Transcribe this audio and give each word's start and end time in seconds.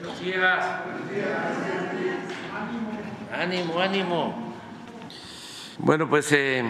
Buenos 0.00 0.20
días. 0.20 0.64
Ánimo, 3.32 3.80
ánimo. 3.80 4.54
Bueno, 5.78 6.08
pues 6.08 6.30
eh, 6.30 6.62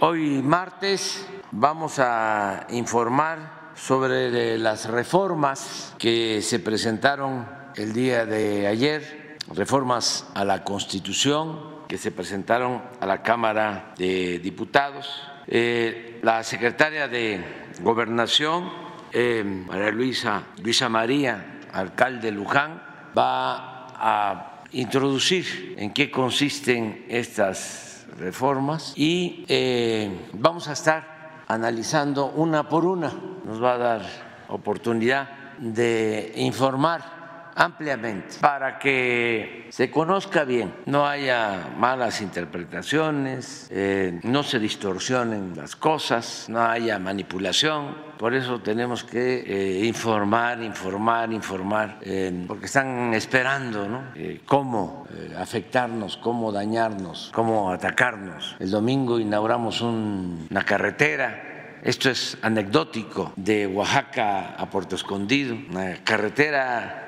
hoy 0.00 0.40
martes 0.42 1.26
vamos 1.50 1.98
a 1.98 2.66
informar 2.70 3.72
sobre 3.74 4.56
las 4.56 4.88
reformas 4.88 5.94
que 5.98 6.40
se 6.40 6.58
presentaron 6.58 7.46
el 7.76 7.92
día 7.92 8.24
de 8.24 8.66
ayer, 8.66 9.36
reformas 9.54 10.26
a 10.34 10.46
la 10.46 10.64
Constitución 10.64 11.84
que 11.86 11.98
se 11.98 12.12
presentaron 12.12 12.82
a 12.98 13.04
la 13.04 13.22
Cámara 13.22 13.92
de 13.98 14.38
Diputados. 14.38 15.28
Eh, 15.46 16.18
la 16.22 16.42
secretaria 16.44 17.08
de 17.08 17.44
Gobernación, 17.80 18.70
eh, 19.12 19.44
María 19.44 19.90
Luisa, 19.90 20.44
Luisa 20.62 20.88
María, 20.88 21.59
alcalde 21.72 22.30
Luján, 22.30 22.82
va 23.16 23.86
a 23.94 24.62
introducir 24.72 25.74
en 25.78 25.92
qué 25.92 26.10
consisten 26.10 27.06
estas 27.08 28.06
reformas 28.18 28.92
y 28.96 29.44
eh, 29.48 30.28
vamos 30.32 30.68
a 30.68 30.72
estar 30.72 31.42
analizando 31.48 32.26
una 32.26 32.68
por 32.68 32.84
una. 32.84 33.12
Nos 33.44 33.62
va 33.62 33.74
a 33.74 33.78
dar 33.78 34.02
oportunidad 34.48 35.56
de 35.58 36.32
informar 36.36 37.19
ampliamente 37.54 38.36
para 38.40 38.78
que 38.78 39.68
se 39.70 39.90
conozca 39.90 40.44
bien, 40.44 40.74
no 40.86 41.06
haya 41.06 41.70
malas 41.76 42.20
interpretaciones, 42.20 43.68
eh, 43.70 44.20
no 44.22 44.42
se 44.42 44.58
distorsionen 44.58 45.54
las 45.56 45.76
cosas, 45.76 46.46
no 46.48 46.62
haya 46.62 46.98
manipulación. 46.98 48.10
Por 48.18 48.34
eso 48.34 48.60
tenemos 48.60 49.02
que 49.02 49.40
eh, 49.46 49.86
informar, 49.86 50.62
informar, 50.62 51.32
informar, 51.32 51.98
eh, 52.02 52.44
porque 52.46 52.66
están 52.66 53.14
esperando 53.14 53.88
¿no? 53.88 54.02
cómo 54.44 55.06
afectarnos, 55.38 56.18
cómo 56.18 56.52
dañarnos, 56.52 57.30
cómo 57.32 57.72
atacarnos. 57.72 58.56
El 58.58 58.70
domingo 58.70 59.18
inauguramos 59.18 59.80
una 59.80 60.64
carretera 60.64 61.50
esto 61.82 62.10
es 62.10 62.36
anecdótico, 62.42 63.32
de 63.36 63.66
Oaxaca 63.66 64.54
a 64.54 64.68
Puerto 64.68 64.96
Escondido, 64.96 65.56
una 65.70 65.94
carretera 66.04 66.99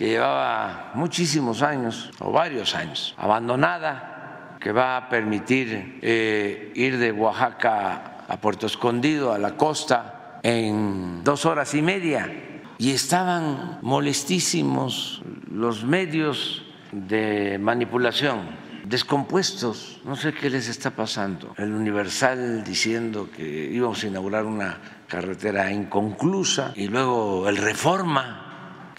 que 0.00 0.08
llevaba 0.08 0.92
muchísimos 0.94 1.60
años, 1.60 2.10
o 2.20 2.32
varios 2.32 2.74
años, 2.74 3.14
abandonada, 3.18 4.56
que 4.58 4.72
va 4.72 4.96
a 4.96 5.10
permitir 5.10 5.98
eh, 6.00 6.72
ir 6.74 6.96
de 6.96 7.12
Oaxaca 7.12 8.24
a 8.26 8.40
Puerto 8.40 8.64
Escondido, 8.64 9.30
a 9.30 9.38
la 9.38 9.58
costa, 9.58 10.40
en 10.42 11.22
dos 11.22 11.44
horas 11.44 11.74
y 11.74 11.82
media. 11.82 12.32
Y 12.78 12.92
estaban 12.92 13.78
molestísimos 13.82 15.20
los 15.52 15.84
medios 15.84 16.62
de 16.92 17.58
manipulación, 17.58 18.56
descompuestos, 18.86 20.00
no 20.06 20.16
sé 20.16 20.32
qué 20.32 20.48
les 20.48 20.68
está 20.68 20.92
pasando. 20.92 21.52
El 21.58 21.72
Universal 21.72 22.64
diciendo 22.64 23.28
que 23.30 23.68
íbamos 23.70 24.02
a 24.02 24.06
inaugurar 24.06 24.46
una 24.46 24.78
carretera 25.06 25.70
inconclusa 25.70 26.72
y 26.74 26.88
luego 26.88 27.46
el 27.50 27.58
Reforma 27.58 28.46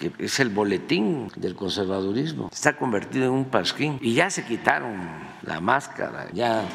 que 0.02 0.12
es 0.18 0.40
el 0.40 0.50
boletín 0.50 1.28
del 1.36 1.56
conservadurismo, 1.56 2.50
está 2.52 2.76
convertido 2.76 3.26
en 3.26 3.32
un 3.32 3.46
pasquín. 3.46 4.00
Y 4.02 4.16
ya 4.16 4.32
se 4.32 4.44
quitaron 4.44 5.00
la 5.44 5.62
máscara, 5.62 6.28
ya 6.34 6.66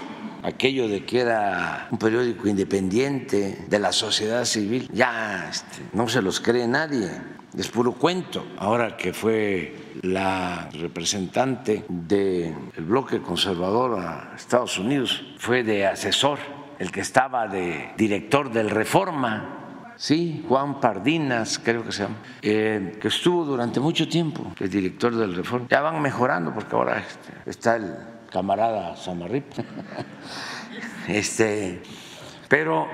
aquello 0.44 0.87
de 0.87 1.04
que 1.04 1.20
era 1.20 1.88
un 1.91 1.98
periódico 1.98 2.47
independiente 2.47 3.64
de 3.69 3.78
la 3.81 3.91
sociedad 3.91 4.44
civil, 4.44 4.88
ya 4.92 5.48
este, 5.50 5.82
no 5.92 6.09
se 6.09 6.22
los 6.22 6.41
cree 6.41 6.69
nadie, 6.69 7.10
es 7.56 7.69
puro 7.69 7.92
cuento. 7.92 8.47
Ahora 8.59 8.97
que 8.97 9.12
fue 9.12 9.75
la 10.03 10.69
representante 10.72 11.84
del 11.88 12.54
bloque 12.78 13.20
conservador 13.20 13.98
a 13.98 14.34
Estados 14.37 14.78
Unidos, 14.78 15.25
fue 15.38 15.64
de 15.64 15.84
asesor, 15.84 16.38
el 16.78 16.93
que 16.93 17.00
estaba 17.00 17.48
de 17.48 17.93
director 17.97 18.53
del 18.53 18.70
Reforma, 18.70 19.56
Sí, 19.99 20.45
Juan 20.47 20.79
Pardinas, 20.79 21.59
creo 21.59 21.83
que 21.83 21.91
se 21.91 22.03
llama, 22.03 22.17
eh, 22.43 22.99
que 23.01 23.09
estuvo 23.09 23.47
durante 23.47 23.81
mucho 23.81 24.07
tiempo, 24.07 24.53
el 24.61 24.69
director 24.69 25.17
del 25.17 25.34
Reforma. 25.34 25.67
Ya 25.71 25.81
van 25.81 26.03
mejorando 26.03 26.53
porque 26.53 26.77
ahora 26.77 26.99
este, 26.99 27.51
está 27.51 27.77
el 27.77 27.95
camarada 28.31 28.97
Samarrip. 28.97 29.47
Este, 31.09 31.83
pero, 32.49 32.89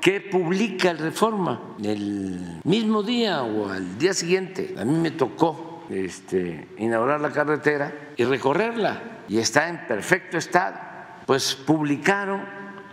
¿qué 0.00 0.20
publica 0.20 0.90
el 0.90 0.98
Reforma? 0.98 1.74
El 1.82 2.60
mismo 2.62 3.02
día 3.02 3.42
o 3.42 3.70
al 3.70 3.96
día 3.98 4.12
siguiente, 4.12 4.74
a 4.78 4.84
mí 4.84 4.92
me 4.98 5.12
tocó 5.12 5.82
este, 5.88 6.68
inaugurar 6.76 7.22
la 7.22 7.30
carretera 7.30 8.10
y 8.18 8.24
recorrerla, 8.24 9.22
y 9.28 9.38
está 9.38 9.68
en 9.70 9.86
perfecto 9.86 10.36
estado. 10.36 10.76
Pues 11.24 11.54
publicaron 11.54 12.44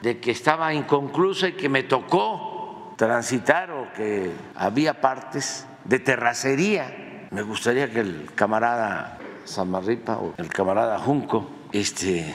de 0.02 0.22
que 0.22 0.32
estaba 0.32 0.74
inconclusa 0.74 1.50
y 1.50 1.54
que 1.54 1.68
me 1.68 1.84
tocó 1.84 2.51
transitar 3.02 3.72
o 3.72 3.92
que 3.98 4.30
había 4.54 5.02
partes 5.02 5.66
de 5.86 5.98
terracería. 5.98 7.26
Me 7.32 7.42
gustaría 7.42 7.90
que 7.90 8.02
el 8.02 8.30
camarada 8.36 9.18
Samarripa 9.44 10.18
o 10.18 10.36
el 10.38 10.50
camarada 10.50 11.00
Junco 11.00 11.50
este, 11.72 12.32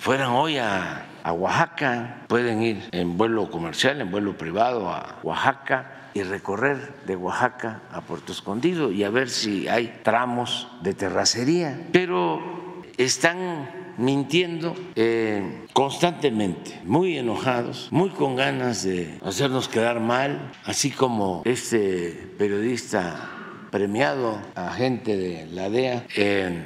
fueran 0.00 0.30
hoy 0.30 0.58
a, 0.58 1.06
a 1.22 1.32
Oaxaca, 1.32 2.24
pueden 2.26 2.64
ir 2.64 2.88
en 2.90 3.16
vuelo 3.16 3.48
comercial, 3.48 4.00
en 4.00 4.10
vuelo 4.10 4.36
privado 4.36 4.88
a 4.88 5.20
Oaxaca 5.22 6.10
y 6.14 6.24
recorrer 6.24 6.94
de 7.06 7.14
Oaxaca 7.14 7.82
a 7.92 8.00
Puerto 8.00 8.32
Escondido 8.32 8.90
y 8.90 9.04
a 9.04 9.10
ver 9.10 9.30
si 9.30 9.68
hay 9.68 10.00
tramos 10.02 10.66
de 10.82 10.94
terracería. 10.94 11.78
Pero 11.92 12.82
están 12.98 13.81
mintiendo 13.98 14.74
eh, 14.94 15.66
constantemente, 15.72 16.80
muy 16.84 17.18
enojados, 17.18 17.88
muy 17.90 18.10
con 18.10 18.36
ganas 18.36 18.84
de 18.84 19.18
hacernos 19.22 19.68
quedar 19.68 20.00
mal, 20.00 20.52
así 20.64 20.90
como 20.90 21.42
este 21.44 22.34
periodista 22.38 23.30
premiado, 23.72 24.38
agente 24.54 25.16
de 25.16 25.46
la 25.46 25.70
DEA 25.70 26.04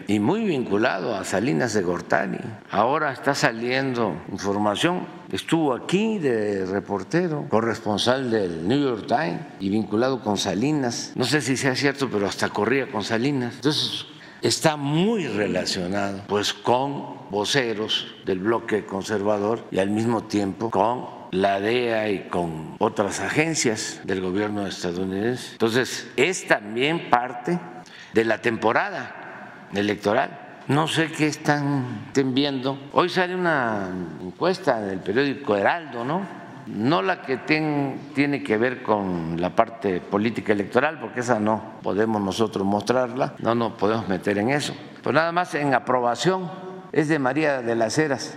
y 0.08 0.18
muy 0.18 0.44
vinculado 0.44 1.14
a 1.14 1.24
Salinas 1.24 1.72
de 1.72 1.82
Gortari. 1.82 2.40
Ahora 2.68 3.12
está 3.12 3.32
saliendo 3.32 4.20
información, 4.32 5.06
estuvo 5.30 5.72
aquí 5.72 6.18
de 6.18 6.66
reportero, 6.66 7.46
corresponsal 7.48 8.28
del 8.32 8.66
New 8.66 8.80
York 8.80 9.06
Times 9.06 9.40
y 9.60 9.70
vinculado 9.70 10.20
con 10.20 10.36
Salinas. 10.36 11.12
No 11.14 11.24
sé 11.24 11.40
si 11.42 11.56
sea 11.56 11.76
cierto, 11.76 12.10
pero 12.10 12.26
hasta 12.26 12.48
corría 12.48 12.90
con 12.90 13.04
Salinas. 13.04 13.54
Entonces, 13.54 14.06
está 14.42 14.76
muy 14.76 15.26
relacionado 15.26 16.22
pues 16.26 16.52
con 16.52 17.30
voceros 17.30 18.14
del 18.24 18.40
bloque 18.40 18.84
conservador 18.84 19.64
y 19.70 19.78
al 19.78 19.90
mismo 19.90 20.24
tiempo 20.24 20.70
con 20.70 21.16
la 21.32 21.60
DEA 21.60 22.10
y 22.10 22.28
con 22.28 22.76
otras 22.78 23.20
agencias 23.20 24.00
del 24.04 24.20
gobierno 24.20 24.66
estadounidense. 24.66 25.52
Entonces, 25.52 26.08
es 26.16 26.46
también 26.46 27.10
parte 27.10 27.58
de 28.12 28.24
la 28.24 28.38
temporada 28.38 29.66
electoral. 29.74 30.62
No 30.68 30.88
sé 30.88 31.10
qué 31.12 31.26
están 31.26 32.10
viendo. 32.14 32.78
Hoy 32.92 33.08
sale 33.08 33.34
una 33.34 33.88
encuesta 34.20 34.80
del 34.80 34.98
periódico 34.98 35.56
Heraldo, 35.56 36.04
¿no? 36.04 36.45
No 36.66 37.02
la 37.02 37.22
que 37.22 37.36
tiene 37.38 38.42
que 38.42 38.56
ver 38.56 38.82
con 38.82 39.40
la 39.40 39.54
parte 39.54 40.00
política 40.00 40.52
electoral, 40.52 40.98
porque 41.00 41.20
esa 41.20 41.38
no 41.38 41.62
podemos 41.82 42.20
nosotros 42.20 42.66
mostrarla, 42.66 43.34
no 43.38 43.54
nos 43.54 43.72
podemos 43.72 44.08
meter 44.08 44.38
en 44.38 44.50
eso. 44.50 44.74
Pues 45.02 45.14
nada 45.14 45.32
más 45.32 45.54
en 45.54 45.74
aprobación 45.74 46.50
es 46.92 47.08
de 47.08 47.18
María 47.18 47.62
de 47.62 47.76
las 47.76 47.98
Heras, 47.98 48.36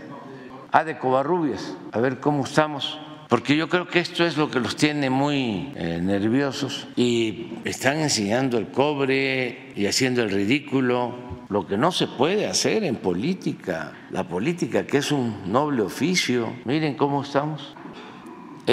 a 0.72 0.84
de 0.84 0.98
Covarrubias, 0.98 1.76
a 1.92 2.00
ver 2.00 2.20
cómo 2.20 2.44
estamos. 2.44 3.00
Porque 3.28 3.56
yo 3.56 3.70
creo 3.70 3.88
que 3.88 4.00
esto 4.00 4.26
es 4.26 4.38
lo 4.38 4.50
que 4.50 4.60
los 4.60 4.76
tiene 4.76 5.12
muy 5.12 5.72
eh, 5.76 6.00
nerviosos 6.02 6.88
y 6.96 7.60
están 7.64 8.00
enseñando 8.00 8.58
el 8.58 8.70
cobre 8.70 9.72
y 9.76 9.86
haciendo 9.86 10.24
el 10.24 10.32
ridículo, 10.32 11.14
lo 11.48 11.68
que 11.68 11.78
no 11.78 11.92
se 11.92 12.08
puede 12.08 12.48
hacer 12.48 12.84
en 12.84 12.96
política, 12.96 13.94
la 14.10 14.24
política 14.24 14.88
que 14.88 14.98
es 14.98 15.12
un 15.12 15.52
noble 15.52 15.84
oficio. 15.84 16.54
Miren 16.66 16.96
cómo 16.96 17.22
estamos 17.22 17.76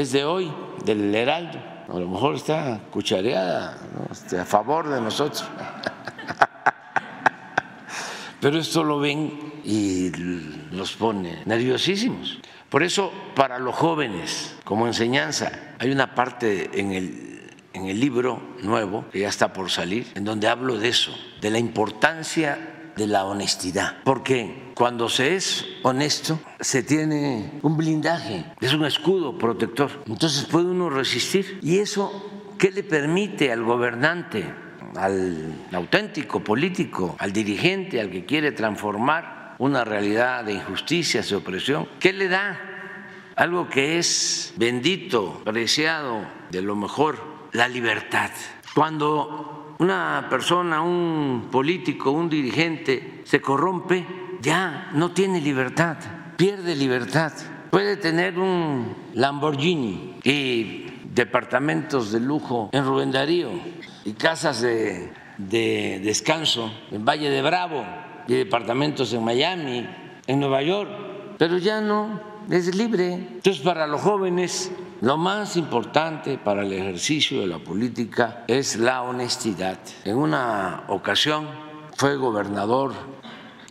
es 0.00 0.12
de 0.12 0.26
hoy, 0.26 0.52
del 0.84 1.14
Heraldo. 1.14 1.58
A 1.88 1.98
lo 1.98 2.06
mejor 2.06 2.34
está 2.34 2.80
cuchareada 2.90 3.78
este, 4.10 4.38
a 4.38 4.44
favor 4.44 4.88
de 4.88 5.00
nosotros. 5.00 5.42
Pero 8.40 8.58
esto 8.58 8.84
lo 8.84 8.98
ven 8.98 9.54
y 9.64 10.10
los 10.72 10.92
pone 10.92 11.42
nerviosísimos. 11.46 12.38
Por 12.68 12.82
eso, 12.82 13.10
para 13.34 13.58
los 13.58 13.74
jóvenes, 13.74 14.54
como 14.64 14.86
enseñanza, 14.86 15.50
hay 15.78 15.90
una 15.90 16.14
parte 16.14 16.78
en 16.78 16.92
el, 16.92 17.50
en 17.72 17.86
el 17.86 17.98
libro 17.98 18.42
nuevo, 18.62 19.06
que 19.10 19.20
ya 19.20 19.28
está 19.28 19.54
por 19.54 19.70
salir, 19.70 20.12
en 20.14 20.24
donde 20.26 20.48
hablo 20.48 20.76
de 20.76 20.88
eso, 20.88 21.12
de 21.40 21.50
la 21.50 21.58
importancia 21.58 22.75
de 22.96 23.06
la 23.06 23.24
honestidad. 23.24 23.98
Porque 24.04 24.72
cuando 24.74 25.08
se 25.08 25.36
es 25.36 25.66
honesto, 25.82 26.40
se 26.60 26.82
tiene 26.82 27.58
un 27.62 27.76
blindaje, 27.76 28.46
es 28.60 28.72
un 28.72 28.84
escudo 28.84 29.38
protector. 29.38 29.90
Entonces 30.06 30.44
puede 30.44 30.66
uno 30.66 30.90
resistir. 30.90 31.60
¿Y 31.62 31.78
eso 31.78 32.54
qué 32.58 32.70
le 32.70 32.82
permite 32.82 33.52
al 33.52 33.62
gobernante? 33.62 34.66
al 34.96 35.66
auténtico 35.72 36.42
político, 36.42 37.16
al 37.18 37.32
dirigente, 37.32 38.00
al 38.00 38.10
que 38.10 38.24
quiere 38.24 38.52
transformar 38.52 39.54
una 39.58 39.84
realidad 39.84 40.44
de 40.44 40.54
injusticias, 40.54 41.28
de 41.28 41.36
opresión, 41.36 41.88
¿qué 42.00 42.12
le 42.12 42.28
da? 42.28 42.58
Algo 43.36 43.68
que 43.68 43.98
es 43.98 44.54
bendito, 44.56 45.42
preciado, 45.44 46.26
de 46.50 46.62
lo 46.62 46.76
mejor, 46.76 47.18
la 47.52 47.68
libertad. 47.68 48.30
Cuando 48.74 49.55
una 49.78 50.26
persona, 50.30 50.82
un 50.82 51.48
político, 51.50 52.10
un 52.10 52.28
dirigente 52.28 53.22
se 53.24 53.40
corrompe, 53.40 54.06
ya 54.40 54.90
no 54.94 55.12
tiene 55.12 55.40
libertad, 55.40 55.96
pierde 56.36 56.74
libertad. 56.74 57.32
Puede 57.70 57.96
tener 57.96 58.38
un 58.38 58.94
Lamborghini 59.14 60.16
y 60.24 60.86
departamentos 61.12 62.12
de 62.12 62.20
lujo 62.20 62.70
en 62.72 62.84
Rubén 62.84 63.12
Darío 63.12 63.50
y 64.04 64.12
casas 64.12 64.60
de, 64.60 65.10
descanso 65.38 66.72
en 66.90 67.04
Valle 67.04 67.28
de 67.28 67.42
Bravo 67.42 67.84
y 68.28 68.34
departamentos 68.34 69.12
en 69.12 69.24
Miami, 69.24 69.86
en 70.26 70.40
Nueva 70.40 70.62
York, 70.62 70.90
pero 71.38 71.58
ya 71.58 71.80
no 71.80 72.20
es 72.50 72.74
libre. 72.74 73.14
Entonces 73.14 73.62
para 73.62 73.86
los 73.86 74.00
jóvenes 74.00 74.70
lo 75.00 75.16
más 75.16 75.56
importante 75.56 76.38
para 76.38 76.62
el 76.62 76.72
ejercicio 76.72 77.40
de 77.40 77.46
la 77.46 77.58
política 77.58 78.44
es 78.48 78.76
la 78.76 79.02
honestidad. 79.02 79.78
En 80.04 80.16
una 80.16 80.84
ocasión 80.88 81.46
fue 81.96 82.16
gobernador 82.16 82.92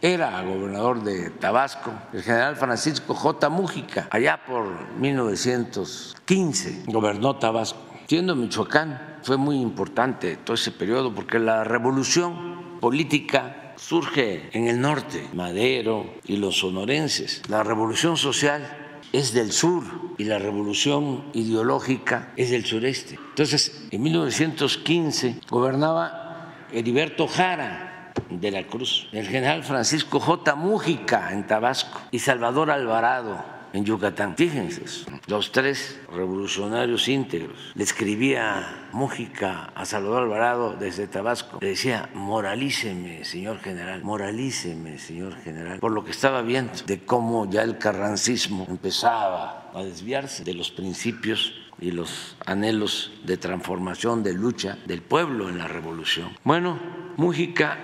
era 0.02 0.42
gobernador 0.44 1.04
de 1.04 1.32
Tabasco, 1.32 1.92
el 2.14 2.22
general 2.22 2.56
Francisco 2.58 3.16
J. 3.16 3.50
Mújica, 3.50 4.08
allá 4.12 4.40
por 4.46 4.94
1915, 5.00 6.84
gobernó 6.86 7.38
Tabasco. 7.38 7.80
Siendo 8.08 8.36
Michoacán, 8.36 9.18
fue 9.24 9.38
muy 9.38 9.60
importante 9.60 10.38
todo 10.38 10.54
ese 10.54 10.72
periodo 10.72 11.16
porque 11.16 11.40
la 11.40 11.64
revolución 11.64 12.78
política 12.80 13.74
surge 13.78 14.50
en 14.54 14.68
el 14.68 14.80
norte, 14.80 15.28
Madero 15.34 16.06
y 16.26 16.38
los 16.38 16.60
sonorenses. 16.60 17.42
La 17.50 17.64
revolución 17.64 18.16
social 18.16 19.00
es 19.12 19.34
del 19.34 19.52
sur 19.52 19.84
y 20.18 20.26
la 20.26 20.40
revolución 20.40 21.24
ideológica 21.34 22.32
es 22.36 22.52
del 22.52 22.66
sureste. 22.66 23.20
Entonces, 23.30 23.88
en 23.92 24.02
1915 24.02 25.42
gobernaba 25.50 26.54
Heriberto 26.72 27.28
Jara, 27.28 28.14
de 28.30 28.52
la 28.52 28.64
Cruz, 28.64 29.08
el 29.12 29.28
general 29.28 29.64
Francisco 29.64 30.20
J. 30.20 30.56
Mújica 30.56 31.32
en 31.32 31.46
Tabasco 31.46 32.02
y 32.12 32.20
Salvador 32.20 32.72
Alvarado 32.72 33.55
en 33.76 33.84
Yucatán. 33.84 34.36
Fíjense, 34.38 34.84
los 35.28 35.52
tres 35.52 36.00
revolucionarios 36.12 37.10
íntegros. 37.10 37.58
Le 37.76 37.84
escribía 37.84 38.88
Mújica 38.94 39.72
a 39.76 39.86
Salvador 39.86 40.24
Alvarado 40.24 40.76
desde 40.80 41.08
Tabasco. 41.08 41.60
Le 41.60 41.70
decía, 41.70 42.10
moralíceme, 42.14 43.26
señor 43.26 43.60
general, 43.60 44.02
moralíceme, 44.04 44.98
señor 44.98 45.36
general, 45.42 45.80
por 45.80 45.92
lo 45.92 46.06
que 46.06 46.12
estaba 46.12 46.42
viendo 46.42 46.72
de 46.86 47.02
cómo 47.02 47.50
ya 47.50 47.64
el 47.64 47.78
carrancismo 47.78 48.66
empezaba 48.70 49.70
a 49.74 49.84
desviarse 49.84 50.46
de 50.46 50.54
los 50.54 50.72
principios 50.72 51.54
y 51.78 51.92
los 51.92 52.38
anhelos 52.46 53.12
de 53.26 53.36
transformación, 53.36 54.24
de 54.24 54.34
lucha 54.34 54.78
del 54.86 55.02
pueblo 55.02 55.50
en 55.50 55.58
la 55.58 55.68
revolución. 55.68 56.30
Bueno, 56.46 56.80
Mújica 57.18 57.78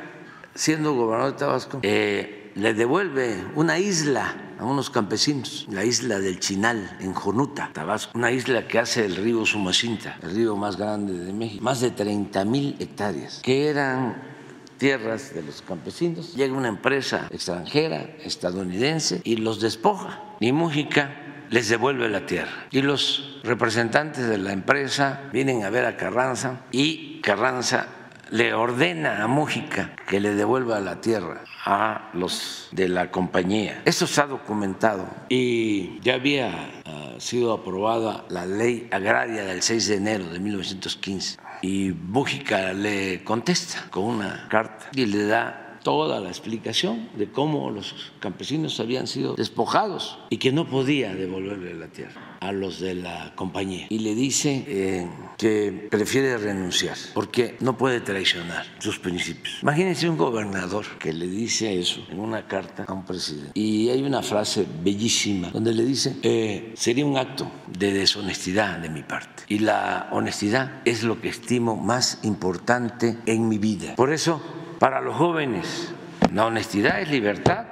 siendo 0.55 0.93
gobernador 0.93 1.33
de 1.33 1.39
Tabasco, 1.39 1.79
eh, 1.83 2.40
le 2.55 2.73
devuelve 2.73 3.43
una 3.55 3.79
isla 3.79 4.35
a 4.59 4.65
unos 4.65 4.89
campesinos, 4.89 5.67
la 5.71 5.83
isla 5.83 6.19
del 6.19 6.39
Chinal, 6.39 6.97
en 6.99 7.13
Jonuta, 7.13 7.71
Tabasco, 7.73 8.11
una 8.17 8.31
isla 8.31 8.67
que 8.67 8.79
hace 8.79 9.05
el 9.05 9.15
río 9.15 9.45
Sumacinta, 9.45 10.17
el 10.21 10.35
río 10.35 10.55
más 10.55 10.77
grande 10.77 11.13
de 11.13 11.33
México, 11.33 11.63
más 11.63 11.81
de 11.81 11.91
30 11.91 12.45
mil 12.45 12.75
hectáreas, 12.79 13.39
que 13.41 13.67
eran 13.67 14.31
tierras 14.77 15.33
de 15.33 15.43
los 15.43 15.61
campesinos. 15.61 16.35
Llega 16.35 16.55
una 16.55 16.67
empresa 16.67 17.27
extranjera, 17.29 18.01
estadounidense, 18.23 19.21
y 19.23 19.35
los 19.35 19.61
despoja. 19.61 20.19
Y 20.39 20.51
Mújica 20.51 21.45
les 21.51 21.69
devuelve 21.69 22.09
la 22.09 22.25
tierra. 22.25 22.65
Y 22.71 22.81
los 22.81 23.39
representantes 23.43 24.27
de 24.27 24.39
la 24.39 24.53
empresa 24.53 25.29
vienen 25.31 25.63
a 25.63 25.69
ver 25.69 25.85
a 25.85 25.97
Carranza 25.97 26.65
y 26.71 27.21
Carranza 27.21 28.00
le 28.31 28.53
ordena 28.53 29.23
a 29.23 29.27
Mújica 29.27 29.93
que 30.07 30.21
le 30.21 30.33
devuelva 30.33 30.79
la 30.79 31.01
tierra 31.01 31.43
a 31.65 32.09
los 32.13 32.69
de 32.71 32.87
la 32.87 33.11
compañía. 33.11 33.81
Eso 33.85 34.05
está 34.05 34.25
documentado. 34.25 35.05
Y 35.27 35.99
ya 35.99 36.15
había 36.15 36.81
ah, 36.85 37.15
sido 37.17 37.51
aprobada 37.51 38.23
la 38.29 38.45
ley 38.45 38.87
agraria 38.91 39.43
del 39.43 39.61
6 39.61 39.87
de 39.87 39.95
enero 39.95 40.29
de 40.29 40.39
1915 40.39 41.37
y 41.61 41.91
Mújica 41.91 42.73
le 42.73 43.23
contesta 43.23 43.87
con 43.91 44.05
una 44.05 44.47
carta 44.49 44.89
y 44.95 45.05
le 45.05 45.25
da 45.25 45.79
toda 45.83 46.19
la 46.19 46.29
explicación 46.29 47.09
de 47.17 47.29
cómo 47.31 47.69
los 47.69 48.13
campesinos 48.19 48.79
habían 48.79 49.07
sido 49.07 49.35
despojados 49.35 50.19
y 50.29 50.37
que 50.37 50.51
no 50.51 50.69
podía 50.69 51.13
devolverle 51.13 51.73
la 51.73 51.87
tierra 51.87 52.30
a 52.41 52.51
los 52.51 52.79
de 52.79 52.95
la 52.95 53.31
compañía. 53.35 53.85
Y 53.89 53.99
le 53.99 54.15
dice 54.15 54.65
eh, 54.67 55.07
que 55.37 55.87
prefiere 55.89 56.37
renunciar 56.37 56.97
porque 57.13 57.55
no 57.59 57.77
puede 57.77 58.01
traicionar 58.01 58.65
sus 58.79 58.99
principios. 58.99 59.59
Imagínense 59.61 60.09
un 60.09 60.17
gobernador 60.17 60.85
que 60.99 61.13
le 61.13 61.27
dice 61.27 61.79
eso 61.79 62.05
en 62.09 62.19
una 62.19 62.47
carta 62.47 62.83
a 62.87 62.93
un 62.93 63.05
presidente. 63.05 63.51
Y 63.53 63.89
hay 63.89 64.01
una 64.01 64.23
frase 64.23 64.65
bellísima 64.83 65.51
donde 65.51 65.73
le 65.73 65.85
dice, 65.85 66.17
eh, 66.23 66.73
sería 66.75 67.05
un 67.05 67.17
acto 67.17 67.49
de 67.67 67.93
deshonestidad 67.93 68.79
de 68.79 68.89
mi 68.89 69.03
parte. 69.03 69.43
Y 69.47 69.59
la 69.59 70.09
honestidad 70.11 70.81
es 70.83 71.03
lo 71.03 71.21
que 71.21 71.29
estimo 71.29 71.77
más 71.77 72.19
importante 72.23 73.17
en 73.27 73.47
mi 73.47 73.59
vida. 73.59 73.95
Por 73.95 74.11
eso 74.11 74.41
para 74.81 74.99
los 74.99 75.15
jóvenes. 75.15 75.93
La 76.33 76.47
honestidad 76.47 77.01
es 77.01 77.11
libertad. 77.11 77.67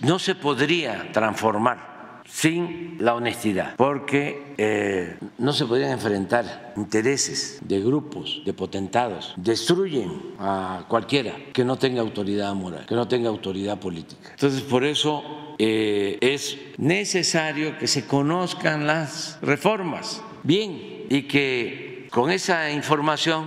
No 0.00 0.18
se 0.18 0.34
podría 0.34 1.12
transformar 1.12 1.97
sin 2.30 2.96
la 3.00 3.14
honestidad, 3.14 3.74
porque 3.76 4.54
eh, 4.58 5.16
no 5.38 5.52
se 5.52 5.64
podrían 5.64 5.92
enfrentar 5.92 6.74
intereses 6.76 7.58
de 7.62 7.80
grupos, 7.80 8.42
de 8.44 8.52
potentados. 8.52 9.34
Destruyen 9.36 10.20
a 10.38 10.84
cualquiera 10.88 11.34
que 11.52 11.64
no 11.64 11.76
tenga 11.76 12.00
autoridad 12.00 12.54
moral, 12.54 12.86
que 12.86 12.94
no 12.94 13.08
tenga 13.08 13.28
autoridad 13.28 13.80
política. 13.80 14.30
Entonces, 14.30 14.62
por 14.62 14.84
eso 14.84 15.54
eh, 15.58 16.18
es 16.20 16.58
necesario 16.76 17.78
que 17.78 17.86
se 17.86 18.06
conozcan 18.06 18.86
las 18.86 19.38
reformas 19.42 20.22
bien 20.42 21.06
y 21.08 21.22
que 21.22 22.08
con 22.10 22.30
esa 22.30 22.70
información 22.70 23.46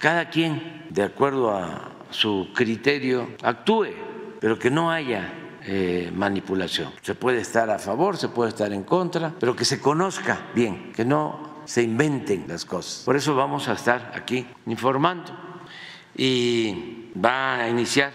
cada 0.00 0.30
quien, 0.30 0.86
de 0.90 1.02
acuerdo 1.02 1.50
a 1.50 1.92
su 2.10 2.48
criterio 2.54 3.28
actúe, 3.42 3.88
pero 4.40 4.58
que 4.58 4.70
no 4.70 4.90
haya 4.90 5.32
eh, 5.66 6.10
manipulación. 6.14 6.92
Se 7.02 7.14
puede 7.14 7.40
estar 7.40 7.70
a 7.70 7.78
favor, 7.78 8.16
se 8.16 8.28
puede 8.28 8.50
estar 8.50 8.72
en 8.72 8.82
contra, 8.82 9.32
pero 9.38 9.54
que 9.54 9.64
se 9.64 9.80
conozca 9.80 10.46
bien, 10.54 10.92
que 10.92 11.04
no 11.04 11.62
se 11.64 11.82
inventen 11.82 12.46
las 12.48 12.64
cosas. 12.64 13.02
Por 13.04 13.16
eso 13.16 13.34
vamos 13.34 13.68
a 13.68 13.74
estar 13.74 14.12
aquí 14.14 14.46
informando. 14.66 15.32
Y 16.16 17.10
va 17.22 17.56
a 17.56 17.68
iniciar 17.68 18.12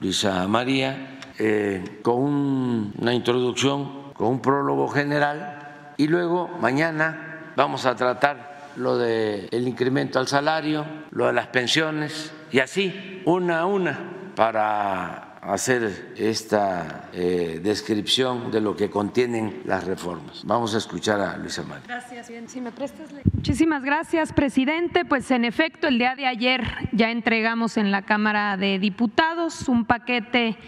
Luisa 0.00 0.46
María 0.48 1.18
eh, 1.38 2.00
con 2.02 2.92
una 2.98 3.14
introducción, 3.14 4.12
con 4.12 4.28
un 4.28 4.40
prólogo 4.40 4.88
general, 4.88 5.94
y 5.96 6.06
luego 6.08 6.48
mañana 6.60 7.52
vamos 7.56 7.86
a 7.86 7.94
tratar 7.94 8.72
lo 8.76 8.96
del 8.96 9.66
incremento 9.66 10.18
al 10.18 10.28
salario, 10.28 10.84
lo 11.10 11.26
de 11.26 11.32
las 11.32 11.48
pensiones, 11.48 12.32
y 12.50 12.60
así, 12.60 13.22
una 13.24 13.60
a 13.60 13.66
una, 13.66 13.98
para 14.34 15.27
hacer 15.48 16.12
esta 16.16 17.08
eh, 17.12 17.60
descripción 17.62 18.50
de 18.50 18.60
lo 18.60 18.76
que 18.76 18.90
contienen 18.90 19.62
las 19.64 19.84
reformas. 19.84 20.42
Vamos 20.44 20.74
a 20.74 20.78
escuchar 20.78 21.20
a 21.20 21.38
Luisa 21.38 21.62
María. 21.62 21.84
Gracias. 21.86 22.28
Bien, 22.28 22.48
si 22.48 22.60
me 22.60 22.70
prestas. 22.70 23.08
Muchísimas 23.32 23.82
gracias, 23.82 24.32
presidente. 24.32 25.06
Pues 25.06 25.30
en 25.30 25.46
efecto, 25.46 25.88
el 25.88 25.98
día 25.98 26.14
de 26.16 26.26
ayer 26.26 26.62
ya 26.92 27.10
entregamos 27.10 27.78
en 27.78 27.90
la 27.90 28.02
Cámara 28.02 28.58
de 28.58 28.78
Diputados 28.78 29.68
un 29.68 29.86
paquete 29.86 30.58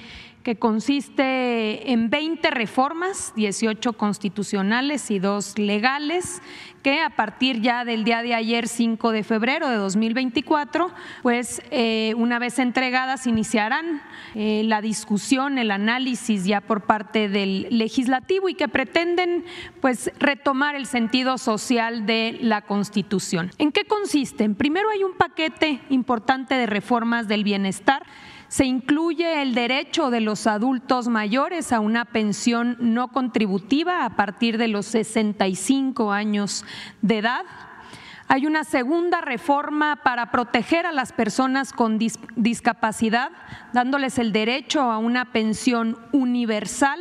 que 0.42 0.56
consiste 0.56 1.92
en 1.92 2.09
20 2.09 2.50
reformas, 2.50 3.32
18 3.37 3.92
constitucionales 3.92 5.11
y 5.11 5.18
dos 5.18 5.59
legales, 5.59 6.40
que 6.82 7.02
a 7.02 7.11
partir 7.11 7.61
ya 7.61 7.85
del 7.85 8.04
día 8.04 8.23
de 8.23 8.35
ayer, 8.35 8.66
5 8.66 9.12
de 9.12 9.23
febrero 9.23 9.68
de 9.68 9.76
2024, 9.76 10.90
pues 11.23 11.61
eh, 11.70 12.14
una 12.16 12.38
vez 12.38 12.59
entregadas 12.59 13.26
iniciarán 13.26 14.00
eh, 14.35 14.62
la 14.64 14.80
discusión, 14.80 15.59
el 15.59 15.70
análisis 15.70 16.47
ya 16.47 16.62
por 16.62 16.82
parte 16.82 17.28
del 17.28 17.66
legislativo 17.70 18.49
y 18.49 18.54
que 18.54 18.68
pretenden 18.68 19.44
pues 19.82 20.11
retomar 20.18 20.75
el 20.75 20.87
sentido 20.87 21.37
social 21.37 22.06
de 22.06 22.38
la 22.40 22.62
Constitución. 22.62 23.50
¿En 23.59 23.73
qué 23.73 23.85
consisten? 23.85 24.54
Primero 24.54 24.88
hay 24.88 25.04
un 25.04 25.12
paquete 25.12 25.82
importante 25.90 26.54
de 26.54 26.66
reformas 26.66 27.28
del 27.28 27.44
bienestar 27.44 28.06
se 28.50 28.64
incluye 28.64 29.42
el 29.42 29.54
derecho 29.54 30.11
de 30.11 30.21
los 30.21 30.49
adultos 30.49 31.07
mayores 31.07 31.73
a 31.73 31.78
una 31.78 32.04
pensión 32.04 32.76
no 32.80 33.07
contributiva 33.07 34.04
a 34.04 34.16
partir 34.16 34.59
de 34.59 34.66
los 34.66 34.87
65 34.87 36.11
años 36.11 36.64
de 37.00 37.19
edad. 37.19 37.42
Hay 38.26 38.47
una 38.47 38.64
segunda 38.64 39.21
reforma 39.21 40.00
para 40.02 40.33
proteger 40.33 40.85
a 40.85 40.90
las 40.90 41.12
personas 41.12 41.73
con 41.73 41.97
discapacidad, 42.35 43.30
dándoles 43.73 44.19
el 44.19 44.33
derecho 44.33 44.80
a 44.83 44.99
una 44.99 45.30
pensión 45.30 45.97
universal 46.11 46.99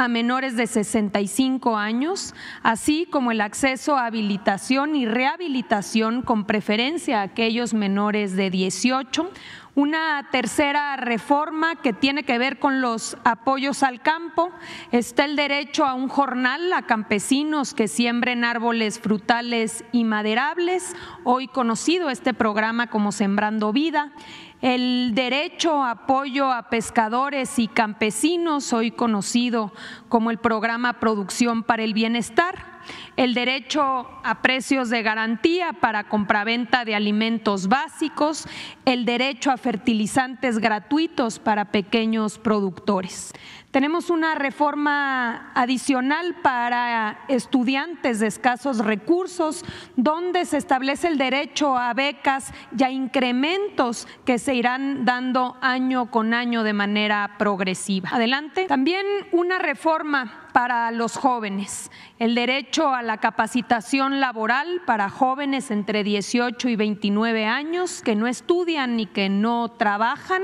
a 0.00 0.08
menores 0.08 0.56
de 0.56 0.66
65 0.66 1.76
años, 1.76 2.34
así 2.62 3.06
como 3.10 3.32
el 3.32 3.42
acceso 3.42 3.98
a 3.98 4.06
habilitación 4.06 4.96
y 4.96 5.04
rehabilitación 5.04 6.22
con 6.22 6.46
preferencia 6.46 7.20
a 7.20 7.24
aquellos 7.24 7.74
menores 7.74 8.34
de 8.34 8.48
18 8.48 9.30
una 9.76 10.28
tercera 10.32 10.96
reforma 10.96 11.76
que 11.76 11.92
tiene 11.92 12.24
que 12.24 12.38
ver 12.38 12.58
con 12.58 12.80
los 12.80 13.16
apoyos 13.24 13.82
al 13.82 14.02
campo. 14.02 14.50
Está 14.90 15.24
el 15.24 15.36
derecho 15.36 15.86
a 15.86 15.94
un 15.94 16.08
jornal 16.08 16.72
a 16.72 16.82
campesinos 16.82 17.72
que 17.72 17.86
siembren 17.86 18.44
árboles 18.44 18.98
frutales 18.98 19.84
y 19.92 20.04
maderables, 20.04 20.96
hoy 21.24 21.46
conocido 21.46 22.10
este 22.10 22.34
programa 22.34 22.88
como 22.88 23.12
Sembrando 23.12 23.72
Vida 23.72 24.12
el 24.62 25.12
derecho 25.14 25.82
a 25.82 25.92
apoyo 25.92 26.52
a 26.52 26.68
pescadores 26.68 27.58
y 27.58 27.68
campesinos, 27.68 28.72
hoy 28.72 28.90
conocido 28.90 29.72
como 30.08 30.30
el 30.30 30.38
programa 30.38 31.00
Producción 31.00 31.62
para 31.62 31.82
el 31.82 31.94
Bienestar, 31.94 32.80
el 33.16 33.34
derecho 33.34 34.08
a 34.22 34.42
precios 34.42 34.90
de 34.90 35.02
garantía 35.02 35.72
para 35.72 36.08
compraventa 36.08 36.84
de 36.84 36.94
alimentos 36.94 37.68
básicos, 37.68 38.46
el 38.84 39.04
derecho 39.04 39.50
a 39.50 39.56
fertilizantes 39.56 40.58
gratuitos 40.58 41.38
para 41.38 41.72
pequeños 41.72 42.38
productores. 42.38 43.32
Tenemos 43.70 44.10
una 44.10 44.34
reforma 44.34 45.52
adicional 45.54 46.34
para 46.42 47.20
estudiantes 47.28 48.18
de 48.18 48.26
escasos 48.26 48.78
recursos, 48.78 49.64
donde 49.94 50.44
se 50.44 50.56
establece 50.56 51.06
el 51.06 51.18
derecho 51.18 51.78
a 51.78 51.94
becas 51.94 52.52
y 52.76 52.82
a 52.82 52.90
incrementos 52.90 54.08
que 54.24 54.40
se 54.40 54.56
irán 54.56 55.04
dando 55.04 55.56
año 55.60 56.10
con 56.10 56.34
año 56.34 56.64
de 56.64 56.72
manera 56.72 57.36
progresiva. 57.38 58.08
Adelante. 58.12 58.64
También 58.66 59.06
una 59.30 59.60
reforma 59.60 60.48
para 60.52 60.90
los 60.90 61.16
jóvenes, 61.16 61.90
el 62.18 62.34
derecho 62.34 62.92
a 62.92 63.02
la 63.02 63.18
capacitación 63.18 64.18
laboral 64.20 64.82
para 64.84 65.08
jóvenes 65.08 65.70
entre 65.70 66.02
18 66.02 66.68
y 66.68 66.76
29 66.76 67.46
años 67.46 68.02
que 68.02 68.16
no 68.16 68.26
estudian 68.26 68.96
ni 68.96 69.06
que 69.06 69.28
no 69.28 69.68
trabajan, 69.68 70.42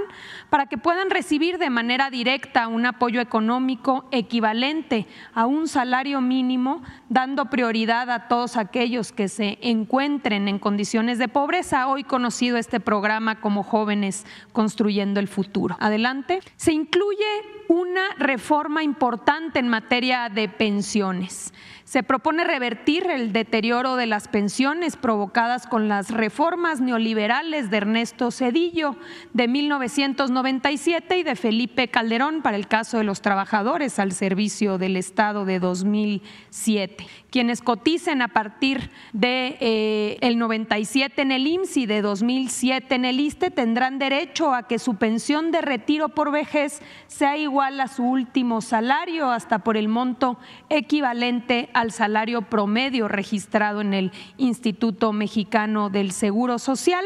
para 0.49 0.67
que 0.67 0.79
puedan 0.79 1.11
recibir 1.11 1.59
de 1.59 1.71
manera 1.71 2.09
directa 2.11 2.69
un 2.69 2.87
apoyo 2.87 3.16
económico 3.21 4.07
equivalente 4.11 5.07
a 5.35 5.47
un 5.47 5.69
salario 5.69 6.21
mínimo, 6.21 6.83
dando 7.09 7.47
prioridad 7.47 8.11
a 8.11 8.29
todos 8.29 8.57
aquellos 8.57 9.13
que 9.13 9.29
se 9.29 9.59
encuentren 9.63 10.49
en 10.49 10.59
condiciones 10.59 11.19
de 11.19 11.29
pobreza. 11.29 11.89
Hoy 11.89 12.05
conocido 12.05 12.57
este 12.57 12.81
programa 12.81 13.41
como 13.41 13.63
Jóvenes 13.63 14.27
Construyendo 14.53 15.21
el 15.21 15.29
Futuro. 15.29 15.77
Adelante. 15.81 16.41
Se 16.57 16.73
incluye 16.73 17.25
una 17.69 18.15
reforma 18.19 18.83
importante 18.83 19.59
en 19.59 19.69
materia 19.69 20.29
de 20.29 20.49
pensiones. 20.49 21.53
Se 21.87 22.03
propone 22.03 22.43
revertir 22.43 23.07
el 23.09 23.33
deterioro 23.33 23.95
de 23.95 24.07
las 24.07 24.27
pensiones 24.27 24.97
provocadas 24.97 25.69
con 25.69 25.87
las 25.89 26.11
reformas 26.11 26.81
neoliberales 26.81 27.71
de 27.71 27.77
Ernesto 27.77 28.33
Cedillo 28.33 28.97
de 29.35 29.47
1997 29.47 31.19
y 31.19 31.23
de 31.23 31.37
Felipe 31.37 31.87
Calderón 31.87 32.43
para 32.43 32.57
el 32.57 32.67
caso 32.67 32.99
de 32.99 33.05
los 33.05 33.21
trabajadores 33.23 34.01
al 34.01 34.11
servicio 34.11 34.79
del 34.79 34.97
Estado 34.97 35.45
de 35.45 35.61
2007 35.61 37.07
quienes 37.31 37.61
coticen 37.61 38.23
a 38.23 38.29
partir 38.29 38.91
de 39.13 39.57
eh, 39.61 40.19
el 40.21 40.39
97 40.39 41.23
en 41.23 41.33
el 41.33 41.47
IMSS 41.47 41.77
y 41.79 41.87
de 41.87 42.03
2007 42.03 42.95
en 42.95 43.05
el 43.05 43.21
ISTE 43.21 43.51
tendrán 43.51 43.99
derecho 43.99 44.55
a 44.55 44.67
que 44.67 44.79
su 44.79 44.97
pensión 44.97 45.51
de 45.51 45.61
retiro 45.61 46.09
por 46.11 46.31
vejez 46.31 46.81
sea 47.07 47.37
igual 47.37 47.81
a 47.81 47.89
su 47.89 48.05
último 48.05 48.61
salario 48.61 49.31
hasta 49.31 49.59
por 49.61 49.77
el 49.77 49.89
monto 49.89 50.39
equivalente 50.69 51.69
al 51.75 51.93
salario 51.93 52.43
promedio 52.43 53.09
registrado 53.09 53.81
en 53.81 53.95
el 53.95 54.13
Instituto 54.37 55.13
Mexicano 55.13 55.91
del 55.91 56.13
Seguro 56.13 56.59
Social. 56.59 57.05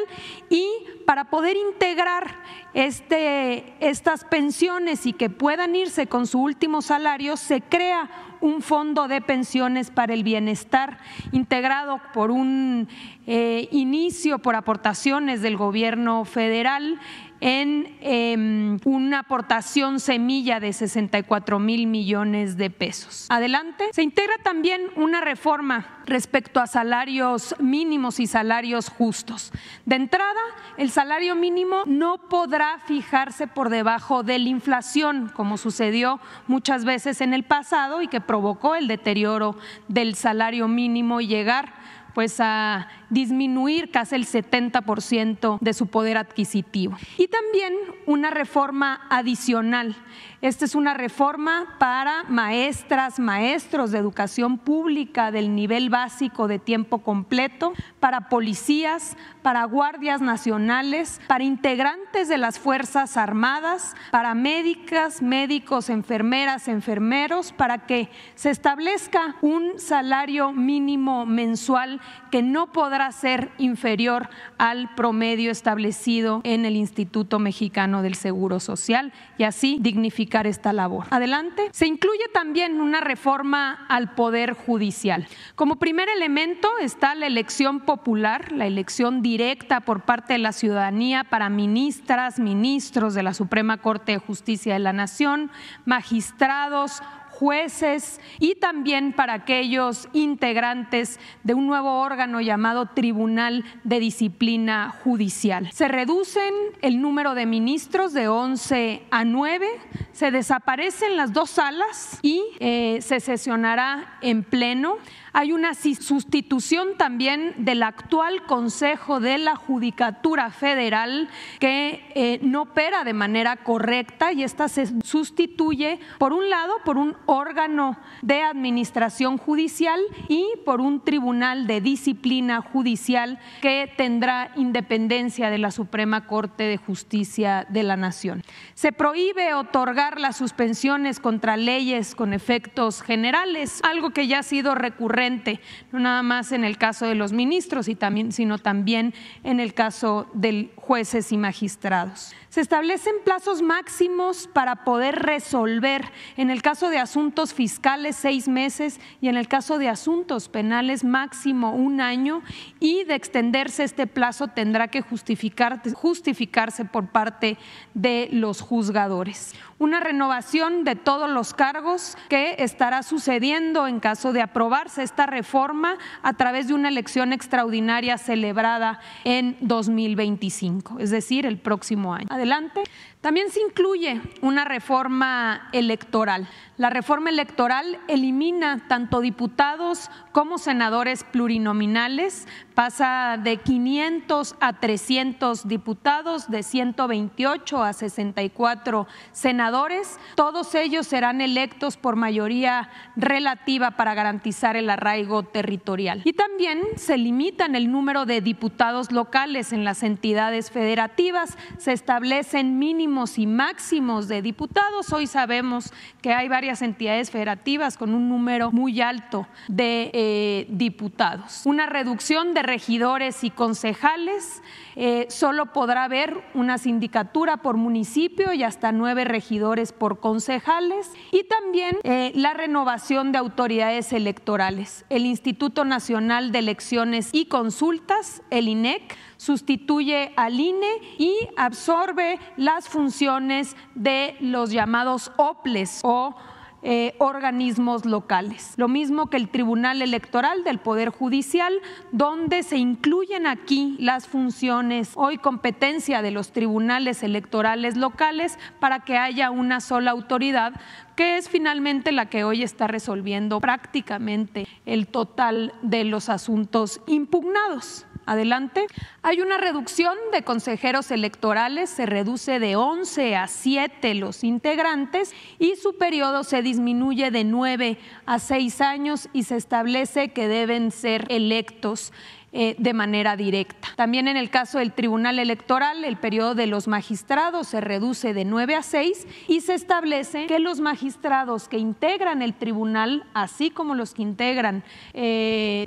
Y 0.48 0.66
para 1.06 1.30
poder 1.30 1.56
integrar 1.56 2.36
este, 2.74 3.74
estas 3.80 4.24
pensiones 4.24 5.06
y 5.06 5.12
que 5.12 5.30
puedan 5.30 5.74
irse 5.74 6.06
con 6.06 6.26
su 6.26 6.40
último 6.40 6.82
salario, 6.82 7.36
se 7.36 7.60
crea 7.60 8.08
un 8.40 8.62
fondo 8.62 9.08
de 9.08 9.20
pensiones 9.20 9.90
para 9.90 10.14
el 10.14 10.24
bienestar 10.24 10.98
integrado 11.32 12.00
por 12.12 12.30
un 12.30 12.88
eh, 13.26 13.68
inicio 13.70 14.38
por 14.38 14.54
aportaciones 14.56 15.42
del 15.42 15.56
gobierno 15.56 16.24
federal 16.24 16.98
en 17.40 17.96
em, 18.00 18.78
una 18.84 19.20
aportación 19.20 19.98
semilla 19.98 20.60
de 20.60 20.72
64 20.72 21.58
mil 21.58 21.86
millones 21.86 22.56
de 22.56 22.70
pesos. 22.70 23.26
Adelante. 23.30 23.88
Se 23.92 24.02
integra 24.02 24.34
también 24.42 24.82
una 24.96 25.20
reforma 25.20 26.00
respecto 26.06 26.60
a 26.60 26.66
salarios 26.66 27.54
mínimos 27.58 28.20
y 28.20 28.26
salarios 28.26 28.88
justos. 28.88 29.52
De 29.86 29.96
entrada, 29.96 30.40
el 30.76 30.90
salario 30.90 31.34
mínimo 31.34 31.84
no 31.86 32.28
podrá 32.28 32.78
fijarse 32.86 33.46
por 33.46 33.70
debajo 33.70 34.22
de 34.22 34.38
la 34.38 34.48
inflación, 34.48 35.30
como 35.34 35.56
sucedió 35.56 36.20
muchas 36.46 36.84
veces 36.84 37.20
en 37.20 37.32
el 37.32 37.44
pasado 37.44 38.02
y 38.02 38.08
que 38.08 38.20
provocó 38.20 38.74
el 38.74 38.88
deterioro 38.88 39.56
del 39.88 40.14
salario 40.14 40.68
mínimo 40.68 41.20
y 41.20 41.26
llegar 41.26 41.80
pues 42.14 42.40
a 42.40 42.88
disminuir 43.10 43.90
casi 43.90 44.14
el 44.14 44.26
70% 44.26 45.58
de 45.60 45.74
su 45.74 45.86
poder 45.86 46.16
adquisitivo. 46.16 46.96
Y 47.18 47.28
también 47.28 47.74
una 48.06 48.30
reforma 48.30 49.06
adicional 49.10 49.96
esta 50.42 50.64
es 50.64 50.74
una 50.74 50.94
reforma 50.94 51.76
para 51.78 52.24
maestras, 52.24 53.18
maestros 53.18 53.90
de 53.90 53.98
educación 53.98 54.56
pública 54.56 55.30
del 55.30 55.54
nivel 55.54 55.90
básico 55.90 56.48
de 56.48 56.58
tiempo 56.58 57.00
completo, 57.00 57.74
para 58.00 58.30
policías, 58.30 59.18
para 59.42 59.64
guardias 59.64 60.22
nacionales, 60.22 61.20
para 61.26 61.44
integrantes 61.44 62.30
de 62.30 62.38
las 62.38 62.58
Fuerzas 62.58 63.18
Armadas, 63.18 63.94
para 64.10 64.34
médicas, 64.34 65.20
médicos, 65.20 65.90
enfermeras, 65.90 66.68
enfermeros, 66.68 67.52
para 67.52 67.84
que 67.84 68.08
se 68.34 68.48
establezca 68.48 69.36
un 69.42 69.78
salario 69.78 70.52
mínimo 70.52 71.26
mensual 71.26 72.00
que 72.30 72.42
no 72.42 72.72
podrá 72.72 73.10
ser 73.12 73.50
inferior 73.58 74.28
al 74.58 74.94
promedio 74.94 75.50
establecido 75.50 76.40
en 76.44 76.64
el 76.64 76.76
Instituto 76.76 77.38
Mexicano 77.38 78.02
del 78.02 78.14
Seguro 78.14 78.60
Social 78.60 79.12
y 79.38 79.44
así 79.44 79.78
dignificar 79.80 80.46
esta 80.46 80.72
labor. 80.72 81.06
Adelante. 81.10 81.68
Se 81.72 81.86
incluye 81.86 82.28
también 82.32 82.80
una 82.80 83.00
reforma 83.00 83.86
al 83.88 84.14
Poder 84.14 84.54
Judicial. 84.54 85.26
Como 85.54 85.76
primer 85.76 86.08
elemento 86.08 86.68
está 86.80 87.14
la 87.14 87.26
elección 87.26 87.80
popular, 87.80 88.52
la 88.52 88.66
elección 88.66 89.22
directa 89.22 89.80
por 89.80 90.02
parte 90.02 90.34
de 90.34 90.38
la 90.38 90.52
ciudadanía 90.52 91.24
para 91.24 91.48
ministras, 91.48 92.38
ministros 92.38 93.14
de 93.14 93.22
la 93.22 93.34
Suprema 93.34 93.78
Corte 93.78 94.12
de 94.12 94.18
Justicia 94.18 94.74
de 94.74 94.78
la 94.78 94.92
Nación, 94.92 95.50
magistrados, 95.84 97.02
jueces 97.40 98.20
y 98.38 98.56
también 98.56 99.14
para 99.14 99.32
aquellos 99.32 100.10
integrantes 100.12 101.18
de 101.42 101.54
un 101.54 101.66
nuevo 101.66 102.02
órgano 102.02 102.42
llamado 102.42 102.90
Tribunal 102.94 103.64
de 103.82 103.98
Disciplina 103.98 104.94
Judicial. 105.02 105.70
Se 105.72 105.88
reducen 105.88 106.52
el 106.82 107.00
número 107.00 107.34
de 107.34 107.46
ministros 107.46 108.12
de 108.12 108.28
11 108.28 109.04
a 109.10 109.24
9, 109.24 109.66
se 110.12 110.30
desaparecen 110.30 111.16
las 111.16 111.32
dos 111.32 111.50
salas 111.50 112.18
y 112.22 112.42
eh, 112.58 112.98
se 113.02 113.20
sesionará 113.20 114.18
en 114.20 114.42
pleno. 114.42 114.96
Hay 115.32 115.52
una 115.52 115.74
sustitución 115.74 116.96
también 116.96 117.54
del 117.58 117.84
actual 117.84 118.44
Consejo 118.46 119.20
de 119.20 119.38
la 119.38 119.54
Judicatura 119.54 120.50
Federal 120.50 121.28
que 121.60 122.04
eh, 122.16 122.40
no 122.42 122.62
opera 122.62 123.04
de 123.04 123.12
manera 123.12 123.56
correcta 123.56 124.32
y 124.32 124.42
esta 124.42 124.68
se 124.68 124.88
sustituye, 125.04 126.00
por 126.18 126.32
un 126.32 126.50
lado, 126.50 126.74
por 126.84 126.96
un 126.96 127.16
órgano 127.26 127.96
de 128.22 128.42
administración 128.42 129.38
judicial 129.38 130.00
y 130.28 130.46
por 130.64 130.80
un 130.80 131.00
tribunal 131.00 131.68
de 131.68 131.80
disciplina 131.80 132.60
judicial 132.60 133.38
que 133.62 133.92
tendrá 133.96 134.50
independencia 134.56 135.48
de 135.48 135.58
la 135.58 135.70
Suprema 135.70 136.26
Corte 136.26 136.64
de 136.64 136.76
Justicia 136.76 137.66
de 137.68 137.84
la 137.84 137.96
Nación. 137.96 138.42
Se 138.74 138.90
prohíbe 138.90 139.54
otorgar 139.54 139.99
las 140.00 140.36
suspensiones 140.36 141.20
contra 141.20 141.58
leyes 141.58 142.14
con 142.14 142.32
efectos 142.32 143.02
generales, 143.02 143.80
algo 143.82 144.10
que 144.10 144.26
ya 144.26 144.38
ha 144.38 144.42
sido 144.42 144.74
recurrente, 144.74 145.60
no 145.92 146.00
nada 146.00 146.22
más 146.22 146.52
en 146.52 146.64
el 146.64 146.78
caso 146.78 147.06
de 147.06 147.14
los 147.14 147.32
ministros, 147.32 147.86
sino 148.30 148.58
también 148.58 149.12
en 149.44 149.60
el 149.60 149.74
caso 149.74 150.26
de 150.32 150.70
jueces 150.76 151.32
y 151.32 151.36
magistrados. 151.36 152.32
Se 152.50 152.60
establecen 152.60 153.14
plazos 153.24 153.62
máximos 153.62 154.48
para 154.52 154.82
poder 154.82 155.14
resolver, 155.14 156.10
en 156.36 156.50
el 156.50 156.62
caso 156.62 156.90
de 156.90 156.98
asuntos 156.98 157.54
fiscales, 157.54 158.16
seis 158.16 158.48
meses 158.48 158.98
y 159.20 159.28
en 159.28 159.36
el 159.36 159.46
caso 159.46 159.78
de 159.78 159.88
asuntos 159.88 160.48
penales, 160.48 161.04
máximo 161.04 161.76
un 161.76 162.00
año 162.00 162.42
y 162.80 163.04
de 163.04 163.14
extenderse 163.14 163.84
este 163.84 164.08
plazo 164.08 164.48
tendrá 164.48 164.88
que 164.88 165.00
justificar, 165.00 165.80
justificarse 165.94 166.84
por 166.84 167.10
parte 167.10 167.56
de 167.94 168.28
los 168.32 168.62
juzgadores. 168.62 169.54
Una 169.78 170.00
renovación 170.00 170.82
de 170.82 170.96
todos 170.96 171.30
los 171.30 171.54
cargos 171.54 172.18
que 172.28 172.56
estará 172.58 173.04
sucediendo 173.04 173.86
en 173.86 174.00
caso 174.00 174.32
de 174.32 174.42
aprobarse 174.42 175.04
esta 175.04 175.24
reforma 175.26 175.98
a 176.22 176.32
través 176.32 176.66
de 176.66 176.74
una 176.74 176.88
elección 176.88 177.32
extraordinaria 177.32 178.18
celebrada 178.18 178.98
en 179.22 179.56
2025, 179.60 180.98
es 180.98 181.10
decir, 181.10 181.46
el 181.46 181.56
próximo 181.56 182.12
año 182.12 182.39
adelante. 182.40 182.82
También 183.20 183.50
se 183.50 183.60
incluye 183.60 184.18
una 184.40 184.64
reforma 184.64 185.68
electoral. 185.72 186.48
La 186.78 186.88
reforma 186.88 187.28
electoral 187.28 188.00
elimina 188.08 188.86
tanto 188.88 189.20
diputados 189.20 190.10
como 190.32 190.56
senadores 190.56 191.24
plurinominales, 191.24 192.48
pasa 192.72 193.36
de 193.36 193.58
500 193.58 194.56
a 194.58 194.72
300 194.72 195.68
diputados, 195.68 196.50
de 196.50 196.62
128 196.62 197.82
a 197.82 197.92
64 197.92 199.06
senadores. 199.32 200.18
Todos 200.34 200.74
ellos 200.74 201.06
serán 201.06 201.42
electos 201.42 201.98
por 201.98 202.16
mayoría 202.16 202.88
relativa 203.16 203.90
para 203.90 204.14
garantizar 204.14 204.76
el 204.76 204.88
arraigo 204.88 205.42
territorial. 205.42 206.22
Y 206.24 206.32
también 206.32 206.80
se 206.96 207.18
limitan 207.18 207.74
el 207.74 207.92
número 207.92 208.24
de 208.24 208.40
diputados 208.40 209.12
locales 209.12 209.74
en 209.74 209.84
las 209.84 210.02
entidades 210.02 210.70
federativas, 210.70 211.58
se 211.76 211.92
establecen 211.92 212.78
mínimos 212.78 213.09
y 213.10 213.46
máximos 213.46 214.28
de 214.28 214.40
diputados. 214.40 215.12
Hoy 215.12 215.26
sabemos 215.26 215.92
que 216.22 216.32
hay 216.32 216.46
varias 216.46 216.80
entidades 216.80 217.32
federativas 217.32 217.96
con 217.96 218.14
un 218.14 218.28
número 218.28 218.70
muy 218.70 219.00
alto 219.00 219.48
de 219.66 220.12
eh, 220.14 220.66
diputados. 220.68 221.62
Una 221.64 221.86
reducción 221.86 222.54
de 222.54 222.62
regidores 222.62 223.42
y 223.42 223.50
concejales, 223.50 224.62
eh, 224.94 225.26
solo 225.28 225.72
podrá 225.72 226.04
haber 226.04 226.40
una 226.54 226.78
sindicatura 226.78 227.56
por 227.56 227.76
municipio 227.76 228.52
y 228.52 228.62
hasta 228.62 228.92
nueve 228.92 229.24
regidores 229.24 229.92
por 229.92 230.20
concejales 230.20 231.10
y 231.32 231.42
también 231.42 231.96
eh, 232.04 232.30
la 232.36 232.54
renovación 232.54 233.32
de 233.32 233.38
autoridades 233.38 234.12
electorales. 234.12 235.04
El 235.10 235.26
Instituto 235.26 235.84
Nacional 235.84 236.52
de 236.52 236.60
Elecciones 236.60 237.30
y 237.32 237.46
Consultas, 237.46 238.42
el 238.50 238.68
INEC, 238.68 239.16
sustituye 239.40 240.34
al 240.36 240.60
INE 240.60 241.00
y 241.16 241.34
absorbe 241.56 242.38
las 242.58 242.90
funciones 242.90 243.74
de 243.94 244.36
los 244.40 244.70
llamados 244.70 245.32
OPLES 245.38 246.00
o 246.02 246.36
eh, 246.82 247.14
organismos 247.18 248.04
locales. 248.04 248.74
Lo 248.76 248.86
mismo 248.86 249.30
que 249.30 249.38
el 249.38 249.48
Tribunal 249.48 250.02
Electoral 250.02 250.62
del 250.62 250.78
Poder 250.78 251.08
Judicial, 251.08 251.72
donde 252.12 252.62
se 252.62 252.76
incluyen 252.76 253.46
aquí 253.46 253.96
las 253.98 254.28
funciones 254.28 255.12
hoy 255.14 255.38
competencia 255.38 256.20
de 256.20 256.32
los 256.32 256.52
tribunales 256.52 257.22
electorales 257.22 257.96
locales 257.96 258.58
para 258.78 259.00
que 259.00 259.16
haya 259.16 259.50
una 259.50 259.80
sola 259.80 260.10
autoridad 260.10 260.78
que 261.16 261.38
es 261.38 261.48
finalmente 261.48 262.12
la 262.12 262.26
que 262.26 262.44
hoy 262.44 262.62
está 262.62 262.88
resolviendo 262.88 263.58
prácticamente 263.58 264.68
el 264.84 265.06
total 265.06 265.72
de 265.80 266.04
los 266.04 266.28
asuntos 266.28 267.00
impugnados. 267.06 268.06
Adelante. 268.26 268.86
Hay 269.22 269.40
una 269.40 269.58
reducción 269.58 270.14
de 270.32 270.42
consejeros 270.42 271.10
electorales, 271.10 271.90
se 271.90 272.06
reduce 272.06 272.60
de 272.60 272.76
11 272.76 273.36
a 273.36 273.48
7 273.48 274.14
los 274.14 274.44
integrantes 274.44 275.32
y 275.58 275.76
su 275.76 275.96
periodo 275.96 276.44
se 276.44 276.62
disminuye 276.62 277.30
de 277.30 277.44
9 277.44 277.98
a 278.26 278.38
6 278.38 278.80
años 278.80 279.28
y 279.32 279.44
se 279.44 279.56
establece 279.56 280.32
que 280.32 280.48
deben 280.48 280.90
ser 280.90 281.26
electos 281.28 282.12
eh, 282.52 282.74
de 282.78 282.94
manera 282.94 283.36
directa. 283.36 283.88
También 283.94 284.26
en 284.26 284.36
el 284.36 284.50
caso 284.50 284.78
del 284.78 284.92
Tribunal 284.92 285.38
Electoral, 285.38 286.04
el 286.04 286.16
periodo 286.16 286.54
de 286.54 286.66
los 286.66 286.88
magistrados 286.88 287.68
se 287.68 287.80
reduce 287.80 288.34
de 288.34 288.44
nueve 288.44 288.74
a 288.74 288.82
seis 288.82 289.26
y 289.46 289.60
se 289.60 289.74
establece 289.74 290.46
que 290.46 290.58
los 290.58 290.80
magistrados 290.80 291.68
que 291.68 291.78
integran 291.78 292.42
el 292.42 292.54
tribunal, 292.54 293.24
así 293.34 293.70
como 293.70 293.94
los 293.94 294.14
que 294.14 294.22
integran 294.22 294.82
eh, 295.14 295.86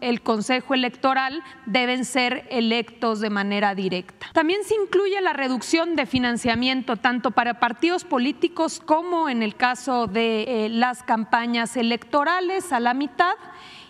el 0.00 0.22
Consejo 0.22 0.74
Electoral, 0.74 1.42
deben 1.66 2.04
ser 2.04 2.46
electos 2.50 3.20
de 3.20 3.30
manera 3.30 3.74
directa. 3.74 4.26
También 4.32 4.62
se 4.64 4.74
incluye 4.74 5.20
la 5.20 5.32
reducción 5.32 5.96
de 5.96 6.06
financiamiento 6.06 6.96
tanto 6.96 7.32
para 7.32 7.58
partidos 7.60 8.04
políticos 8.04 8.80
como 8.84 9.28
en 9.28 9.42
el 9.42 9.56
caso 9.56 10.06
de 10.06 10.66
eh, 10.66 10.68
las 10.68 11.02
campañas 11.02 11.76
electorales 11.76 12.72
a 12.72 12.80
la 12.80 12.94
mitad 12.94 13.34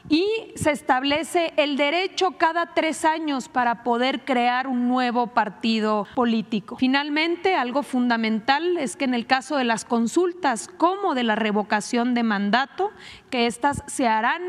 y 0.09 0.53
se 0.55 0.71
establece 0.71 1.53
el 1.57 1.77
derecho 1.77 2.33
cada 2.33 2.75
tres 2.75 3.05
años 3.05 3.49
para 3.49 3.83
poder 3.83 4.25
crear 4.25 4.67
un 4.67 4.89
nuevo 4.89 5.29
partido 5.29 6.07
político. 6.15 6.77
Finalmente, 6.77 7.55
algo 7.55 7.83
fundamental 7.83 8.77
es 8.77 8.97
que 8.97 9.05
en 9.05 9.15
el 9.15 9.27
caso 9.27 9.57
de 9.57 9.65
las 9.65 9.85
consultas 9.85 10.69
como 10.69 11.15
de 11.15 11.25
la 11.25 11.37
revocación 11.37 12.15
de 12.15 12.23
mandato, 12.23 12.91
que 13.35 13.49
éstas 13.49 13.83
se 13.89 14.07
harán 14.07 14.41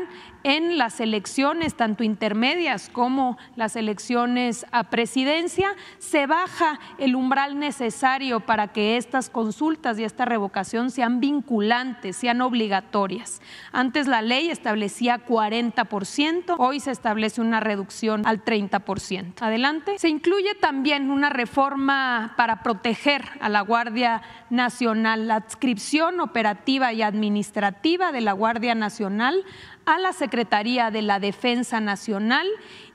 en 0.44 0.78
las 0.78 1.00
elecciones, 1.00 1.74
tanto 1.74 2.04
intermedias 2.04 2.88
como 2.88 3.36
las 3.56 3.74
elecciones 3.74 4.64
a 4.70 4.84
presidencia, 4.90 5.74
se 5.98 6.28
baja 6.28 6.78
el 6.98 7.16
umbral 7.16 7.58
necesario 7.58 8.38
para 8.38 8.68
que 8.68 8.96
estas 8.96 9.28
consultas 9.28 9.98
y 9.98 10.04
esta 10.04 10.24
revocación 10.24 10.92
sean 10.92 11.18
vinculantes, 11.18 12.14
sean 12.14 12.42
obligatorias. 12.42 13.42
Antes 13.72 14.06
la 14.06 14.22
ley 14.22 14.48
establecía 14.48 15.26
40%, 15.26 16.54
hoy 16.56 16.78
se 16.78 16.92
establece 16.92 17.40
una 17.40 17.58
reducción 17.58 18.24
al 18.24 18.44
30%. 18.44 19.32
Adelante. 19.40 19.98
Se 19.98 20.08
incluye 20.08 20.54
también 20.54 21.10
una 21.10 21.28
reforma 21.28 22.34
para 22.36 22.62
proteger 22.62 23.24
a 23.40 23.48
la 23.48 23.62
Guardia 23.62 24.22
Nacional, 24.48 25.26
la 25.26 25.34
adscripción 25.34 26.20
operativa 26.20 26.92
y 26.92 27.02
administrativa 27.02 28.12
de 28.12 28.20
la 28.20 28.32
Guardia 28.32 28.75
Nacional 28.76 29.44
a 29.84 29.98
la 29.98 30.12
Secretaría 30.12 30.90
de 30.90 31.02
la 31.02 31.18
Defensa 31.18 31.80
Nacional 31.80 32.46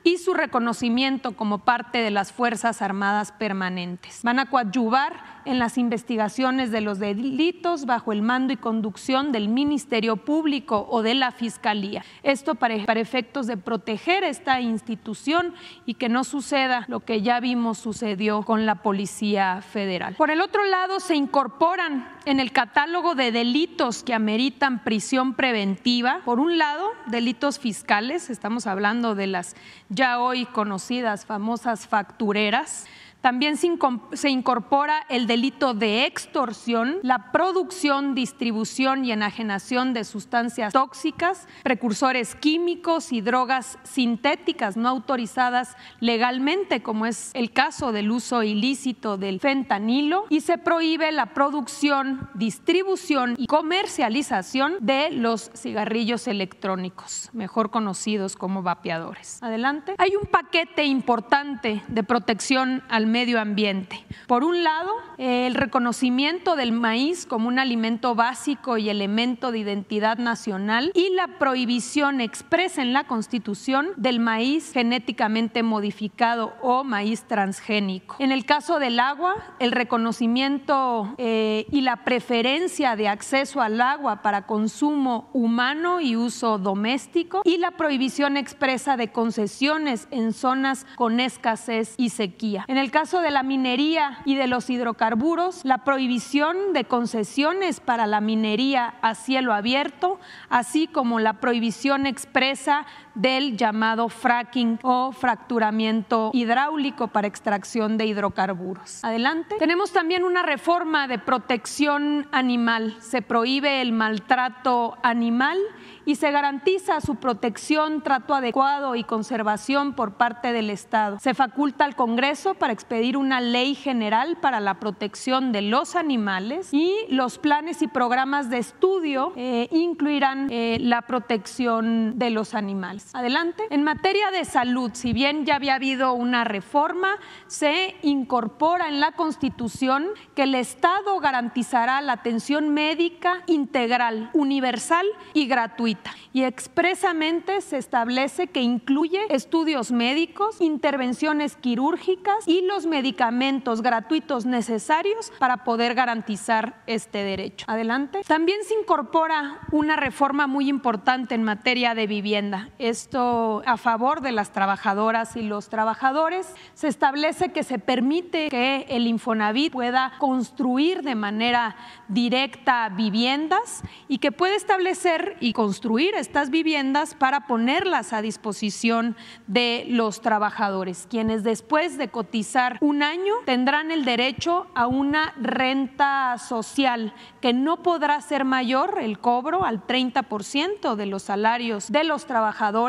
y 0.03 0.17
su 0.17 0.33
reconocimiento 0.33 1.33
como 1.33 1.59
parte 1.59 1.99
de 1.99 2.11
las 2.11 2.31
Fuerzas 2.31 2.81
Armadas 2.81 3.31
Permanentes. 3.31 4.21
Van 4.23 4.39
a 4.39 4.49
coadyuvar 4.49 5.40
en 5.45 5.59
las 5.59 5.77
investigaciones 5.77 6.71
de 6.71 6.81
los 6.81 6.99
delitos 6.99 7.85
bajo 7.85 8.11
el 8.11 8.21
mando 8.21 8.53
y 8.53 8.57
conducción 8.57 9.31
del 9.31 9.47
Ministerio 9.47 10.17
Público 10.17 10.87
o 10.89 11.01
de 11.01 11.13
la 11.13 11.31
Fiscalía. 11.31 12.03
Esto 12.23 12.55
para, 12.55 12.75
efectos 12.75 13.47
de 13.47 13.57
proteger 13.57 14.23
esta 14.23 14.61
institución 14.61 15.53
y 15.85 15.95
que 15.95 16.09
no 16.09 16.23
suceda 16.23 16.85
lo 16.87 17.01
que 17.01 17.21
ya 17.21 17.39
vimos 17.39 17.77
sucedió 17.77 18.43
con 18.43 18.65
la 18.65 18.75
Policía 18.75 19.61
Federal. 19.61 20.15
Por 20.15 20.31
el 20.31 20.41
otro 20.41 20.63
lado, 20.65 20.99
se 20.99 21.15
incorporan 21.15 22.07
en 22.25 22.39
el 22.39 22.51
catálogo 22.51 23.15
de 23.15 23.31
delitos 23.31 24.03
que 24.03 24.13
ameritan 24.13 24.83
prisión 24.83 25.33
preventiva, 25.33 26.21
por 26.25 26.39
un 26.39 26.57
lado, 26.57 26.89
delitos 27.07 27.59
fiscales, 27.59 28.29
estamos 28.29 28.67
hablando 28.67 29.15
de 29.15 29.27
las 29.27 29.55
ya 29.89 30.19
hoy 30.19 30.45
conocidas 30.45 31.25
famosas 31.25 31.87
factureras, 31.87 32.85
también 33.21 33.55
se 33.57 34.29
incorpora 34.29 35.05
el 35.09 35.27
delito 35.27 35.73
de 35.73 36.05
extorsión, 36.05 36.97
la 37.03 37.31
producción, 37.31 38.15
distribución 38.15 39.05
y 39.05 39.11
enajenación 39.11 39.93
de 39.93 40.03
sustancias 40.03 40.73
tóxicas, 40.73 41.47
precursores 41.63 42.35
químicos 42.35 43.13
y 43.13 43.21
drogas 43.21 43.77
sintéticas 43.83 44.75
no 44.77 44.89
autorizadas 44.89 45.75
legalmente, 45.99 46.81
como 46.81 47.05
es 47.05 47.31
el 47.33 47.51
caso 47.51 47.91
del 47.91 48.11
uso 48.11 48.43
ilícito 48.43 49.17
del 49.17 49.39
fentanilo, 49.39 50.25
y 50.29 50.41
se 50.41 50.57
prohíbe 50.57 51.11
la 51.11 51.27
producción, 51.27 52.29
distribución 52.33 53.35
y 53.37 53.47
comercialización 53.47 54.75
de 54.79 55.11
los 55.11 55.51
cigarrillos 55.55 56.27
electrónicos, 56.27 57.29
mejor 57.33 57.69
conocidos 57.69 58.35
como 58.35 58.63
vapeadores. 58.63 59.41
Adelante. 59.43 59.95
Hay 59.97 60.15
un 60.15 60.27
paquete 60.27 60.83
importante 60.85 61.83
de 61.87 62.03
protección 62.03 62.83
al 62.89 63.10
medio 63.11 63.39
ambiente. 63.39 64.05
Por 64.27 64.43
un 64.43 64.63
lado, 64.63 64.91
el 65.17 65.55
reconocimiento 65.55 66.55
del 66.55 66.71
maíz 66.71 67.25
como 67.25 67.47
un 67.47 67.59
alimento 67.59 68.15
básico 68.15 68.77
y 68.77 68.89
elemento 68.89 69.51
de 69.51 69.59
identidad 69.59 70.17
nacional 70.17 70.91
y 70.95 71.13
la 71.13 71.39
prohibición 71.39 72.21
expresa 72.21 72.81
en 72.81 72.93
la 72.93 73.05
Constitución 73.05 73.89
del 73.97 74.19
maíz 74.19 74.71
genéticamente 74.73 75.63
modificado 75.63 76.53
o 76.61 76.83
maíz 76.83 77.23
transgénico. 77.23 78.15
En 78.19 78.31
el 78.31 78.45
caso 78.45 78.79
del 78.79 78.99
agua, 78.99 79.35
el 79.59 79.71
reconocimiento 79.71 81.13
eh, 81.17 81.65
y 81.71 81.81
la 81.81 81.97
preferencia 82.03 82.95
de 82.95 83.07
acceso 83.07 83.61
al 83.61 83.81
agua 83.81 84.21
para 84.21 84.45
consumo 84.47 85.29
humano 85.33 85.99
y 85.99 86.15
uso 86.15 86.57
doméstico 86.57 87.41
y 87.43 87.57
la 87.57 87.71
prohibición 87.71 88.37
expresa 88.37 88.97
de 88.97 89.11
concesiones 89.11 90.07
en 90.11 90.33
zonas 90.33 90.85
con 90.95 91.19
escasez 91.19 91.95
y 91.97 92.09
sequía. 92.09 92.65
En 92.67 92.77
el 92.77 92.91
de 93.01 93.31
la 93.31 93.41
minería 93.41 94.19
y 94.25 94.35
de 94.35 94.45
los 94.45 94.69
hidrocarburos, 94.69 95.65
la 95.65 95.79
prohibición 95.79 96.71
de 96.71 96.85
concesiones 96.85 97.79
para 97.79 98.05
la 98.05 98.21
minería 98.21 98.93
a 99.01 99.15
cielo 99.15 99.53
abierto, 99.53 100.19
así 100.49 100.85
como 100.85 101.19
la 101.19 101.33
prohibición 101.33 102.05
expresa 102.05 102.85
del 103.15 103.57
llamado 103.57 104.09
fracking 104.09 104.79
o 104.83 105.11
fracturamiento 105.11 106.31
hidráulico 106.33 107.07
para 107.07 107.27
extracción 107.27 107.97
de 107.97 108.05
hidrocarburos. 108.05 109.03
Adelante. 109.03 109.55
Tenemos 109.59 109.91
también 109.91 110.23
una 110.23 110.43
reforma 110.43 111.07
de 111.07 111.19
protección 111.19 112.27
animal. 112.31 112.95
Se 112.99 113.21
prohíbe 113.21 113.81
el 113.81 113.91
maltrato 113.91 114.97
animal 115.03 115.57
y 116.05 116.15
se 116.15 116.31
garantiza 116.31 117.01
su 117.01 117.15
protección, 117.15 118.01
trato 118.01 118.33
adecuado 118.33 118.95
y 118.95 119.03
conservación 119.03 119.93
por 119.93 120.13
parte 120.13 120.51
del 120.51 120.69
Estado. 120.69 121.19
Se 121.19 121.33
faculta 121.33 121.85
al 121.85 121.95
Congreso 121.95 122.55
para 122.55 122.73
expedir 122.73 123.17
una 123.17 123.41
ley 123.41 123.75
general 123.75 124.37
para 124.41 124.59
la 124.59 124.79
protección 124.79 125.51
de 125.51 125.61
los 125.61 125.95
animales 125.95 126.73
y 126.73 126.91
los 127.09 127.37
planes 127.37 127.81
y 127.81 127.87
programas 127.87 128.49
de 128.49 128.57
estudio 128.57 129.33
eh, 129.35 129.67
incluirán 129.71 130.47
eh, 130.49 130.77
la 130.79 131.03
protección 131.03 132.17
de 132.17 132.29
los 132.29 132.53
animales. 132.53 133.00
Adelante. 133.13 133.63
En 133.69 133.83
materia 133.83 134.31
de 134.31 134.45
salud, 134.45 134.91
si 134.93 135.13
bien 135.13 135.45
ya 135.45 135.55
había 135.55 135.75
habido 135.75 136.13
una 136.13 136.43
reforma, 136.43 137.17
se 137.47 137.95
incorpora 138.01 138.87
en 138.87 138.99
la 138.99 139.11
Constitución 139.13 140.07
que 140.35 140.43
el 140.43 140.55
Estado 140.55 141.19
garantizará 141.19 142.01
la 142.01 142.13
atención 142.13 142.69
médica 142.69 143.43
integral, 143.47 144.29
universal 144.33 145.05
y 145.33 145.47
gratuita 145.47 146.11
y 146.33 146.43
expresamente 146.43 147.61
se 147.61 147.77
establece 147.77 148.47
que 148.47 148.61
incluye 148.61 149.21
estudios 149.29 149.91
médicos, 149.91 150.61
intervenciones 150.61 151.55
quirúrgicas 151.55 152.47
y 152.47 152.61
los 152.61 152.85
medicamentos 152.85 153.81
gratuitos 153.81 154.45
necesarios 154.45 155.31
para 155.39 155.63
poder 155.63 155.93
garantizar 155.93 156.81
este 156.87 157.19
derecho. 157.19 157.65
Adelante. 157.67 158.21
También 158.27 158.59
se 158.63 158.75
incorpora 158.75 159.59
una 159.71 159.95
reforma 159.95 160.47
muy 160.47 160.69
importante 160.69 161.35
en 161.35 161.43
materia 161.43 161.93
de 161.95 162.07
vivienda. 162.07 162.69
Esto 162.91 163.63
a 163.65 163.77
favor 163.77 164.19
de 164.19 164.33
las 164.33 164.51
trabajadoras 164.51 165.37
y 165.37 165.43
los 165.43 165.69
trabajadores. 165.69 166.53
Se 166.73 166.89
establece 166.89 167.53
que 167.53 167.63
se 167.63 167.79
permite 167.79 168.49
que 168.49 168.85
el 168.89 169.07
Infonavit 169.07 169.71
pueda 169.71 170.11
construir 170.19 171.01
de 171.01 171.15
manera 171.15 171.77
directa 172.09 172.89
viviendas 172.89 173.81
y 174.09 174.17
que 174.17 174.33
puede 174.33 174.57
establecer 174.57 175.37
y 175.39 175.53
construir 175.53 176.15
estas 176.15 176.49
viviendas 176.49 177.15
para 177.15 177.47
ponerlas 177.47 178.11
a 178.11 178.21
disposición 178.21 179.15
de 179.47 179.85
los 179.87 180.19
trabajadores, 180.19 181.07
quienes 181.09 181.45
después 181.45 181.97
de 181.97 182.09
cotizar 182.09 182.77
un 182.81 183.03
año 183.03 183.35
tendrán 183.45 183.91
el 183.91 184.03
derecho 184.03 184.67
a 184.75 184.87
una 184.87 185.33
renta 185.39 186.37
social 186.39 187.13
que 187.39 187.53
no 187.53 187.83
podrá 187.83 188.19
ser 188.19 188.43
mayor 188.43 188.99
el 188.99 189.17
cobro 189.19 189.63
al 189.63 189.87
30% 189.87 190.95
de 190.95 191.05
los 191.05 191.23
salarios 191.23 191.89
de 191.89 192.03
los 192.03 192.25
trabajadores 192.25 192.80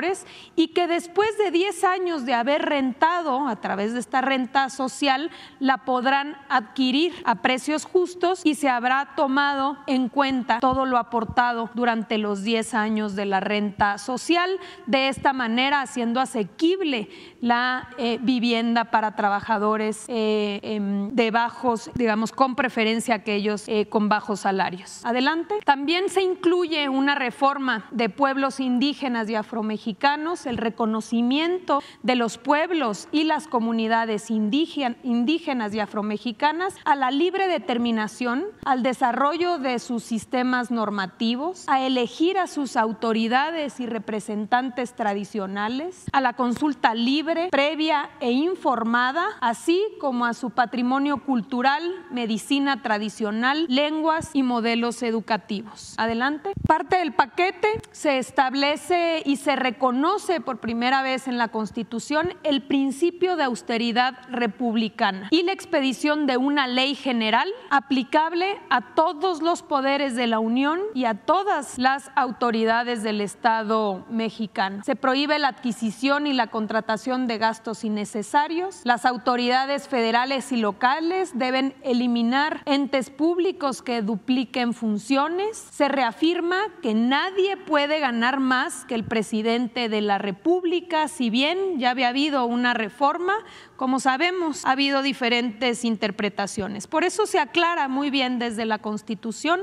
y 0.57 0.69
que 0.69 0.87
después 0.87 1.37
de 1.39 1.51
10 1.51 1.85
años 1.85 2.25
de 2.25 2.35
haber 2.35 2.63
rentado 2.63 3.47
a 3.47 3.57
través 3.57 3.93
de 3.93 4.01
esta 4.01 4.21
renta 4.21 4.71
social 4.71 5.31
la 5.61 5.79
podrán 5.79 6.37
adquirir 6.49 7.13
a 7.25 7.37
precios 7.37 7.85
justos 7.85 8.41
y 8.45 8.55
se 8.55 8.69
habrá 8.69 9.15
tomado 9.17 9.77
en 9.87 10.09
cuenta 10.09 10.61
todo 10.61 10.87
lo 10.87 10.99
aportado 10.99 11.71
durante 11.75 12.19
los 12.19 12.43
10 12.43 12.75
años 12.75 13.15
de 13.17 13.27
la 13.27 13.41
renta 13.41 13.99
social, 13.99 14.59
de 14.87 15.09
esta 15.09 15.33
manera 15.33 15.83
haciendo 15.83 16.21
asequible 16.21 17.09
la 17.41 17.91
eh, 17.99 18.19
vivienda 18.23 18.85
para 18.85 19.17
trabajadores 19.17 20.05
eh, 20.09 20.61
em, 20.63 21.11
de 21.11 21.31
bajos, 21.31 21.91
digamos, 21.95 22.33
con 22.33 22.55
preferencia 22.55 23.17
aquellos 23.17 23.69
eh, 23.69 23.87
con 23.89 24.09
bajos 24.09 24.41
salarios. 24.41 25.05
Adelante. 25.05 25.59
También 25.65 26.09
se 26.09 26.23
incluye 26.23 26.89
una 26.89 27.15
reforma 27.15 27.87
de 27.91 28.09
pueblos 28.09 28.61
indígenas 28.61 29.29
y 29.29 29.35
afromexicanos, 29.35 29.82
el 30.47 30.57
reconocimiento 30.59 31.83
de 32.03 32.15
los 32.15 32.39
pueblos 32.39 33.09
y 33.11 33.25
las 33.25 33.49
comunidades 33.49 34.31
indígenas 34.31 35.75
y 35.75 35.81
afromexicanas 35.81 36.77
a 36.85 36.95
la 36.95 37.11
libre 37.11 37.49
determinación, 37.49 38.45
al 38.65 38.83
desarrollo 38.83 39.59
de 39.59 39.79
sus 39.79 40.05
sistemas 40.05 40.71
normativos, 40.71 41.65
a 41.69 41.81
elegir 41.81 42.39
a 42.39 42.47
sus 42.47 42.77
autoridades 42.77 43.81
y 43.81 43.87
representantes 43.87 44.95
tradicionales, 44.95 46.07
a 46.13 46.21
la 46.21 46.35
consulta 46.35 46.95
libre, 46.95 47.49
previa 47.51 48.11
e 48.21 48.31
informada, 48.31 49.25
así 49.41 49.83
como 50.01 50.27
a 50.27 50.35
su 50.35 50.51
patrimonio 50.51 51.25
cultural, 51.25 51.83
medicina 52.11 52.83
tradicional, 52.83 53.67
lenguas 53.69 54.31
y 54.33 54.43
modelos 54.43 55.03
educativos. 55.03 55.95
Adelante. 55.99 56.53
Parte 56.67 56.99
del 56.99 57.13
paquete 57.13 57.69
se 57.91 58.19
establece 58.19 59.23
y 59.25 59.37
se 59.37 59.57
reconoce 59.57 59.72
por 60.45 60.59
primera 60.59 61.03
vez 61.03 61.29
en 61.29 61.39
la 61.39 61.49
Constitución 61.49 62.35
el 62.43 62.63
principio 62.63 63.37
de 63.37 63.45
austeridad 63.45 64.15
republicana 64.31 65.29
y 65.31 65.43
la 65.43 65.53
expedición 65.53 66.27
de 66.27 66.37
una 66.37 66.67
ley 66.67 66.95
general 66.95 67.49
aplicable 67.71 68.61
a 68.71 68.95
todos 68.95 69.43
los 69.43 69.63
poderes 69.63 70.15
de 70.15 70.27
la 70.27 70.39
Unión 70.39 70.81
y 70.95 71.05
a 71.05 71.15
todas 71.15 71.79
las 71.79 72.11
autoridades 72.17 73.03
del 73.03 73.21
Estado 73.21 74.05
mexicano. 74.09 74.83
Se 74.85 74.97
prohíbe 74.97 75.39
la 75.39 75.49
adquisición 75.49 76.27
y 76.27 76.33
la 76.33 76.49
contratación 76.49 77.27
de 77.27 77.39
gastos 77.39 77.85
innecesarios. 77.85 78.81
Las 78.85 79.05
autoridades 79.05 79.89
federales 79.89 80.53
y 80.53 80.57
locales 80.57 81.39
deben 81.39 81.75
eliminar 81.83 82.63
entes 82.67 83.11
públicos 83.11 83.83
que 83.83 84.03
dupliquen 84.03 84.75
funciones. 84.75 85.57
Se 85.57 85.89
reafirma 85.89 86.59
que 86.83 86.95
nadie 86.95 87.57
puede 87.57 88.01
ganar 88.01 88.41
más 88.41 88.85
que 88.85 88.95
el 88.95 89.05
presidente 89.05 89.62
de 89.63 90.01
la 90.01 90.19
República, 90.19 91.07
si 91.07 91.31
bien 91.31 91.79
ya 91.79 91.91
había 91.91 92.09
habido 92.09 92.45
una 92.47 92.75
reforma, 92.75 93.35
como 93.77 94.01
sabemos, 94.01 94.65
ha 94.65 94.73
habido 94.73 95.03
diferentes 95.03 95.85
interpretaciones. 95.85 96.87
Por 96.89 97.05
eso 97.05 97.27
se 97.27 97.39
aclara 97.39 97.87
muy 97.87 98.11
bien 98.11 98.39
desde 98.41 98.65
la 98.65 98.79
Constitución 98.79 99.61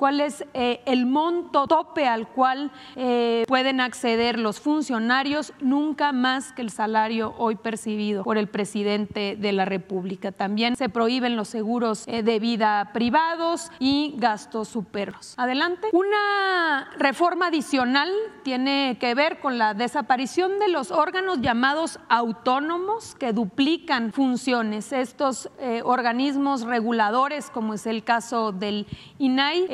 cuál 0.00 0.20
es 0.20 0.46
eh, 0.54 0.80
el 0.86 1.04
monto 1.04 1.66
tope 1.66 2.08
al 2.08 2.26
cual 2.26 2.70
eh, 2.96 3.44
pueden 3.46 3.82
acceder 3.82 4.38
los 4.38 4.58
funcionarios, 4.58 5.52
nunca 5.60 6.12
más 6.12 6.54
que 6.54 6.62
el 6.62 6.70
salario 6.70 7.34
hoy 7.36 7.56
percibido 7.56 8.24
por 8.24 8.38
el 8.38 8.48
presidente 8.48 9.36
de 9.38 9.52
la 9.52 9.66
República. 9.66 10.32
También 10.32 10.76
se 10.76 10.88
prohíben 10.88 11.36
los 11.36 11.48
seguros 11.48 12.04
eh, 12.06 12.22
de 12.22 12.38
vida 12.38 12.92
privados 12.94 13.70
y 13.78 14.14
gastos 14.16 14.68
superos. 14.68 15.34
Adelante. 15.36 15.88
Una 15.92 16.88
reforma 16.96 17.48
adicional 17.48 18.08
tiene 18.42 18.96
que 18.98 19.14
ver 19.14 19.38
con 19.38 19.58
la 19.58 19.74
desaparición 19.74 20.58
de 20.60 20.68
los 20.68 20.92
órganos 20.92 21.42
llamados 21.42 22.00
autónomos 22.08 23.14
que 23.16 23.34
duplican 23.34 24.14
funciones. 24.14 24.94
Estos 24.94 25.50
organismos 25.84 26.62
reguladores, 26.62 27.50
como 27.50 27.74
es 27.74 27.86
el 27.86 28.02
caso 28.02 28.52
del 28.52 28.86
INAI, 29.18 29.66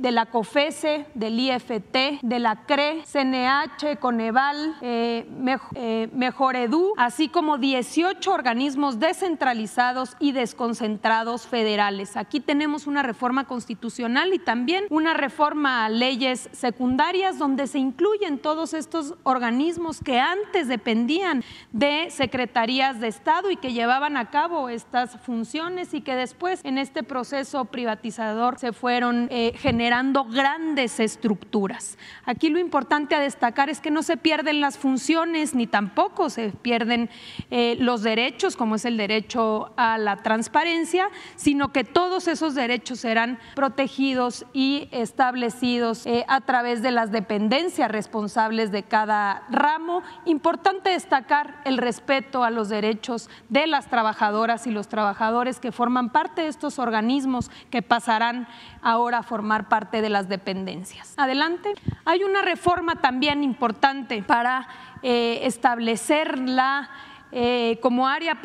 de 0.00 0.10
la 0.10 0.26
COFESE, 0.26 1.06
del 1.14 1.38
IFT, 1.38 2.20
de 2.22 2.38
la 2.38 2.64
CRE, 2.66 3.02
CNH, 3.04 3.98
Coneval, 3.98 4.76
eh, 4.80 5.26
eh, 5.74 6.08
Mejor 6.12 6.56
Edu, 6.56 6.94
así 6.96 7.28
como 7.28 7.58
18 7.58 8.32
organismos 8.32 8.98
descentralizados 8.98 10.16
y 10.20 10.32
desconcentrados 10.32 11.46
federales. 11.46 12.16
Aquí 12.16 12.40
tenemos 12.40 12.86
una 12.86 13.02
reforma 13.02 13.44
constitucional 13.44 14.32
y 14.34 14.38
también 14.38 14.84
una 14.90 15.14
reforma 15.14 15.84
a 15.84 15.88
leyes 15.88 16.48
secundarias 16.52 17.38
donde 17.38 17.66
se 17.66 17.78
incluyen 17.78 18.38
todos 18.38 18.74
estos 18.74 19.14
organismos 19.22 20.00
que 20.00 20.20
antes 20.20 20.68
dependían 20.68 21.42
de 21.72 22.10
secretarías 22.10 23.00
de 23.00 23.08
Estado 23.08 23.50
y 23.50 23.56
que 23.56 23.72
llevaban 23.72 24.16
a 24.16 24.30
cabo 24.30 24.68
estas 24.68 25.18
funciones 25.20 25.94
y 25.94 26.00
que 26.00 26.14
después 26.14 26.60
en 26.64 26.78
este 26.78 27.02
proceso 27.02 27.64
privatizador 27.66 28.58
se 28.58 28.72
fueron 28.72 29.28
eh, 29.30 29.49
generando 29.56 30.24
grandes 30.24 31.00
estructuras. 31.00 31.98
Aquí 32.24 32.48
lo 32.48 32.58
importante 32.58 33.14
a 33.14 33.20
destacar 33.20 33.70
es 33.70 33.80
que 33.80 33.90
no 33.90 34.02
se 34.02 34.16
pierden 34.16 34.60
las 34.60 34.78
funciones 34.78 35.54
ni 35.54 35.66
tampoco 35.66 36.30
se 36.30 36.50
pierden 36.50 37.10
eh, 37.50 37.76
los 37.78 38.02
derechos, 38.02 38.56
como 38.56 38.76
es 38.76 38.84
el 38.84 38.96
derecho 38.96 39.72
a 39.76 39.98
la 39.98 40.16
transparencia, 40.16 41.08
sino 41.36 41.72
que 41.72 41.84
todos 41.84 42.28
esos 42.28 42.54
derechos 42.54 43.00
serán 43.00 43.38
protegidos 43.54 44.46
y 44.52 44.88
establecidos 44.92 46.06
eh, 46.06 46.24
a 46.28 46.40
través 46.40 46.82
de 46.82 46.90
las 46.90 47.10
dependencias 47.12 47.90
responsables 47.90 48.70
de 48.72 48.82
cada 48.82 49.42
ramo. 49.50 50.02
Importante 50.24 50.90
destacar 50.90 51.60
el 51.64 51.78
respeto 51.78 52.44
a 52.44 52.50
los 52.50 52.68
derechos 52.68 53.28
de 53.48 53.66
las 53.66 53.88
trabajadoras 53.88 54.66
y 54.66 54.70
los 54.70 54.88
trabajadores 54.88 55.60
que 55.60 55.72
forman 55.72 56.10
parte 56.10 56.42
de 56.42 56.48
estos 56.48 56.78
organismos 56.78 57.50
que 57.70 57.82
pasarán 57.82 58.48
ahora 58.82 59.22
formar 59.22 59.68
parte 59.68 60.02
de 60.02 60.10
las 60.10 60.28
dependencias. 60.28 61.14
Adelante. 61.16 61.74
Hay 62.04 62.24
una 62.24 62.42
reforma 62.42 62.96
también 62.96 63.44
importante 63.44 64.22
para 64.22 64.68
eh, 65.02 65.40
establecer 65.42 66.38
la 66.38 66.90
eh, 67.32 67.78
como 67.80 68.08
área 68.08 68.40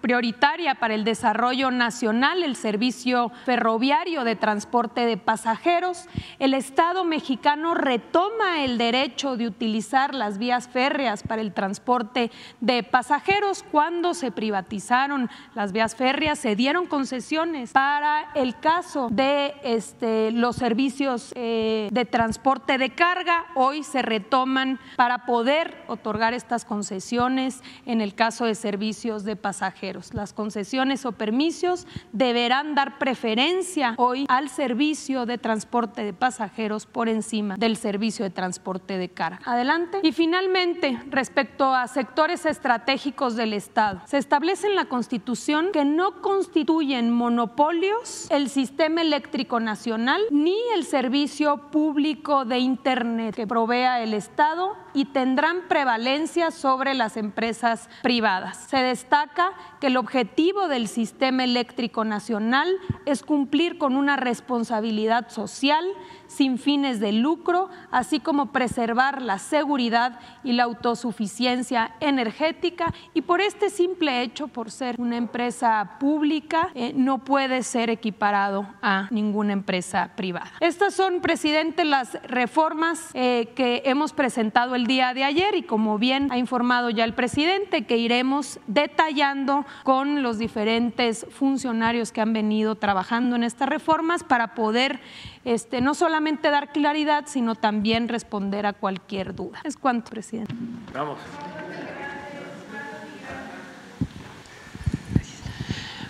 prioritaria 0.00 0.74
para 0.74 0.94
el 0.94 1.04
desarrollo 1.04 1.70
nacional 1.70 2.42
el 2.42 2.56
servicio 2.56 3.32
ferroviario 3.46 4.24
de 4.24 4.36
transporte 4.36 5.06
de 5.06 5.16
pasajeros. 5.16 6.06
El 6.38 6.54
Estado 6.54 7.04
mexicano 7.04 7.74
retoma 7.74 8.64
el 8.64 8.76
derecho 8.76 9.36
de 9.36 9.46
utilizar 9.46 10.14
las 10.14 10.38
vías 10.38 10.68
férreas 10.68 11.22
para 11.22 11.40
el 11.40 11.52
transporte 11.52 12.30
de 12.60 12.82
pasajeros. 12.82 13.64
Cuando 13.70 14.14
se 14.14 14.30
privatizaron 14.30 15.30
las 15.54 15.72
vías 15.72 15.94
férreas, 15.96 16.38
se 16.38 16.56
dieron 16.56 16.86
concesiones 16.86 17.72
para 17.72 18.30
el 18.34 18.58
caso 18.58 19.08
de 19.10 19.54
este, 19.62 20.32
los 20.32 20.56
servicios 20.56 21.32
eh, 21.34 21.88
de 21.90 22.04
transporte 22.04 22.76
de 22.78 22.90
carga. 22.90 23.46
Hoy 23.54 23.82
se 23.84 24.02
retoman 24.02 24.78
para 24.96 25.24
poder 25.24 25.82
otorgar 25.88 26.34
estas 26.34 26.64
concesiones 26.64 27.62
en 27.86 28.00
el 28.00 28.14
caso 28.18 28.46
de 28.46 28.56
servicios 28.56 29.22
de 29.22 29.36
pasajeros. 29.36 30.12
Las 30.12 30.32
concesiones 30.32 31.06
o 31.06 31.12
permisos 31.12 31.86
deberán 32.12 32.74
dar 32.74 32.98
preferencia 32.98 33.94
hoy 33.96 34.26
al 34.28 34.48
servicio 34.48 35.24
de 35.24 35.38
transporte 35.38 36.02
de 36.02 36.12
pasajeros 36.12 36.84
por 36.84 37.08
encima 37.08 37.54
del 37.56 37.76
servicio 37.76 38.24
de 38.24 38.30
transporte 38.30 38.98
de 38.98 39.08
carga. 39.08 39.38
Adelante. 39.44 40.00
Y 40.02 40.10
finalmente, 40.10 41.00
respecto 41.10 41.72
a 41.72 41.86
sectores 41.86 42.44
estratégicos 42.44 43.36
del 43.36 43.52
Estado, 43.52 44.02
se 44.04 44.18
establece 44.18 44.66
en 44.66 44.74
la 44.74 44.86
Constitución 44.86 45.68
que 45.72 45.84
no 45.84 46.20
constituyen 46.20 47.12
monopolios 47.12 48.26
el 48.30 48.48
sistema 48.48 49.00
eléctrico 49.00 49.60
nacional 49.60 50.22
ni 50.32 50.56
el 50.74 50.84
servicio 50.84 51.70
público 51.70 52.44
de 52.44 52.58
Internet 52.58 53.36
que 53.36 53.46
provea 53.46 54.02
el 54.02 54.12
Estado 54.12 54.76
y 54.98 55.04
tendrán 55.04 55.68
prevalencia 55.68 56.50
sobre 56.50 56.92
las 56.92 57.16
empresas 57.16 57.88
privadas. 58.02 58.56
Se 58.68 58.78
destaca 58.78 59.52
que 59.80 59.86
el 59.86 59.96
objetivo 59.96 60.66
del 60.66 60.88
sistema 60.88 61.44
eléctrico 61.44 62.04
nacional 62.04 62.68
es 63.06 63.22
cumplir 63.22 63.78
con 63.78 63.94
una 63.94 64.16
responsabilidad 64.16 65.28
social 65.30 65.84
sin 66.28 66.58
fines 66.58 67.00
de 67.00 67.10
lucro, 67.10 67.68
así 67.90 68.20
como 68.20 68.52
preservar 68.52 69.20
la 69.20 69.40
seguridad 69.40 70.20
y 70.44 70.52
la 70.52 70.64
autosuficiencia 70.64 71.96
energética. 71.98 72.94
Y 73.14 73.22
por 73.22 73.40
este 73.40 73.70
simple 73.70 74.22
hecho, 74.22 74.46
por 74.46 74.70
ser 74.70 74.94
una 75.00 75.16
empresa 75.16 75.96
pública, 75.98 76.68
eh, 76.74 76.92
no 76.94 77.18
puede 77.18 77.64
ser 77.64 77.90
equiparado 77.90 78.68
a 78.80 79.08
ninguna 79.10 79.52
empresa 79.52 80.12
privada. 80.14 80.52
Estas 80.60 80.94
son, 80.94 81.20
presidente, 81.20 81.84
las 81.84 82.18
reformas 82.22 83.10
eh, 83.14 83.52
que 83.56 83.82
hemos 83.86 84.12
presentado 84.12 84.74
el 84.74 84.86
día 84.86 85.14
de 85.14 85.24
ayer 85.24 85.54
y 85.54 85.62
como 85.62 85.98
bien 85.98 86.30
ha 86.30 86.38
informado 86.38 86.90
ya 86.90 87.04
el 87.04 87.14
presidente, 87.14 87.86
que 87.86 87.96
iremos 87.96 88.60
detallando 88.66 89.64
con 89.82 90.22
los 90.22 90.38
diferentes 90.38 91.26
funcionarios 91.30 92.12
que 92.12 92.20
han 92.20 92.32
venido 92.32 92.74
trabajando 92.74 93.36
en 93.36 93.42
estas 93.42 93.68
reformas 93.68 94.22
para 94.24 94.54
poder 94.54 95.00
este, 95.48 95.80
no 95.80 95.94
solamente 95.94 96.50
dar 96.50 96.72
claridad, 96.72 97.24
sino 97.26 97.54
también 97.54 98.08
responder 98.08 98.66
a 98.66 98.74
cualquier 98.74 99.34
duda. 99.34 99.60
Es 99.64 99.78
cuanto, 99.78 100.10
presidente. 100.10 100.54
Vamos. 100.92 101.18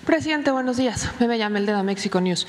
Presidente, 0.04 0.50
buenos 0.50 0.76
días. 0.76 1.08
Me 1.20 1.38
llamo 1.38 1.56
el 1.56 1.66
de 1.66 1.82
México 1.84 2.20
News. 2.20 2.48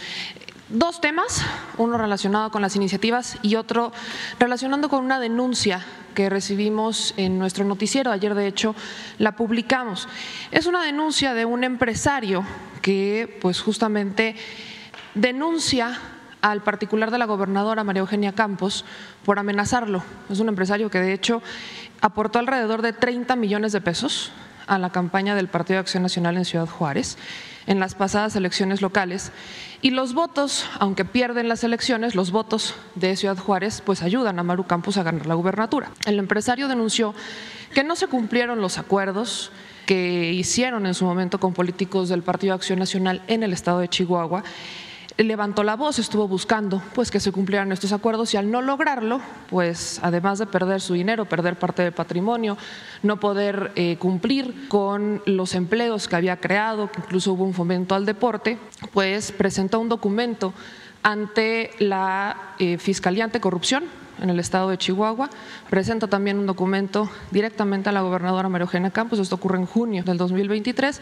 Dos 0.69 0.99
temas, 0.99 1.45
uno 1.77 1.95
relacionado 1.95 2.49
con 2.49 2.63
las 2.63 2.75
iniciativas 2.75 3.37
y 3.43 3.53
otro 3.55 3.91
relacionando 4.39 4.89
con 4.89 5.05
una 5.05 5.19
denuncia 5.19 5.85
que 6.15 6.27
recibimos 6.27 7.13
en 7.17 7.37
nuestro 7.37 7.65
noticiero. 7.65 8.11
Ayer, 8.11 8.33
de 8.33 8.47
hecho, 8.47 8.73
la 9.19 9.35
publicamos. 9.35 10.07
Es 10.49 10.65
una 10.65 10.83
denuncia 10.83 11.35
de 11.35 11.45
un 11.45 11.63
empresario 11.63 12.43
que, 12.81 13.37
pues, 13.41 13.61
justamente 13.61 14.35
denuncia 15.13 15.99
al 16.41 16.61
particular 16.61 17.11
de 17.11 17.17
la 17.17 17.25
gobernadora 17.25 17.83
María 17.83 18.01
Eugenia 18.01 18.33
Campos 18.33 18.85
por 19.25 19.39
amenazarlo. 19.39 20.03
Es 20.29 20.39
un 20.39 20.49
empresario 20.49 20.89
que, 20.89 20.99
de 20.99 21.13
hecho, 21.13 21.41
aportó 22.01 22.39
alrededor 22.39 22.81
de 22.81 22.93
30 22.93 23.35
millones 23.35 23.71
de 23.71 23.81
pesos 23.81 24.31
a 24.67 24.77
la 24.77 24.91
campaña 24.91 25.35
del 25.35 25.47
Partido 25.47 25.75
de 25.75 25.81
Acción 25.81 26.03
Nacional 26.03 26.37
en 26.37 26.45
Ciudad 26.45 26.67
Juárez 26.67 27.17
en 27.65 27.79
las 27.79 27.93
pasadas 27.93 28.35
elecciones 28.35 28.81
locales 28.81 29.31
y 29.81 29.91
los 29.91 30.13
votos, 30.13 30.65
aunque 30.79 31.05
pierden 31.05 31.47
las 31.47 31.63
elecciones, 31.63 32.15
los 32.15 32.31
votos 32.31 32.73
de 32.95 33.15
Ciudad 33.15 33.37
Juárez 33.37 33.81
pues 33.85 34.01
ayudan 34.01 34.39
a 34.39 34.43
Maru 34.43 34.65
Campos 34.65 34.97
a 34.97 35.03
ganar 35.03 35.27
la 35.27 35.35
gubernatura. 35.35 35.91
El 36.05 36.17
empresario 36.17 36.67
denunció 36.67 37.13
que 37.73 37.83
no 37.83 37.95
se 37.95 38.07
cumplieron 38.07 38.59
los 38.59 38.77
acuerdos 38.77 39.51
que 39.85 40.33
hicieron 40.33 40.85
en 40.85 40.93
su 40.93 41.05
momento 41.05 41.39
con 41.39 41.53
políticos 41.53 42.09
del 42.09 42.23
Partido 42.23 42.53
de 42.53 42.57
Acción 42.57 42.79
Nacional 42.79 43.21
en 43.27 43.43
el 43.43 43.53
estado 43.53 43.79
de 43.79 43.87
Chihuahua 43.87 44.43
levantó 45.23 45.63
la 45.63 45.75
voz, 45.75 45.99
estuvo 45.99 46.27
buscando 46.27 46.81
pues 46.93 47.11
que 47.11 47.19
se 47.19 47.31
cumplieran 47.31 47.71
estos 47.71 47.91
acuerdos 47.91 48.33
y 48.33 48.37
al 48.37 48.49
no 48.49 48.61
lograrlo, 48.61 49.21
pues 49.49 49.99
además 50.01 50.39
de 50.39 50.45
perder 50.45 50.79
su 50.81 50.93
dinero, 50.93 51.25
perder 51.25 51.57
parte 51.57 51.83
del 51.83 51.91
patrimonio, 51.91 52.57
no 53.03 53.19
poder 53.19 53.71
eh, 53.75 53.97
cumplir 53.99 54.67
con 54.69 55.21
los 55.25 55.55
empleos 55.55 56.07
que 56.07 56.15
había 56.15 56.37
creado, 56.37 56.89
que 56.91 57.01
incluso 57.01 57.33
hubo 57.33 57.43
un 57.43 57.53
fomento 57.53 57.95
al 57.95 58.05
deporte, 58.05 58.57
pues 58.93 59.31
presentó 59.31 59.79
un 59.79 59.89
documento 59.89 60.53
ante 61.03 61.71
la 61.79 62.53
eh, 62.59 62.77
Fiscalía 62.77 63.25
Anticorrupción 63.25 63.83
en 64.21 64.29
el 64.29 64.39
estado 64.39 64.69
de 64.69 64.77
Chihuahua. 64.77 65.29
Presenta 65.69 66.07
también 66.07 66.37
un 66.37 66.45
documento 66.45 67.09
directamente 67.31 67.89
a 67.89 67.91
la 67.91 68.01
gobernadora 68.01 68.49
María 68.49 68.63
Eugenia 68.63 68.91
Campos, 68.91 69.19
esto 69.19 69.35
ocurre 69.35 69.57
en 69.57 69.65
junio 69.65 70.03
del 70.03 70.17
2023 70.17 71.01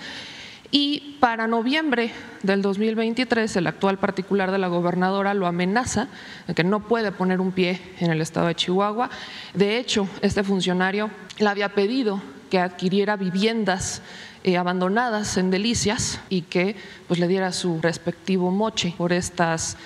y 0.71 1.17
para 1.19 1.47
noviembre 1.47 2.11
del 2.43 2.61
2023, 2.61 3.55
el 3.55 3.67
actual 3.67 3.97
particular 3.99 4.51
de 4.51 4.57
la 4.57 4.67
gobernadora 4.67 5.33
lo 5.33 5.47
amenaza 5.47 6.09
de 6.45 6.53
que 6.53 6.63
no 6.63 6.81
puede 6.81 7.11
poner 7.11 7.39
un 7.39 7.51
pie 7.51 7.79
en 7.99 8.11
el 8.11 8.21
estado 8.21 8.47
de 8.47 8.55
Chihuahua. 8.55 9.09
De 9.53 9.77
hecho, 9.77 10.07
este 10.21 10.43
funcionario 10.43 11.09
le 11.39 11.47
había 11.47 11.69
pedido 11.69 12.21
que 12.49 12.59
adquiriera 12.59 13.15
viviendas 13.15 14.01
eh, 14.43 14.57
abandonadas 14.57 15.37
en 15.37 15.51
Delicias 15.51 16.19
y 16.29 16.43
que 16.43 16.75
pues, 17.07 17.19
le 17.19 17.27
diera 17.27 17.51
su 17.51 17.81
respectivo 17.81 18.51
moche 18.51 18.93
por, 18.97 19.13
estas, 19.13 19.77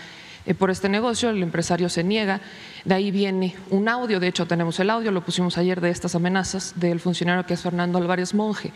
eh, 0.46 0.54
por 0.54 0.72
este 0.72 0.89
negocio. 0.89 1.30
El 1.30 1.41
empresario 1.44 1.89
se 1.89 2.04
niega. 2.04 2.41
De 2.86 2.96
ahí 2.96 3.12
viene 3.12 3.56
un 3.70 3.88
audio, 3.88 4.20
de 4.20 4.28
hecho 4.28 4.48
tenemos 4.48 4.80
el 4.80 4.89
audio, 4.89 5.12
lo 5.12 5.24
pusimos 5.24 5.58
ayer 5.58 5.80
de 5.80 5.89
estas 5.89 6.15
amenazas 6.15 6.74
del 6.76 7.00
funcionario 7.00 7.46
que 7.46 7.54
es 7.54 7.62
Fernando 7.62 7.98
Álvarez 7.98 8.34
Monje. 8.34 8.72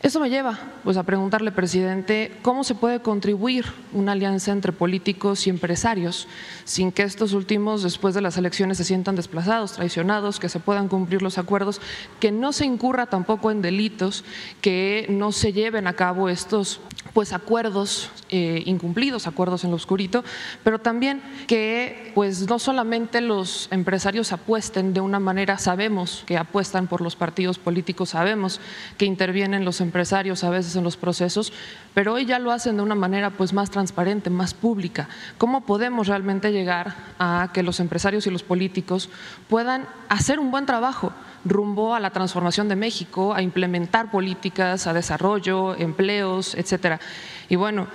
Eso 0.00 0.20
me 0.20 0.30
lleva 0.30 0.56
pues, 0.84 0.96
a 0.96 1.02
preguntarle, 1.02 1.50
presidente, 1.50 2.32
¿cómo 2.42 2.62
se 2.62 2.76
puede 2.76 3.00
contribuir 3.00 3.64
una 3.92 4.12
alianza 4.12 4.52
entre 4.52 4.70
políticos 4.70 5.46
y 5.46 5.50
empresarios 5.50 6.28
sin 6.64 6.92
que 6.92 7.02
estos 7.02 7.32
últimos, 7.32 7.82
después 7.82 8.14
de 8.14 8.20
las 8.20 8.36
elecciones, 8.36 8.76
se 8.76 8.84
sientan 8.84 9.16
desplazados, 9.16 9.72
traicionados, 9.72 10.38
que 10.38 10.48
se 10.48 10.60
puedan 10.60 10.86
cumplir 10.86 11.20
los 11.20 11.36
acuerdos, 11.36 11.80
que 12.20 12.30
no 12.30 12.52
se 12.52 12.64
incurra 12.64 13.06
tampoco 13.06 13.50
en 13.50 13.60
delitos, 13.60 14.24
que 14.60 15.06
no 15.08 15.32
se 15.32 15.52
lleven 15.52 15.88
a 15.88 15.94
cabo 15.94 16.28
estos 16.28 16.80
pues, 17.12 17.32
acuerdos 17.32 18.10
eh, 18.28 18.62
incumplidos, 18.66 19.26
acuerdos 19.26 19.64
en 19.64 19.70
lo 19.70 19.76
oscurito, 19.76 20.22
pero 20.62 20.78
también 20.78 21.22
que 21.48 22.12
pues, 22.14 22.48
no 22.48 22.58
solamente 22.58 23.20
los 23.20 23.68
empresarios 23.72 24.32
apuesten 24.32 24.94
de 24.94 25.00
una 25.00 25.18
manera, 25.18 25.58
sabemos 25.58 26.22
que 26.26 26.36
apuestan 26.36 26.86
por 26.86 27.00
los 27.00 27.16
partidos 27.16 27.58
políticos, 27.58 28.10
sabemos 28.10 28.60
que 28.98 29.06
intervienen 29.06 29.64
los 29.64 29.80
empresarios, 29.80 29.87
empresarios 29.88 30.44
a 30.44 30.50
veces 30.50 30.76
en 30.76 30.84
los 30.84 30.96
procesos, 30.96 31.52
pero 31.94 32.12
hoy 32.12 32.26
ya 32.26 32.38
lo 32.38 32.52
hacen 32.52 32.76
de 32.76 32.82
una 32.82 32.94
manera 32.94 33.30
pues 33.30 33.52
más 33.52 33.70
transparente, 33.70 34.28
más 34.28 34.52
pública. 34.52 35.08
¿Cómo 35.38 35.62
podemos 35.62 36.06
realmente 36.06 36.52
llegar 36.52 36.94
a 37.18 37.48
que 37.54 37.62
los 37.62 37.80
empresarios 37.80 38.26
y 38.26 38.30
los 38.30 38.42
políticos 38.42 39.08
puedan 39.48 39.86
hacer 40.08 40.38
un 40.38 40.50
buen 40.50 40.66
trabajo 40.66 41.12
rumbo 41.44 41.94
a 41.94 42.00
la 42.00 42.10
transformación 42.10 42.68
de 42.68 42.76
México, 42.76 43.32
a 43.34 43.40
implementar 43.40 44.10
políticas, 44.10 44.86
a 44.86 44.92
desarrollo, 44.92 45.74
empleos, 45.74 46.54
etcétera? 46.54 47.00
Y 47.48 47.56
bueno, 47.56 47.88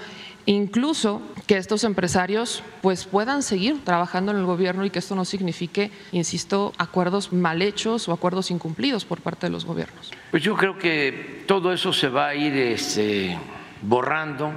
incluso 0.45 1.21
que 1.47 1.57
estos 1.57 1.83
empresarios 1.83 2.63
pues 2.81 3.05
puedan 3.05 3.43
seguir 3.43 3.83
trabajando 3.83 4.31
en 4.31 4.37
el 4.37 4.45
gobierno 4.45 4.85
y 4.85 4.89
que 4.89 4.99
esto 4.99 5.15
no 5.15 5.25
signifique, 5.25 5.91
insisto, 6.11 6.73
acuerdos 6.77 7.33
mal 7.33 7.61
hechos 7.61 8.07
o 8.07 8.13
acuerdos 8.13 8.51
incumplidos 8.51 9.05
por 9.05 9.21
parte 9.21 9.47
de 9.47 9.51
los 9.51 9.65
gobiernos. 9.65 10.11
Pues 10.31 10.43
yo 10.43 10.55
creo 10.55 10.77
que 10.77 11.43
todo 11.47 11.71
eso 11.73 11.93
se 11.93 12.09
va 12.09 12.27
a 12.27 12.35
ir 12.35 12.55
este, 12.55 13.37
borrando 13.81 14.51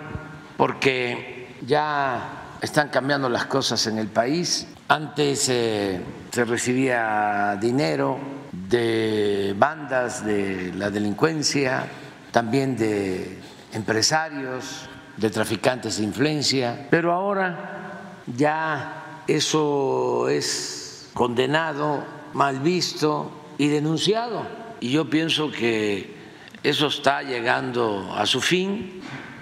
porque 0.57 1.49
ya 1.67 2.57
están 2.61 2.89
cambiando 2.89 3.29
las 3.29 3.47
cosas 3.47 3.87
en 3.87 3.99
el 3.99 4.09
país. 4.09 4.67
Antes 4.89 5.49
eh, 5.49 6.01
se 6.31 6.45
recibía 6.45 7.57
dinero 7.61 8.19
de 8.53 9.55
bandas 9.59 10.25
de 10.25 10.73
la 10.75 10.91
delincuencia, 10.91 11.85
también 12.33 12.77
de 12.77 13.39
empresarios, 13.73 14.89
de 15.17 15.31
traficantes 15.31 15.99
de 15.99 16.05
influencia, 16.05 16.87
pero 16.91 17.13
ahora 17.13 18.23
ya 18.37 19.23
eso 19.27 20.29
es 20.29 21.11
condenado, 21.15 22.05
mal 22.35 22.61
visto 22.61 23.31
y 23.59 23.69
denunciado. 23.69 24.47
Y 24.81 24.91
yo 24.91 25.09
pienso 25.09 25.51
que 25.51 26.15
eso 26.63 26.89
está 26.89 27.23
llegando 27.23 28.15
a 28.17 28.27
su 28.27 28.41
fin. 28.41 29.01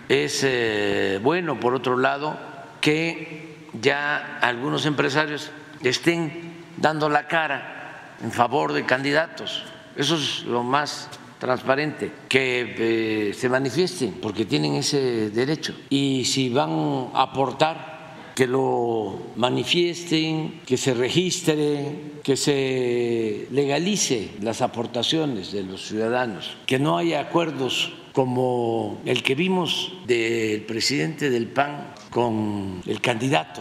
Es 0.08 0.42
eh, 0.44 1.18
bueno, 1.22 1.58
por 1.58 1.74
otro 1.74 1.96
lado, 1.96 2.38
que 2.80 3.68
ya 3.80 4.38
algunos 4.40 4.86
empresarios 4.86 5.50
estén 5.82 6.54
dando 6.76 7.08
la 7.08 7.26
cara 7.26 8.14
en 8.22 8.30
favor 8.30 8.72
de 8.72 8.84
candidatos. 8.84 9.64
Eso 9.96 10.16
es 10.16 10.44
lo 10.44 10.62
más 10.62 11.08
transparente, 11.44 12.10
que 12.26 12.74
eh, 12.78 13.34
se 13.34 13.50
manifiesten, 13.50 14.12
porque 14.12 14.46
tienen 14.46 14.76
ese 14.76 15.28
derecho. 15.28 15.74
Y 15.90 16.24
si 16.24 16.48
van 16.48 17.10
a 17.12 17.20
aportar, 17.20 18.32
que 18.34 18.46
lo 18.46 19.26
manifiesten, 19.36 20.62
que 20.64 20.78
se 20.78 20.94
registre, 20.94 22.14
que 22.22 22.36
se 22.36 23.46
legalice 23.50 24.30
las 24.40 24.62
aportaciones 24.62 25.52
de 25.52 25.64
los 25.64 25.86
ciudadanos, 25.86 26.56
que 26.64 26.78
no 26.78 26.96
haya 26.96 27.20
acuerdos 27.20 27.92
como 28.14 29.02
el 29.04 29.22
que 29.22 29.34
vimos 29.34 29.92
del 30.06 30.62
presidente 30.62 31.28
del 31.28 31.48
PAN 31.48 31.92
con 32.08 32.80
el 32.86 33.02
candidato 33.02 33.60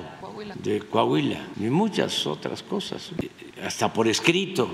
de 0.63 0.79
Coahuila 0.79 1.47
y 1.59 1.63
muchas 1.63 2.25
otras 2.25 2.63
cosas, 2.63 3.11
hasta 3.61 3.91
por 3.91 4.07
escrito, 4.07 4.69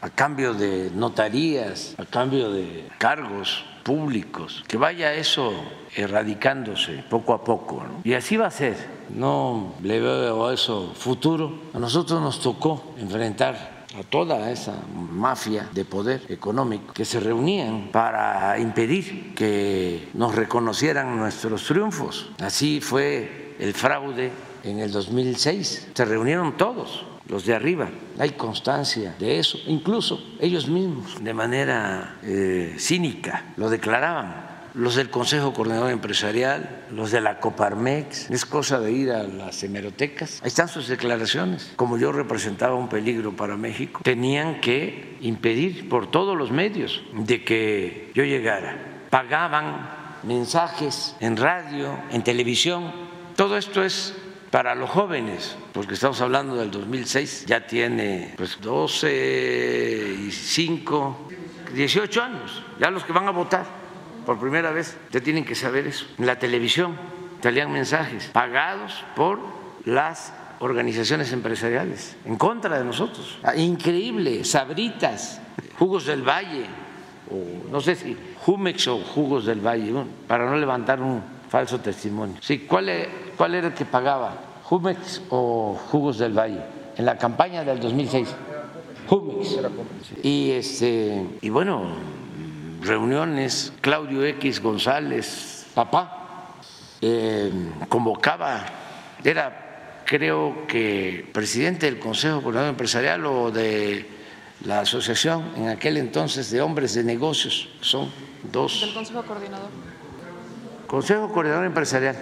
a 0.00 0.10
cambio 0.10 0.54
de 0.54 0.90
notarías, 0.94 1.94
a 1.98 2.04
cambio 2.04 2.50
de 2.50 2.88
cargos 2.98 3.64
públicos, 3.82 4.64
que 4.68 4.76
vaya 4.76 5.14
eso 5.14 5.52
erradicándose 5.96 7.04
poco 7.08 7.32
a 7.32 7.42
poco. 7.42 7.82
Y 8.04 8.12
así 8.14 8.36
va 8.36 8.46
a 8.46 8.50
ser, 8.50 8.76
no 9.14 9.74
le 9.82 10.00
veo 10.00 10.46
a 10.46 10.54
eso 10.54 10.92
futuro. 10.94 11.70
A 11.74 11.78
nosotros 11.78 12.20
nos 12.20 12.40
tocó 12.40 12.94
enfrentar 12.98 13.78
a 13.98 14.02
toda 14.02 14.50
esa 14.50 14.74
mafia 14.94 15.68
de 15.72 15.84
poder 15.84 16.22
económico 16.28 16.92
que 16.92 17.04
se 17.04 17.18
reunían 17.20 17.88
para 17.90 18.58
impedir 18.58 19.34
que 19.34 20.10
nos 20.14 20.34
reconocieran 20.34 21.16
nuestros 21.16 21.64
triunfos. 21.64 22.30
Así 22.38 22.80
fue 22.80 23.56
el 23.58 23.72
fraude 23.72 24.30
en 24.62 24.78
el 24.80 24.92
2006. 24.92 25.88
Se 25.94 26.04
reunieron 26.04 26.56
todos 26.56 27.07
los 27.28 27.44
de 27.44 27.54
arriba. 27.54 27.88
Hay 28.18 28.30
constancia 28.30 29.14
de 29.18 29.38
eso. 29.38 29.58
Incluso 29.66 30.36
ellos 30.40 30.68
mismos, 30.68 31.22
de 31.22 31.34
manera 31.34 32.18
eh, 32.22 32.74
cínica, 32.78 33.52
lo 33.56 33.70
declaraban. 33.70 34.48
Los 34.74 34.94
del 34.94 35.10
Consejo 35.10 35.52
Coordinador 35.52 35.90
Empresarial, 35.90 36.84
los 36.92 37.10
de 37.10 37.20
la 37.20 37.40
Coparmex, 37.40 38.30
es 38.30 38.46
cosa 38.46 38.78
de 38.78 38.92
ir 38.92 39.10
a 39.10 39.24
las 39.24 39.62
hemerotecas. 39.64 40.40
Ahí 40.42 40.48
están 40.48 40.68
sus 40.68 40.88
declaraciones. 40.88 41.72
Como 41.74 41.98
yo 41.98 42.12
representaba 42.12 42.74
un 42.74 42.88
peligro 42.88 43.34
para 43.34 43.56
México, 43.56 44.02
tenían 44.04 44.60
que 44.60 45.16
impedir 45.20 45.88
por 45.88 46.10
todos 46.10 46.36
los 46.36 46.52
medios 46.52 47.02
de 47.12 47.44
que 47.44 48.12
yo 48.14 48.24
llegara. 48.24 49.06
Pagaban 49.10 49.90
mensajes 50.22 51.16
en 51.18 51.36
radio, 51.36 51.98
en 52.12 52.22
televisión. 52.22 52.92
Todo 53.34 53.56
esto 53.56 53.82
es 53.82 54.14
para 54.50 54.74
los 54.74 54.90
jóvenes, 54.90 55.56
porque 55.72 55.94
estamos 55.94 56.20
hablando 56.20 56.56
del 56.56 56.70
2006, 56.70 57.46
ya 57.46 57.66
tiene 57.66 58.34
pues 58.36 58.58
12 58.60 60.16
y 60.26 60.30
5, 60.30 61.28
18 61.74 62.22
años, 62.22 62.62
ya 62.80 62.90
los 62.90 63.04
que 63.04 63.12
van 63.12 63.28
a 63.28 63.30
votar 63.30 63.66
por 64.24 64.38
primera 64.38 64.70
vez, 64.70 64.96
ya 65.10 65.20
tienen 65.20 65.44
que 65.44 65.54
saber 65.54 65.86
eso. 65.86 66.06
En 66.18 66.26
la 66.26 66.38
televisión 66.38 66.96
salían 67.42 67.72
mensajes 67.72 68.26
pagados 68.26 69.04
por 69.14 69.38
las 69.84 70.32
organizaciones 70.60 71.32
empresariales 71.32 72.16
en 72.24 72.36
contra 72.36 72.78
de 72.78 72.84
nosotros. 72.84 73.38
Ah, 73.42 73.54
increíble, 73.56 74.44
sabritas, 74.44 75.40
jugos 75.78 76.06
del 76.06 76.22
valle, 76.22 76.66
o 77.30 77.70
no 77.70 77.80
sé 77.80 77.94
si 77.94 78.16
Jumex 78.40 78.88
o 78.88 78.98
jugos 78.98 79.46
del 79.46 79.60
valle, 79.60 79.92
para 80.26 80.48
no 80.48 80.56
levantar 80.56 81.00
un 81.00 81.22
falso 81.48 81.80
testimonio. 81.80 82.36
Sí, 82.40 82.60
¿cuál, 82.60 82.88
es, 82.88 83.08
cuál 83.38 83.54
era 83.54 83.68
el 83.68 83.74
que 83.74 83.84
pagaba? 83.84 84.34
¿Jumex 84.64 85.22
o 85.30 85.78
Jugos 85.90 86.18
del 86.18 86.36
Valle? 86.36 86.60
En 86.96 87.06
la 87.06 87.16
campaña 87.16 87.64
del 87.64 87.80
2006. 87.80 88.28
Jumex. 89.08 89.56
Y, 90.22 90.50
este, 90.50 91.24
y 91.40 91.48
bueno, 91.48 91.92
reuniones, 92.82 93.72
Claudio 93.80 94.24
X 94.24 94.60
González, 94.60 95.66
papá, 95.72 96.56
eh, 97.00 97.50
convocaba, 97.88 98.66
era 99.24 100.02
creo 100.04 100.66
que 100.66 101.28
presidente 101.32 101.86
del 101.86 102.00
Consejo 102.00 102.42
Coordinador 102.42 102.70
Empresarial 102.70 103.24
o 103.26 103.50
de 103.50 104.08
la 104.64 104.80
asociación 104.80 105.52
en 105.56 105.68
aquel 105.68 105.96
entonces 105.98 106.50
de 106.50 106.60
hombres 106.60 106.94
de 106.94 107.04
negocios, 107.04 107.68
son 107.80 108.10
dos. 108.50 108.80
Del 108.80 108.94
Consejo 108.94 109.22
Coordinador. 109.22 109.68
Consejo 110.86 111.32
Coordinador 111.32 111.66
Empresarial 111.66 112.16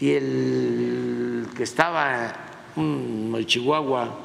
y 0.00 0.12
el 0.12 1.46
que 1.56 1.62
estaba 1.62 2.32
en 2.76 3.46
Chihuahua, 3.46 4.18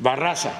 Barraza. 0.00 0.52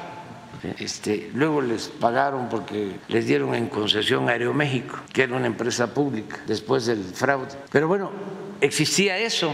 Este, 0.79 1.31
luego 1.35 1.61
les 1.61 1.89
pagaron 1.89 2.49
porque 2.49 2.97
les 3.09 3.27
dieron 3.27 3.55
en 3.55 3.67
concesión 3.67 4.29
Aeroméxico, 4.29 4.97
que 5.13 5.25
era 5.25 5.35
una 5.35 5.49
empresa 5.49 5.93
pública, 5.93 6.41
después 6.47 6.87
del 6.87 7.03
fraude. 7.03 7.49
Pero 7.71 7.89
bueno, 7.89 8.11
existía 8.61 9.19
eso. 9.19 9.53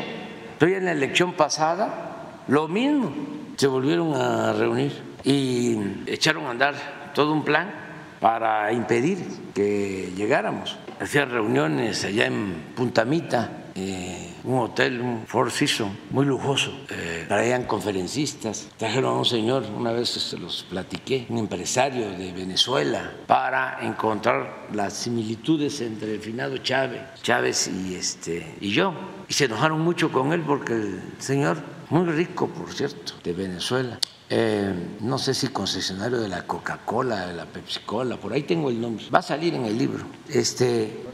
Pero 0.59 0.77
en 0.77 0.85
la 0.85 0.92
elección 0.92 1.33
pasada, 1.33 2.42
lo 2.49 2.68
mismo, 2.68 3.14
se 3.57 3.66
volvieron 3.68 4.14
a 4.14 4.53
reunir 4.53 4.92
y 5.25 5.79
echaron 6.07 6.44
a 6.47 6.51
andar 6.51 6.75
todo 7.14 7.33
un 7.33 7.44
plan 7.44 7.73
para 8.21 8.73
impedir 8.73 9.18
que 9.55 10.12
llegáramos 10.14 10.77
hacían 11.01 11.31
reuniones 11.31 12.05
allá 12.05 12.27
en 12.27 12.73
Puntamita, 12.75 13.51
eh, 13.75 14.28
un 14.44 14.59
hotel, 14.59 15.01
un 15.01 15.27
Four 15.27 15.51
Seasons, 15.51 15.92
muy 16.11 16.24
lujoso. 16.24 16.72
Eh, 16.90 17.24
traían 17.29 17.64
conferencistas, 17.64 18.68
trajeron 18.77 19.14
a 19.14 19.18
un 19.18 19.24
señor, 19.24 19.64
una 19.77 19.92
vez 19.92 20.11
se 20.11 20.38
los 20.38 20.64
platiqué, 20.68 21.27
un 21.29 21.38
empresario 21.38 22.11
de 22.11 22.33
Venezuela, 22.33 23.12
para 23.27 23.79
encontrar 23.83 24.68
las 24.72 24.94
similitudes 24.94 25.81
entre 25.81 26.14
el 26.14 26.20
finado 26.20 26.59
Chávez, 26.59 27.03
Chávez 27.22 27.68
y, 27.68 27.94
este, 27.94 28.57
y 28.61 28.70
yo. 28.70 28.92
Y 29.29 29.35
se 29.35 29.44
enojaron 29.44 29.81
mucho 29.81 30.11
con 30.11 30.33
él 30.33 30.42
porque 30.42 30.74
el 30.74 31.01
señor, 31.18 31.59
muy 31.90 32.07
rico 32.07 32.48
por 32.48 32.72
cierto, 32.72 33.14
de 33.22 33.33
Venezuela, 33.33 33.98
eh, 34.31 34.74
no 35.01 35.19
sé 35.19 35.33
si 35.33 35.48
concesionario 35.48 36.21
de 36.21 36.29
la 36.29 36.42
Coca-Cola, 36.42 37.27
de 37.27 37.35
la 37.35 37.46
Pepsi-Cola, 37.46 38.19
por 38.19 38.33
ahí 38.33 38.42
tengo 38.42 38.69
el 38.69 38.81
nombre, 38.81 39.04
va 39.13 39.21
a 39.21 39.23
salir 39.23 39.54
en 39.54 39.65
el 39.65 39.79
libro. 39.79 40.04
Este, 40.29 41.04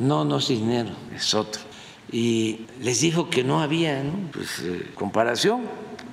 no, 0.00 0.24
no 0.24 0.38
es 0.38 0.48
dinero, 0.48 0.90
es 1.14 1.34
otro. 1.34 1.62
Y 2.10 2.66
les 2.80 3.00
dijo 3.00 3.30
que 3.30 3.42
no 3.42 3.60
había 3.60 4.02
pues, 4.32 4.60
eh, 4.60 4.90
comparación, 4.94 5.62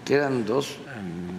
que 0.05 0.15
eran 0.15 0.45
dos 0.45 0.77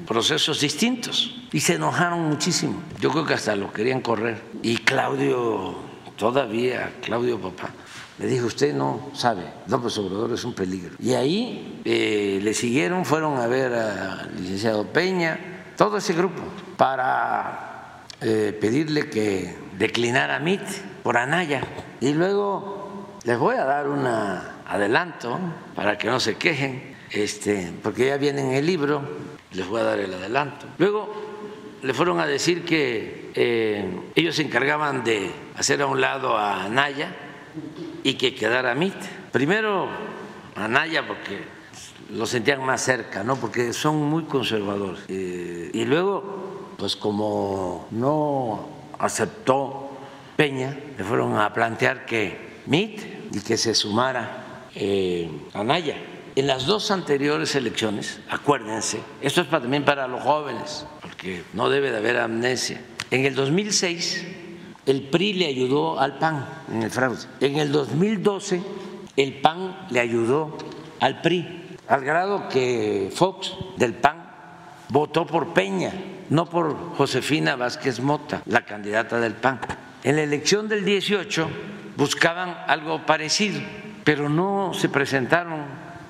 procesos 0.06 0.60
distintos. 0.60 1.34
Y 1.52 1.60
se 1.60 1.74
enojaron 1.74 2.28
muchísimo. 2.28 2.82
Yo 3.00 3.10
creo 3.10 3.24
que 3.24 3.34
hasta 3.34 3.56
lo 3.56 3.72
querían 3.72 4.00
correr. 4.00 4.40
Y 4.62 4.76
Claudio, 4.78 5.74
todavía, 6.16 6.92
Claudio 7.02 7.40
papá, 7.40 7.70
le 8.18 8.26
dijo, 8.26 8.46
usted 8.46 8.74
no 8.74 9.10
sabe, 9.14 9.42
López 9.66 9.96
Obrador 9.98 10.32
es 10.32 10.44
un 10.44 10.54
peligro. 10.54 10.94
Y 10.98 11.14
ahí 11.14 11.80
eh, 11.84 12.40
le 12.42 12.54
siguieron, 12.54 13.04
fueron 13.04 13.38
a 13.38 13.46
ver 13.46 13.72
al 13.72 14.36
licenciado 14.40 14.86
Peña, 14.86 15.64
todo 15.76 15.96
ese 15.96 16.12
grupo, 16.12 16.42
para 16.76 18.04
eh, 18.20 18.56
pedirle 18.60 19.08
que 19.10 19.56
declinara 19.78 20.38
MIT 20.38 20.62
por 21.02 21.16
Anaya. 21.16 21.62
Y 22.00 22.12
luego 22.12 22.81
les 23.24 23.38
voy 23.38 23.56
a 23.56 23.64
dar 23.64 23.88
un 23.88 24.06
adelanto 24.06 25.38
para 25.74 25.96
que 25.96 26.08
no 26.08 26.18
se 26.18 26.36
quejen, 26.36 26.96
este, 27.10 27.72
porque 27.82 28.06
ya 28.06 28.16
viene 28.16 28.40
en 28.40 28.52
el 28.52 28.66
libro, 28.66 29.02
les 29.52 29.66
voy 29.66 29.80
a 29.80 29.84
dar 29.84 29.98
el 30.00 30.12
adelanto. 30.12 30.66
Luego 30.78 31.12
le 31.82 31.94
fueron 31.94 32.20
a 32.20 32.26
decir 32.26 32.64
que 32.64 33.30
eh, 33.34 33.84
ellos 34.14 34.36
se 34.36 34.42
encargaban 34.42 35.04
de 35.04 35.30
hacer 35.56 35.82
a 35.82 35.86
un 35.86 36.00
lado 36.00 36.36
a 36.36 36.64
Anaya 36.64 37.14
y 38.02 38.14
que 38.14 38.34
quedara 38.34 38.74
MIT. 38.74 38.96
Primero 39.30 39.88
Anaya 40.56 41.06
porque 41.06 41.38
lo 42.10 42.26
sentían 42.26 42.64
más 42.64 42.82
cerca, 42.82 43.22
¿no? 43.22 43.36
Porque 43.36 43.72
son 43.72 43.96
muy 43.96 44.24
conservadores. 44.24 45.04
Eh, 45.08 45.70
y 45.72 45.84
luego, 45.84 46.74
pues 46.76 46.96
como 46.96 47.86
no 47.90 48.68
aceptó 48.98 49.90
Peña, 50.36 50.76
le 50.96 51.04
fueron 51.04 51.36
a 51.36 51.52
plantear 51.52 52.04
que 52.04 52.51
MIT 52.66 53.00
y 53.34 53.40
que 53.40 53.56
se 53.56 53.74
sumara 53.74 54.68
eh, 54.74 55.30
Anaya. 55.54 55.96
En 56.34 56.46
las 56.46 56.64
dos 56.64 56.90
anteriores 56.90 57.54
elecciones, 57.54 58.20
acuérdense, 58.30 59.00
esto 59.20 59.42
es 59.42 59.50
también 59.50 59.84
para 59.84 60.08
los 60.08 60.22
jóvenes, 60.22 60.86
porque 61.02 61.42
no 61.52 61.68
debe 61.68 61.90
de 61.90 61.98
haber 61.98 62.16
amnesia. 62.18 62.80
En 63.10 63.26
el 63.26 63.34
2006 63.34 64.26
el 64.86 65.02
PRI 65.02 65.34
le 65.34 65.46
ayudó 65.46 66.00
al 66.00 66.18
PAN 66.18 66.46
en 66.72 66.82
el 66.82 66.90
fraude. 66.90 67.20
En 67.40 67.56
el 67.58 67.70
2012 67.70 68.62
el 69.16 69.34
PAN 69.34 69.86
le 69.90 70.00
ayudó 70.00 70.56
al 71.00 71.20
PRI, 71.20 71.76
al 71.86 72.04
grado 72.04 72.48
que 72.48 73.10
Fox 73.14 73.54
del 73.76 73.94
PAN 73.94 74.22
votó 74.88 75.26
por 75.26 75.52
Peña, 75.52 75.92
no 76.30 76.46
por 76.46 76.74
Josefina 76.96 77.56
Vázquez 77.56 78.00
Mota, 78.00 78.42
la 78.46 78.64
candidata 78.64 79.20
del 79.20 79.34
PAN. 79.34 79.60
En 80.02 80.16
la 80.16 80.22
elección 80.22 80.68
del 80.68 80.84
18 80.84 81.48
buscaban 81.96 82.56
algo 82.66 83.04
parecido, 83.06 83.60
pero 84.04 84.28
no 84.28 84.72
se 84.74 84.88
presentaron 84.88 85.64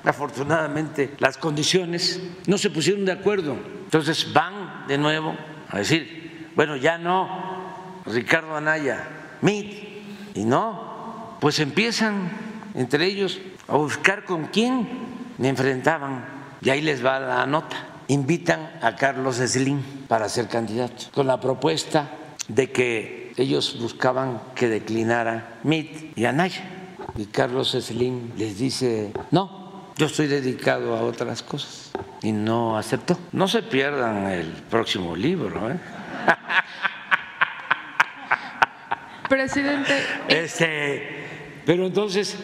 afortunadamente 0.05 1.15
las 1.19 1.37
condiciones, 1.37 2.21
no 2.47 2.59
se 2.59 2.71
pusieron 2.71 3.05
de 3.05 3.13
acuerdo. 3.13 3.57
Entonces 3.85 4.33
van 4.33 4.87
de 4.89 4.99
nuevo 4.99 5.37
a 5.69 5.79
decir, 5.79 6.51
bueno, 6.57 6.77
ya 6.77 6.99
no, 6.99 8.03
Ricardo 8.07 8.57
Anaya, 8.57 9.09
MIT, 9.41 10.37
y 10.37 10.45
no, 10.45 11.37
pues 11.41 11.59
empiezan 11.61 12.31
entre 12.75 13.05
ellos 13.07 13.41
a 13.69 13.77
buscar 13.77 14.25
con 14.25 14.47
quién 14.47 14.89
me 15.39 15.49
enfrentaban, 15.49 16.25
y 16.61 16.71
ahí 16.71 16.81
les 16.81 17.05
va 17.05 17.21
la 17.21 17.47
nota. 17.47 17.89
Invitan 18.09 18.79
a 18.83 18.97
Carlos 18.97 19.37
Slim 19.37 19.81
para 20.09 20.29
ser 20.29 20.49
candidato, 20.49 21.05
con 21.13 21.27
la 21.27 21.41
propuesta 21.41 22.11
de 22.49 22.71
que 22.71 23.22
ellos 23.37 23.79
buscaban 23.81 24.41
que 24.55 24.69
declinara 24.69 25.59
MIT 25.65 26.17
y 26.17 26.25
Anaya. 26.25 26.63
Y 27.17 27.27
Carlos 27.27 27.73
Slim 27.73 28.33
les 28.37 28.59
dice, 28.59 29.13
no, 29.31 29.63
yo 29.97 30.07
estoy 30.07 30.27
dedicado 30.27 30.97
a 30.97 31.03
otras 31.03 31.43
cosas. 31.43 31.93
Y 32.23 32.33
no 32.33 32.79
aceptó. 32.79 33.19
No 33.33 33.49
se 33.49 33.63
pierdan 33.63 34.27
el 34.27 34.47
próximo 34.71 35.15
libro. 35.15 35.71
¿eh? 35.71 35.79
Presidente. 39.29 40.03
Este, 40.29 41.27
pero 41.67 41.87
entonces, 41.87 42.37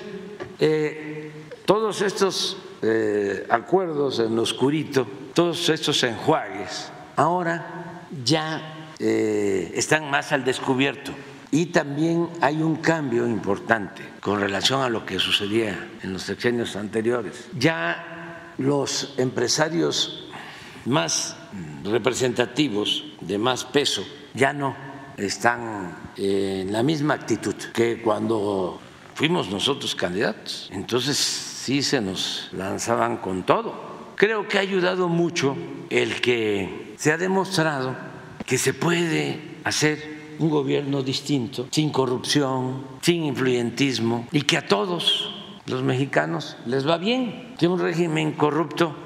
eh, 0.58 1.32
todos 1.64 2.02
estos 2.02 2.58
eh, 2.82 3.46
acuerdos 3.50 4.18
en 4.18 4.36
lo 4.36 4.42
oscurito, 4.42 5.06
todos 5.34 5.68
estos 5.68 6.02
enjuagues, 6.02 6.90
ahora 7.16 8.02
ya 8.24 8.77
eh, 8.98 9.72
están 9.74 10.10
más 10.10 10.32
al 10.32 10.44
descubierto. 10.44 11.12
Y 11.50 11.66
también 11.66 12.28
hay 12.40 12.60
un 12.60 12.76
cambio 12.76 13.26
importante 13.26 14.02
con 14.20 14.40
relación 14.40 14.82
a 14.82 14.90
lo 14.90 15.06
que 15.06 15.18
sucedía 15.18 15.88
en 16.02 16.12
los 16.12 16.22
sexenios 16.22 16.76
anteriores. 16.76 17.48
Ya 17.58 18.52
los 18.58 19.14
empresarios 19.16 20.28
más 20.84 21.36
representativos, 21.84 23.04
de 23.20 23.38
más 23.38 23.64
peso, 23.64 24.04
ya 24.34 24.52
no 24.52 24.76
están 25.16 25.96
en 26.16 26.72
la 26.72 26.82
misma 26.82 27.14
actitud 27.14 27.54
que 27.72 28.02
cuando 28.02 28.80
fuimos 29.14 29.50
nosotros 29.50 29.94
candidatos. 29.94 30.68
Entonces 30.72 31.16
sí 31.16 31.82
se 31.82 32.00
nos 32.00 32.50
lanzaban 32.52 33.16
con 33.18 33.44
todo. 33.44 33.88
Creo 34.16 34.48
que 34.48 34.58
ha 34.58 34.60
ayudado 34.60 35.08
mucho 35.08 35.56
el 35.90 36.20
que 36.20 36.94
se 36.98 37.12
ha 37.12 37.16
demostrado 37.16 37.96
que 38.48 38.58
se 38.58 38.74
puede 38.74 39.58
hacer 39.62 40.18
un 40.40 40.50
gobierno 40.50 41.02
distinto, 41.02 41.68
sin 41.70 41.90
corrupción, 41.90 42.82
sin 43.02 43.24
influyentismo, 43.24 44.26
y 44.32 44.42
que 44.42 44.56
a 44.56 44.66
todos 44.66 45.34
los 45.66 45.82
mexicanos 45.82 46.56
les 46.66 46.88
va 46.88 46.98
bien, 46.98 47.54
que 47.58 47.68
un 47.68 47.78
régimen 47.78 48.32
corrupto 48.32 48.96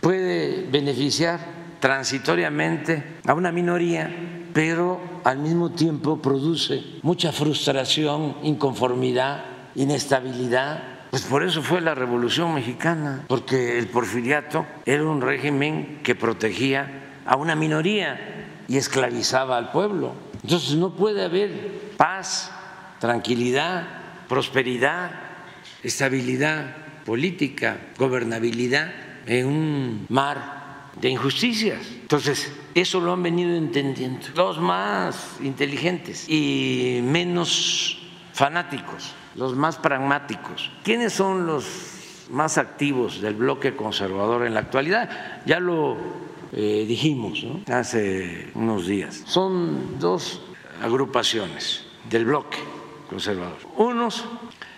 puede 0.00 0.66
beneficiar 0.68 1.78
transitoriamente 1.80 3.20
a 3.26 3.34
una 3.34 3.52
minoría 3.52 4.36
pero 4.56 4.98
al 5.24 5.36
mismo 5.36 5.72
tiempo 5.72 6.22
produce 6.22 6.82
mucha 7.02 7.30
frustración, 7.30 8.36
inconformidad, 8.42 9.44
inestabilidad. 9.74 10.82
Pues 11.10 11.24
por 11.24 11.42
eso 11.42 11.60
fue 11.60 11.82
la 11.82 11.94
Revolución 11.94 12.54
Mexicana, 12.54 13.26
porque 13.28 13.78
el 13.78 13.88
porfiriato 13.88 14.64
era 14.86 15.04
un 15.04 15.20
régimen 15.20 16.00
que 16.02 16.14
protegía 16.14 17.20
a 17.26 17.36
una 17.36 17.54
minoría 17.54 18.45
y 18.68 18.76
esclavizaba 18.76 19.56
al 19.56 19.70
pueblo. 19.70 20.12
Entonces 20.42 20.76
no 20.76 20.90
puede 20.90 21.24
haber 21.24 21.92
paz, 21.96 22.50
tranquilidad, 22.98 23.86
prosperidad, 24.28 25.10
estabilidad 25.82 26.76
política, 27.04 27.78
gobernabilidad 27.98 28.92
en 29.26 29.46
un 29.46 30.06
mar 30.08 30.90
de 31.00 31.10
injusticias. 31.10 31.80
Entonces, 32.02 32.52
eso 32.74 33.00
lo 33.00 33.12
han 33.12 33.22
venido 33.22 33.54
entendiendo 33.54 34.26
los 34.34 34.58
más 34.58 35.36
inteligentes 35.42 36.28
y 36.28 37.00
menos 37.02 37.98
fanáticos, 38.32 39.14
los 39.34 39.54
más 39.54 39.76
pragmáticos. 39.76 40.70
¿Quiénes 40.82 41.12
son 41.12 41.46
los 41.46 42.26
más 42.30 42.58
activos 42.58 43.20
del 43.20 43.34
bloque 43.34 43.76
conservador 43.76 44.46
en 44.46 44.54
la 44.54 44.60
actualidad? 44.60 45.42
Ya 45.46 45.60
lo 45.60 45.96
eh, 46.52 46.84
dijimos 46.86 47.44
hace 47.68 48.50
unos 48.54 48.86
días. 48.86 49.22
Son 49.26 49.98
dos 49.98 50.40
agrupaciones 50.82 51.84
del 52.08 52.24
bloque 52.26 52.58
conservador. 53.08 53.58
Unos 53.76 54.24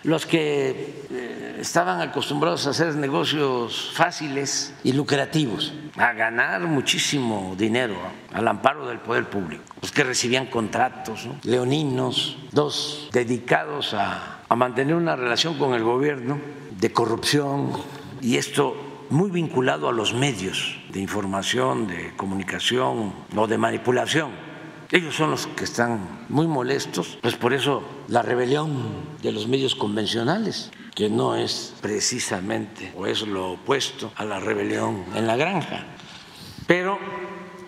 los 0.03 0.25
que 0.25 1.03
eh, 1.11 1.57
estaban 1.59 2.01
acostumbrados 2.01 2.67
a 2.67 2.69
hacer 2.69 2.95
negocios 2.95 3.91
fáciles 3.93 4.73
y 4.83 4.93
lucrativos, 4.93 5.73
a 5.97 6.13
ganar 6.13 6.61
muchísimo 6.61 7.55
dinero 7.57 7.95
al 8.31 8.47
amparo 8.47 8.87
del 8.87 8.99
poder 8.99 9.29
público, 9.29 9.63
los 9.81 9.91
que 9.91 10.03
recibían 10.03 10.45
contratos, 10.45 11.27
leoninos, 11.43 12.37
dos 12.51 13.09
dedicados 13.11 13.93
a, 13.93 14.39
a 14.47 14.55
mantener 14.55 14.95
una 14.95 15.15
relación 15.15 15.57
con 15.57 15.73
el 15.73 15.83
gobierno 15.83 16.39
de 16.79 16.93
corrupción. 16.93 17.73
Y 18.21 18.37
esto 18.37 18.88
muy 19.09 19.29
vinculado 19.31 19.89
a 19.89 19.91
los 19.91 20.13
medios 20.13 20.79
de 20.91 20.99
información, 20.99 21.87
de 21.87 22.15
comunicación 22.15 23.13
o 23.35 23.47
de 23.47 23.57
manipulación. 23.57 24.31
Ellos 24.91 25.15
son 25.15 25.31
los 25.31 25.47
que 25.47 25.63
están 25.63 26.25
muy 26.29 26.47
molestos, 26.47 27.19
pues 27.21 27.35
por 27.35 27.53
eso 27.53 27.83
la 28.07 28.23
rebelión 28.23 28.71
de 29.21 29.31
los 29.31 29.47
medios 29.47 29.75
convencionales, 29.75 30.71
que 30.95 31.09
no 31.09 31.35
es 31.35 31.75
precisamente 31.81 32.91
o 32.97 33.05
es 33.05 33.21
lo 33.21 33.51
opuesto 33.51 34.11
a 34.15 34.25
la 34.25 34.39
rebelión 34.39 35.05
en 35.15 35.27
la 35.27 35.35
granja, 35.35 35.85
pero 36.65 36.97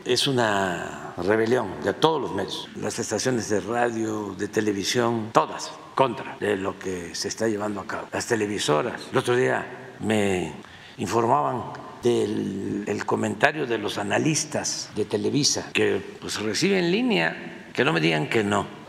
es 0.03 0.27
una 0.27 1.13
rebelión 1.17 1.67
de 1.83 1.93
todos 1.93 2.21
los 2.21 2.33
medios, 2.33 2.69
las 2.75 2.97
estaciones 2.97 3.49
de 3.49 3.59
radio, 3.59 4.33
de 4.37 4.47
televisión, 4.47 5.29
todas 5.31 5.71
contra 5.93 6.37
de 6.39 6.55
lo 6.55 6.79
que 6.79 7.13
se 7.13 7.27
está 7.27 7.47
llevando 7.47 7.81
a 7.81 7.85
cabo. 7.85 8.07
Las 8.11 8.25
televisoras, 8.25 9.09
el 9.11 9.17
otro 9.17 9.35
día 9.35 9.95
me 9.99 10.53
informaban 10.97 11.73
del 12.03 13.05
comentario 13.05 13.65
de 13.67 13.77
los 13.77 13.97
analistas 13.97 14.89
de 14.95 15.05
Televisa, 15.05 15.69
que 15.73 16.01
pues 16.19 16.41
reciben 16.41 16.91
línea, 16.91 17.69
que 17.73 17.83
no 17.83 17.93
me 17.93 17.99
digan 17.99 18.27
que 18.27 18.43
no. 18.43 18.81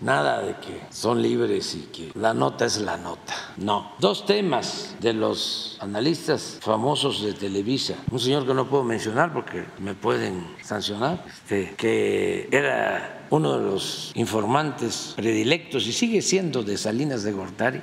Nada 0.00 0.42
de 0.42 0.54
que 0.54 0.80
son 0.90 1.20
libres 1.20 1.74
y 1.74 1.88
que 1.90 2.12
la 2.14 2.32
nota 2.32 2.64
es 2.66 2.80
la 2.80 2.96
nota. 2.96 3.34
No. 3.56 3.94
Dos 3.98 4.26
temas 4.26 4.94
de 5.00 5.12
los 5.12 5.76
analistas 5.80 6.58
famosos 6.60 7.20
de 7.20 7.32
Televisa. 7.32 7.96
Un 8.12 8.20
señor 8.20 8.46
que 8.46 8.54
no 8.54 8.68
puedo 8.68 8.84
mencionar 8.84 9.32
porque 9.32 9.64
me 9.80 9.94
pueden 9.94 10.46
sancionar, 10.62 11.24
este, 11.26 11.74
que 11.76 12.48
era 12.52 13.26
uno 13.30 13.58
de 13.58 13.64
los 13.64 14.12
informantes 14.14 15.14
predilectos 15.16 15.84
y 15.88 15.92
sigue 15.92 16.22
siendo 16.22 16.62
de 16.62 16.78
Salinas 16.78 17.24
de 17.24 17.32
Gortari, 17.32 17.82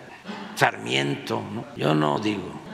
Sarmiento. 0.56 1.42
Yo 1.76 1.94
no 1.94 2.18
digo 2.20 2.65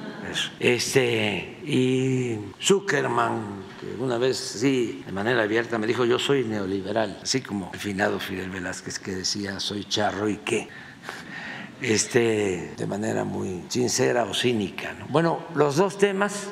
este, 0.60 1.60
y 1.66 2.38
Zuckerman, 2.62 3.64
que 3.80 4.02
una 4.02 4.18
vez, 4.18 4.38
sí, 4.38 5.04
de 5.06 5.12
manera 5.12 5.44
abierta 5.44 5.78
me 5.78 5.88
dijo, 5.88 6.06
yo 6.06 6.20
soy 6.20 6.44
neoliberal, 6.44 7.20
así 7.22 7.42
como 7.42 7.72
el 7.74 7.80
finado 7.80 8.20
Fidel 8.20 8.50
Velázquez 8.50 9.00
que 9.00 9.12
decía, 9.12 9.60
soy 9.60 9.86
charro 9.86 10.30
y 10.30 10.38
qué. 10.38 10.68
Este, 11.82 12.74
de 12.78 12.86
manera 12.86 13.24
muy 13.24 13.64
sincera 13.70 14.26
o 14.26 14.34
cínica. 14.34 14.96
Bueno, 15.10 15.40
los 15.56 15.78
dos 15.78 15.98
temas, 15.98 16.50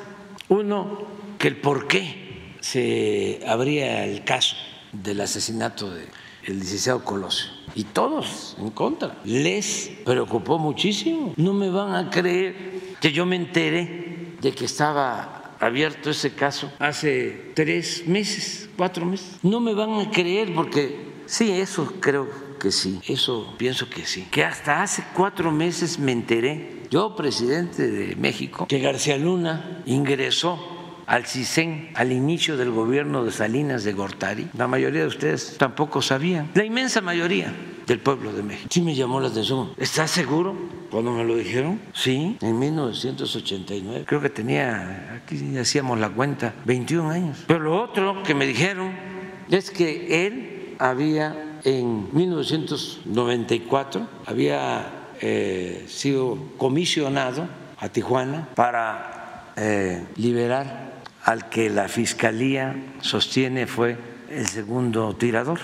uno, 0.48 1.06
que 1.38 1.48
el 1.48 1.56
por 1.56 1.86
qué 1.86 2.56
se 2.60 3.40
abría 3.46 4.04
el 4.06 4.24
caso 4.24 4.56
del 4.92 5.20
asesinato 5.20 5.90
de 5.94 6.08
el 6.44 6.58
licenciado 6.58 7.04
Colosio. 7.04 7.50
Y 7.74 7.84
todos 7.84 8.56
en 8.58 8.70
contra. 8.70 9.18
Les 9.24 9.90
preocupó 10.04 10.58
muchísimo. 10.58 11.32
No 11.36 11.52
me 11.52 11.70
van 11.70 11.94
a 11.94 12.10
creer 12.10 12.89
que 13.00 13.12
yo 13.12 13.26
me 13.26 13.36
enteré 13.36 14.34
de 14.40 14.52
que 14.52 14.64
estaba 14.64 15.56
abierto 15.60 16.10
ese 16.10 16.34
caso 16.34 16.72
hace 16.78 17.52
tres 17.54 18.06
meses, 18.06 18.68
cuatro 18.76 19.04
meses. 19.04 19.38
No 19.42 19.60
me 19.60 19.74
van 19.74 20.00
a 20.00 20.10
creer 20.10 20.54
porque 20.54 20.98
sí, 21.26 21.50
eso 21.52 21.94
creo 22.00 22.28
que 22.58 22.72
sí, 22.72 23.00
eso 23.06 23.54
pienso 23.58 23.88
que 23.88 24.04
sí. 24.06 24.26
Que 24.30 24.44
hasta 24.44 24.82
hace 24.82 25.04
cuatro 25.14 25.50
meses 25.50 25.98
me 25.98 26.12
enteré, 26.12 26.82
yo 26.90 27.14
presidente 27.14 27.90
de 27.90 28.16
México, 28.16 28.66
que 28.66 28.80
García 28.80 29.16
Luna 29.16 29.82
ingresó 29.86 30.79
al 31.10 31.26
CISEN 31.26 31.90
al 31.94 32.12
inicio 32.12 32.56
del 32.56 32.70
gobierno 32.70 33.24
de 33.24 33.32
Salinas 33.32 33.82
de 33.82 33.92
Gortari. 33.92 34.48
La 34.56 34.68
mayoría 34.68 35.00
de 35.00 35.08
ustedes 35.08 35.56
tampoco 35.58 36.00
sabían. 36.02 36.52
La 36.54 36.64
inmensa 36.64 37.00
mayoría 37.00 37.52
del 37.84 37.98
pueblo 37.98 38.32
de 38.32 38.44
México. 38.44 38.68
Sí 38.70 38.80
me 38.80 38.94
llamó 38.94 39.18
la 39.18 39.26
atención. 39.26 39.72
¿Estás 39.76 40.12
seguro? 40.12 40.54
Cuando 40.88 41.10
me 41.10 41.24
lo 41.24 41.34
dijeron, 41.34 41.80
sí, 41.92 42.36
en 42.40 42.56
1989. 42.60 44.04
Creo 44.06 44.20
que 44.20 44.30
tenía, 44.30 45.20
aquí 45.24 45.58
hacíamos 45.58 45.98
la 45.98 46.10
cuenta, 46.10 46.54
21 46.64 47.10
años. 47.10 47.38
Pero 47.48 47.58
lo 47.58 47.82
otro 47.82 48.22
que 48.22 48.36
me 48.36 48.46
dijeron 48.46 48.92
es 49.50 49.72
que 49.72 50.28
él 50.28 50.76
había 50.78 51.58
en 51.64 52.06
1994, 52.12 54.06
había 54.26 55.08
eh, 55.20 55.86
sido 55.88 56.38
comisionado 56.56 57.48
a 57.80 57.88
Tijuana 57.88 58.48
para 58.54 59.52
eh, 59.56 60.04
liberar 60.14 60.99
al 61.30 61.48
que 61.48 61.70
la 61.70 61.86
Fiscalía 61.86 62.74
sostiene 63.00 63.68
fue 63.68 63.96
el 64.28 64.46
segundo 64.46 65.14
tirador. 65.14 65.60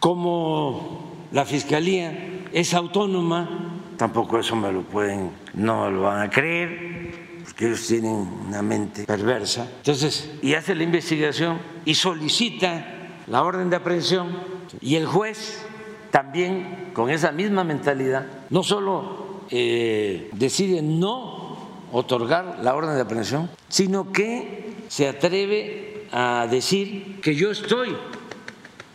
Como 0.00 1.26
la 1.30 1.44
Fiscalía 1.44 2.42
es 2.52 2.74
autónoma, 2.74 3.80
tampoco 3.96 4.40
eso 4.40 4.56
me 4.56 4.72
lo 4.72 4.82
pueden, 4.82 5.30
no 5.54 5.88
lo 5.88 6.02
van 6.02 6.20
a 6.20 6.30
creer, 6.30 7.12
porque 7.44 7.66
ellos 7.66 7.86
tienen 7.86 8.28
una 8.48 8.60
mente 8.60 9.04
perversa. 9.04 9.68
Entonces, 9.76 10.32
y 10.42 10.54
hace 10.54 10.74
la 10.74 10.82
investigación 10.82 11.58
y 11.84 11.94
solicita 11.94 12.84
la 13.28 13.44
orden 13.44 13.70
de 13.70 13.76
aprehensión 13.76 14.36
y 14.80 14.96
el 14.96 15.06
juez 15.06 15.64
también 16.10 16.90
con 16.92 17.08
esa 17.08 17.30
misma 17.30 17.62
mentalidad 17.62 18.26
no 18.50 18.64
solo 18.64 19.44
eh, 19.50 20.28
decide 20.32 20.82
no 20.82 21.43
otorgar 21.94 22.58
la 22.60 22.74
orden 22.74 22.96
de 22.96 23.02
aprehensión, 23.02 23.48
sino 23.68 24.10
que 24.10 24.74
se 24.88 25.08
atreve 25.08 26.08
a 26.10 26.48
decir 26.50 27.20
que 27.22 27.36
yo 27.36 27.52
estoy 27.52 27.96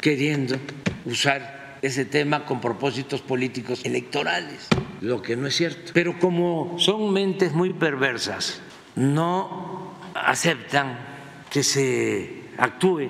queriendo 0.01 0.57
usar 1.05 1.77
ese 1.81 2.03
tema 2.03 2.45
con 2.45 2.59
propósitos 2.59 3.21
políticos 3.21 3.85
electorales, 3.85 4.67
lo 4.99 5.21
que 5.21 5.37
no 5.37 5.47
es 5.47 5.55
cierto. 5.55 5.91
Pero 5.93 6.19
como 6.19 6.75
son 6.77 7.13
mentes 7.13 7.53
muy 7.53 7.71
perversas, 7.71 8.59
no 8.97 9.93
aceptan 10.13 10.99
que 11.49 11.63
se 11.63 12.43
actúe 12.57 13.07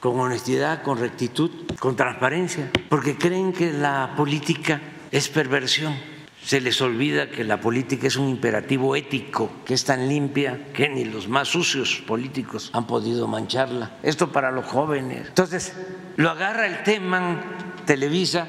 con 0.00 0.18
honestidad, 0.18 0.82
con 0.82 0.98
rectitud, 0.98 1.52
con 1.78 1.94
transparencia, 1.94 2.72
porque 2.88 3.16
creen 3.16 3.52
que 3.52 3.72
la 3.72 4.14
política 4.16 4.80
es 5.12 5.28
perversión 5.28 5.94
se 6.48 6.62
les 6.62 6.80
olvida 6.80 7.28
que 7.28 7.44
la 7.44 7.60
política 7.60 8.06
es 8.06 8.16
un 8.16 8.30
imperativo 8.30 8.96
ético, 8.96 9.50
que 9.66 9.74
es 9.74 9.84
tan 9.84 10.08
limpia 10.08 10.72
que 10.72 10.88
ni 10.88 11.04
los 11.04 11.28
más 11.28 11.48
sucios 11.48 12.02
políticos 12.06 12.70
han 12.72 12.86
podido 12.86 13.28
mancharla. 13.28 13.98
Esto 14.02 14.32
para 14.32 14.50
los 14.50 14.64
jóvenes. 14.64 15.28
Entonces, 15.28 15.74
lo 16.16 16.30
agarra 16.30 16.66
el 16.66 16.82
tema 16.84 17.42
Televisa, 17.84 18.48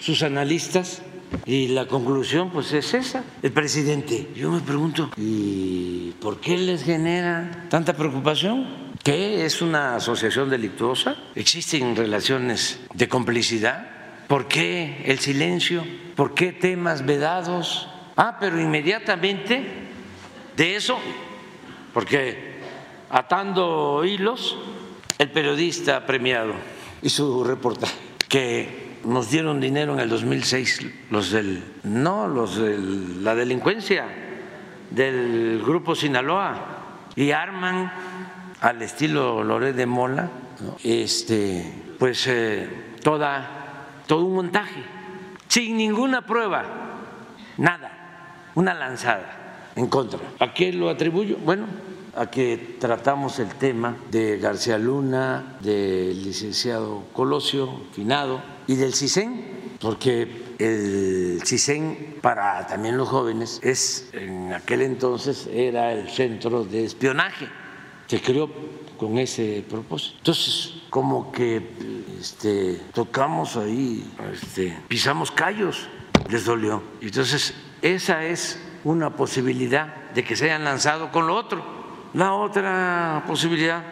sus 0.00 0.24
analistas, 0.24 1.02
y 1.44 1.68
la 1.68 1.86
conclusión 1.86 2.50
pues 2.50 2.72
es 2.72 2.92
esa. 2.94 3.22
El 3.40 3.52
presidente, 3.52 4.28
yo 4.34 4.50
me 4.50 4.58
pregunto, 4.58 5.12
¿y 5.16 6.16
por 6.20 6.40
qué 6.40 6.58
les 6.58 6.82
genera 6.82 7.68
tanta 7.68 7.96
preocupación? 7.96 8.66
¿Qué 9.04 9.46
es 9.46 9.62
una 9.62 9.94
asociación 9.94 10.50
delictuosa? 10.50 11.14
¿Existen 11.36 11.94
relaciones 11.94 12.80
de 12.92 13.08
complicidad? 13.08 13.95
¿Por 14.28 14.48
qué 14.48 15.02
el 15.06 15.18
silencio? 15.18 15.84
¿Por 16.16 16.34
qué 16.34 16.52
temas 16.52 17.06
vedados? 17.06 17.88
Ah, 18.16 18.38
pero 18.40 18.60
inmediatamente 18.60 19.62
de 20.56 20.76
eso, 20.76 20.98
porque 21.92 22.56
atando 23.10 24.04
hilos, 24.04 24.56
el 25.18 25.30
periodista 25.30 26.04
premiado 26.06 26.54
y 27.02 27.08
su 27.08 27.44
reportaje, 27.44 27.94
que 28.28 28.98
nos 29.04 29.30
dieron 29.30 29.60
dinero 29.60 29.94
en 29.94 30.00
el 30.00 30.08
2006, 30.08 30.86
los 31.10 31.30
del, 31.30 31.62
no, 31.84 32.26
los 32.26 32.56
de 32.56 32.78
la 32.78 33.34
delincuencia 33.34 34.06
del 34.90 35.62
grupo 35.64 35.94
Sinaloa, 35.94 37.12
y 37.14 37.30
arman 37.30 37.92
al 38.60 38.82
estilo 38.82 39.44
Loret 39.44 39.76
de 39.76 39.86
Mola, 39.86 40.30
este, 40.82 41.94
pues 41.98 42.26
eh, 42.26 42.68
toda 43.02 43.55
todo 44.06 44.24
un 44.24 44.34
montaje, 44.34 44.82
sin 45.48 45.76
ninguna 45.76 46.26
prueba, 46.26 46.64
nada, 47.58 48.50
una 48.54 48.74
lanzada 48.74 49.72
en 49.76 49.86
contra. 49.88 50.20
¿A 50.40 50.52
qué 50.54 50.72
lo 50.72 50.88
atribuyo? 50.88 51.36
Bueno, 51.44 51.66
a 52.16 52.30
que 52.30 52.76
tratamos 52.80 53.38
el 53.38 53.48
tema 53.50 53.96
de 54.10 54.38
García 54.38 54.78
Luna, 54.78 55.58
del 55.60 56.22
licenciado 56.24 57.04
Colosio, 57.12 57.82
finado, 57.92 58.42
y 58.66 58.76
del 58.76 58.94
CISEN, 58.94 59.76
porque 59.80 60.44
el 60.58 61.42
CISEN 61.44 62.16
para 62.22 62.66
también 62.66 62.96
los 62.96 63.08
jóvenes 63.08 63.60
es, 63.62 64.08
en 64.12 64.52
aquel 64.54 64.82
entonces 64.82 65.46
era 65.52 65.92
el 65.92 66.08
centro 66.08 66.64
de 66.64 66.84
espionaje, 66.84 67.48
se 68.06 68.20
creó 68.22 68.50
con 68.96 69.18
ese 69.18 69.64
propósito. 69.68 70.16
Entonces, 70.18 70.74
como 70.90 71.30
que 71.32 71.62
este, 72.18 72.80
tocamos 72.92 73.56
ahí, 73.56 74.04
este, 74.32 74.76
pisamos 74.88 75.30
callos, 75.30 75.88
les 76.28 76.44
dolió. 76.44 76.82
Entonces, 77.00 77.54
esa 77.82 78.24
es 78.24 78.58
una 78.84 79.10
posibilidad 79.10 80.10
de 80.14 80.24
que 80.24 80.36
se 80.36 80.46
hayan 80.46 80.64
lanzado 80.64 81.10
con 81.10 81.26
lo 81.26 81.34
otro. 81.34 81.64
La 82.14 82.32
otra 82.32 83.24
posibilidad 83.26 83.82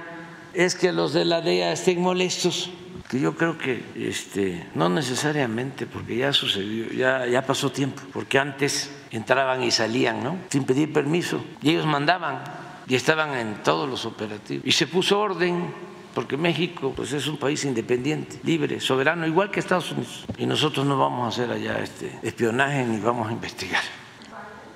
es 0.54 0.74
que 0.74 0.92
los 0.92 1.12
de 1.12 1.24
la 1.24 1.40
DEA 1.40 1.72
estén 1.72 2.00
molestos, 2.00 2.70
que 3.10 3.20
yo 3.20 3.36
creo 3.36 3.58
que 3.58 3.84
este, 3.96 4.66
no 4.74 4.88
necesariamente, 4.88 5.86
porque 5.86 6.16
ya 6.16 6.32
sucedió, 6.32 6.90
ya, 6.92 7.26
ya 7.26 7.42
pasó 7.42 7.70
tiempo, 7.70 8.02
porque 8.12 8.38
antes 8.38 8.90
entraban 9.10 9.62
y 9.62 9.70
salían, 9.70 10.22
¿no? 10.24 10.38
Sin 10.48 10.64
pedir 10.64 10.92
permiso, 10.92 11.44
y 11.60 11.70
ellos 11.70 11.86
mandaban 11.86 12.42
y 12.86 12.94
estaban 12.94 13.34
en 13.34 13.62
todos 13.62 13.88
los 13.88 14.04
operativos. 14.04 14.66
Y 14.66 14.72
se 14.72 14.86
puso 14.86 15.20
orden 15.20 15.72
porque 16.14 16.36
México 16.36 16.92
pues, 16.94 17.12
es 17.12 17.26
un 17.26 17.36
país 17.36 17.64
independiente, 17.64 18.38
libre, 18.44 18.80
soberano, 18.80 19.26
igual 19.26 19.50
que 19.50 19.60
Estados 19.60 19.90
Unidos. 19.90 20.24
Y 20.38 20.46
nosotros 20.46 20.86
no 20.86 20.96
vamos 20.96 21.24
a 21.24 21.28
hacer 21.28 21.52
allá 21.52 21.80
este 21.80 22.18
espionaje 22.22 22.84
ni 22.84 23.00
vamos 23.00 23.28
a 23.28 23.32
investigar 23.32 23.82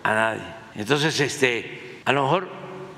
a 0.03 0.15
nadie. 0.15 0.43
Entonces, 0.75 1.19
este, 1.21 2.01
a 2.05 2.13
lo 2.13 2.25
mejor, 2.25 2.49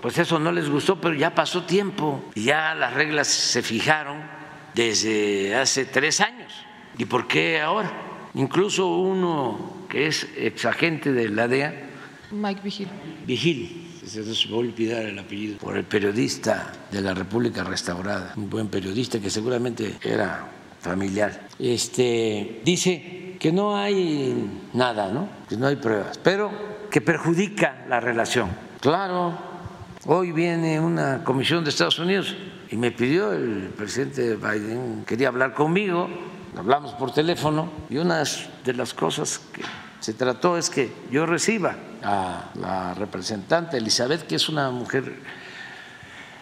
pues 0.00 0.16
eso 0.18 0.38
no 0.38 0.52
les 0.52 0.68
gustó, 0.70 1.00
pero 1.00 1.14
ya 1.14 1.34
pasó 1.34 1.64
tiempo 1.64 2.24
y 2.34 2.44
ya 2.44 2.74
las 2.74 2.94
reglas 2.94 3.28
se 3.28 3.62
fijaron 3.62 4.22
desde 4.74 5.54
hace 5.54 5.84
tres 5.84 6.20
años. 6.20 6.52
¿Y 6.96 7.04
por 7.04 7.26
qué 7.26 7.60
ahora? 7.60 7.92
Incluso 8.34 8.86
uno 8.86 9.86
que 9.88 10.06
es 10.06 10.26
exagente 10.36 11.12
de 11.12 11.28
la 11.28 11.48
DEA, 11.48 11.88
Mike 12.30 12.60
Vigil. 12.62 12.88
Vigil 13.26 13.79
se 14.10 14.48
voy 14.48 14.66
a 14.66 14.70
olvidar 14.70 15.02
el 15.02 15.18
apellido, 15.18 15.58
por 15.58 15.76
el 15.76 15.84
periodista 15.84 16.72
de 16.90 17.00
la 17.00 17.14
República 17.14 17.62
Restaurada, 17.62 18.32
un 18.36 18.50
buen 18.50 18.66
periodista 18.66 19.20
que 19.20 19.30
seguramente 19.30 19.98
era 20.02 20.48
familiar. 20.80 21.48
Este, 21.58 22.60
dice 22.64 23.36
que 23.38 23.52
no 23.52 23.76
hay 23.76 24.68
nada, 24.74 25.12
¿no? 25.12 25.28
que 25.48 25.56
no 25.56 25.68
hay 25.68 25.76
pruebas, 25.76 26.18
pero 26.18 26.50
que 26.90 27.00
perjudica 27.00 27.84
la 27.88 28.00
relación. 28.00 28.50
Claro, 28.80 29.38
hoy 30.06 30.32
viene 30.32 30.80
una 30.80 31.22
comisión 31.22 31.62
de 31.62 31.70
Estados 31.70 32.00
Unidos 32.00 32.34
y 32.68 32.76
me 32.76 32.90
pidió 32.90 33.32
el 33.32 33.72
presidente 33.76 34.34
Biden, 34.34 35.04
quería 35.06 35.28
hablar 35.28 35.54
conmigo, 35.54 36.08
hablamos 36.56 36.94
por 36.94 37.12
teléfono 37.12 37.70
y 37.88 37.98
una 37.98 38.24
de 38.64 38.72
las 38.72 38.92
cosas 38.92 39.40
que 39.52 39.62
se 40.00 40.14
trató 40.14 40.56
es 40.56 40.68
que 40.68 40.90
yo 41.12 41.26
reciba 41.26 41.76
a 42.02 42.50
la 42.54 42.94
representante 42.94 43.76
Elizabeth, 43.76 44.26
que 44.26 44.36
es 44.36 44.48
una 44.48 44.70
mujer 44.70 45.12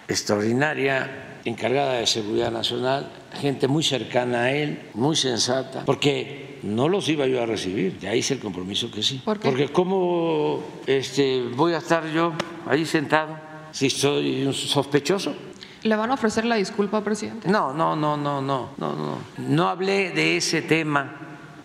extraordinaria, 0.09 1.39
encargada 1.45 1.95
de 1.95 2.07
seguridad 2.07 2.51
nacional, 2.51 3.11
gente 3.41 3.69
muy 3.69 3.83
cercana 3.83 4.45
a 4.45 4.53
él, 4.53 4.91
muy 4.95 5.17
sensata, 5.17 5.85
porque 5.85 6.59
no 6.63 6.89
los 6.89 7.09
iba 7.09 7.27
yo 7.27 7.43
a 7.43 7.47
recibir, 7.47 7.99
ya 7.99 8.15
hice 8.15 8.35
el 8.35 8.41
compromiso 8.41 8.91
que 8.91 9.03
sí. 9.03 9.23
Porque 9.25 9.69
cómo 9.73 10.63
este, 10.87 11.43
voy 11.55 11.75
a 11.75 11.79
estar 11.79 12.07
yo 12.11 12.33
ahí 12.67 12.85
sentado 12.85 13.37
si 13.71 13.91
soy 13.91 14.47
un 14.47 14.55
sospechoso. 14.55 15.35
¿Le 15.83 15.95
van 15.95 16.11
a 16.11 16.15
ofrecer 16.15 16.45
la 16.45 16.57
disculpa, 16.57 17.03
presidente? 17.05 17.49
No, 17.49 17.73
no, 17.73 17.95
no, 17.95 18.17
no, 18.17 18.43
no, 18.43 18.71
no, 18.77 18.97
no. 18.97 19.19
No 19.39 19.69
hablé 19.69 20.11
de 20.11 20.37
ese 20.37 20.63
tema 20.63 21.15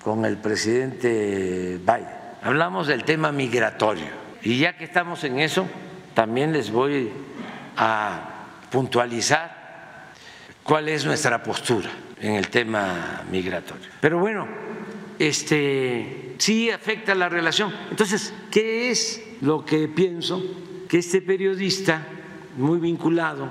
con 0.03 0.23
el 0.25 0.37
presidente 0.37 1.79
Biden. 1.79 2.22
Hablamos 2.43 2.87
del 2.87 3.05
tema 3.05 3.31
migratorio. 3.31 4.09
Y 4.41 4.57
ya 4.57 4.75
que 4.75 4.83
estamos 4.83 5.23
en 5.23 5.39
eso, 5.39 5.65
también 6.13 6.51
les 6.51 6.71
voy 6.71 7.09
a 7.77 8.47
puntualizar 8.69 10.11
cuál 10.61 10.89
es 10.89 11.05
nuestra 11.05 11.41
postura 11.41 11.89
en 12.19 12.35
el 12.35 12.49
tema 12.49 13.23
migratorio. 13.31 13.87
Pero 14.01 14.19
bueno, 14.19 14.45
este 15.17 16.35
sí 16.37 16.69
afecta 16.69 17.15
la 17.15 17.29
relación. 17.29 17.73
Entonces, 17.89 18.33
¿qué 18.51 18.91
es 18.91 19.23
lo 19.39 19.63
que 19.63 19.87
pienso? 19.87 20.43
Que 20.89 20.97
este 20.97 21.21
periodista 21.21 22.05
muy 22.57 22.79
vinculado 22.79 23.47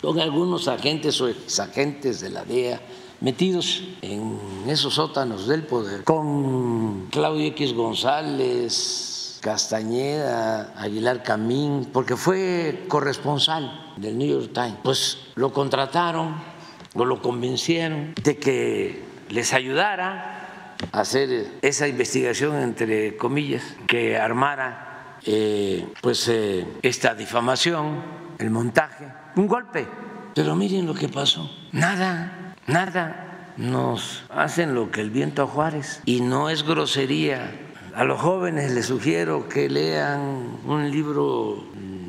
con 0.00 0.20
algunos 0.20 0.68
agentes 0.68 1.20
o 1.20 1.26
exagentes 1.26 2.20
de 2.20 2.30
la 2.30 2.44
DEA 2.44 2.80
metidos 3.20 3.82
en 4.02 4.38
esos 4.68 4.94
sótanos 4.94 5.46
del 5.46 5.62
poder, 5.62 6.04
con 6.04 7.06
Claudio 7.10 7.46
X 7.48 7.72
González, 7.74 9.38
Castañeda, 9.40 10.74
Aguilar 10.76 11.22
Camín, 11.22 11.88
porque 11.92 12.16
fue 12.16 12.84
corresponsal 12.88 13.94
del 13.96 14.18
New 14.18 14.28
York 14.28 14.52
Times, 14.52 14.76
pues 14.82 15.18
lo 15.34 15.52
contrataron 15.52 16.56
lo 17.04 17.20
convencieron 17.20 18.14
de 18.22 18.38
que 18.38 19.02
les 19.28 19.52
ayudara 19.52 20.74
a 20.92 21.00
hacer 21.00 21.58
esa 21.62 21.88
investigación, 21.88 22.56
entre 22.56 23.16
comillas, 23.16 23.62
que 23.86 24.16
armara 24.16 25.18
eh, 25.24 25.86
pues 26.00 26.28
eh, 26.28 26.66
esta 26.82 27.14
difamación, 27.14 28.02
el 28.38 28.50
montaje 28.50 29.06
un 29.36 29.46
golpe. 29.46 29.86
Pero 30.34 30.54
miren 30.54 30.86
lo 30.86 30.94
que 30.94 31.08
pasó. 31.08 31.50
Nada, 31.72 32.35
nada. 32.66 33.52
Nos 33.56 34.24
hacen 34.28 34.74
lo 34.74 34.90
que 34.90 35.00
el 35.00 35.10
viento 35.10 35.42
a 35.42 35.46
Juárez. 35.46 36.02
Y 36.04 36.20
no 36.20 36.50
es 36.50 36.62
grosería. 36.62 37.52
A 37.94 38.04
los 38.04 38.20
jóvenes 38.20 38.72
les 38.72 38.86
sugiero 38.86 39.48
que 39.48 39.70
lean 39.70 40.58
un 40.66 40.90
libro 40.90 41.64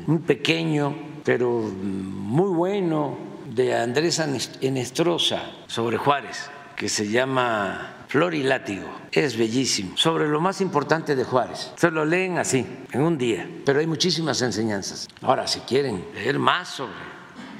muy 0.06 0.18
pequeño, 0.18 0.94
pero 1.24 1.60
muy 1.60 2.50
bueno, 2.50 3.16
de 3.46 3.74
Andrés 3.74 4.22
Enestrosa 4.60 5.42
sobre 5.66 5.96
Juárez, 5.96 6.50
que 6.76 6.88
se 6.88 7.08
llama 7.08 8.04
Flor 8.08 8.34
y 8.34 8.42
Látigo. 8.42 8.88
Es 9.10 9.36
bellísimo. 9.36 9.96
Sobre 9.96 10.28
lo 10.28 10.40
más 10.40 10.60
importante 10.60 11.16
de 11.16 11.24
Juárez. 11.24 11.72
Se 11.76 11.90
lo 11.90 12.04
leen 12.04 12.38
así, 12.38 12.66
en 12.92 13.02
un 13.02 13.18
día. 13.18 13.48
Pero 13.64 13.80
hay 13.80 13.86
muchísimas 13.86 14.40
enseñanzas. 14.42 15.08
Ahora, 15.22 15.46
si 15.46 15.60
quieren 15.60 16.04
leer 16.14 16.38
más 16.38 16.68
sobre 16.68 16.92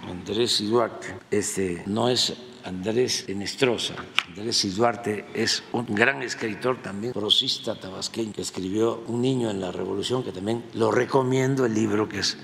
Andrés 0.08 0.60
y 0.60 0.66
Duarte, 0.66 1.14
este, 1.30 1.82
no 1.86 2.08
es 2.08 2.34
Andrés 2.68 3.24
Enestrosa. 3.28 3.94
Andrés 4.28 4.62
y 4.66 4.68
Duarte 4.68 5.24
es 5.32 5.62
un 5.72 5.86
gran 5.86 6.22
escritor 6.22 6.82
también, 6.82 7.14
prosista 7.14 7.80
tabasqueño, 7.80 8.34
que 8.34 8.42
escribió 8.42 9.02
Un 9.06 9.22
niño 9.22 9.50
en 9.50 9.58
la 9.58 9.72
revolución, 9.72 10.22
que 10.22 10.32
también 10.32 10.62
lo 10.74 10.90
recomiendo 10.90 11.64
el 11.64 11.72
libro 11.72 12.08
que 12.08 12.18
es 12.18 12.36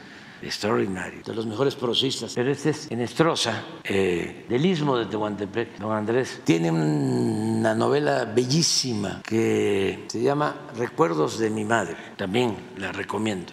extraordinario, 0.45 1.22
de 1.24 1.34
los 1.34 1.47
mejores 1.47 1.74
prosistas. 1.74 2.32
Pero 2.34 2.51
este 2.51 2.70
es 2.70 2.90
en 2.90 3.01
Estroza, 3.01 3.62
eh, 3.84 4.45
del 4.49 4.64
Istmo 4.64 4.97
de 4.97 5.07
Tehuantepec, 5.07 5.78
don 5.78 5.92
Andrés. 5.92 6.40
Tiene 6.45 6.70
una 6.70 7.74
novela 7.74 8.24
bellísima 8.24 9.22
que 9.22 10.05
se 10.09 10.22
llama 10.22 10.55
Recuerdos 10.76 11.38
de 11.38 11.51
mi 11.51 11.64
madre. 11.64 11.97
También 12.16 12.57
la 12.76 12.92
recomiendo. 12.92 13.53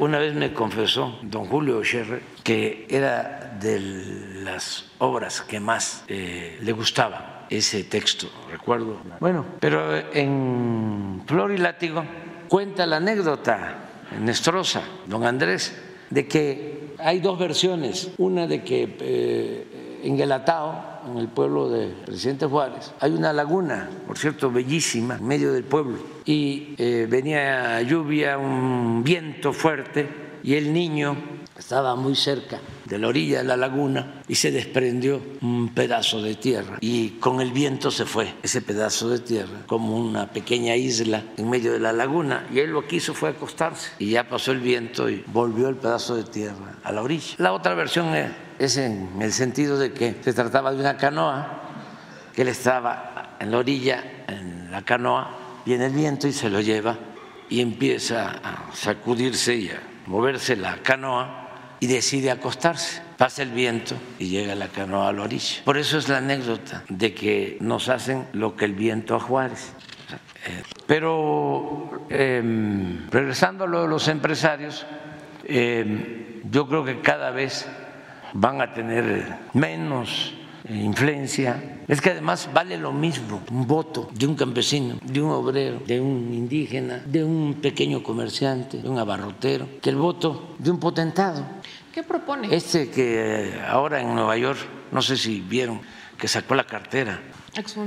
Una, 0.00 0.18
vez 0.18 0.34
me 0.34 0.52
confesó 0.52 1.18
don 1.22 1.46
Julio 1.46 1.82
Scherrer 1.82 2.22
que 2.42 2.86
era 2.88 3.56
de 3.60 3.80
las 4.42 4.86
obras 4.98 5.42
que 5.42 5.60
más 5.60 6.04
eh, 6.08 6.58
le 6.62 6.72
gustaba 6.72 7.46
ese 7.50 7.84
texto, 7.84 8.28
recuerdo. 8.50 8.98
Bueno, 9.20 9.44
pero 9.60 9.96
en 10.12 11.22
Flor 11.26 11.52
y 11.52 11.58
Látigo 11.58 12.04
cuenta 12.48 12.86
la 12.86 12.96
anécdota 12.96 13.88
en 14.16 14.28
Estroza, 14.28 14.82
don 15.06 15.24
Andrés, 15.24 15.74
de 16.10 16.26
que 16.26 16.94
hay 16.98 17.20
dos 17.20 17.38
versiones, 17.38 18.10
una 18.18 18.46
de 18.46 18.62
que 18.62 18.96
eh, 19.00 20.00
en 20.02 20.16
Guelatao, 20.16 21.00
en 21.10 21.18
el 21.18 21.28
pueblo 21.28 21.68
de 21.68 21.88
Presidente 22.06 22.46
Juárez, 22.46 22.92
hay 23.00 23.12
una 23.12 23.32
laguna, 23.32 23.88
por 24.06 24.18
cierto, 24.18 24.50
bellísima, 24.50 25.16
en 25.16 25.26
medio 25.26 25.52
del 25.52 25.64
pueblo, 25.64 25.98
y 26.24 26.74
eh, 26.78 27.06
venía 27.08 27.80
lluvia, 27.82 28.38
un 28.38 29.02
viento 29.04 29.52
fuerte, 29.52 30.08
y 30.42 30.54
el 30.54 30.72
niño 30.72 31.16
estaba 31.56 31.96
muy 31.96 32.14
cerca 32.14 32.60
de 32.88 32.98
la 32.98 33.08
orilla 33.08 33.38
de 33.38 33.44
la 33.44 33.56
laguna 33.56 34.22
y 34.26 34.34
se 34.34 34.50
desprendió 34.50 35.20
un 35.42 35.74
pedazo 35.74 36.22
de 36.22 36.34
tierra. 36.34 36.78
Y 36.80 37.10
con 37.20 37.40
el 37.40 37.52
viento 37.52 37.90
se 37.90 38.06
fue 38.06 38.34
ese 38.42 38.62
pedazo 38.62 39.08
de 39.10 39.18
tierra 39.18 39.60
como 39.66 39.96
una 39.96 40.30
pequeña 40.30 40.74
isla 40.74 41.22
en 41.36 41.50
medio 41.50 41.72
de 41.72 41.80
la 41.80 41.92
laguna. 41.92 42.46
Y 42.52 42.60
él 42.60 42.70
lo 42.70 42.86
que 42.86 42.96
hizo 42.96 43.14
fue 43.14 43.30
acostarse. 43.30 43.90
Y 43.98 44.10
ya 44.10 44.28
pasó 44.28 44.52
el 44.52 44.60
viento 44.60 45.08
y 45.08 45.22
volvió 45.26 45.68
el 45.68 45.76
pedazo 45.76 46.16
de 46.16 46.24
tierra 46.24 46.76
a 46.82 46.92
la 46.92 47.02
orilla. 47.02 47.34
La 47.38 47.52
otra 47.52 47.74
versión 47.74 48.14
es 48.58 48.76
en 48.76 49.20
el 49.20 49.32
sentido 49.32 49.78
de 49.78 49.92
que 49.92 50.16
se 50.22 50.32
trataba 50.32 50.72
de 50.72 50.80
una 50.80 50.96
canoa 50.96 51.62
que 52.34 52.42
él 52.42 52.48
estaba 52.48 53.36
en 53.40 53.50
la 53.50 53.58
orilla, 53.58 54.24
en 54.28 54.70
la 54.70 54.82
canoa, 54.82 55.36
viene 55.66 55.86
el 55.86 55.92
viento 55.92 56.28
y 56.28 56.32
se 56.32 56.48
lo 56.48 56.60
lleva 56.60 56.96
y 57.48 57.60
empieza 57.60 58.30
a 58.30 58.74
sacudirse 58.74 59.54
y 59.56 59.70
a 59.70 59.82
moverse 60.06 60.56
la 60.56 60.76
canoa 60.82 61.37
y 61.80 61.86
decide 61.86 62.30
acostarse. 62.30 63.02
Pasa 63.16 63.42
el 63.42 63.50
viento 63.50 63.96
y 64.18 64.28
llega 64.28 64.54
la 64.54 64.68
canoa 64.68 65.08
a 65.08 65.12
la 65.12 65.22
orilla. 65.22 65.62
Por 65.64 65.76
eso 65.76 65.98
es 65.98 66.08
la 66.08 66.18
anécdota 66.18 66.84
de 66.88 67.14
que 67.14 67.58
nos 67.60 67.88
hacen 67.88 68.26
lo 68.32 68.54
que 68.54 68.64
el 68.64 68.74
viento 68.74 69.16
a 69.16 69.20
Juárez. 69.20 69.72
Eh, 70.46 70.62
pero 70.86 72.06
em, 72.08 73.10
regresando 73.10 73.64
a 73.64 73.66
lo 73.66 73.82
de 73.82 73.88
los 73.88 74.06
empresarios, 74.08 74.86
em, 75.44 76.42
yo 76.50 76.68
creo 76.68 76.84
que 76.84 77.00
cada 77.00 77.30
vez 77.30 77.68
van 78.32 78.60
a 78.60 78.72
tener 78.72 79.36
menos 79.52 80.34
influencia. 80.68 81.77
Es 81.88 82.02
que 82.02 82.10
además 82.10 82.50
vale 82.52 82.76
lo 82.76 82.92
mismo 82.92 83.40
un 83.50 83.66
voto 83.66 84.10
de 84.12 84.26
un 84.26 84.34
campesino, 84.36 84.98
de 85.02 85.22
un 85.22 85.30
obrero, 85.30 85.80
de 85.86 85.98
un 85.98 86.34
indígena, 86.34 87.02
de 87.06 87.24
un 87.24 87.54
pequeño 87.62 88.02
comerciante, 88.02 88.82
de 88.82 88.88
un 88.88 88.98
abarrotero, 88.98 89.66
que 89.80 89.88
el 89.88 89.96
voto 89.96 90.54
de 90.58 90.70
un 90.70 90.78
potentado. 90.78 91.42
¿Qué 91.92 92.02
propone? 92.02 92.54
Este 92.54 92.90
que 92.90 93.58
ahora 93.66 94.02
en 94.02 94.14
Nueva 94.14 94.36
York, 94.36 94.58
no 94.92 95.00
sé 95.00 95.16
si 95.16 95.40
vieron, 95.40 95.80
que 96.18 96.28
sacó 96.28 96.54
la 96.54 96.64
cartera. 96.64 97.22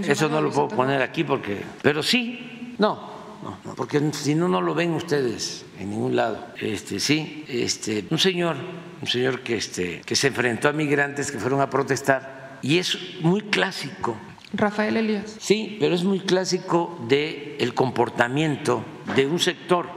Eso 0.07 0.27
no 0.27 0.41
lo 0.41 0.49
puedo 0.51 0.69
poner 0.69 1.03
aquí 1.03 1.23
porque... 1.23 1.61
Pero 1.83 2.01
sí, 2.01 2.75
no, 2.79 3.11
no, 3.43 3.75
porque 3.75 4.01
si 4.13 4.33
no, 4.33 4.47
no 4.47 4.61
lo 4.61 4.73
ven 4.73 4.93
ustedes 4.93 5.63
en 5.79 5.91
ningún 5.91 6.15
lado. 6.15 6.47
Este, 6.59 6.99
sí, 6.99 7.45
este, 7.47 8.05
un 8.09 8.17
señor, 8.17 8.55
un 8.99 9.07
señor 9.07 9.41
que, 9.41 9.57
este, 9.57 10.01
que 10.01 10.15
se 10.15 10.27
enfrentó 10.27 10.69
a 10.69 10.73
migrantes 10.73 11.31
que 11.31 11.37
fueron 11.37 11.61
a 11.61 11.69
protestar 11.69 12.30
y 12.61 12.77
es 12.77 12.97
muy 13.21 13.41
clásico. 13.41 14.15
Rafael 14.53 14.97
Elías. 14.97 15.37
Sí, 15.39 15.77
pero 15.79 15.95
es 15.95 16.03
muy 16.03 16.19
clásico 16.19 16.99
del 17.07 17.55
el 17.59 17.73
comportamiento 17.73 18.83
de 19.15 19.25
un 19.25 19.39
sector 19.39 19.87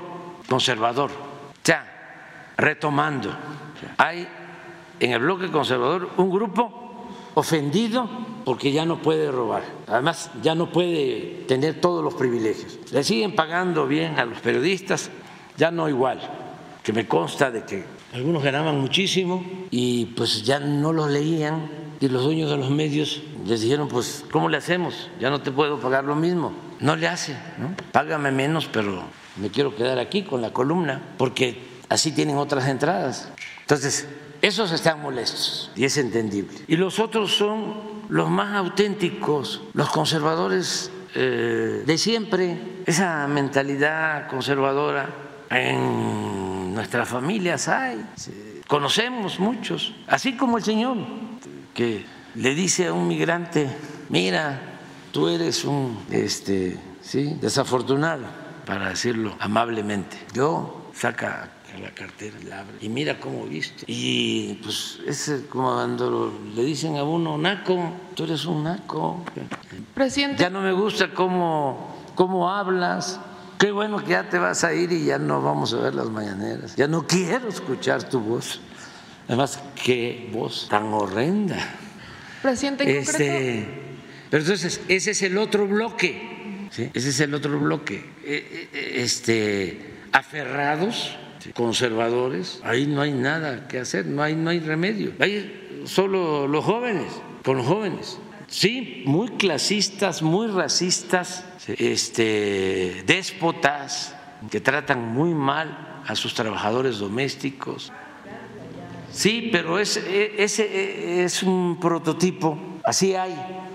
conservador. 0.48 1.10
Ya, 1.64 2.52
retomando 2.56 3.34
hay 3.96 4.26
en 5.00 5.12
el 5.12 5.20
bloque 5.20 5.50
conservador 5.50 6.10
un 6.16 6.30
grupo 6.30 7.08
ofendido 7.34 8.08
porque 8.44 8.72
ya 8.72 8.84
no 8.84 9.00
puede 9.02 9.30
robar. 9.30 9.62
Además, 9.86 10.30
ya 10.42 10.54
no 10.54 10.70
puede 10.70 11.44
tener 11.48 11.80
todos 11.80 12.04
los 12.04 12.14
privilegios. 12.14 12.78
Le 12.92 13.02
siguen 13.02 13.34
pagando 13.34 13.86
bien 13.86 14.18
a 14.18 14.24
los 14.24 14.40
periodistas, 14.40 15.10
ya 15.56 15.70
no 15.70 15.88
igual, 15.88 16.20
que 16.82 16.92
me 16.92 17.08
consta 17.08 17.50
de 17.50 17.64
que 17.64 17.84
algunos 18.12 18.42
ganaban 18.42 18.80
muchísimo 18.80 19.44
y 19.70 20.06
pues 20.06 20.44
ya 20.44 20.60
no 20.60 20.92
los 20.92 21.10
leían 21.10 21.83
y 22.00 22.08
los 22.08 22.24
dueños 22.24 22.50
de 22.50 22.56
los 22.56 22.70
medios 22.70 23.22
les 23.46 23.60
dijeron, 23.60 23.88
pues, 23.88 24.24
¿cómo 24.30 24.48
le 24.48 24.56
hacemos? 24.56 25.10
Ya 25.20 25.30
no 25.30 25.40
te 25.40 25.50
puedo 25.50 25.78
pagar 25.78 26.04
lo 26.04 26.16
mismo. 26.16 26.52
No 26.80 26.96
le 26.96 27.08
hace, 27.08 27.36
¿no? 27.58 27.74
Págame 27.92 28.30
menos, 28.30 28.66
pero 28.66 29.04
me 29.36 29.50
quiero 29.50 29.74
quedar 29.74 29.98
aquí 29.98 30.22
con 30.22 30.42
la 30.42 30.52
columna, 30.52 31.00
porque 31.16 31.62
así 31.88 32.12
tienen 32.12 32.36
otras 32.36 32.68
entradas. 32.68 33.30
Entonces, 33.60 34.06
esos 34.42 34.72
están 34.72 35.00
molestos 35.00 35.70
y 35.74 35.84
es 35.84 35.96
entendible. 35.96 36.58
Y 36.68 36.76
los 36.76 36.98
otros 36.98 37.34
son 37.34 37.74
los 38.08 38.28
más 38.28 38.54
auténticos, 38.54 39.62
los 39.72 39.88
conservadores 39.88 40.90
eh, 41.14 41.84
de 41.86 41.98
siempre, 41.98 42.58
esa 42.86 43.26
mentalidad 43.28 44.28
conservadora 44.28 45.08
en 45.50 46.74
nuestras 46.74 47.08
familias 47.08 47.68
hay, 47.68 48.04
conocemos 48.66 49.38
muchos, 49.38 49.94
así 50.08 50.36
como 50.36 50.58
el 50.58 50.64
Señor 50.64 50.96
que 51.74 52.06
le 52.34 52.54
dice 52.54 52.86
a 52.86 52.92
un 52.92 53.08
migrante, 53.08 53.68
mira, 54.08 54.60
tú 55.12 55.28
eres 55.28 55.64
un 55.64 55.98
este, 56.10 56.78
¿sí? 57.02 57.36
desafortunado, 57.40 58.24
para 58.64 58.88
decirlo 58.88 59.36
amablemente. 59.40 60.16
Yo 60.32 60.90
saca 60.94 61.50
la 61.80 61.90
cartera, 61.90 62.36
la 62.48 62.60
abre 62.60 62.76
y 62.80 62.88
mira 62.88 63.18
cómo 63.18 63.44
viste. 63.46 63.84
Y 63.88 64.54
pues 64.62 65.00
es 65.06 65.44
como 65.50 65.74
cuando 65.74 66.32
le 66.54 66.62
dicen 66.62 66.96
a 66.96 67.02
uno, 67.02 67.36
naco, 67.36 67.92
tú 68.14 68.24
eres 68.24 68.44
un 68.46 68.64
naco. 68.64 69.24
Presidente. 69.94 70.42
Ya 70.42 70.50
no 70.50 70.60
me 70.60 70.72
gusta 70.72 71.12
cómo, 71.12 71.96
cómo 72.14 72.50
hablas. 72.50 73.20
Qué 73.58 73.70
bueno 73.70 73.98
que 73.98 74.10
ya 74.10 74.28
te 74.28 74.38
vas 74.38 74.62
a 74.64 74.74
ir 74.74 74.92
y 74.92 75.04
ya 75.04 75.18
no 75.18 75.42
vamos 75.42 75.72
a 75.74 75.78
ver 75.78 75.94
las 75.94 76.10
mañaneras. 76.10 76.76
Ya 76.76 76.86
no 76.86 77.06
quiero 77.06 77.48
escuchar 77.48 78.08
tu 78.08 78.20
voz. 78.20 78.60
Además, 79.28 79.62
qué 79.82 80.28
voz 80.32 80.68
tan 80.68 80.92
horrenda. 80.92 81.56
Presidente, 82.42 82.84
en 82.84 82.96
este, 83.02 83.66
Pero 84.30 84.42
entonces, 84.42 84.80
ese 84.88 85.12
es 85.12 85.22
el 85.22 85.38
otro 85.38 85.66
bloque. 85.66 86.34
Ese 86.92 87.08
es 87.08 87.20
el 87.20 87.34
otro 87.34 87.58
bloque. 87.58 88.04
E, 88.24 88.68
e, 88.72 89.02
este, 89.02 89.94
aferrados, 90.12 91.16
conservadores, 91.54 92.60
ahí 92.64 92.86
no 92.86 93.00
hay 93.00 93.12
nada 93.12 93.68
que 93.68 93.78
hacer, 93.78 94.06
no 94.06 94.22
hay, 94.22 94.34
no 94.34 94.50
hay 94.50 94.60
remedio. 94.60 95.12
Hay 95.20 95.82
solo 95.86 96.46
los 96.46 96.64
jóvenes, 96.64 97.12
con 97.44 97.58
los 97.58 97.66
jóvenes. 97.66 98.18
Sí, 98.46 99.02
muy 99.06 99.30
clasistas, 99.30 100.22
muy 100.22 100.48
racistas, 100.48 101.44
este, 101.66 103.02
déspotas, 103.06 104.14
que 104.50 104.60
tratan 104.60 105.00
muy 105.12 105.32
mal 105.32 106.02
a 106.06 106.14
sus 106.14 106.34
trabajadores 106.34 106.98
domésticos. 106.98 107.92
Sí, 109.14 109.48
pero 109.52 109.78
ese 109.78 111.24
es 111.24 111.42
un 111.44 111.78
prototipo, 111.80 112.58
así 112.82 113.14
hay, 113.14 113.34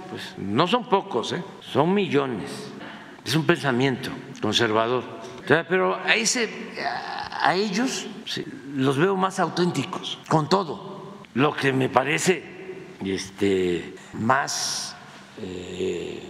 pues 0.09 0.35
no 0.37 0.67
son 0.67 0.89
pocos, 0.89 1.31
¿eh? 1.31 1.43
son 1.61 1.93
millones. 1.93 2.49
Es 3.23 3.35
un 3.35 3.45
pensamiento 3.45 4.09
conservador. 4.41 5.03
Pero 5.47 5.95
a, 5.95 6.15
ese, 6.15 6.49
a 7.41 7.55
ellos 7.55 8.05
los 8.75 8.97
veo 8.97 9.15
más 9.15 9.39
auténticos, 9.39 10.19
con 10.27 10.49
todo. 10.49 11.23
Lo 11.33 11.55
que 11.55 11.71
me 11.71 11.89
parece 11.89 12.43
este, 13.03 13.95
más 14.13 14.95
eh, 15.41 16.21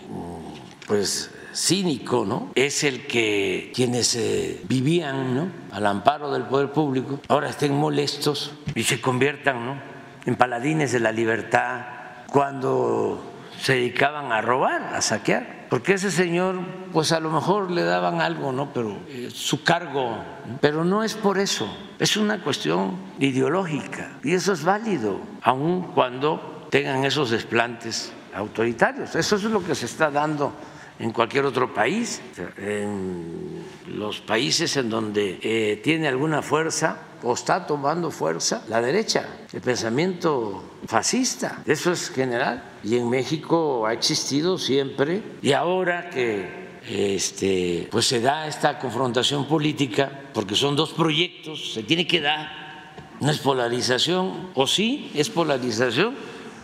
pues 0.88 1.32
cínico, 1.54 2.26
¿no? 2.26 2.52
Es 2.56 2.84
el 2.84 3.08
que 3.08 3.72
quienes 3.74 4.16
eh, 4.16 4.62
vivían, 4.68 5.36
¿no? 5.36 5.48
Al 5.72 5.86
amparo 5.86 6.32
del 6.32 6.44
poder 6.44 6.72
público, 6.72 7.20
ahora 7.28 7.50
estén 7.50 7.74
molestos 7.74 8.52
y 8.76 8.84
se 8.84 9.02
conviertan, 9.02 9.66
¿no? 9.66 9.82
En 10.26 10.36
paladines 10.36 10.92
de 10.92 11.00
la 11.00 11.12
libertad 11.12 11.86
cuando 12.32 13.24
se 13.60 13.74
dedicaban 13.74 14.32
a 14.32 14.42
robar, 14.42 14.94
a 14.94 15.02
saquear. 15.02 15.60
Porque 15.70 15.94
ese 15.94 16.10
señor, 16.10 16.60
pues 16.92 17.12
a 17.12 17.20
lo 17.20 17.30
mejor 17.30 17.70
le 17.70 17.84
daban 17.84 18.22
algo, 18.22 18.52
¿no? 18.52 18.74
Pero 18.74 18.98
eh, 19.08 19.30
su 19.32 19.64
cargo, 19.64 20.18
pero 20.62 20.84
no 20.84 21.04
es 21.04 21.14
por 21.14 21.38
eso, 21.38 21.72
es 22.00 22.18
una 22.18 22.42
cuestión 22.42 22.98
ideológica 23.20 24.18
y 24.24 24.34
eso 24.34 24.54
es 24.54 24.64
válido, 24.64 25.20
aun 25.44 25.92
cuando 25.94 26.68
tengan 26.72 27.06
esos 27.06 27.30
desplantes 27.30 28.12
autoritarios. 28.34 29.16
Eso 29.16 29.36
es 29.36 29.44
lo 29.44 29.64
que 29.64 29.76
se 29.76 29.86
está 29.86 30.10
dando 30.10 30.54
en 31.00 31.12
cualquier 31.12 31.46
otro 31.46 31.74
país, 31.74 32.22
en 32.58 33.64
los 33.88 34.20
países 34.20 34.76
en 34.78 34.90
donde 34.90 35.40
eh, 35.42 35.80
tiene 35.84 36.08
alguna 36.08 36.42
fuerza 36.42 37.00
o 37.24 37.34
está 37.34 37.66
tomando 37.66 38.12
fuerza 38.12 38.64
la 38.70 38.82
derecha, 38.82 39.28
el 39.52 39.62
pensamiento 39.62 40.64
fascista, 40.86 41.64
eso 41.66 41.92
es 41.92 42.10
general. 42.10 42.64
Y 42.84 42.98
en 42.98 43.10
México 43.10 43.86
ha 43.86 43.94
existido 43.94 44.58
siempre. 44.58 45.22
Y 45.42 45.52
ahora 45.52 46.10
que 46.10 46.70
este, 46.88 47.88
pues 47.92 48.08
se 48.08 48.22
da 48.22 48.48
esta 48.48 48.80
confrontación 48.80 49.48
política, 49.48 50.28
porque 50.34 50.56
son 50.56 50.76
dos 50.76 50.92
proyectos, 50.92 51.74
se 51.74 51.84
tiene 51.84 52.08
que 52.08 52.22
dar, 52.22 52.94
no 53.20 53.30
es 53.32 53.40
polarización, 53.40 54.52
o 54.56 54.66
sí 54.66 55.12
es 55.14 55.30
polarización, 55.30 56.16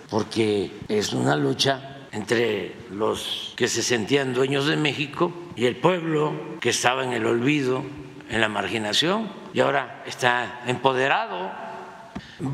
porque 0.09 0.71
es 0.87 1.11
una 1.13 1.35
lucha 1.35 1.94
entre 2.15 2.73
los 2.91 3.53
que 3.57 3.67
se 3.67 3.83
sentían 3.83 4.33
dueños 4.33 4.67
de 4.67 4.77
México 4.77 5.33
y 5.55 5.65
el 5.65 5.75
pueblo 5.75 6.31
que 6.61 6.69
estaba 6.69 7.03
en 7.03 7.11
el 7.11 7.25
olvido, 7.25 7.83
en 8.29 8.39
la 8.39 8.47
marginación, 8.47 9.29
y 9.53 9.59
ahora 9.59 10.01
está 10.05 10.61
empoderado, 10.65 11.51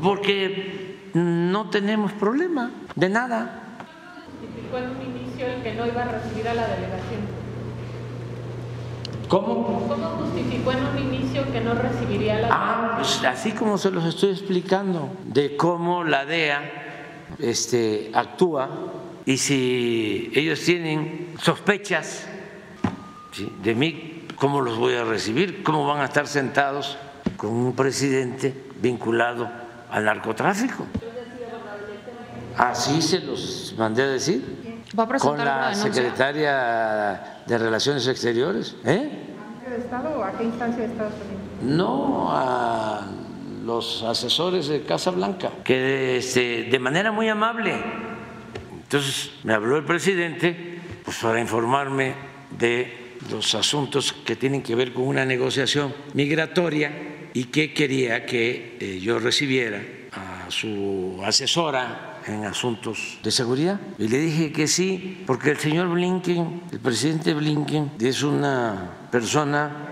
porque 0.02 1.10
no 1.14 1.70
tenemos 1.70 2.12
problema 2.12 2.72
de 2.96 3.08
nada. 3.08 3.78
Justificó 4.40 4.78
en 4.78 4.90
un 4.90 5.16
inicio 5.16 5.46
el 5.46 5.62
que 5.62 5.74
no 5.74 5.86
iba 5.86 6.02
a 6.02 6.08
recibir 6.08 6.48
a 6.48 6.54
la 6.54 6.66
delegación. 6.66 7.42
¿Cómo? 9.28 9.86
¿Cómo 9.88 10.08
justificó 10.18 10.72
en 10.72 10.84
un 10.84 10.98
inicio 10.98 11.50
que 11.52 11.60
no 11.60 11.74
recibiría 11.74 12.40
la 12.40 12.48
Ah, 12.50 12.94
pues 12.96 13.24
así 13.24 13.52
como 13.52 13.78
se 13.78 13.92
los 13.92 14.04
estoy 14.04 14.30
explicando, 14.30 15.10
de 15.24 15.56
cómo 15.56 16.02
la 16.02 16.26
DEA 16.26 17.28
este, 17.38 18.10
actúa 18.12 18.68
y 19.24 19.36
si 19.36 20.30
ellos 20.34 20.60
tienen 20.60 21.34
sospechas 21.40 22.26
de 23.62 23.74
mí, 23.74 24.26
¿cómo 24.36 24.60
los 24.60 24.78
voy 24.78 24.94
a 24.94 25.04
recibir? 25.04 25.62
¿Cómo 25.62 25.86
van 25.86 26.00
a 26.00 26.04
estar 26.04 26.26
sentados 26.26 26.98
con 27.36 27.50
un 27.50 27.74
presidente 27.74 28.54
vinculado 28.80 29.48
al 29.90 30.04
narcotráfico? 30.04 30.86
Así 32.56 33.00
se 33.00 33.20
los 33.20 33.74
mandé 33.78 34.02
a 34.02 34.06
decir. 34.06 34.84
¿Va 34.98 35.04
a 35.04 35.18
con 35.18 35.38
la 35.38 35.74
secretaria 35.74 37.40
de 37.46 37.58
Relaciones 37.58 38.06
Exteriores. 38.06 38.76
¿Eh? 38.84 39.10
¿De 39.68 39.76
Estado 39.76 40.18
o 40.18 40.22
a 40.22 40.32
qué 40.32 40.44
instancia 40.44 40.84
de 40.84 40.92
Estados 40.92 41.14
Unidos? 41.14 41.78
No, 41.78 42.28
a 42.30 43.06
los 43.64 44.02
asesores 44.02 44.68
de 44.68 44.82
Casa 44.82 45.10
Blanca, 45.10 45.50
que 45.64 46.18
este, 46.18 46.64
de 46.64 46.78
manera 46.78 47.10
muy 47.10 47.28
amable 47.28 47.72
entonces 48.92 49.30
me 49.44 49.54
habló 49.54 49.78
el 49.78 49.84
presidente 49.84 50.78
pues, 51.02 51.16
para 51.16 51.40
informarme 51.40 52.12
de 52.50 53.16
los 53.30 53.54
asuntos 53.54 54.12
que 54.12 54.36
tienen 54.36 54.62
que 54.62 54.74
ver 54.74 54.92
con 54.92 55.04
una 55.04 55.24
negociación 55.24 55.94
migratoria 56.12 56.92
y 57.32 57.44
que 57.44 57.72
quería 57.72 58.26
que 58.26 58.76
eh, 58.78 59.00
yo 59.00 59.18
recibiera 59.18 59.80
a 60.12 60.50
su 60.50 61.18
asesora 61.24 62.20
en 62.26 62.44
asuntos 62.44 63.18
de 63.22 63.30
seguridad. 63.30 63.80
Y 63.98 64.08
le 64.08 64.18
dije 64.18 64.52
que 64.52 64.68
sí, 64.68 65.22
porque 65.26 65.52
el 65.52 65.56
señor 65.56 65.88
Blinken, 65.88 66.64
el 66.70 66.78
presidente 66.78 67.32
Blinken, 67.32 67.92
es 67.98 68.22
una 68.22 68.90
persona... 69.10 69.88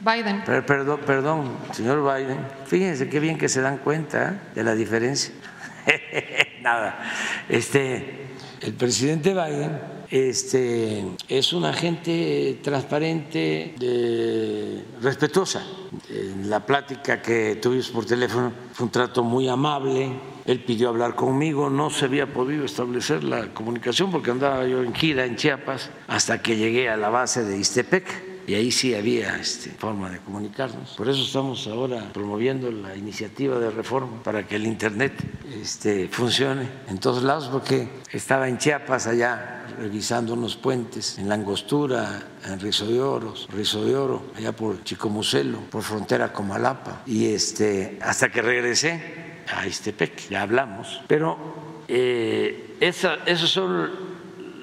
Biden. 0.00 0.42
perdón, 0.66 1.00
perdón, 1.06 1.50
señor 1.72 2.02
Biden. 2.02 2.38
Fíjense 2.66 3.10
qué 3.10 3.20
bien 3.20 3.36
que 3.36 3.50
se 3.50 3.60
dan 3.60 3.76
cuenta 3.76 4.42
de 4.54 4.64
la 4.64 4.74
diferencia. 4.74 5.34
Nada. 6.62 7.44
Este, 7.48 8.26
el 8.60 8.74
presidente 8.74 9.32
Biden 9.32 9.80
este, 10.10 11.04
es 11.28 11.52
una 11.52 11.72
gente 11.72 12.58
transparente, 12.62 13.74
respetuosa. 15.00 15.64
En 16.10 16.50
la 16.50 16.64
plática 16.64 17.22
que 17.22 17.56
tuvimos 17.56 17.88
por 17.88 18.04
teléfono 18.04 18.52
fue 18.72 18.86
un 18.86 18.92
trato 18.92 19.24
muy 19.24 19.48
amable. 19.48 20.12
Él 20.44 20.60
pidió 20.60 20.90
hablar 20.90 21.14
conmigo, 21.14 21.70
no 21.70 21.88
se 21.88 22.04
había 22.04 22.26
podido 22.26 22.64
establecer 22.64 23.24
la 23.24 23.54
comunicación 23.54 24.10
porque 24.10 24.32
andaba 24.32 24.66
yo 24.66 24.82
en 24.82 24.92
gira 24.94 25.24
en 25.24 25.36
Chiapas 25.36 25.90
hasta 26.08 26.42
que 26.42 26.56
llegué 26.56 26.90
a 26.90 26.96
la 26.96 27.08
base 27.08 27.44
de 27.44 27.56
Istepec 27.56 28.31
y 28.46 28.54
ahí 28.54 28.70
sí 28.70 28.94
había 28.94 29.36
este, 29.36 29.70
forma 29.70 30.10
de 30.10 30.18
comunicarnos. 30.18 30.90
Por 30.90 31.08
eso 31.08 31.22
estamos 31.22 31.66
ahora 31.66 32.10
promoviendo 32.12 32.70
la 32.70 32.96
iniciativa 32.96 33.58
de 33.58 33.70
reforma 33.70 34.22
para 34.22 34.46
que 34.46 34.56
el 34.56 34.66
Internet 34.66 35.12
este, 35.60 36.08
funcione 36.08 36.68
en 36.88 36.98
todos 36.98 37.22
lados, 37.22 37.48
porque 37.48 37.88
estaba 38.12 38.48
en 38.48 38.58
Chiapas 38.58 39.06
allá 39.06 39.66
revisando 39.78 40.34
unos 40.34 40.56
puentes 40.56 41.18
en 41.18 41.28
la 41.28 41.36
Angostura, 41.36 42.22
en 42.46 42.60
Rizo 42.60 42.86
de 42.86 43.00
Oro, 43.00 43.34
Rizo 43.50 43.84
de 43.84 43.96
Oro, 43.96 44.22
allá 44.36 44.52
por 44.52 44.82
Chicomucelo, 44.84 45.58
por 45.70 45.82
frontera 45.82 46.32
con 46.32 46.48
Malapa, 46.48 47.02
y 47.06 47.26
este, 47.26 47.98
hasta 48.02 48.30
que 48.30 48.42
regresé 48.42 49.42
a 49.54 49.66
Istepec, 49.66 50.28
ya 50.28 50.42
hablamos, 50.42 51.00
pero 51.06 51.36
eh, 51.88 52.76
esos 52.80 53.50
son 53.50 53.90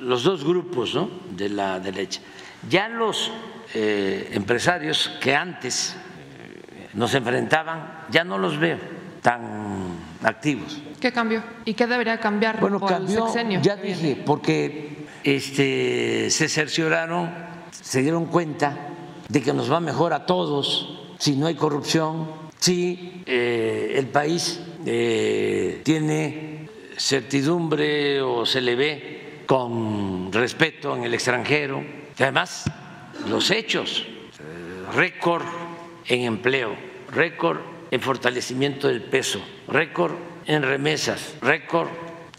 los 0.01 0.23
dos 0.23 0.43
grupos 0.43 0.95
¿no? 0.95 1.09
de 1.31 1.49
la 1.49 1.79
derecha. 1.79 2.21
Ya 2.69 2.89
los 2.89 3.31
eh, 3.73 4.31
empresarios 4.33 5.11
que 5.21 5.35
antes 5.35 5.95
eh, 5.95 6.89
nos 6.93 7.13
enfrentaban, 7.13 8.05
ya 8.09 8.23
no 8.23 8.37
los 8.37 8.57
veo 8.57 8.79
tan 9.21 9.91
activos. 10.23 10.81
¿Qué 10.99 11.11
cambió? 11.11 11.43
¿Y 11.65 11.73
qué 11.75 11.85
debería 11.85 12.19
cambiar 12.19 12.59
bueno, 12.59 12.79
cambió, 12.79 13.27
Ya 13.61 13.75
dije, 13.75 14.21
porque 14.25 15.05
este, 15.23 16.29
se 16.31 16.49
cercioraron, 16.49 17.29
se 17.71 18.01
dieron 18.01 18.25
cuenta 18.25 18.75
de 19.27 19.41
que 19.41 19.53
nos 19.53 19.71
va 19.71 19.79
mejor 19.79 20.13
a 20.13 20.25
todos 20.25 21.13
si 21.19 21.35
no 21.35 21.47
hay 21.47 21.55
corrupción, 21.55 22.27
si 22.57 23.23
eh, 23.25 23.93
el 23.97 24.07
país 24.07 24.61
tiene 25.83 26.67
certidumbre 26.97 28.21
o 28.21 28.45
se 28.45 28.61
le 28.61 28.75
ve 28.75 29.43
con 29.45 30.31
respeto 30.31 30.95
en 30.95 31.03
el 31.03 31.13
extranjero. 31.13 31.83
Además, 32.17 32.65
los 33.27 33.51
hechos, 33.51 34.05
récord 34.93 35.43
en 36.07 36.21
empleo, 36.21 36.75
récord 37.11 37.59
en 37.91 38.01
fortalecimiento 38.01 38.87
del 38.87 39.01
peso, 39.01 39.41
récord 39.67 40.15
en 40.45 40.63
remesas, 40.63 41.35
récord 41.41 41.89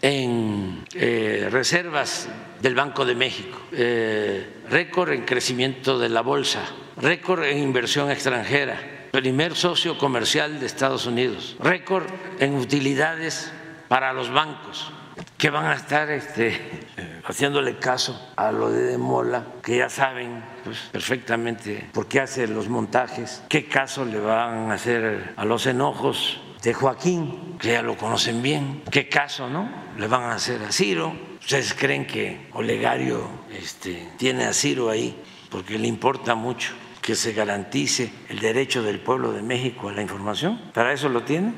en 0.02 0.84
eh, 0.94 1.48
reservas 1.50 2.28
del 2.60 2.74
Banco 2.74 3.04
de 3.04 3.14
México, 3.14 3.58
eh, 3.72 4.62
récord 4.68 5.10
en 5.10 5.24
crecimiento 5.24 5.98
de 5.98 6.08
la 6.08 6.22
bolsa, 6.22 6.62
récord 6.96 7.44
en 7.44 7.58
inversión 7.58 8.10
extranjera, 8.10 9.08
primer 9.10 9.54
socio 9.54 9.98
comercial 9.98 10.60
de 10.60 10.66
Estados 10.66 11.06
Unidos, 11.06 11.56
récord 11.60 12.06
en 12.38 12.54
utilidades 12.54 13.52
para 13.88 14.12
los 14.12 14.30
bancos 14.30 14.92
que 15.40 15.48
van 15.48 15.64
a 15.64 15.74
estar 15.74 16.10
este, 16.10 16.52
haciéndole 17.24 17.78
caso 17.78 18.30
a 18.36 18.52
lo 18.52 18.70
de 18.70 18.98
Mola, 18.98 19.46
que 19.62 19.78
ya 19.78 19.88
saben 19.88 20.44
pues, 20.62 20.78
perfectamente 20.92 21.88
por 21.94 22.06
qué 22.06 22.20
hace 22.20 22.46
los 22.46 22.68
montajes, 22.68 23.42
qué 23.48 23.64
caso 23.64 24.04
le 24.04 24.20
van 24.20 24.70
a 24.70 24.74
hacer 24.74 25.32
a 25.38 25.44
los 25.46 25.64
enojos 25.64 26.42
de 26.62 26.74
Joaquín, 26.74 27.56
que 27.58 27.72
ya 27.72 27.80
lo 27.80 27.96
conocen 27.96 28.42
bien, 28.42 28.82
qué 28.90 29.08
caso 29.08 29.48
no 29.48 29.66
le 29.96 30.06
van 30.08 30.24
a 30.24 30.34
hacer 30.34 30.62
a 30.62 30.70
Ciro. 30.70 31.14
Ustedes 31.40 31.72
creen 31.72 32.06
que 32.06 32.48
Olegario 32.52 33.26
este, 33.50 34.10
tiene 34.18 34.44
a 34.44 34.52
Ciro 34.52 34.90
ahí 34.90 35.16
porque 35.48 35.78
le 35.78 35.88
importa 35.88 36.34
mucho 36.34 36.74
que 37.00 37.14
se 37.14 37.32
garantice 37.32 38.12
el 38.28 38.40
derecho 38.40 38.82
del 38.82 39.00
pueblo 39.00 39.32
de 39.32 39.40
México 39.40 39.88
a 39.88 39.92
la 39.92 40.02
información. 40.02 40.60
¿Para 40.74 40.92
eso 40.92 41.08
lo 41.08 41.22
tiene? 41.22 41.54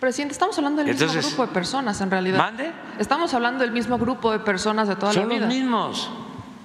Presidente, 0.00 0.32
estamos 0.32 0.56
hablando 0.56 0.82
del 0.82 0.94
mismo 0.96 1.20
grupo 1.20 1.46
de 1.46 1.52
personas 1.52 2.00
en 2.00 2.10
realidad. 2.10 2.38
¿Mande? 2.38 2.72
Estamos 2.98 3.34
hablando 3.34 3.60
del 3.62 3.70
mismo 3.70 3.98
grupo 3.98 4.32
de 4.32 4.38
personas 4.38 4.88
de 4.88 4.96
toda 4.96 5.12
la 5.12 5.26
vida. 5.26 5.40
Son 5.40 5.40
los 5.40 5.48
mismos, 5.48 6.10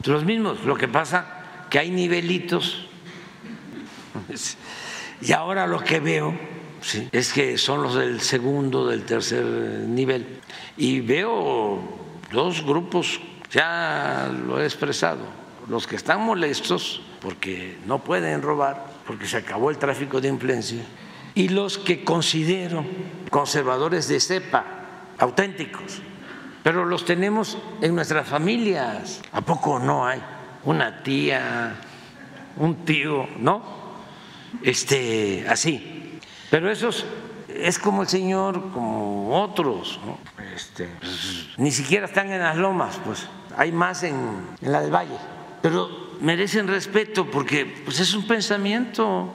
los 0.06 0.24
mismos. 0.24 0.64
Lo 0.64 0.76
que 0.78 0.88
pasa 0.88 1.26
que 1.70 1.78
hay 1.78 1.92
nivelitos. 1.92 2.88
Y 5.22 5.34
ahora 5.34 5.68
lo 5.68 5.84
que 5.84 6.00
veo 6.00 6.34
es 7.12 7.34
que 7.34 7.58
son 7.58 7.84
los 7.84 7.96
del 7.96 8.22
segundo, 8.22 8.88
del 8.88 9.04
tercer 9.04 9.44
nivel. 9.44 10.40
Y 10.78 11.02
veo 11.02 11.82
dos 12.32 12.64
grupos, 12.66 13.20
ya 13.52 14.32
lo 14.48 14.62
he 14.62 14.64
expresado, 14.64 15.26
los 15.68 15.88
que 15.88 15.98
están 15.98 16.22
molestos 16.22 17.02
porque 17.20 17.78
no 17.86 18.04
pueden 18.04 18.42
robar, 18.42 18.86
porque 19.06 19.26
se 19.26 19.38
acabó 19.38 19.72
el 19.72 19.78
tráfico 19.78 20.22
de 20.22 20.30
influencia 20.30 20.84
y 21.36 21.50
los 21.50 21.78
que 21.78 22.04
considero 22.04 22.86
conservadores 23.30 24.08
de 24.08 24.20
cepa, 24.20 24.66
auténticos, 25.20 26.02
pero 26.64 26.86
los 26.86 27.06
tenemos 27.06 27.58
en 27.82 27.94
nuestras 27.94 28.28
familias. 28.28 29.22
¿A 29.34 29.42
poco 29.42 29.78
no 29.78 30.08
hay 30.08 30.22
una 30.64 31.04
tía, 31.04 31.76
un 32.58 32.86
tío, 32.86 33.28
no? 33.38 33.62
Este, 34.64 35.46
así. 35.48 36.20
Pero 36.50 36.72
esos 36.72 37.06
es 37.50 37.78
como 37.78 38.02
el 38.02 38.08
señor, 38.08 38.72
como 38.72 39.42
otros, 39.42 40.00
este, 40.56 40.90
ni 41.58 41.72
siquiera 41.72 42.06
están 42.06 42.32
en 42.32 42.40
las 42.40 42.56
lomas, 42.56 43.00
pues 43.06 43.28
hay 43.58 43.72
más 43.72 44.04
en, 44.04 44.16
en 44.62 44.72
la 44.72 44.82
del 44.82 44.92
valle, 44.92 45.18
pero 45.62 45.90
merecen 46.22 46.68
respeto 46.68 47.30
porque 47.30 47.66
pues, 47.84 48.00
es 48.00 48.14
un 48.14 48.26
pensamiento 48.26 49.34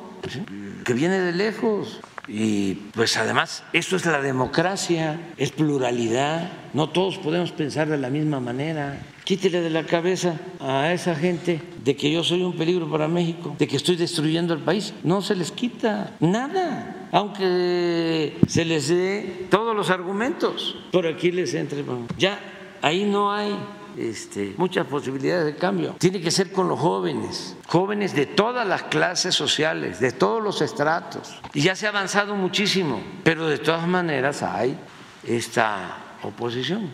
que 0.90 0.94
viene 0.94 1.20
de 1.20 1.30
lejos. 1.30 2.00
Y 2.26 2.74
pues 2.94 3.16
además, 3.16 3.62
eso 3.72 3.94
es 3.94 4.06
la 4.06 4.20
democracia, 4.20 5.20
es 5.36 5.52
pluralidad, 5.52 6.50
no 6.74 6.88
todos 6.88 7.16
podemos 7.18 7.52
pensar 7.52 7.88
de 7.88 7.96
la 7.96 8.10
misma 8.10 8.40
manera. 8.40 9.00
Quítele 9.22 9.60
de 9.60 9.70
la 9.70 9.84
cabeza 9.86 10.34
a 10.58 10.92
esa 10.92 11.14
gente 11.14 11.62
de 11.84 11.94
que 11.94 12.10
yo 12.10 12.24
soy 12.24 12.42
un 12.42 12.56
peligro 12.56 12.90
para 12.90 13.06
México, 13.06 13.54
de 13.56 13.68
que 13.68 13.76
estoy 13.76 13.94
destruyendo 13.94 14.52
el 14.52 14.60
país. 14.60 14.92
No 15.04 15.22
se 15.22 15.36
les 15.36 15.52
quita 15.52 16.16
nada, 16.18 17.08
aunque 17.12 18.36
se 18.48 18.64
les 18.64 18.88
dé 18.88 19.46
todos 19.48 19.76
los 19.76 19.90
argumentos. 19.90 20.76
Por 20.90 21.06
aquí 21.06 21.30
les 21.30 21.54
entre. 21.54 21.84
Ya, 22.18 22.40
ahí 22.82 23.04
no 23.04 23.32
hay 23.32 23.56
este, 24.00 24.54
muchas 24.56 24.86
posibilidades 24.86 25.44
de 25.44 25.56
cambio. 25.56 25.96
Tiene 25.98 26.20
que 26.20 26.30
ser 26.30 26.52
con 26.52 26.68
los 26.68 26.78
jóvenes, 26.78 27.56
jóvenes 27.66 28.14
de 28.14 28.26
todas 28.26 28.66
las 28.66 28.84
clases 28.84 29.34
sociales, 29.34 30.00
de 30.00 30.12
todos 30.12 30.42
los 30.42 30.62
estratos. 30.62 31.38
Y 31.52 31.62
ya 31.62 31.76
se 31.76 31.86
ha 31.86 31.90
avanzado 31.90 32.34
muchísimo, 32.34 33.02
pero 33.22 33.46
de 33.46 33.58
todas 33.58 33.86
maneras 33.86 34.42
hay 34.42 34.78
esta 35.24 35.98
oposición. 36.22 36.90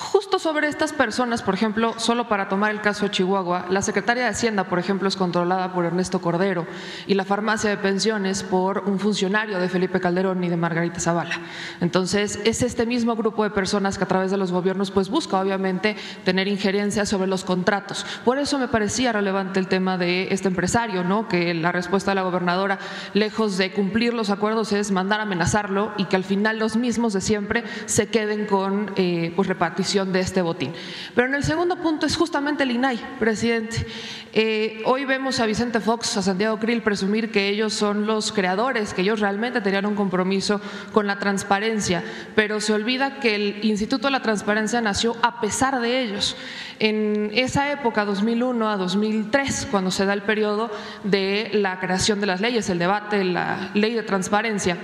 Justo 0.00 0.38
sobre 0.38 0.66
estas 0.66 0.94
personas, 0.94 1.42
por 1.42 1.52
ejemplo, 1.52 1.92
solo 1.98 2.26
para 2.26 2.48
tomar 2.48 2.70
el 2.70 2.80
caso 2.80 3.04
de 3.04 3.10
Chihuahua, 3.10 3.66
la 3.68 3.82
Secretaría 3.82 4.22
de 4.22 4.30
Hacienda, 4.30 4.64
por 4.64 4.78
ejemplo, 4.78 5.06
es 5.06 5.14
controlada 5.14 5.74
por 5.74 5.84
Ernesto 5.84 6.22
Cordero 6.22 6.66
y 7.06 7.12
la 7.12 7.26
farmacia 7.26 7.68
de 7.68 7.76
pensiones 7.76 8.42
por 8.42 8.78
un 8.86 8.98
funcionario 8.98 9.58
de 9.58 9.68
Felipe 9.68 10.00
Calderón 10.00 10.42
y 10.42 10.48
de 10.48 10.56
Margarita 10.56 11.00
Zavala. 11.00 11.38
Entonces, 11.82 12.40
es 12.46 12.62
este 12.62 12.86
mismo 12.86 13.14
grupo 13.14 13.44
de 13.44 13.50
personas 13.50 13.98
que 13.98 14.04
a 14.04 14.08
través 14.08 14.30
de 14.30 14.38
los 14.38 14.52
gobiernos 14.52 14.90
pues 14.90 15.10
busca 15.10 15.38
obviamente 15.38 15.96
tener 16.24 16.48
injerencia 16.48 17.04
sobre 17.04 17.28
los 17.28 17.44
contratos. 17.44 18.06
Por 18.24 18.38
eso 18.38 18.58
me 18.58 18.68
parecía 18.68 19.12
relevante 19.12 19.60
el 19.60 19.68
tema 19.68 19.98
de 19.98 20.28
este 20.30 20.48
empresario, 20.48 21.04
¿no? 21.04 21.28
Que 21.28 21.52
la 21.52 21.72
respuesta 21.72 22.12
de 22.12 22.14
la 22.14 22.22
gobernadora, 22.22 22.78
lejos 23.12 23.58
de 23.58 23.70
cumplir 23.70 24.14
los 24.14 24.30
acuerdos, 24.30 24.72
es 24.72 24.92
mandar 24.92 25.20
a 25.20 25.24
amenazarlo 25.24 25.92
y 25.98 26.06
que 26.06 26.16
al 26.16 26.24
final 26.24 26.58
los 26.58 26.76
mismos 26.76 27.12
de 27.12 27.20
siempre 27.20 27.64
se 27.84 28.08
queden 28.08 28.46
con 28.46 28.92
eh, 28.96 29.34
pues 29.36 29.46
repartición 29.46 29.89
de 29.90 30.20
este 30.20 30.40
botín. 30.40 30.72
Pero 31.16 31.26
en 31.26 31.34
el 31.34 31.42
segundo 31.42 31.76
punto 31.76 32.06
es 32.06 32.16
justamente 32.16 32.62
el 32.62 32.70
INAI, 32.70 33.00
presidente. 33.18 33.84
Eh, 34.32 34.82
hoy 34.86 35.04
vemos 35.04 35.40
a 35.40 35.46
Vicente 35.46 35.80
Fox, 35.80 36.16
a 36.16 36.22
Santiago 36.22 36.60
Krill 36.60 36.82
presumir 36.82 37.32
que 37.32 37.48
ellos 37.48 37.72
son 37.72 38.06
los 38.06 38.30
creadores, 38.30 38.94
que 38.94 39.02
ellos 39.02 39.18
realmente 39.18 39.60
tenían 39.60 39.86
un 39.86 39.96
compromiso 39.96 40.60
con 40.92 41.08
la 41.08 41.18
transparencia, 41.18 42.04
pero 42.36 42.60
se 42.60 42.72
olvida 42.72 43.18
que 43.18 43.34
el 43.34 43.64
Instituto 43.64 44.06
de 44.06 44.12
la 44.12 44.22
Transparencia 44.22 44.80
nació 44.80 45.16
a 45.22 45.40
pesar 45.40 45.80
de 45.80 46.02
ellos. 46.02 46.36
En 46.78 47.32
esa 47.34 47.72
época, 47.72 48.04
2001 48.04 48.70
a 48.70 48.76
2003, 48.76 49.66
cuando 49.72 49.90
se 49.90 50.06
da 50.06 50.12
el 50.12 50.22
periodo 50.22 50.70
de 51.02 51.50
la 51.52 51.80
creación 51.80 52.20
de 52.20 52.26
las 52.26 52.40
leyes, 52.40 52.70
el 52.70 52.78
debate, 52.78 53.24
la 53.24 53.70
ley 53.74 53.94
de 53.94 54.04
transparencia, 54.04 54.76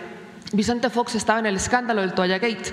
Vicente 0.53 0.91
Fox 0.91 1.15
estaba 1.15 1.39
en 1.39 1.47
el 1.47 1.57
escándalo 1.57 2.03
del 2.03 2.13
Toalla 2.13 2.39
Gate 2.39 2.73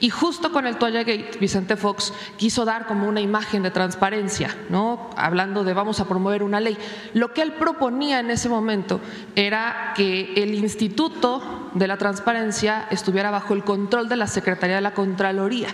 y 0.00 0.10
justo 0.10 0.52
con 0.52 0.66
el 0.66 0.76
Toalla 0.76 1.00
Gate, 1.00 1.38
Vicente 1.40 1.76
Fox 1.76 2.12
quiso 2.36 2.64
dar 2.64 2.86
como 2.86 3.08
una 3.08 3.20
imagen 3.20 3.62
de 3.62 3.70
transparencia, 3.70 4.54
¿no? 4.68 5.10
hablando 5.16 5.64
de 5.64 5.72
vamos 5.72 6.00
a 6.00 6.08
promover 6.08 6.42
una 6.42 6.60
ley. 6.60 6.76
Lo 7.14 7.32
que 7.32 7.42
él 7.42 7.52
proponía 7.52 8.20
en 8.20 8.30
ese 8.30 8.48
momento 8.48 9.00
era 9.34 9.94
que 9.96 10.34
el 10.36 10.54
Instituto 10.54 11.70
de 11.74 11.86
la 11.86 11.96
Transparencia 11.96 12.86
estuviera 12.90 13.30
bajo 13.30 13.54
el 13.54 13.64
control 13.64 14.08
de 14.08 14.16
la 14.16 14.26
Secretaría 14.26 14.76
de 14.76 14.82
la 14.82 14.94
Contraloría 14.94 15.68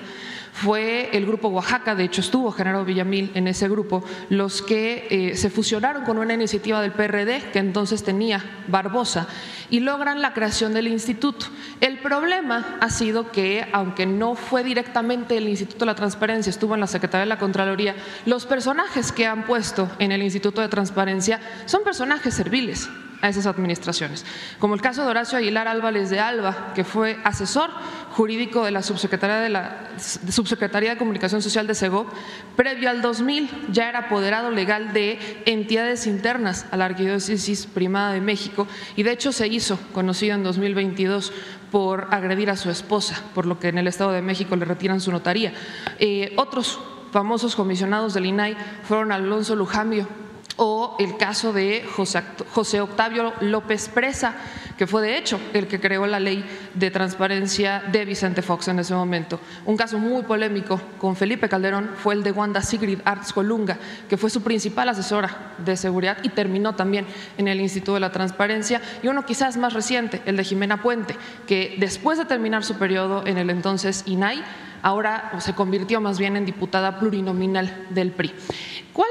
fue 0.53 1.11
el 1.13 1.27
grupo 1.27 1.49
Oaxaca, 1.49 1.95
de 1.95 2.05
hecho 2.05 2.21
estuvo 2.21 2.53
Genaro 2.53 2.85
Villamil 2.85 3.31
en 3.35 3.49
ese 3.49 3.69
grupo, 3.69 4.05
los 4.29 4.63
que 4.63 5.07
eh, 5.11 5.37
se 5.37 5.51
fusionaron 5.51 6.05
con 6.05 6.19
una 6.19 6.35
iniciativa 6.35 6.83
del 6.83 6.93
PRD 6.93 7.51
que 7.53 7.59
entonces 7.59 8.03
tenía 8.03 8.45
Barbosa 8.69 9.27
y 9.71 9.81
logran 9.81 10.21
la 10.21 10.35
creación 10.35 10.75
del 10.75 10.89
instituto. 10.89 11.47
El 11.81 11.99
problema 11.99 12.77
ha 12.81 12.91
sido 12.91 13.31
que, 13.31 13.67
aunque 13.73 14.07
no 14.07 14.35
fue 14.35 14.65
directamente 14.65 15.37
el 15.37 15.49
Instituto 15.49 15.81
de 15.81 15.87
la 15.87 15.95
Transparencia, 15.95 16.51
estuvo 16.51 16.75
en 16.75 16.81
la 16.81 16.87
Secretaría 16.87 17.21
de 17.21 17.27
la 17.27 17.39
Contraloría, 17.39 17.95
los 18.27 18.47
personajes 18.47 19.13
que 19.13 19.27
han 19.27 19.47
puesto 19.47 19.89
en 19.99 20.13
el 20.13 20.23
Instituto 20.23 20.61
de 20.61 20.69
Transparencia 20.69 21.41
son 21.67 21.85
personajes 21.85 22.35
serviles 22.35 22.89
a 23.21 23.29
esas 23.29 23.47
administraciones, 23.47 24.25
como 24.59 24.75
el 24.75 24.81
caso 24.81 25.03
de 25.03 25.11
Horacio 25.11 25.39
Aguilar 25.39 25.69
Álvarez 25.69 26.11
de 26.11 26.21
Alba, 26.21 26.73
que 26.75 26.85
fue 26.85 27.19
asesor 27.25 27.71
jurídico 28.13 28.65
de 28.65 28.71
la 28.71 28.83
Subsecretaría 28.83 29.37
de, 29.37 29.49
la, 29.51 29.91
Subsecretaría 29.99 30.91
de 30.91 30.97
Comunicación 30.97 31.43
Social 31.43 31.67
de 31.67 31.75
SEGO, 31.75 32.07
previo 32.57 32.91
al 32.91 33.03
2000 33.03 33.69
ya 33.71 33.89
era 33.89 34.01
apoderado 34.01 34.51
legal 34.51 34.93
de 34.93 35.19
entidades 35.47 36.07
internas 36.07 36.67
a 36.71 36.77
la 36.77 36.87
Arquidiócesis 36.87 37.67
Primada 37.67 38.13
de 38.13 38.21
México 38.21 38.67
y 38.97 39.03
de 39.03 39.13
hecho 39.13 39.33
se 39.33 39.47
hizo 39.49 39.79
conocido 39.93 40.35
en 40.35 40.43
2022 40.43 41.33
por 41.71 42.09
agredir 42.11 42.51
a 42.51 42.57
su 42.57 42.71
esposa, 42.71 43.23
por 43.35 43.47
lo 43.47 43.59
que 43.59 43.69
en 43.69 43.79
el 43.79 43.87
Estado 43.87 44.13
de 44.13 44.23
México 44.23 44.57
le 44.57 44.65
retiran 44.65 45.01
su 45.01 45.13
notaría. 45.13 45.53
Eh, 45.99 46.35
otros 46.37 46.81
famosos 47.13 47.57
comisionados 47.57 48.15
del 48.15 48.27
INAI 48.27 48.57
fueron 48.85 49.13
Alonso 49.13 49.57
Lujambio, 49.57 50.09
o 50.63 50.95
el 50.99 51.17
caso 51.17 51.55
de 51.55 51.87
José 52.53 52.81
Octavio 52.83 53.33
López 53.41 53.89
Presa, 53.89 54.35
que 54.77 54.87
fue 54.87 55.01
de 55.01 55.17
hecho 55.17 55.41
el 55.55 55.67
que 55.67 55.81
creó 55.81 56.07
la 56.07 56.21
ley 56.21 56.45
de 56.75 56.91
transparencia 56.91 57.83
de 57.91 58.05
Vicente 58.05 58.43
Fox 58.43 58.69
en 58.69 58.79
ese 58.79 58.93
momento. 58.93 59.41
Un 59.65 59.79
caso 59.79 59.99
muy 59.99 60.23
polémico 60.23 60.79
con 60.99 61.17
Felipe 61.17 61.49
Calderón 61.49 61.93
fue 61.97 62.13
el 62.13 62.23
de 62.23 62.33
Wanda 62.33 62.61
Sigrid 62.61 62.99
Arts 63.07 63.33
Colunga, 63.33 63.79
que 64.07 64.19
fue 64.19 64.29
su 64.29 64.43
principal 64.43 64.91
asesora 64.91 65.55
de 65.65 65.79
seguridad 65.79 66.19
y 66.23 66.29
terminó 66.29 66.75
también 66.75 67.07
en 67.39 67.49
el 67.49 67.59
Instituto 67.59 67.95
de 67.95 68.01
la 68.01 68.13
Transparencia. 68.13 68.83
Y 69.03 69.09
uno 69.09 69.25
quizás 69.25 69.57
más 69.57 69.73
reciente, 69.73 70.21
el 70.27 70.37
de 70.37 70.45
Jimena 70.45 70.83
Puente, 70.83 71.17
que 71.47 71.77
después 71.79 72.19
de 72.19 72.27
terminar 72.27 72.65
su 72.65 72.77
periodo 72.77 73.27
en 73.27 73.39
el 73.39 73.49
entonces 73.49 74.03
INAI, 74.05 74.45
ahora 74.83 75.33
se 75.41 75.55
convirtió 75.55 76.03
más 76.03 76.19
bien 76.19 76.37
en 76.37 76.45
diputada 76.45 76.99
plurinominal 76.99 77.87
del 77.89 78.13
PRI. 78.13 78.35
¿Cuál 78.93 79.09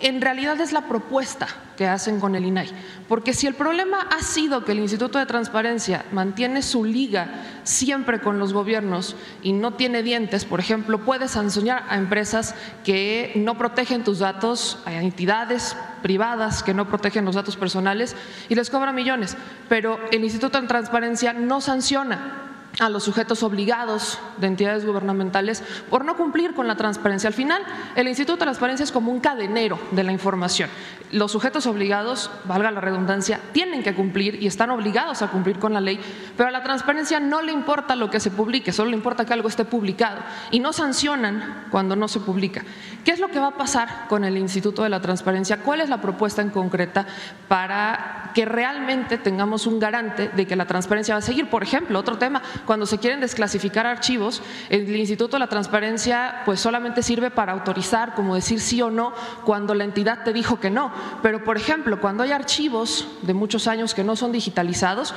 en 0.00 0.20
realidad 0.20 0.60
es 0.60 0.72
la 0.72 0.82
propuesta 0.82 1.48
que 1.76 1.86
hacen 1.86 2.20
con 2.20 2.34
el 2.34 2.44
INAI. 2.44 2.70
Porque 3.08 3.32
si 3.32 3.46
el 3.46 3.54
problema 3.54 4.08
ha 4.10 4.22
sido 4.22 4.64
que 4.64 4.72
el 4.72 4.78
Instituto 4.78 5.18
de 5.18 5.26
Transparencia 5.26 6.04
mantiene 6.12 6.62
su 6.62 6.84
liga 6.84 7.28
siempre 7.64 8.20
con 8.20 8.38
los 8.38 8.52
gobiernos 8.52 9.16
y 9.42 9.52
no 9.52 9.74
tiene 9.74 10.02
dientes, 10.02 10.44
por 10.44 10.60
ejemplo, 10.60 11.04
puede 11.04 11.28
sancionar 11.28 11.84
a 11.88 11.96
empresas 11.96 12.54
que 12.84 13.32
no 13.36 13.58
protegen 13.58 14.04
tus 14.04 14.20
datos, 14.20 14.78
a 14.86 14.94
entidades 14.94 15.76
privadas 16.02 16.62
que 16.62 16.74
no 16.74 16.88
protegen 16.88 17.24
los 17.24 17.34
datos 17.34 17.56
personales 17.56 18.14
y 18.48 18.54
les 18.54 18.70
cobra 18.70 18.92
millones. 18.92 19.36
Pero 19.68 19.98
el 20.10 20.24
Instituto 20.24 20.60
de 20.60 20.68
Transparencia 20.68 21.32
no 21.32 21.60
sanciona 21.60 22.47
a 22.78 22.88
los 22.88 23.04
sujetos 23.04 23.42
obligados 23.42 24.18
de 24.36 24.46
entidades 24.46 24.84
gubernamentales 24.84 25.62
por 25.90 26.04
no 26.04 26.16
cumplir 26.16 26.54
con 26.54 26.68
la 26.68 26.76
transparencia. 26.76 27.28
Al 27.28 27.34
final, 27.34 27.62
el 27.96 28.08
Instituto 28.08 28.34
de 28.34 28.40
Transparencia 28.40 28.84
es 28.84 28.92
como 28.92 29.10
un 29.10 29.20
cadenero 29.20 29.78
de 29.90 30.04
la 30.04 30.12
información. 30.12 30.70
Los 31.10 31.32
sujetos 31.32 31.66
obligados, 31.66 32.30
valga 32.44 32.70
la 32.70 32.80
redundancia, 32.80 33.40
tienen 33.52 33.82
que 33.82 33.94
cumplir 33.94 34.42
y 34.42 34.46
están 34.46 34.70
obligados 34.70 35.22
a 35.22 35.28
cumplir 35.28 35.58
con 35.58 35.72
la 35.72 35.80
ley, 35.80 35.98
pero 36.36 36.50
a 36.50 36.52
la 36.52 36.62
transparencia 36.62 37.18
no 37.18 37.40
le 37.40 37.52
importa 37.52 37.96
lo 37.96 38.10
que 38.10 38.20
se 38.20 38.30
publique, 38.30 38.72
solo 38.72 38.90
le 38.90 38.96
importa 38.96 39.24
que 39.24 39.32
algo 39.32 39.48
esté 39.48 39.64
publicado 39.64 40.20
y 40.50 40.60
no 40.60 40.72
sancionan 40.72 41.66
cuando 41.70 41.96
no 41.96 42.08
se 42.08 42.20
publica. 42.20 42.62
¿Qué 43.04 43.12
es 43.12 43.20
lo 43.20 43.28
que 43.28 43.40
va 43.40 43.48
a 43.48 43.56
pasar 43.56 44.06
con 44.08 44.24
el 44.24 44.36
Instituto 44.36 44.82
de 44.82 44.90
la 44.90 45.00
Transparencia? 45.00 45.62
¿Cuál 45.62 45.80
es 45.80 45.88
la 45.88 46.00
propuesta 46.00 46.42
en 46.42 46.50
concreta 46.50 47.06
para 47.48 48.30
que 48.34 48.44
realmente 48.44 49.16
tengamos 49.16 49.66
un 49.66 49.78
garante 49.78 50.28
de 50.28 50.46
que 50.46 50.56
la 50.56 50.66
transparencia 50.66 51.14
va 51.14 51.20
a 51.20 51.22
seguir? 51.22 51.48
Por 51.48 51.62
ejemplo, 51.62 51.98
otro 51.98 52.18
tema, 52.18 52.42
cuando 52.66 52.84
se 52.84 52.98
quieren 52.98 53.20
desclasificar 53.20 53.86
archivos, 53.86 54.42
el 54.68 54.94
Instituto 54.94 55.36
de 55.36 55.40
la 55.40 55.46
Transparencia 55.46 56.42
pues 56.44 56.60
solamente 56.60 57.02
sirve 57.02 57.30
para 57.30 57.52
autorizar, 57.52 58.14
como 58.14 58.34
decir 58.34 58.60
sí 58.60 58.82
o 58.82 58.90
no, 58.90 59.14
cuando 59.44 59.74
la 59.74 59.84
entidad 59.84 60.22
te 60.22 60.34
dijo 60.34 60.60
que 60.60 60.68
no. 60.68 60.92
Pero, 61.22 61.44
por 61.44 61.56
ejemplo, 61.56 62.00
cuando 62.00 62.22
hay 62.22 62.32
archivos 62.32 63.08
de 63.22 63.34
muchos 63.34 63.66
años 63.66 63.94
que 63.94 64.04
no 64.04 64.16
son 64.16 64.32
digitalizados, 64.32 65.14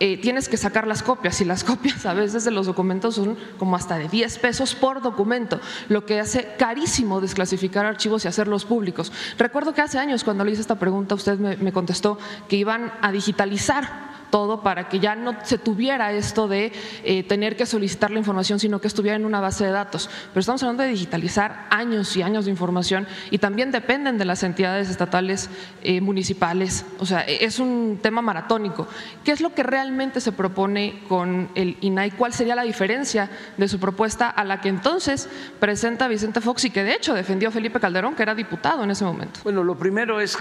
eh, 0.00 0.16
tienes 0.16 0.48
que 0.48 0.56
sacar 0.56 0.86
las 0.86 1.02
copias 1.02 1.40
y 1.40 1.44
las 1.44 1.64
copias 1.64 2.06
a 2.06 2.14
veces 2.14 2.44
de 2.44 2.50
los 2.50 2.66
documentos 2.66 3.14
son 3.14 3.36
como 3.58 3.76
hasta 3.76 3.98
de 3.98 4.08
10 4.08 4.38
pesos 4.38 4.74
por 4.74 5.02
documento, 5.02 5.60
lo 5.88 6.04
que 6.04 6.20
hace 6.20 6.54
carísimo 6.58 7.20
desclasificar 7.20 7.86
archivos 7.86 8.24
y 8.24 8.28
hacerlos 8.28 8.64
públicos. 8.64 9.12
Recuerdo 9.38 9.74
que 9.74 9.80
hace 9.80 9.98
años 9.98 10.24
cuando 10.24 10.44
le 10.44 10.52
hice 10.52 10.60
esta 10.60 10.78
pregunta 10.78 11.14
usted 11.14 11.38
me 11.38 11.72
contestó 11.72 12.18
que 12.48 12.56
iban 12.56 12.92
a 13.00 13.12
digitalizar 13.12 14.11
todo 14.32 14.62
para 14.62 14.88
que 14.88 14.98
ya 14.98 15.14
no 15.14 15.36
se 15.44 15.58
tuviera 15.58 16.10
esto 16.10 16.48
de 16.48 16.72
eh, 17.04 17.22
tener 17.22 17.54
que 17.54 17.66
solicitar 17.66 18.10
la 18.10 18.18
información, 18.18 18.58
sino 18.58 18.80
que 18.80 18.88
estuviera 18.88 19.14
en 19.14 19.26
una 19.26 19.40
base 19.40 19.66
de 19.66 19.70
datos. 19.70 20.08
Pero 20.32 20.40
estamos 20.40 20.62
hablando 20.62 20.82
de 20.82 20.88
digitalizar 20.88 21.66
años 21.68 22.16
y 22.16 22.22
años 22.22 22.46
de 22.46 22.50
información 22.50 23.06
y 23.30 23.36
también 23.36 23.70
dependen 23.70 24.16
de 24.16 24.24
las 24.24 24.42
entidades 24.42 24.88
estatales 24.88 25.50
eh, 25.82 26.00
municipales. 26.00 26.86
O 26.98 27.04
sea, 27.04 27.26
e, 27.28 27.44
es 27.44 27.58
un 27.58 27.98
tema 28.00 28.22
maratónico. 28.22 28.88
¿Qué 29.22 29.32
es 29.32 29.42
lo 29.42 29.54
que 29.54 29.62
realmente 29.62 30.22
se 30.22 30.32
propone 30.32 31.02
con 31.08 31.50
el 31.54 31.76
INAI? 31.82 32.12
¿Cuál 32.12 32.32
sería 32.32 32.54
la 32.54 32.62
diferencia 32.62 33.28
de 33.58 33.68
su 33.68 33.78
propuesta 33.78 34.30
a 34.30 34.44
la 34.44 34.62
que 34.62 34.70
entonces 34.70 35.28
presenta 35.60 36.08
Vicente 36.08 36.40
Fox 36.40 36.64
y 36.64 36.70
que 36.70 36.84
de 36.84 36.94
hecho 36.94 37.12
defendió 37.12 37.50
Felipe 37.50 37.78
Calderón, 37.80 38.14
que 38.14 38.22
era 38.22 38.34
diputado 38.34 38.82
en 38.82 38.92
ese 38.92 39.04
momento? 39.04 39.40
Bueno, 39.44 39.62
lo 39.62 39.76
primero 39.76 40.22
es 40.22 40.38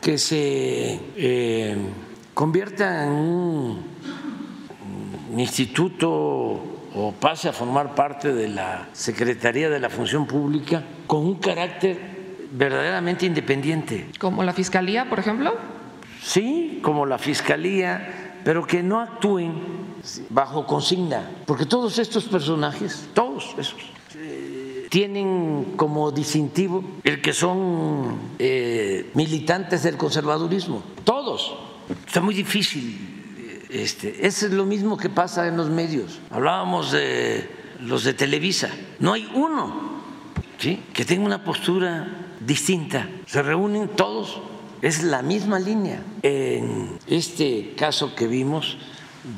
que 0.00 0.16
se 0.16 0.98
eh, 1.16 1.76
convierta 2.40 3.04
en 3.04 3.12
un 3.12 3.84
instituto 5.36 6.08
o 6.08 7.12
pase 7.20 7.50
a 7.50 7.52
formar 7.52 7.94
parte 7.94 8.32
de 8.32 8.48
la 8.48 8.88
Secretaría 8.94 9.68
de 9.68 9.78
la 9.78 9.90
Función 9.90 10.24
Pública 10.26 10.82
con 11.06 11.26
un 11.26 11.34
carácter 11.34 12.00
verdaderamente 12.50 13.26
independiente. 13.26 14.08
¿Como 14.18 14.42
la 14.42 14.54
Fiscalía, 14.54 15.06
por 15.06 15.18
ejemplo? 15.18 15.52
Sí, 16.22 16.80
como 16.80 17.04
la 17.04 17.18
Fiscalía, 17.18 18.38
pero 18.42 18.66
que 18.66 18.82
no 18.82 19.00
actúen 19.00 19.52
bajo 20.30 20.66
consigna, 20.66 21.30
porque 21.44 21.66
todos 21.66 21.98
estos 21.98 22.24
personajes, 22.24 23.10
todos 23.12 23.54
esos, 23.58 23.82
eh, 24.16 24.86
tienen 24.88 25.74
como 25.76 26.10
distintivo 26.10 26.82
el 27.04 27.20
que 27.20 27.34
son 27.34 28.16
eh, 28.38 29.10
militantes 29.12 29.82
del 29.82 29.98
conservadurismo, 29.98 30.82
todos 31.04 31.68
Está 32.06 32.20
muy 32.20 32.34
difícil. 32.34 33.66
Este, 33.68 34.26
es 34.26 34.42
lo 34.42 34.64
mismo 34.64 34.96
que 34.96 35.08
pasa 35.08 35.46
en 35.46 35.56
los 35.56 35.70
medios. 35.70 36.20
Hablábamos 36.30 36.92
de 36.92 37.48
los 37.80 38.04
de 38.04 38.14
Televisa. 38.14 38.70
No 38.98 39.12
hay 39.12 39.30
uno 39.34 40.02
¿sí? 40.58 40.82
que 40.92 41.04
tenga 41.04 41.24
una 41.24 41.44
postura 41.44 42.28
distinta. 42.40 43.08
Se 43.26 43.42
reúnen 43.42 43.88
todos. 43.88 44.40
Es 44.82 45.02
la 45.02 45.22
misma 45.22 45.58
línea. 45.58 46.02
En 46.22 46.98
este 47.06 47.74
caso 47.76 48.14
que 48.14 48.26
vimos 48.26 48.78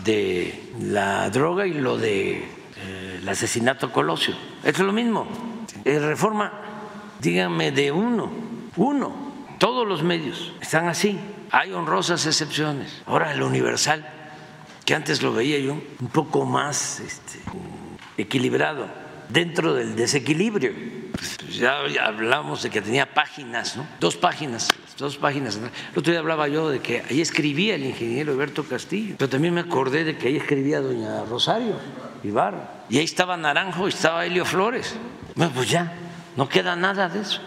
de 0.04 0.70
la 0.80 1.28
droga 1.30 1.66
y 1.66 1.74
lo 1.74 1.98
de 1.98 2.38
eh, 2.38 3.18
el 3.20 3.28
asesinato 3.28 3.92
Colosio. 3.92 4.34
Es 4.62 4.78
lo 4.78 4.92
mismo. 4.92 5.26
Reforma, 5.84 6.52
díganme 7.20 7.72
de 7.72 7.90
uno, 7.90 8.30
uno. 8.76 9.32
Todos 9.58 9.86
los 9.86 10.02
medios 10.02 10.52
están 10.60 10.88
así. 10.88 11.18
Hay 11.52 11.70
honrosas 11.72 12.24
excepciones. 12.24 13.02
Ahora 13.04 13.32
el 13.34 13.42
universal, 13.42 14.08
que 14.86 14.94
antes 14.94 15.20
lo 15.20 15.34
veía 15.34 15.58
yo 15.58 15.74
un 15.74 16.08
poco 16.08 16.46
más 16.46 16.98
este, 17.00 17.40
equilibrado, 18.16 18.88
dentro 19.28 19.74
del 19.74 19.94
desequilibrio. 19.94 20.72
Pues, 21.12 21.58
ya, 21.58 21.80
hablamos 22.02 22.62
de 22.62 22.70
que 22.70 22.80
tenía 22.80 23.12
páginas, 23.12 23.76
¿no? 23.76 23.86
Dos 24.00 24.16
páginas, 24.16 24.68
dos 24.96 25.18
páginas. 25.18 25.56
El 25.56 25.98
otro 25.98 26.10
día 26.10 26.20
hablaba 26.20 26.48
yo 26.48 26.70
de 26.70 26.80
que 26.80 27.02
ahí 27.10 27.20
escribía 27.20 27.74
el 27.74 27.84
ingeniero 27.84 28.32
Alberto 28.32 28.64
Castillo, 28.64 29.16
pero 29.18 29.28
también 29.28 29.52
me 29.52 29.60
acordé 29.60 30.04
de 30.04 30.16
que 30.16 30.28
ahí 30.28 30.36
escribía 30.36 30.80
doña 30.80 31.22
Rosario 31.24 31.76
Ibarra. 32.24 32.84
Y 32.88 32.96
ahí 32.96 33.04
estaba 33.04 33.36
Naranjo 33.36 33.86
y 33.86 33.90
estaba 33.90 34.24
Helio 34.24 34.46
Flores. 34.46 34.96
Bueno, 35.34 35.52
pues 35.54 35.68
ya, 35.68 35.92
no 36.34 36.48
queda 36.48 36.76
nada 36.76 37.10
de 37.10 37.20
eso. 37.20 37.42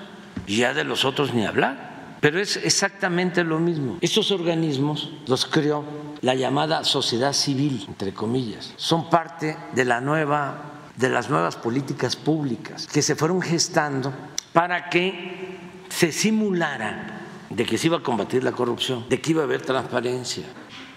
Y 0.45 0.57
ya 0.57 0.75
de 0.75 0.83
los 0.83 1.05
otros 1.05 1.33
ni 1.33 1.43
hablar. 1.43 1.94
Pero 2.25 2.39
es 2.39 2.57
exactamente 2.57 3.43
lo 3.43 3.59
mismo. 3.59 3.99
Estos 4.01 4.31
organismos 4.31 5.11
los 5.27 5.45
creó 5.45 5.85
la 6.21 6.33
llamada 6.33 6.83
sociedad 6.83 7.33
civil, 7.33 7.85
entre 7.87 8.15
comillas. 8.15 8.73
Son 8.77 9.11
parte 9.11 9.55
de 9.75 9.85
la 9.85 10.01
nueva 10.01 10.89
de 10.95 11.09
las 11.09 11.29
nuevas 11.29 11.55
políticas 11.55 12.15
públicas 12.15 12.87
que 12.87 13.03
se 13.03 13.15
fueron 13.15 13.43
gestando 13.43 14.11
para 14.53 14.89
que 14.89 15.59
se 15.89 16.11
simulara 16.11 17.27
de 17.51 17.63
que 17.63 17.77
se 17.77 17.85
iba 17.85 17.97
a 17.97 18.01
combatir 18.01 18.43
la 18.43 18.53
corrupción, 18.53 19.07
de 19.07 19.21
que 19.21 19.29
iba 19.29 19.41
a 19.41 19.45
haber 19.45 19.61
transparencia 19.61 20.45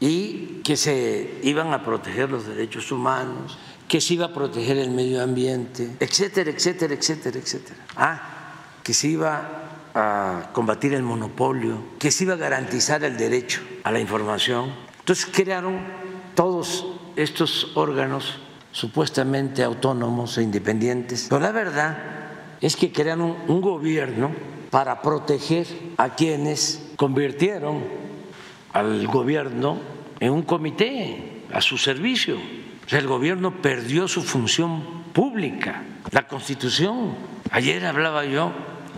y 0.00 0.62
que 0.64 0.78
se 0.78 1.40
iban 1.42 1.74
a 1.74 1.84
proteger 1.84 2.30
los 2.30 2.46
derechos 2.46 2.90
humanos, 2.90 3.58
que 3.86 4.00
se 4.00 4.14
iba 4.14 4.24
a 4.24 4.32
proteger 4.32 4.78
el 4.78 4.92
medio 4.92 5.22
ambiente, 5.22 5.94
etcétera, 6.00 6.52
etcétera, 6.52 6.94
etcétera, 6.94 7.38
etcétera. 7.38 7.80
Ah, 7.96 8.22
que 8.82 8.94
se 8.94 9.08
iba 9.08 9.68
a 9.95 10.51
combatir 10.53 10.95
el 10.95 11.03
monopolio, 11.03 11.82
que 11.99 12.11
se 12.11 12.24
iba 12.24 12.34
a 12.34 12.36
garantizar 12.36 13.05
el 13.05 13.16
derecho 13.16 13.61
a 13.84 13.93
la 13.93 14.01
información. 14.01 14.72
Entonces 15.01 15.26
crearon 15.26 15.80
todos 16.34 16.86
estos 17.16 17.72
órganos 17.74 18.39
supuestamente 18.72 19.62
autónomos 19.62 20.39
e 20.39 20.43
independientes, 20.43 21.26
pero 21.28 21.41
la 21.41 21.53
verdad 21.53 21.99
es 22.61 22.76
que 22.76 22.93
crearon 22.93 23.36
un 23.49 23.61
gobierno 23.61 24.30
para 24.70 25.01
proteger 25.03 25.66
a 25.97 26.11
quienes 26.11 26.91
convirtieron 26.97 27.82
al 28.72 29.07
gobierno 29.07 29.78
en 30.20 30.32
un 30.32 30.43
comité 30.43 31.43
a 31.53 31.61
su 31.61 31.78
servicio. 31.78 32.36
O 32.36 32.89
sea, 32.89 32.99
el 32.99 33.07
gobierno 33.07 33.61
perdió 33.62 34.09
su 34.09 34.22
función 34.22 34.82
pública, 35.12 35.82
la 36.11 36.26
constitución. 36.26 37.14
Ayer 37.51 37.84
hablaba 37.86 38.24
yo 38.24 38.53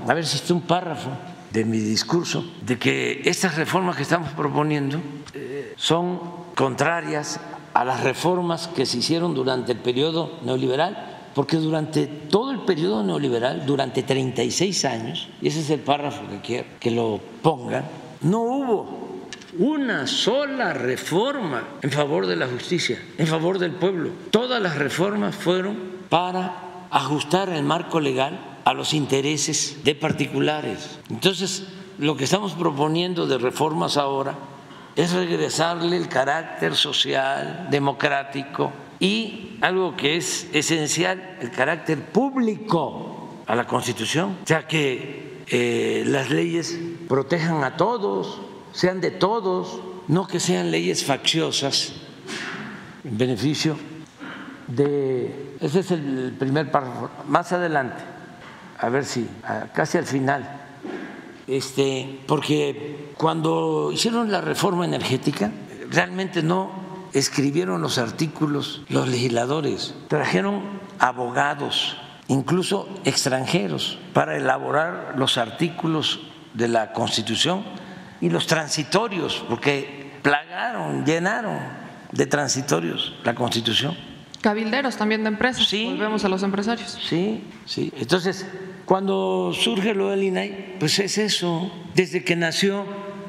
a 0.07 0.15
ver 0.15 0.27
si 0.27 0.37
está 0.37 0.55
un 0.55 0.63
párrafo 0.63 1.11
de 1.53 1.65
mi 1.65 1.79
discurso, 1.79 2.45
de 2.63 2.79
que 2.79 3.23
estas 3.25 3.57
reformas 3.57 3.97
que 3.97 4.03
estamos 4.03 4.31
proponiendo 4.31 5.01
eh, 5.35 5.75
son 5.77 6.21
contrarias 6.55 7.41
a 7.75 7.85
las 7.85 8.03
reformas 8.03 8.69
que 8.69 8.87
se 8.87 8.99
hicieron 8.99 9.35
durante 9.35 9.73
el 9.73 9.79
periodo 9.79 10.39
neoliberal, 10.45 11.31
porque 11.35 11.57
durante 11.57 12.07
todo 12.07 12.51
el 12.51 12.61
periodo 12.61 13.03
neoliberal, 13.03 13.65
durante 13.67 14.03
36 14.03 14.85
años, 14.85 15.29
y 15.41 15.49
ese 15.49 15.61
es 15.61 15.71
el 15.71 15.81
párrafo 15.81 16.29
que 16.29 16.41
quiero 16.41 16.67
que 16.79 16.91
lo 16.91 17.21
pongan, 17.43 17.85
no 18.23 18.41
hubo 18.41 19.01
una 19.59 20.07
sola 20.07 20.73
reforma 20.73 21.63
en 21.83 21.91
favor 21.91 22.27
de 22.27 22.37
la 22.37 22.47
justicia, 22.47 23.01
en 23.19 23.27
favor 23.27 23.59
del 23.59 23.73
pueblo. 23.73 24.11
Todas 24.31 24.63
las 24.63 24.77
reformas 24.77 25.35
fueron 25.35 25.77
para 26.09 26.87
ajustar 26.91 27.49
el 27.49 27.63
marco 27.63 28.01
legal 28.01 28.50
a 28.65 28.75
los 28.75 28.95
intereses 28.95 29.79
de 29.85 29.95
particulares. 29.95 30.99
Entonces, 31.09 31.67
lo 31.99 32.17
que 32.17 32.25
estamos 32.25 32.53
proponiendo 32.53 33.27
de 33.27 33.39
reformas 33.39 33.97
ahora 33.97 34.35
es 34.97 35.13
regresarle 35.13 35.97
el 35.97 36.09
carácter 36.09 36.75
social, 36.75 37.69
democrático 37.71 38.73
y 38.99 39.57
algo 39.61 39.97
que 39.97 40.17
es 40.17 40.49
esencial, 40.53 41.39
el 41.41 41.51
carácter 41.51 42.05
público 42.07 43.41
a 43.47 43.55
la 43.55 43.67
Constitución. 43.67 44.37
O 44.43 44.47
sea, 44.47 44.67
que 44.67 45.43
eh, 45.49 46.05
las 46.07 46.31
leyes 46.31 46.79
protejan 47.09 47.65
a 47.65 47.77
todos, 47.77 48.41
sean 48.73 49.01
de 49.01 49.11
todos, 49.11 49.81
no 50.09 50.27
que 50.27 50.41
sean 50.41 50.71
leyes 50.71 51.05
facciosas 51.05 51.93
en 53.05 53.17
beneficio 53.17 53.77
de... 54.67 55.57
Ese 55.61 55.81
es 55.81 55.91
el 55.91 56.35
primer 56.39 56.71
párrafo. 56.71 57.11
Más 57.27 57.53
adelante, 57.53 58.03
a 58.81 58.89
ver 58.89 59.05
si, 59.05 59.29
casi 59.75 59.99
al 59.99 60.07
final, 60.07 60.49
este, 61.47 62.21
porque 62.27 63.13
cuando 63.17 63.91
hicieron 63.93 64.31
la 64.31 64.41
reforma 64.41 64.85
energética, 64.85 65.51
realmente 65.91 66.43
no 66.43 66.71
escribieron 67.13 67.83
los 67.83 67.99
artículos 67.99 68.83
los 68.89 69.09
legisladores, 69.09 69.95
trajeron 70.09 70.63
abogados, 70.99 71.97
incluso 72.29 72.89
extranjeros, 73.05 73.99
para 74.15 74.37
elaborar 74.37 75.15
los 75.17 75.39
artículos 75.39 76.21
de 76.55 76.69
la 76.69 76.93
Constitución 76.93 77.65
y 78.21 78.31
los 78.31 78.47
transitorios, 78.47 79.45
porque 79.49 80.13
plagaron, 80.23 81.05
llenaron 81.05 81.59
de 82.13 82.27
transitorios 82.27 83.15
la 83.25 83.35
Constitución. 83.35 83.97
Cabilderos 84.41 84.97
también 84.97 85.23
de 85.23 85.29
empresas. 85.29 85.67
Sí. 85.69 85.85
Volvemos 85.85 86.25
a 86.25 86.29
los 86.29 86.43
empresarios. 86.43 86.99
Sí, 87.03 87.45
sí. 87.67 87.93
Entonces, 87.97 88.47
cuando 88.91 89.53
surge 89.55 89.95
lo 89.95 90.09
del 90.09 90.25
INAI, 90.25 90.75
pues 90.81 90.99
es 90.99 91.17
eso. 91.17 91.71
Desde 91.95 92.25
que 92.25 92.35
nació, 92.35 92.85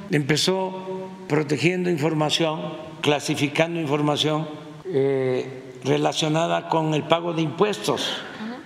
empezó 0.09 1.07
protegiendo 1.27 1.91
información, 1.91 2.59
clasificando 3.01 3.79
información 3.79 4.49
eh, 4.85 5.77
relacionada 5.83 6.67
con 6.67 6.95
el 6.95 7.03
pago 7.03 7.33
de 7.33 7.43
impuestos. 7.43 8.11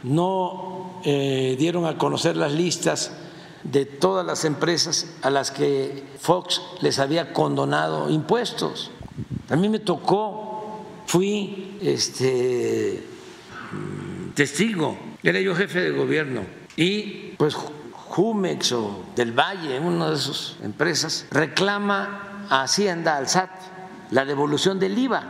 No 0.04 1.02
eh, 1.04 1.58
dieron 1.60 1.86
a 1.86 1.98
conocer 1.98 2.38
las 2.38 2.54
listas 2.54 3.12
de 3.64 3.86
todas 3.86 4.26
las 4.26 4.46
empresas 4.46 5.18
a 5.22 5.30
las 5.30 5.52
que 5.52 6.02
Fox 6.22 6.62
les 6.80 7.00
había 7.00 7.34
condonado 7.34 8.10
impuestos. 8.10 8.92
A 9.50 9.58
mí 9.58 9.68
me 9.68 9.80
tocó, 9.80 10.86
fui 11.08 11.78
este, 11.82 13.04
testigo, 14.34 14.98
era 15.24 15.42
yo 15.42 15.54
jefe 15.56 15.82
de 15.82 15.92
gobierno 15.92 16.65
y 16.78 17.34
pues 17.38 17.56
Jumex 17.56 18.72
o 18.74 19.04
del 19.16 19.32
Valle, 19.32 19.80
una 19.80 20.10
de 20.10 20.16
esas 20.16 20.58
empresas, 20.64 21.26
reclama 21.32 22.46
a 22.50 22.64
Hacienda, 22.64 23.18
al 23.18 23.28
SAT, 23.28 23.50
la 24.12 24.26
devolución 24.26 24.80
del 24.80 24.98
IVA, 24.98 25.24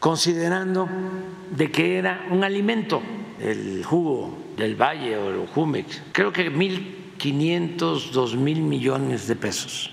considerando 0.00 0.88
de 1.50 1.70
que 1.70 1.98
era 1.98 2.26
un 2.30 2.44
alimento, 2.44 3.00
el 3.38 3.84
jugo 3.84 4.36
del 4.56 4.74
Valle 4.74 5.16
o 5.16 5.30
el 5.30 5.46
Jumex, 5.48 6.02
creo 6.12 6.32
que 6.32 6.50
mil 6.50 7.12
quinientos, 7.18 8.12
dos 8.12 8.36
mil 8.36 8.60
millones 8.62 9.26
de 9.26 9.36
pesos. 9.36 9.90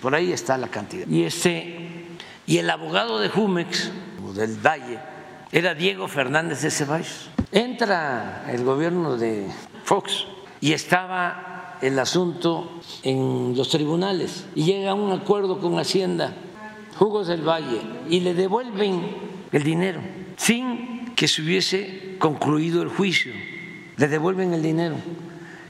Por 0.00 0.14
ahí 0.14 0.32
está 0.32 0.58
la 0.58 0.68
cantidad. 0.68 1.06
Y, 1.06 1.24
este, 1.24 2.06
y 2.46 2.58
el 2.58 2.68
abogado 2.68 3.18
de 3.18 3.28
Jumex, 3.28 3.90
o 4.26 4.32
del 4.32 4.56
Valle, 4.56 4.98
era 5.52 5.74
Diego 5.74 6.08
Fernández 6.08 6.62
de 6.62 6.70
Ceballos. 6.70 7.30
Entra 7.52 8.44
el 8.48 8.64
gobierno 8.64 9.16
de 9.16 9.46
Fox 9.84 10.24
y 10.60 10.72
estaba 10.72 11.78
el 11.80 11.98
asunto 11.98 12.80
en 13.02 13.54
los 13.56 13.68
tribunales 13.68 14.46
y 14.54 14.64
llega 14.64 14.92
a 14.92 14.94
un 14.94 15.12
acuerdo 15.12 15.60
con 15.60 15.78
Hacienda, 15.78 16.34
Jugos 16.96 17.26
del 17.26 17.46
Valle, 17.46 17.80
y 18.08 18.20
le 18.20 18.34
devuelven 18.34 19.02
el 19.52 19.62
dinero 19.62 20.00
sin 20.36 21.14
que 21.14 21.28
se 21.28 21.42
hubiese 21.42 22.16
concluido 22.18 22.82
el 22.82 22.88
juicio. 22.88 23.32
Le 23.96 24.08
devuelven 24.08 24.54
el 24.54 24.62
dinero. 24.62 24.96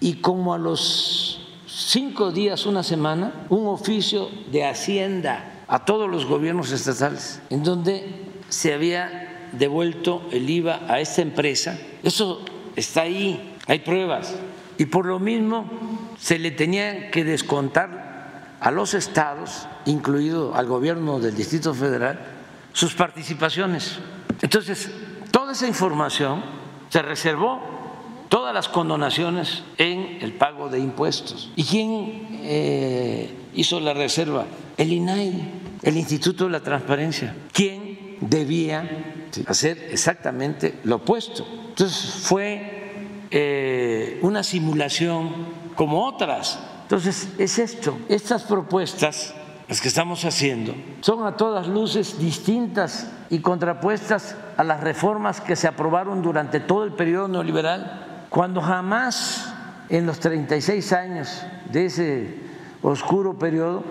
Y 0.00 0.14
como 0.14 0.54
a 0.54 0.58
los 0.58 1.48
cinco 1.66 2.30
días, 2.30 2.66
una 2.66 2.82
semana, 2.82 3.46
un 3.48 3.66
oficio 3.66 4.28
de 4.50 4.64
Hacienda 4.64 5.62
a 5.66 5.84
todos 5.84 6.10
los 6.10 6.26
gobiernos 6.26 6.72
estatales, 6.72 7.40
en 7.50 7.62
donde 7.62 8.06
se 8.48 8.72
había 8.72 9.48
devuelto 9.52 10.22
el 10.30 10.48
IVA 10.48 10.82
a 10.88 11.00
esta 11.00 11.22
empresa. 11.22 11.78
Eso 12.02 12.40
está 12.76 13.02
ahí, 13.02 13.53
hay 13.66 13.80
pruebas. 13.80 14.34
Y 14.78 14.86
por 14.86 15.06
lo 15.06 15.18
mismo 15.18 15.66
se 16.18 16.38
le 16.38 16.50
tenía 16.50 17.10
que 17.10 17.24
descontar 17.24 18.56
a 18.60 18.70
los 18.70 18.94
estados, 18.94 19.66
incluido 19.84 20.54
al 20.54 20.66
gobierno 20.66 21.20
del 21.20 21.36
Distrito 21.36 21.74
Federal, 21.74 22.18
sus 22.72 22.94
participaciones. 22.94 23.98
Entonces, 24.42 24.90
toda 25.30 25.52
esa 25.52 25.68
información 25.68 26.42
se 26.88 27.02
reservó, 27.02 27.60
todas 28.28 28.54
las 28.54 28.68
condonaciones 28.68 29.62
en 29.78 30.18
el 30.20 30.32
pago 30.32 30.68
de 30.68 30.80
impuestos. 30.80 31.50
¿Y 31.56 31.64
quién 31.64 32.26
eh, 32.42 33.34
hizo 33.54 33.80
la 33.80 33.94
reserva? 33.94 34.46
El 34.76 34.92
INAI, 34.92 35.52
el 35.82 35.96
Instituto 35.96 36.44
de 36.44 36.50
la 36.50 36.60
Transparencia. 36.60 37.36
¿Quién 37.52 38.16
debía 38.20 39.28
hacer 39.46 39.88
exactamente 39.90 40.80
lo 40.84 40.96
opuesto? 40.96 41.46
Entonces 41.68 42.22
fue 42.22 42.83
eh, 43.36 44.20
una 44.22 44.44
simulación 44.44 45.32
como 45.74 46.04
otras. 46.06 46.56
Entonces 46.82 47.30
es 47.36 47.58
esto, 47.58 47.98
estas 48.08 48.44
propuestas 48.44 49.34
las 49.66 49.80
que 49.80 49.88
estamos 49.88 50.24
haciendo 50.24 50.72
son 51.00 51.26
a 51.26 51.36
todas 51.36 51.66
luces 51.66 52.16
distintas 52.20 53.10
y 53.30 53.40
contrapuestas 53.40 54.36
a 54.56 54.62
las 54.62 54.82
reformas 54.82 55.40
que 55.40 55.56
se 55.56 55.66
aprobaron 55.66 56.22
durante 56.22 56.60
todo 56.60 56.84
el 56.84 56.92
periodo 56.92 57.26
neoliberal, 57.26 58.26
cuando 58.30 58.60
jamás 58.60 59.52
en 59.88 60.06
los 60.06 60.20
36 60.20 60.92
años 60.92 61.42
de 61.72 61.86
ese 61.86 62.38
oscuro 62.82 63.36
periodo 63.36 63.82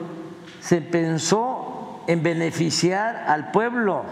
se 0.61 0.79
pensó 0.79 2.01
en 2.07 2.23
beneficiar 2.23 3.25
al 3.27 3.51
pueblo. 3.51 4.05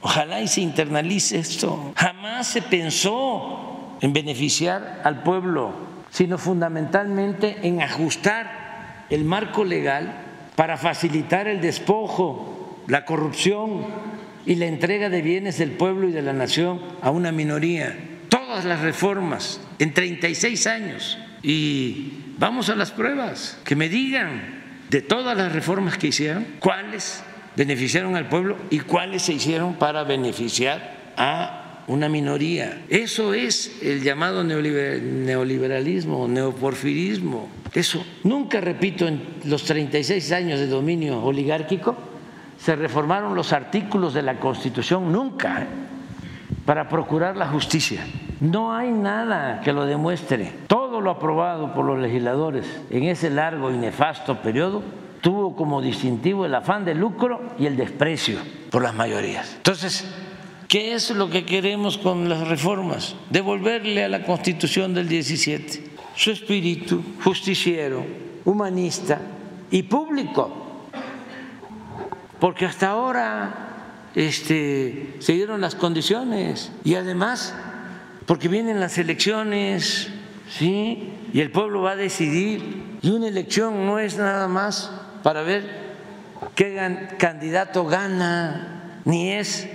Ojalá 0.00 0.40
y 0.40 0.48
se 0.48 0.62
internalice 0.62 1.38
esto. 1.38 1.92
Jamás 1.94 2.46
se 2.46 2.62
pensó 2.62 3.71
en 4.02 4.12
beneficiar 4.12 5.00
al 5.04 5.22
pueblo, 5.22 5.72
sino 6.10 6.36
fundamentalmente 6.36 7.56
en 7.62 7.80
ajustar 7.80 9.06
el 9.08 9.24
marco 9.24 9.64
legal 9.64 10.12
para 10.56 10.76
facilitar 10.76 11.48
el 11.48 11.60
despojo, 11.60 12.82
la 12.88 13.04
corrupción 13.04 13.86
y 14.44 14.56
la 14.56 14.66
entrega 14.66 15.08
de 15.08 15.22
bienes 15.22 15.56
del 15.56 15.70
pueblo 15.70 16.08
y 16.08 16.12
de 16.12 16.20
la 16.20 16.32
nación 16.32 16.80
a 17.00 17.10
una 17.10 17.32
minoría. 17.32 17.96
Todas 18.28 18.64
las 18.64 18.80
reformas 18.80 19.60
en 19.78 19.94
36 19.94 20.66
años. 20.66 21.18
Y 21.42 22.34
vamos 22.38 22.68
a 22.68 22.74
las 22.74 22.90
pruebas, 22.90 23.58
que 23.64 23.76
me 23.76 23.88
digan 23.88 24.62
de 24.90 25.00
todas 25.00 25.36
las 25.36 25.52
reformas 25.52 25.96
que 25.96 26.08
hicieron, 26.08 26.44
cuáles 26.58 27.22
beneficiaron 27.56 28.16
al 28.16 28.28
pueblo 28.28 28.56
y 28.70 28.80
cuáles 28.80 29.22
se 29.22 29.32
hicieron 29.32 29.74
para 29.74 30.04
beneficiar 30.04 30.96
a 31.16 31.61
una 31.92 32.08
minoría. 32.08 32.84
Eso 32.88 33.34
es 33.34 33.82
el 33.82 34.02
llamado 34.02 34.42
neoliberalismo, 34.42 36.26
neoporfirismo. 36.26 37.48
Eso, 37.74 38.04
nunca 38.24 38.60
repito, 38.60 39.06
en 39.06 39.22
los 39.44 39.64
36 39.64 40.32
años 40.32 40.58
de 40.60 40.66
dominio 40.66 41.22
oligárquico, 41.22 41.96
se 42.58 42.76
reformaron 42.76 43.34
los 43.34 43.52
artículos 43.52 44.14
de 44.14 44.22
la 44.22 44.38
Constitución, 44.38 45.10
nunca, 45.12 45.62
¿eh? 45.62 45.66
para 46.64 46.88
procurar 46.88 47.36
la 47.36 47.48
justicia. 47.48 48.04
No 48.40 48.74
hay 48.74 48.90
nada 48.90 49.60
que 49.62 49.72
lo 49.72 49.86
demuestre. 49.86 50.52
Todo 50.66 51.00
lo 51.00 51.10
aprobado 51.10 51.74
por 51.74 51.84
los 51.84 51.98
legisladores 51.98 52.66
en 52.90 53.04
ese 53.04 53.30
largo 53.30 53.70
y 53.70 53.76
nefasto 53.76 54.40
periodo 54.42 54.82
tuvo 55.20 55.56
como 55.56 55.80
distintivo 55.80 56.44
el 56.44 56.54
afán 56.54 56.84
de 56.84 56.94
lucro 56.94 57.40
y 57.58 57.66
el 57.66 57.76
desprecio 57.76 58.38
por 58.70 58.82
las 58.82 58.94
mayorías. 58.94 59.54
Entonces, 59.56 60.12
¿qué 60.72 60.94
es 60.94 61.10
lo 61.10 61.28
que 61.28 61.44
queremos 61.44 61.98
con 61.98 62.30
las 62.30 62.48
reformas? 62.48 63.14
Devolverle 63.28 64.04
a 64.04 64.08
la 64.08 64.24
Constitución 64.24 64.94
del 64.94 65.06
17 65.06 65.84
su 66.16 66.30
espíritu 66.30 67.04
justiciero, 67.22 68.02
humanista 68.46 69.20
y 69.70 69.82
público. 69.82 70.88
Porque 72.40 72.64
hasta 72.64 72.88
ahora 72.88 74.08
este, 74.14 75.16
se 75.18 75.34
dieron 75.34 75.60
las 75.60 75.74
condiciones 75.74 76.72
y 76.84 76.94
además 76.94 77.54
porque 78.24 78.48
vienen 78.48 78.80
las 78.80 78.96
elecciones, 78.96 80.08
¿sí? 80.48 81.12
Y 81.34 81.40
el 81.40 81.50
pueblo 81.50 81.82
va 81.82 81.90
a 81.90 81.96
decidir. 81.96 82.96
Y 83.02 83.10
una 83.10 83.28
elección 83.28 83.84
no 83.84 83.98
es 83.98 84.16
nada 84.16 84.48
más 84.48 84.90
para 85.22 85.42
ver 85.42 85.68
qué 86.54 87.10
candidato 87.18 87.84
gana, 87.84 89.00
ni 89.04 89.32
es 89.32 89.68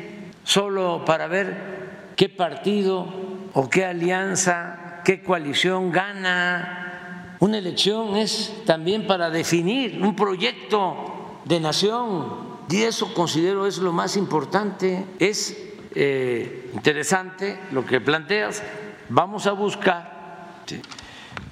solo 0.47 1.03
para 1.03 1.27
ver 1.27 2.13
qué 2.15 2.29
partido 2.29 3.05
o 3.53 3.69
qué 3.69 3.83
alianza, 3.83 5.01
qué 5.03 5.21
coalición 5.21 5.91
gana. 5.91 7.35
Una 7.39 7.57
elección 7.57 8.15
es 8.15 8.53
también 8.65 9.07
para 9.07 9.29
definir 9.29 10.01
un 10.01 10.15
proyecto 10.15 11.41
de 11.43 11.59
nación 11.59 12.47
y 12.69 12.83
eso 12.83 13.13
considero 13.13 13.67
es 13.67 13.79
lo 13.79 13.91
más 13.91 14.15
importante. 14.15 15.05
Es 15.19 15.57
eh, 15.93 16.71
interesante 16.73 17.59
lo 17.73 17.85
que 17.85 17.99
planteas. 17.99 18.63
Vamos 19.09 19.47
a 19.47 19.51
buscar 19.51 20.63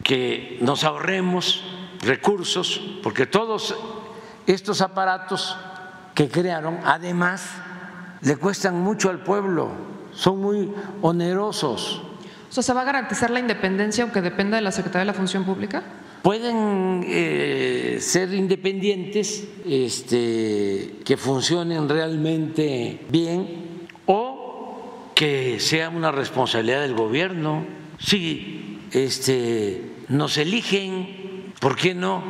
que 0.03 0.57
nos 0.61 0.85
ahorremos 0.85 1.65
recursos, 1.99 2.79
porque 3.03 3.25
todos 3.25 3.75
estos 4.47 4.79
aparatos 4.79 5.57
que 6.13 6.29
crearon, 6.29 6.79
además, 6.85 7.64
le 8.25 8.37
cuestan 8.37 8.81
mucho 8.81 9.09
al 9.09 9.23
pueblo, 9.23 9.69
son 10.13 10.41
muy 10.41 10.71
onerosos. 11.01 12.01
O 12.49 12.53
sea, 12.53 12.63
¿se 12.63 12.73
va 12.73 12.81
a 12.81 12.83
garantizar 12.83 13.29
la 13.29 13.39
independencia 13.39 14.03
aunque 14.03 14.21
dependa 14.21 14.57
de 14.57 14.63
la 14.63 14.71
Secretaría 14.71 15.01
de 15.01 15.05
la 15.05 15.13
Función 15.13 15.45
Pública? 15.45 15.83
Pueden 16.23 17.05
eh, 17.07 17.97
ser 18.01 18.33
independientes, 18.33 19.47
este, 19.63 20.95
que 21.05 21.17
funcionen 21.17 21.87
realmente 21.87 23.05
bien 23.09 23.85
o 24.07 25.11
que 25.13 25.59
sea 25.59 25.89
una 25.89 26.11
responsabilidad 26.11 26.81
del 26.81 26.95
gobierno. 26.95 27.63
Si 27.99 28.79
este, 28.91 29.91
nos 30.09 30.37
eligen, 30.37 31.53
¿por 31.59 31.75
qué 31.75 31.93
no 31.93 32.23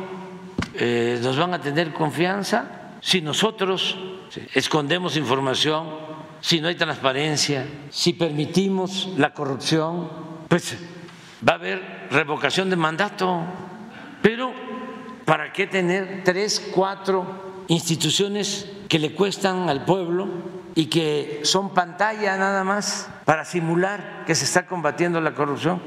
eh, 0.74 1.18
nos 1.22 1.38
van 1.38 1.54
a 1.54 1.60
tener 1.62 1.94
confianza? 1.94 2.98
Si 3.00 3.22
nosotros 3.22 3.96
escondemos 4.54 5.16
información, 5.16 5.86
si 6.40 6.60
no 6.60 6.68
hay 6.68 6.74
transparencia, 6.74 7.66
si 7.90 8.12
permitimos 8.12 9.08
la 9.16 9.32
corrupción, 9.34 10.08
pues 10.48 10.76
va 11.46 11.54
a 11.54 11.56
haber 11.56 12.08
revocación 12.10 12.70
de 12.70 12.76
mandato. 12.76 13.42
Pero, 14.22 14.52
¿para 15.24 15.52
qué 15.52 15.66
tener 15.66 16.22
tres, 16.24 16.70
cuatro 16.74 17.64
instituciones 17.68 18.70
que 18.88 18.98
le 18.98 19.12
cuestan 19.12 19.68
al 19.68 19.84
pueblo 19.84 20.28
y 20.74 20.86
que 20.86 21.40
son 21.42 21.74
pantalla 21.74 22.36
nada 22.36 22.62
más 22.64 23.08
para 23.24 23.44
simular 23.44 24.24
que 24.26 24.34
se 24.34 24.44
está 24.44 24.66
combatiendo 24.66 25.20
la 25.20 25.34
corrupción? 25.34 25.80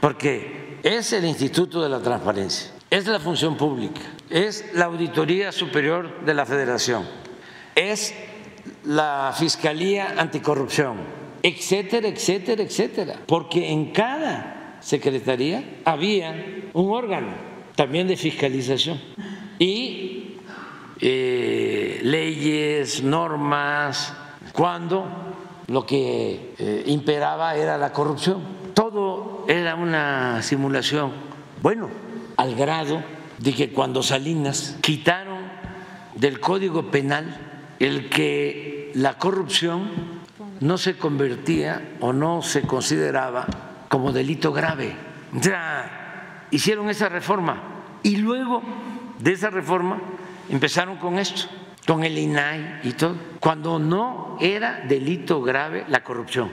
Porque 0.00 0.80
es 0.82 1.12
el 1.12 1.24
Instituto 1.24 1.82
de 1.82 1.88
la 1.88 2.00
Transparencia, 2.00 2.70
es 2.90 3.06
la 3.06 3.18
función 3.18 3.56
pública, 3.56 4.02
es 4.28 4.74
la 4.74 4.86
Auditoría 4.86 5.50
Superior 5.50 6.24
de 6.24 6.34
la 6.34 6.44
Federación, 6.44 7.06
es 7.74 8.14
la 8.84 9.34
Fiscalía 9.36 10.14
Anticorrupción, 10.18 10.96
etcétera, 11.42 12.08
etcétera, 12.08 12.62
etcétera. 12.62 13.20
Porque 13.26 13.70
en 13.70 13.92
cada 13.92 14.78
secretaría 14.80 15.80
había 15.84 16.70
un 16.72 16.90
órgano 16.90 17.32
también 17.74 18.06
de 18.06 18.16
fiscalización 18.16 19.00
y 19.58 20.36
eh, 21.00 22.00
leyes, 22.02 23.02
normas, 23.02 24.14
cuando 24.52 25.06
lo 25.66 25.84
que 25.84 26.54
eh, 26.58 26.84
imperaba 26.86 27.56
era 27.56 27.76
la 27.78 27.92
corrupción. 27.92 28.42
Todo 28.74 29.44
era 29.48 29.74
una 29.74 30.42
simulación. 30.42 31.12
Bueno, 31.62 31.88
al 32.36 32.54
grado 32.54 33.02
de 33.38 33.52
que 33.52 33.70
cuando 33.70 34.02
Salinas 34.02 34.76
quitaron 34.80 35.38
del 36.14 36.40
Código 36.40 36.90
Penal 36.90 37.53
el 37.84 38.08
que 38.08 38.90
la 38.94 39.18
corrupción 39.18 39.90
no 40.60 40.78
se 40.78 40.96
convertía 40.96 41.96
o 42.00 42.14
no 42.14 42.40
se 42.40 42.62
consideraba 42.62 43.46
como 43.88 44.10
delito 44.10 44.52
grave. 44.52 44.96
Ya 45.34 46.46
hicieron 46.50 46.88
esa 46.88 47.10
reforma 47.10 47.62
y 48.02 48.16
luego 48.16 48.62
de 49.18 49.32
esa 49.32 49.50
reforma 49.50 50.00
empezaron 50.48 50.96
con 50.96 51.18
esto, 51.18 51.46
con 51.86 52.04
el 52.04 52.16
INAI 52.16 52.80
y 52.84 52.92
todo, 52.92 53.16
cuando 53.38 53.78
no 53.78 54.38
era 54.40 54.80
delito 54.88 55.42
grave 55.42 55.84
la 55.88 56.02
corrupción. 56.02 56.50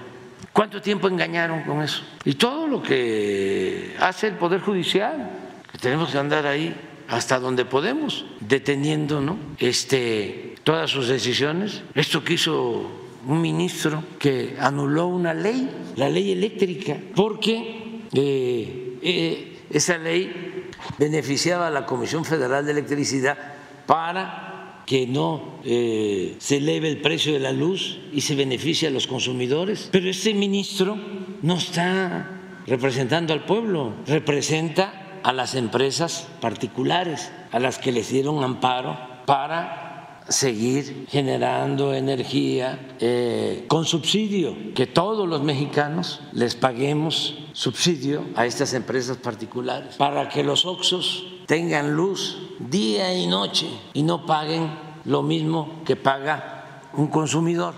¿Cuánto 0.51 0.81
tiempo 0.81 1.07
engañaron 1.07 1.63
con 1.63 1.81
eso? 1.81 2.03
Y 2.25 2.33
todo 2.33 2.67
lo 2.67 2.83
que 2.83 3.95
hace 4.01 4.27
el 4.27 4.33
Poder 4.33 4.59
Judicial, 4.59 5.31
que 5.71 5.77
tenemos 5.77 6.11
que 6.11 6.17
andar 6.17 6.45
ahí 6.45 6.75
hasta 7.07 7.39
donde 7.39 7.63
podemos, 7.63 8.25
deteniendo 8.41 9.21
¿no? 9.21 9.37
este, 9.59 10.50
todas 10.63 10.89
sus 10.89 11.07
decisiones. 11.07 11.81
Esto 11.95 12.23
que 12.23 12.33
hizo 12.33 12.89
un 13.27 13.41
ministro 13.41 14.03
que 14.19 14.55
anuló 14.59 15.07
una 15.07 15.33
ley, 15.33 15.69
la 15.95 16.09
ley 16.09 16.31
eléctrica, 16.31 16.97
porque 17.15 18.01
eh, 18.13 18.97
eh, 19.01 19.57
esa 19.69 19.97
ley 19.97 20.67
beneficiaba 20.97 21.67
a 21.67 21.71
la 21.71 21.85
Comisión 21.85 22.25
Federal 22.25 22.65
de 22.65 22.71
Electricidad 22.71 23.37
para 23.85 24.83
que 24.85 25.07
no 25.07 25.59
eh, 25.63 26.35
se 26.39 26.57
eleve 26.57 26.89
el 26.89 27.01
precio 27.01 27.33
de 27.33 27.39
la 27.39 27.51
luz 27.51 27.99
y 28.11 28.21
se 28.21 28.35
beneficie 28.35 28.87
a 28.87 28.91
los 28.91 29.07
consumidores. 29.07 29.89
Pero 29.91 30.09
este 30.09 30.33
ministro 30.33 30.97
no 31.41 31.57
está 31.57 32.29
representando 32.67 33.33
al 33.33 33.45
pueblo, 33.45 33.93
representa 34.07 35.19
a 35.23 35.33
las 35.33 35.55
empresas 35.55 36.27
particulares, 36.41 37.31
a 37.51 37.59
las 37.59 37.77
que 37.77 37.91
les 37.91 38.09
dieron 38.09 38.43
amparo 38.43 38.97
para 39.25 39.90
seguir 40.31 41.07
generando 41.09 41.93
energía 41.93 42.95
eh, 42.99 43.65
con 43.67 43.85
subsidio, 43.85 44.55
que 44.73 44.87
todos 44.87 45.27
los 45.27 45.43
mexicanos 45.43 46.21
les 46.33 46.55
paguemos 46.55 47.37
subsidio 47.53 48.23
a 48.35 48.45
estas 48.45 48.73
empresas 48.73 49.17
particulares 49.17 49.95
para 49.95 50.29
que 50.29 50.43
los 50.43 50.65
Oxos 50.65 51.27
tengan 51.45 51.95
luz 51.95 52.37
día 52.59 53.13
y 53.13 53.27
noche 53.27 53.67
y 53.93 54.03
no 54.03 54.25
paguen 54.25 54.71
lo 55.05 55.21
mismo 55.21 55.81
que 55.85 55.95
paga 55.95 56.81
un 56.93 57.07
consumidor. 57.07 57.73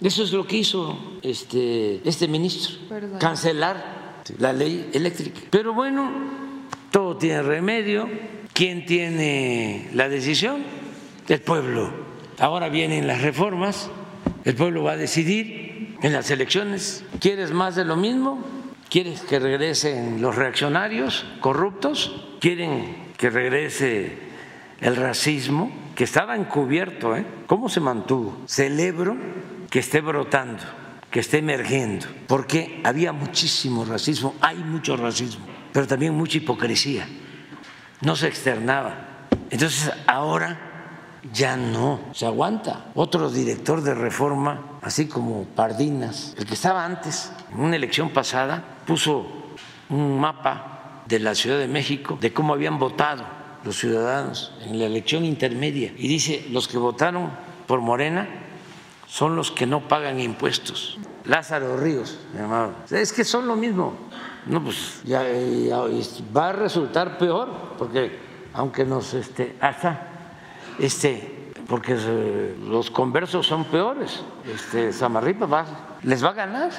Eso 0.00 0.24
es 0.24 0.32
lo 0.32 0.46
que 0.46 0.56
hizo 0.56 0.98
este, 1.22 2.06
este 2.08 2.26
ministro, 2.26 2.74
cancelar 3.20 4.22
la 4.38 4.52
ley 4.52 4.90
eléctrica. 4.92 5.40
Pero 5.50 5.74
bueno, 5.74 6.10
todo 6.90 7.16
tiene 7.16 7.42
remedio. 7.42 8.08
¿Quién 8.52 8.84
tiene 8.84 9.88
la 9.94 10.08
decisión? 10.08 10.81
El 11.28 11.40
pueblo. 11.40 11.90
Ahora 12.38 12.68
vienen 12.68 13.06
las 13.06 13.22
reformas, 13.22 13.90
el 14.44 14.54
pueblo 14.56 14.82
va 14.82 14.92
a 14.92 14.96
decidir 14.96 15.96
en 16.02 16.12
las 16.12 16.30
elecciones. 16.30 17.04
¿Quieres 17.20 17.52
más 17.52 17.76
de 17.76 17.84
lo 17.84 17.96
mismo? 17.96 18.44
¿Quieres 18.90 19.22
que 19.22 19.38
regresen 19.38 20.20
los 20.20 20.34
reaccionarios 20.34 21.24
corruptos? 21.40 22.36
¿Quieren 22.40 23.12
que 23.16 23.30
regrese 23.30 24.18
el 24.80 24.96
racismo 24.96 25.72
que 25.94 26.04
estaba 26.04 26.34
encubierto? 26.34 27.16
¿eh? 27.16 27.24
¿Cómo 27.46 27.68
se 27.68 27.80
mantuvo? 27.80 28.42
Celebro 28.46 29.16
que 29.70 29.78
esté 29.78 30.00
brotando, 30.00 30.62
que 31.10 31.20
esté 31.20 31.38
emergiendo, 31.38 32.06
porque 32.26 32.80
había 32.82 33.12
muchísimo 33.12 33.84
racismo, 33.84 34.34
hay 34.40 34.56
mucho 34.56 34.96
racismo, 34.96 35.46
pero 35.72 35.86
también 35.86 36.14
mucha 36.14 36.38
hipocresía. 36.38 37.06
No 38.00 38.16
se 38.16 38.26
externaba. 38.26 39.28
Entonces 39.50 39.90
ahora 40.06 40.71
ya 41.32 41.56
no 41.56 42.00
se 42.12 42.26
aguanta. 42.26 42.86
Otro 42.94 43.30
director 43.30 43.82
de 43.82 43.94
reforma, 43.94 44.78
así 44.82 45.06
como 45.06 45.44
Pardinas, 45.44 46.34
el 46.38 46.46
que 46.46 46.54
estaba 46.54 46.84
antes, 46.84 47.32
en 47.52 47.60
una 47.60 47.76
elección 47.76 48.10
pasada, 48.10 48.64
puso 48.86 49.26
un 49.90 50.18
mapa 50.18 51.02
de 51.06 51.18
la 51.18 51.34
Ciudad 51.34 51.58
de 51.58 51.68
México 51.68 52.18
de 52.20 52.32
cómo 52.32 52.54
habían 52.54 52.78
votado 52.78 53.24
los 53.64 53.78
ciudadanos 53.78 54.52
en 54.64 54.78
la 54.78 54.86
elección 54.86 55.24
intermedia 55.24 55.92
y 55.96 56.08
dice, 56.08 56.46
los 56.50 56.66
que 56.66 56.78
votaron 56.78 57.30
por 57.66 57.80
Morena 57.80 58.28
son 59.06 59.36
los 59.36 59.50
que 59.50 59.66
no 59.66 59.86
pagan 59.88 60.18
impuestos. 60.18 60.98
Lázaro 61.24 61.76
Ríos, 61.76 62.18
llamaba. 62.34 62.72
Es 62.90 63.12
que 63.12 63.24
son 63.24 63.46
lo 63.46 63.54
mismo. 63.54 63.94
No, 64.46 64.64
pues 64.64 65.02
ya, 65.04 65.22
va 66.36 66.48
a 66.48 66.52
resultar 66.52 67.18
peor, 67.18 67.74
porque 67.78 68.18
aunque 68.54 68.84
nos 68.84 69.14
este, 69.14 69.56
hasta 69.60 70.11
este, 70.82 71.52
porque 71.68 71.96
eh, 71.96 72.56
los 72.68 72.90
conversos 72.90 73.46
son 73.46 73.64
peores. 73.66 74.20
Este, 74.52 74.92
Samarripa 74.92 75.46
va, 75.46 75.64
les 76.02 76.22
va 76.22 76.30
a 76.30 76.32
ganar, 76.32 76.70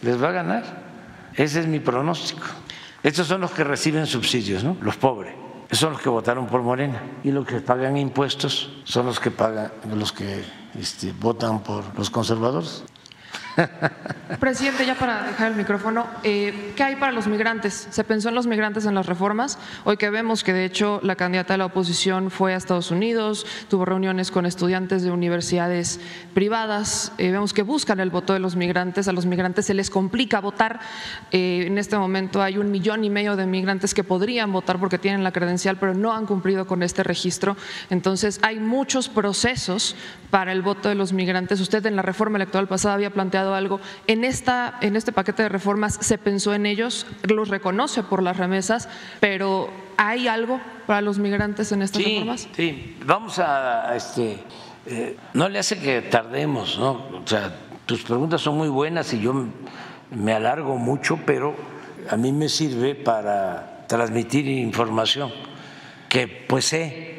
les 0.00 0.20
va 0.20 0.30
a 0.30 0.32
ganar. 0.32 0.64
Ese 1.34 1.60
es 1.60 1.66
mi 1.66 1.78
pronóstico. 1.78 2.46
Estos 3.02 3.26
son 3.26 3.42
los 3.42 3.50
que 3.50 3.62
reciben 3.62 4.06
subsidios, 4.06 4.64
¿no? 4.64 4.78
Los 4.80 4.96
pobres. 4.96 5.34
Esos 5.66 5.80
son 5.80 5.92
los 5.92 6.00
que 6.00 6.08
votaron 6.08 6.46
por 6.46 6.62
Morena. 6.62 7.02
Y 7.24 7.30
los 7.30 7.46
que 7.46 7.60
pagan 7.60 7.98
impuestos 7.98 8.72
son 8.84 9.04
los 9.04 9.20
que 9.20 9.30
pagan, 9.30 9.70
los 9.94 10.12
que 10.12 10.42
este, 10.78 11.12
votan 11.12 11.62
por 11.62 11.84
los 11.98 12.08
conservadores. 12.08 12.84
Presidente, 14.40 14.86
ya 14.86 14.94
para 14.94 15.24
dejar 15.24 15.52
el 15.52 15.58
micrófono, 15.58 16.06
eh, 16.24 16.72
¿qué 16.74 16.82
hay 16.82 16.96
para 16.96 17.12
los 17.12 17.26
migrantes? 17.26 17.86
¿Se 17.90 18.02
pensó 18.02 18.30
en 18.30 18.34
los 18.34 18.46
migrantes 18.46 18.86
en 18.86 18.94
las 18.94 19.06
reformas? 19.06 19.58
Hoy 19.84 19.96
que 19.96 20.10
vemos 20.10 20.42
que 20.42 20.52
de 20.52 20.64
hecho 20.64 21.00
la 21.02 21.16
candidata 21.16 21.54
de 21.54 21.58
la 21.58 21.66
oposición 21.66 22.30
fue 22.30 22.54
a 22.54 22.56
Estados 22.56 22.90
Unidos, 22.90 23.46
tuvo 23.68 23.84
reuniones 23.84 24.30
con 24.30 24.46
estudiantes 24.46 25.02
de 25.02 25.10
universidades 25.10 26.00
privadas, 26.34 27.12
eh, 27.18 27.30
vemos 27.30 27.52
que 27.52 27.62
buscan 27.62 28.00
el 28.00 28.10
voto 28.10 28.32
de 28.32 28.38
los 28.38 28.56
migrantes, 28.56 29.06
a 29.06 29.12
los 29.12 29.26
migrantes 29.26 29.66
se 29.66 29.74
les 29.74 29.90
complica 29.90 30.40
votar. 30.40 30.80
Eh, 31.30 31.64
en 31.66 31.76
este 31.78 31.98
momento 31.98 32.42
hay 32.42 32.56
un 32.58 32.70
millón 32.70 33.04
y 33.04 33.10
medio 33.10 33.36
de 33.36 33.46
migrantes 33.46 33.92
que 33.92 34.04
podrían 34.04 34.50
votar 34.50 34.78
porque 34.78 34.98
tienen 34.98 35.24
la 35.24 35.32
credencial, 35.32 35.76
pero 35.76 35.94
no 35.94 36.12
han 36.12 36.26
cumplido 36.26 36.66
con 36.66 36.82
este 36.82 37.02
registro. 37.02 37.56
Entonces 37.90 38.40
hay 38.42 38.58
muchos 38.58 39.08
procesos 39.08 39.94
para 40.30 40.52
el 40.52 40.62
voto 40.62 40.88
de 40.88 40.94
los 40.94 41.12
migrantes. 41.12 41.60
Usted 41.60 41.84
en 41.84 41.96
la 41.96 42.02
reforma 42.02 42.38
electoral 42.38 42.66
pasada 42.66 42.94
había 42.94 43.10
planteado 43.10 43.41
planteado 43.42 43.54
algo. 43.54 43.80
En, 44.06 44.24
esta, 44.24 44.78
en 44.80 44.96
este 44.96 45.12
paquete 45.12 45.42
de 45.42 45.48
reformas 45.48 45.98
se 46.00 46.18
pensó 46.18 46.54
en 46.54 46.66
ellos, 46.66 47.06
los 47.22 47.48
reconoce 47.48 48.02
por 48.02 48.22
las 48.22 48.36
remesas, 48.36 48.88
pero 49.20 49.70
¿hay 49.96 50.28
algo 50.28 50.60
para 50.86 51.00
los 51.00 51.18
migrantes 51.18 51.72
en 51.72 51.82
estas 51.82 52.02
reformas? 52.02 52.48
Sí, 52.54 52.96
vamos 53.04 53.38
a, 53.38 53.94
este, 53.96 54.38
eh, 54.86 55.16
no 55.34 55.48
le 55.48 55.58
hace 55.58 55.78
que 55.78 56.02
tardemos, 56.02 56.78
¿no? 56.78 56.92
O 56.92 57.26
sea, 57.26 57.54
tus 57.86 58.02
preguntas 58.02 58.40
son 58.40 58.56
muy 58.56 58.68
buenas 58.68 59.12
y 59.12 59.20
yo 59.20 59.34
me 60.10 60.32
alargo 60.32 60.76
mucho, 60.76 61.18
pero 61.26 61.54
a 62.10 62.16
mí 62.16 62.32
me 62.32 62.48
sirve 62.48 62.94
para 62.94 63.86
transmitir 63.86 64.48
información 64.48 65.30
que 66.08 66.26
pues 66.26 66.66
sé 66.66 67.12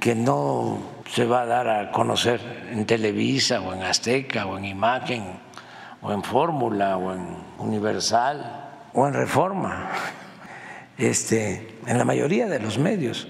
que 0.00 0.14
no 0.14 0.78
se 1.10 1.24
va 1.24 1.42
a 1.42 1.46
dar 1.46 1.68
a 1.68 1.90
conocer 1.90 2.40
en 2.70 2.86
Televisa 2.86 3.60
o 3.60 3.74
en 3.74 3.82
Azteca 3.82 4.46
o 4.46 4.58
en 4.58 4.66
Imagen 4.66 5.47
o 6.02 6.12
en 6.12 6.22
Fórmula 6.22 6.96
o 6.96 7.12
en 7.12 7.36
Universal 7.58 8.68
o 8.92 9.06
en 9.06 9.14
Reforma. 9.14 9.90
Este, 10.96 11.78
en 11.86 11.96
la 11.96 12.04
mayoría 12.04 12.46
de 12.46 12.58
los 12.58 12.76
medios, 12.76 13.28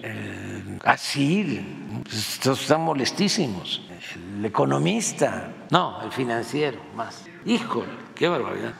así 0.84 1.62
estos 2.10 2.62
están 2.62 2.80
molestísimos. 2.80 3.82
El 4.38 4.44
economista, 4.44 5.50
no, 5.70 6.00
el 6.02 6.10
financiero 6.10 6.80
más. 6.94 7.24
Híjole, 7.44 7.90
qué 8.14 8.28
barbaridad. 8.28 8.72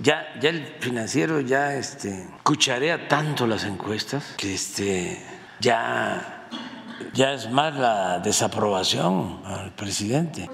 ya, 0.00 0.26
ya 0.40 0.50
el 0.50 0.66
financiero 0.80 1.40
ya 1.40 1.74
este, 1.74 2.28
cucharea 2.42 3.08
tanto 3.08 3.46
las 3.46 3.64
encuestas 3.64 4.34
que 4.36 4.54
este, 4.54 5.22
ya, 5.60 6.48
ya 7.14 7.32
es 7.32 7.50
más 7.50 7.74
la 7.76 8.18
desaprobación 8.18 9.40
al 9.44 9.72
presidente. 9.74 10.50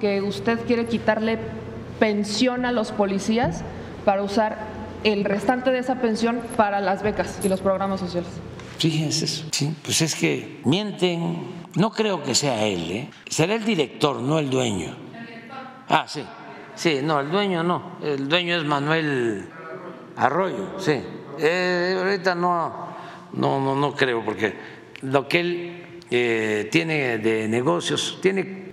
Que 0.00 0.22
usted 0.22 0.60
quiere 0.66 0.86
quitarle 0.86 1.38
pensión 1.98 2.64
a 2.66 2.72
los 2.72 2.92
policías 2.92 3.62
para 4.04 4.22
usar 4.22 4.58
el 5.04 5.24
restante 5.24 5.70
de 5.70 5.78
esa 5.78 5.96
pensión 5.96 6.40
para 6.56 6.80
las 6.80 7.02
becas 7.02 7.38
y 7.44 7.48
los 7.48 7.60
programas 7.60 8.00
sociales. 8.00 8.30
Fíjense 8.78 9.24
eso, 9.24 9.44
sí, 9.52 9.74
pues 9.82 10.02
es 10.02 10.14
que 10.14 10.60
mienten. 10.64 11.66
No 11.76 11.90
creo 11.90 12.22
que 12.22 12.34
sea 12.34 12.64
él, 12.66 12.90
¿eh? 12.90 13.10
será 13.28 13.54
el 13.54 13.64
director, 13.64 14.20
no 14.20 14.38
el 14.38 14.50
dueño. 14.50 14.96
¿El 15.14 15.26
director? 15.26 15.58
Ah, 15.88 16.04
sí, 16.06 16.24
sí, 16.74 17.00
no, 17.02 17.20
el 17.20 17.30
dueño 17.30 17.62
no. 17.62 17.96
El 18.02 18.28
dueño 18.28 18.56
es 18.56 18.64
Manuel 18.64 19.48
Arroyo, 20.16 20.78
sí. 20.78 21.00
Eh, 21.38 21.94
ahorita 21.98 22.34
no, 22.34 22.88
no, 23.34 23.60
no, 23.60 23.74
no 23.74 23.94
creo, 23.94 24.24
porque 24.24 24.54
lo 25.02 25.28
que 25.28 25.40
él 25.40 26.00
eh, 26.10 26.68
tiene 26.70 27.18
de 27.18 27.48
negocios, 27.48 28.18
tiene 28.22 28.65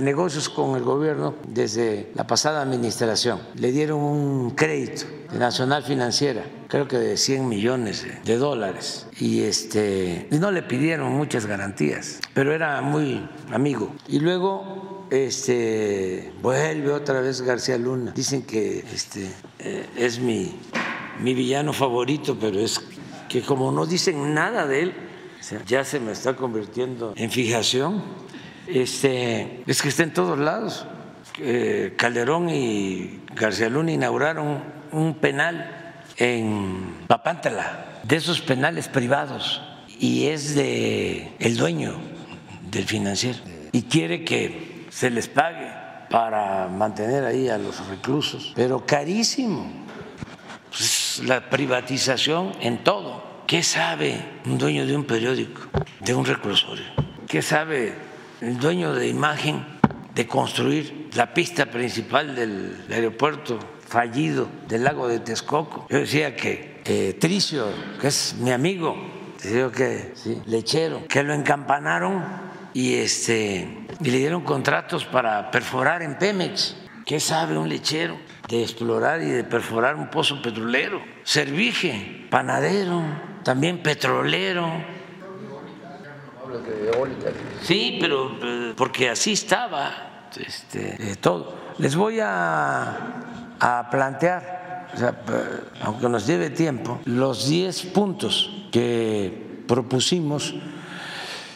negocios 0.00 0.48
con 0.48 0.76
el 0.76 0.82
gobierno 0.82 1.34
desde 1.46 2.10
la 2.14 2.26
pasada 2.26 2.62
administración. 2.62 3.40
Le 3.54 3.72
dieron 3.72 4.00
un 4.00 4.50
crédito 4.50 5.06
de 5.32 5.38
Nacional 5.38 5.82
Financiera, 5.82 6.44
creo 6.68 6.86
que 6.88 6.98
de 6.98 7.16
100 7.16 7.48
millones 7.48 8.06
de 8.24 8.36
dólares, 8.36 9.06
y, 9.18 9.42
este, 9.42 10.28
no 10.30 10.50
le 10.50 10.62
pidieron 10.62 11.12
muchas 11.12 11.46
garantías, 11.46 12.20
pero 12.34 12.52
era 12.52 12.80
muy 12.80 13.28
amigo. 13.52 13.94
Y 14.08 14.20
luego 14.20 15.06
este, 15.10 16.32
vuelve 16.42 16.92
otra 16.92 17.20
vez 17.20 17.42
García 17.42 17.78
Luna. 17.78 18.12
Dicen 18.12 18.42
que 18.42 18.84
este, 18.92 19.30
eh, 19.58 19.86
es 19.96 20.18
mi, 20.20 20.54
mi 21.20 21.34
villano 21.34 21.72
favorito, 21.72 22.36
pero 22.40 22.58
es 22.60 22.80
que 23.28 23.42
como 23.42 23.72
no 23.72 23.86
dicen 23.86 24.34
nada 24.34 24.66
de 24.66 24.82
él, 24.82 24.94
ya 25.66 25.84
se 25.84 26.00
me 26.00 26.12
está 26.12 26.34
convirtiendo 26.34 27.12
en 27.16 27.30
fijación. 27.30 28.02
Este, 28.66 29.62
es 29.66 29.82
que 29.82 29.88
está 29.88 30.02
en 30.02 30.12
todos 30.12 30.38
lados. 30.38 30.86
Calderón 31.96 32.48
y 32.48 33.20
García 33.34 33.68
Luna 33.68 33.92
inauguraron 33.92 34.62
un 34.92 35.14
penal 35.14 36.04
en 36.16 37.04
Papántala, 37.06 38.00
de 38.02 38.16
esos 38.16 38.40
penales 38.40 38.88
privados, 38.88 39.60
y 39.98 40.26
es 40.26 40.54
de 40.54 41.32
el 41.38 41.56
dueño 41.56 41.94
del 42.70 42.84
financiero 42.84 43.38
y 43.72 43.82
quiere 43.82 44.24
que 44.24 44.86
se 44.88 45.10
les 45.10 45.28
pague 45.28 45.70
para 46.08 46.68
mantener 46.68 47.24
ahí 47.24 47.48
a 47.50 47.58
los 47.58 47.86
reclusos, 47.88 48.52
pero 48.56 48.86
carísimo. 48.86 49.70
Pues 50.70 51.20
la 51.24 51.50
privatización 51.50 52.52
en 52.60 52.82
todo. 52.82 53.22
¿Qué 53.46 53.62
sabe 53.62 54.18
un 54.46 54.56
dueño 54.58 54.86
de 54.86 54.96
un 54.96 55.04
periódico, 55.04 55.60
de 56.00 56.14
un 56.14 56.24
reclusorio? 56.24 56.86
¿Qué 57.28 57.42
sabe 57.42 57.94
el 58.40 58.58
dueño 58.58 58.94
de 58.94 59.08
imagen 59.08 59.64
de 60.14 60.26
construir 60.26 61.10
la 61.14 61.32
pista 61.34 61.66
principal 61.66 62.34
del 62.34 62.84
aeropuerto 62.90 63.58
fallido 63.86 64.48
del 64.68 64.84
lago 64.84 65.08
de 65.08 65.20
Texcoco? 65.20 65.86
Yo 65.90 65.98
decía 65.98 66.34
que 66.34 66.80
eh, 66.84 67.16
Tricio, 67.20 67.66
que 68.00 68.08
es 68.08 68.36
mi 68.38 68.50
amigo, 68.50 68.96
decía 69.42 69.70
que 69.70 70.12
sí, 70.14 70.40
lechero, 70.46 71.06
que 71.08 71.22
lo 71.22 71.34
encampanaron 71.34 72.24
y, 72.72 72.94
este, 72.94 73.86
le 74.00 74.18
dieron 74.18 74.42
contratos 74.42 75.04
para 75.04 75.50
perforar 75.50 76.02
en 76.02 76.18
Pemex. 76.18 76.76
¿Qué 77.04 77.20
sabe 77.20 77.56
un 77.56 77.68
lechero 77.68 78.18
de 78.48 78.62
explorar 78.62 79.22
y 79.22 79.26
de 79.26 79.44
perforar 79.44 79.94
un 79.94 80.10
pozo 80.10 80.42
petrolero? 80.42 81.00
Servige, 81.22 82.26
panadero 82.30 83.02
también 83.46 83.80
petrolero. 83.80 84.68
Sí, 87.62 87.98
pero 88.00 88.36
eh, 88.42 88.74
porque 88.76 89.10
así 89.10 89.32
estaba 89.32 90.28
este, 90.38 91.16
todo. 91.16 91.54
Les 91.78 91.94
voy 91.94 92.20
a, 92.20 93.56
a 93.60 93.90
plantear, 93.90 94.88
aunque 95.82 96.08
nos 96.08 96.26
lleve 96.26 96.50
tiempo, 96.50 97.00
los 97.04 97.48
10 97.48 97.82
puntos 97.86 98.66
que 98.72 99.64
propusimos. 99.66 100.54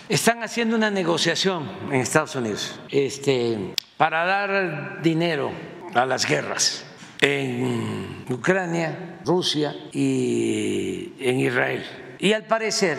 Están 0.08 0.42
haciendo 0.42 0.74
una 0.74 0.90
negociación 0.90 1.70
en 1.90 2.00
Estados 2.00 2.34
Unidos 2.34 2.80
este, 2.90 3.74
para 3.96 4.24
dar 4.24 5.00
dinero 5.02 5.52
a 5.94 6.04
las 6.04 6.26
guerras 6.26 6.84
en 7.20 8.24
Ucrania, 8.28 9.20
Rusia 9.24 9.74
y 9.92 11.12
en 11.20 11.40
Israel. 11.40 11.84
Y 12.18 12.32
al 12.32 12.44
parecer 12.44 12.98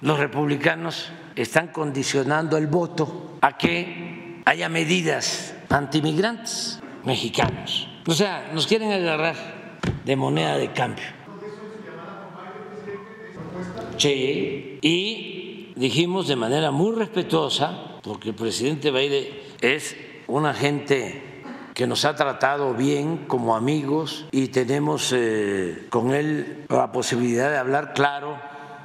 los 0.00 0.18
republicanos 0.18 1.10
están 1.36 1.68
condicionando 1.68 2.56
el 2.56 2.66
voto 2.66 3.38
a 3.40 3.56
que 3.56 4.42
haya 4.44 4.68
medidas 4.68 5.54
antimigrantes 5.68 6.80
mexicanos. 7.04 7.88
O 8.06 8.12
sea, 8.12 8.50
nos 8.52 8.66
quieren 8.66 8.92
agarrar 8.92 9.36
de 10.04 10.16
moneda 10.16 10.56
de 10.56 10.72
cambio. 10.72 11.04
Sí, 13.96 14.78
y 14.82 15.72
dijimos 15.76 16.26
de 16.26 16.36
manera 16.36 16.70
muy 16.70 16.94
respetuosa, 16.96 17.98
porque 18.02 18.30
el 18.30 18.34
presidente 18.34 18.90
Biden 18.90 19.26
es 19.60 19.96
un 20.26 20.46
agente 20.46 21.32
que 21.74 21.86
nos 21.86 22.04
ha 22.04 22.14
tratado 22.14 22.74
bien 22.74 23.24
como 23.26 23.56
amigos 23.56 24.26
y 24.30 24.48
tenemos 24.48 25.12
eh, 25.16 25.86
con 25.88 26.12
él 26.12 26.64
la 26.68 26.92
posibilidad 26.92 27.50
de 27.50 27.56
hablar 27.56 27.94
claro, 27.94 28.36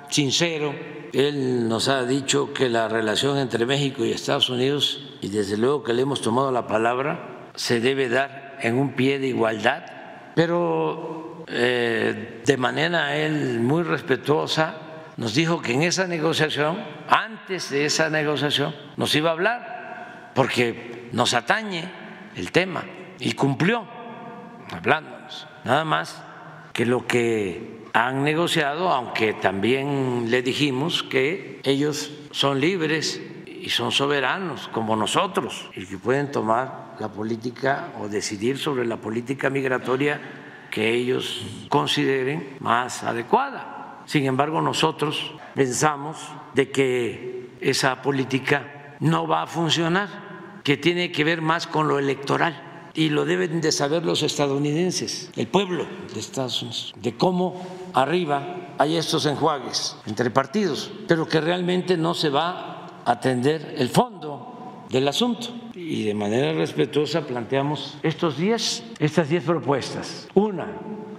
sincero. 0.09 0.73
Él 1.13 1.67
nos 1.67 1.87
ha 1.87 2.03
dicho 2.03 2.53
que 2.53 2.69
la 2.69 2.87
relación 2.87 3.37
entre 3.37 3.65
México 3.65 4.05
y 4.05 4.11
Estados 4.11 4.49
Unidos, 4.49 5.17
y 5.21 5.29
desde 5.29 5.57
luego 5.57 5.83
que 5.83 5.93
le 5.93 6.01
hemos 6.01 6.21
tomado 6.21 6.51
la 6.51 6.67
palabra, 6.67 7.49
se 7.55 7.79
debe 7.79 8.09
dar 8.09 8.57
en 8.61 8.77
un 8.77 8.93
pie 8.93 9.19
de 9.19 9.27
igualdad, 9.27 9.85
pero 10.35 11.45
eh, 11.47 12.41
de 12.45 12.57
manera 12.57 13.15
él 13.15 13.59
muy 13.59 13.83
respetuosa 13.83 14.81
nos 15.17 15.33
dijo 15.33 15.61
que 15.61 15.73
en 15.73 15.81
esa 15.81 16.05
negociación, 16.05 16.77
antes 17.09 17.71
de 17.71 17.85
esa 17.85 18.09
negociación, 18.09 18.75
nos 18.97 19.15
iba 19.15 19.31
a 19.31 19.33
hablar, 19.33 20.31
porque 20.35 21.09
nos 21.11 21.33
atañe 21.33 21.89
el 22.35 22.51
tema 22.51 22.83
y 23.19 23.33
cumplió 23.33 23.87
hablándonos. 24.71 25.47
Nada 25.63 25.83
más 25.85 26.21
que 26.71 26.85
lo 26.85 27.07
que 27.07 27.76
han 27.93 28.23
negociado, 28.23 28.89
aunque 28.89 29.33
también 29.33 30.29
le 30.29 30.41
dijimos 30.41 31.03
que 31.03 31.59
ellos 31.63 32.11
son 32.31 32.59
libres 32.59 33.21
y 33.45 33.69
son 33.69 33.91
soberanos 33.91 34.69
como 34.69 34.95
nosotros 34.95 35.69
y 35.75 35.85
que 35.85 35.97
pueden 35.97 36.31
tomar 36.31 36.95
la 36.99 37.09
política 37.09 37.89
o 37.99 38.07
decidir 38.07 38.57
sobre 38.57 38.85
la 38.85 38.97
política 38.97 39.49
migratoria 39.49 40.21
que 40.71 40.93
ellos 40.93 41.45
consideren 41.69 42.57
más 42.59 43.03
adecuada. 43.03 44.03
Sin 44.05 44.25
embargo, 44.25 44.61
nosotros 44.61 45.33
pensamos 45.55 46.17
de 46.53 46.71
que 46.71 47.49
esa 47.61 48.01
política 48.01 48.95
no 48.99 49.27
va 49.27 49.43
a 49.43 49.47
funcionar 49.47 50.07
que 50.63 50.77
tiene 50.77 51.11
que 51.11 51.23
ver 51.23 51.41
más 51.41 51.67
con 51.67 51.87
lo 51.87 51.99
electoral 51.99 52.66
y 52.97 53.09
lo 53.09 53.25
deben 53.25 53.61
de 53.61 53.71
saber 53.71 54.03
los 54.03 54.23
estadounidenses, 54.23 55.31
el 55.35 55.47
pueblo 55.47 55.85
de 56.11 56.19
Estados 56.19 56.63
Unidos, 56.63 56.95
de 56.99 57.15
cómo 57.15 57.61
arriba 57.93 58.73
hay 58.79 58.97
estos 58.97 59.27
enjuagues 59.27 59.95
entre 60.07 60.31
partidos, 60.31 60.91
pero 61.07 61.27
que 61.27 61.39
realmente 61.39 61.95
no 61.95 62.15
se 62.15 62.31
va 62.31 62.87
a 63.05 63.11
atender 63.11 63.75
el 63.77 63.89
fondo 63.89 64.83
del 64.89 65.07
asunto 65.07 65.49
y 65.75 66.05
de 66.05 66.15
manera 66.15 66.53
respetuosa 66.53 67.21
planteamos 67.21 67.99
estos 68.01 68.35
diez, 68.35 68.83
estas 68.97 69.29
diez 69.29 69.43
propuestas. 69.43 70.27
Una, 70.33 70.65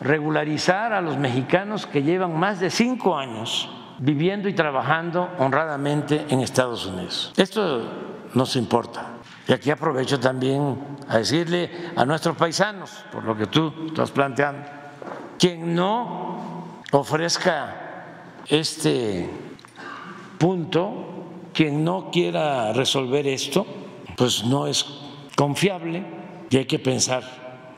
regularizar 0.01 0.93
a 0.93 1.01
los 1.01 1.17
mexicanos 1.17 1.87
que 1.87 2.03
llevan 2.03 2.37
más 2.37 2.59
de 2.59 2.71
cinco 2.71 3.17
años 3.17 3.71
viviendo 4.01 4.49
y 4.49 4.53
trabajando 4.53 5.29
honradamente 5.39 6.27
en 6.29 6.41
Estados 6.41 6.87
Unidos. 6.87 7.33
Esto 7.37 7.85
nos 8.35 8.57
importa. 8.57 9.18
Y 9.49 9.53
aquí 9.55 9.71
aprovecho 9.71 10.21
también 10.21 10.77
a 11.09 11.17
decirle 11.17 11.71
a 11.97 12.05
nuestros 12.05 12.37
paisanos, 12.37 13.03
por 13.11 13.25
lo 13.25 13.35
que 13.35 13.47
tú 13.47 13.73
estás 13.87 14.11
planteando, 14.11 14.69
quien 15.39 15.75
no 15.75 16.75
ofrezca 16.93 17.75
este 18.47 19.27
punto, 20.37 21.49
quien 21.55 21.83
no 21.83 22.11
quiera 22.11 22.75
resolver 22.75 23.27
esto, 23.27 23.65
pues 24.19 24.45
no 24.45 24.67
es 24.67 24.85
confiable 25.35 26.05
y 26.51 26.59
hay 26.59 26.67
que 26.67 26.79
pensar 26.79 27.23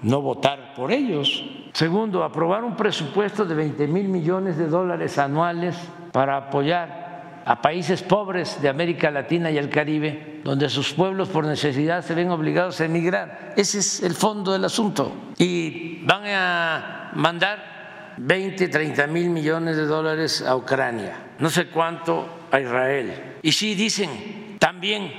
no 0.03 0.21
votar 0.23 0.75
por 0.75 0.91
ellos. 0.91 1.45
Segundo, 1.73 2.25
aprobar 2.25 2.65
un 2.65 2.75
presupuesto 2.75 3.45
de 3.45 3.55
20 3.55 3.87
mil 3.87 4.09
millones 4.09 4.57
de 4.57 4.67
dólares 4.67 5.19
anuales 5.19 5.77
para 6.11 6.37
apoyar 6.37 7.10
a 7.45 7.63
países 7.63 8.03
pobres 8.03 8.61
de 8.61 8.69
América 8.69 9.11
Latina 9.11 9.51
y 9.51 9.59
el 9.59 9.71
Caribe, 9.71 10.41
donde 10.45 10.69
sus 10.69 10.93
pueblos 10.93 11.29
por 11.29 11.45
necesidad 11.45 12.05
se 12.05 12.15
ven 12.15 12.31
obligados 12.31 12.81
a 12.81 12.85
emigrar. 12.85 13.55
Ese 13.57 13.79
es 13.79 14.03
el 14.03 14.15
fondo 14.15 14.53
del 14.53 14.65
asunto. 14.65 15.13
Y 15.39 16.05
van 16.05 16.23
a 16.27 17.11
mandar 17.15 18.15
20, 18.19 18.69
30 18.69 19.07
mil 19.07 19.31
millones 19.31 19.77
de 19.77 19.87
dólares 19.87 20.43
a 20.43 20.57
Ucrania, 20.57 21.17
no 21.39 21.49
sé 21.51 21.69
cuánto 21.69 22.47
a 22.51 22.61
Israel. 22.61 23.39
Y 23.43 23.53
sí 23.53 23.75
dicen 23.75 24.57
también 24.59 25.13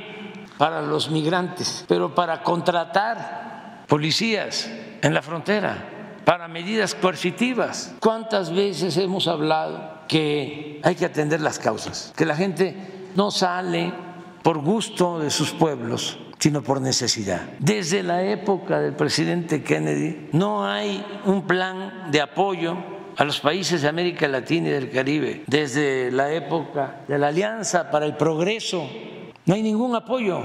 para 0.57 0.81
los 0.81 1.09
migrantes, 1.09 1.85
pero 1.87 2.13
para 2.13 2.43
contratar 2.43 3.85
policías 3.87 4.71
en 5.01 5.13
la 5.13 5.21
frontera 5.21 5.91
para 6.23 6.47
medidas 6.47 6.95
coercitivas. 6.95 7.95
¿Cuántas 7.99 8.53
veces 8.53 8.95
hemos 8.97 9.27
hablado 9.27 9.90
que 10.11 10.81
hay 10.83 10.95
que 10.95 11.05
atender 11.05 11.39
las 11.39 11.57
causas? 11.57 12.13
Que 12.17 12.25
la 12.25 12.35
gente 12.35 12.75
no 13.15 13.31
sale 13.31 13.93
por 14.43 14.59
gusto 14.59 15.19
de 15.19 15.29
sus 15.29 15.51
pueblos, 15.51 16.19
sino 16.37 16.61
por 16.61 16.81
necesidad. 16.81 17.51
Desde 17.59 18.03
la 18.03 18.21
época 18.21 18.81
del 18.81 18.93
presidente 18.93 19.63
Kennedy 19.63 20.27
no 20.33 20.65
hay 20.65 21.01
un 21.23 21.47
plan 21.47 22.11
de 22.11 22.19
apoyo 22.19 22.75
a 23.15 23.23
los 23.23 23.39
países 23.39 23.83
de 23.83 23.87
América 23.87 24.27
Latina 24.27 24.67
y 24.67 24.71
del 24.73 24.91
Caribe. 24.91 25.45
Desde 25.47 26.11
la 26.11 26.33
época 26.33 27.05
de 27.07 27.17
la 27.17 27.29
Alianza 27.29 27.89
para 27.89 28.05
el 28.05 28.17
Progreso 28.17 28.85
no 29.45 29.53
hay 29.53 29.63
ningún 29.63 29.95
apoyo. 29.95 30.41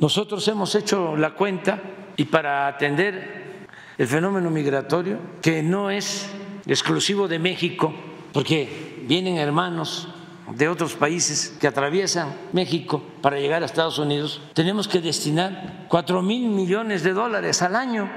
Nosotros 0.00 0.46
hemos 0.48 0.74
hecho 0.74 1.16
la 1.16 1.30
cuenta 1.30 1.80
y 2.14 2.26
para 2.26 2.66
atender 2.66 3.68
el 3.96 4.06
fenómeno 4.06 4.50
migratorio, 4.50 5.18
que 5.40 5.62
no 5.62 5.90
es 5.90 6.28
exclusivo 6.66 7.26
de 7.26 7.38
México, 7.38 7.94
porque 8.32 8.97
vienen 9.08 9.38
hermanos 9.38 10.06
de 10.54 10.68
otros 10.68 10.94
países 10.94 11.56
que 11.60 11.66
atraviesan 11.66 12.34
México 12.52 13.02
para 13.22 13.40
llegar 13.40 13.62
a 13.62 13.66
Estados 13.66 13.98
Unidos, 13.98 14.40
tenemos 14.54 14.86
que 14.86 15.00
destinar 15.00 15.86
cuatro 15.88 16.22
mil 16.22 16.48
millones 16.48 17.02
de 17.02 17.14
dólares 17.14 17.62
al 17.62 17.74
año 17.74 18.08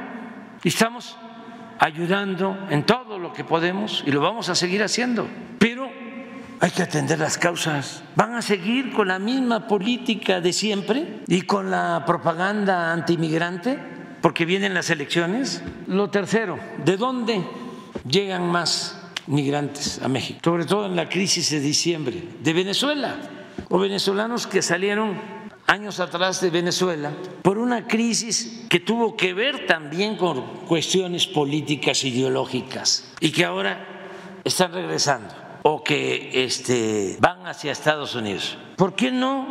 y 0.63 0.67
estamos 0.67 1.17
ayudando 1.79 2.57
en 2.69 2.85
todo 2.85 3.17
lo 3.17 3.33
que 3.33 3.43
podemos 3.43 4.03
y 4.05 4.11
lo 4.11 4.21
vamos 4.21 4.49
a 4.49 4.55
seguir 4.55 4.83
haciendo. 4.83 5.27
Pero 5.59 5.89
hay 6.59 6.71
que 6.71 6.83
atender 6.83 7.19
las 7.19 7.37
causas. 7.37 8.03
Van 8.15 8.35
a 8.35 8.41
seguir 8.41 8.93
con 8.93 9.07
la 9.07 9.17
misma 9.17 9.67
política 9.67 10.41
de 10.41 10.53
siempre 10.53 11.21
y 11.27 11.41
con 11.43 11.71
la 11.71 12.03
propaganda 12.05 12.91
antimigrante 12.91 13.79
porque 14.21 14.45
vienen 14.45 14.73
las 14.73 14.89
elecciones. 14.89 15.63
Lo 15.87 16.09
tercero, 16.09 16.59
¿de 16.85 16.97
dónde 16.97 17.43
llegan 18.07 18.51
más 18.51 19.00
migrantes 19.27 20.01
a 20.01 20.07
México? 20.07 20.39
Sobre 20.43 20.65
todo 20.65 20.85
en 20.85 20.95
la 20.95 21.09
crisis 21.09 21.49
de 21.51 21.59
diciembre, 21.59 22.23
de 22.41 22.53
Venezuela, 22.53 23.15
o 23.69 23.79
venezolanos 23.79 24.47
que 24.47 24.61
salieron 24.61 25.19
años 25.67 25.99
atrás 25.99 26.41
de 26.41 26.49
Venezuela 26.49 27.11
por 27.41 27.57
una 27.57 27.87
crisis 27.87 28.65
que 28.67 28.79
tuvo 28.79 29.15
que 29.15 29.33
ver 29.33 29.65
también 29.65 30.17
con 30.17 30.41
cuestiones 30.67 31.27
políticas 31.27 32.03
ideológicas 32.03 33.13
y 33.19 33.31
que 33.31 33.45
ahora 33.45 34.39
están 34.43 34.73
regresando 34.73 35.33
o 35.63 35.83
que 35.83 36.43
este, 36.43 37.17
van 37.19 37.47
hacia 37.47 37.71
Estados 37.71 38.15
Unidos. 38.15 38.57
¿Por 38.75 38.95
qué 38.95 39.11
no 39.11 39.47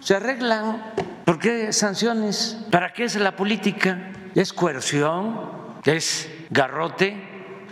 se 0.00 0.16
arreglan 0.16 0.82
¿Por 1.30 1.38
qué 1.38 1.72
sanciones? 1.72 2.58
¿Para 2.72 2.92
qué 2.92 3.04
es 3.04 3.14
la 3.14 3.36
política? 3.36 4.10
¿Es 4.34 4.52
coerción? 4.52 5.48
¿Es 5.84 6.28
garrote? 6.50 7.29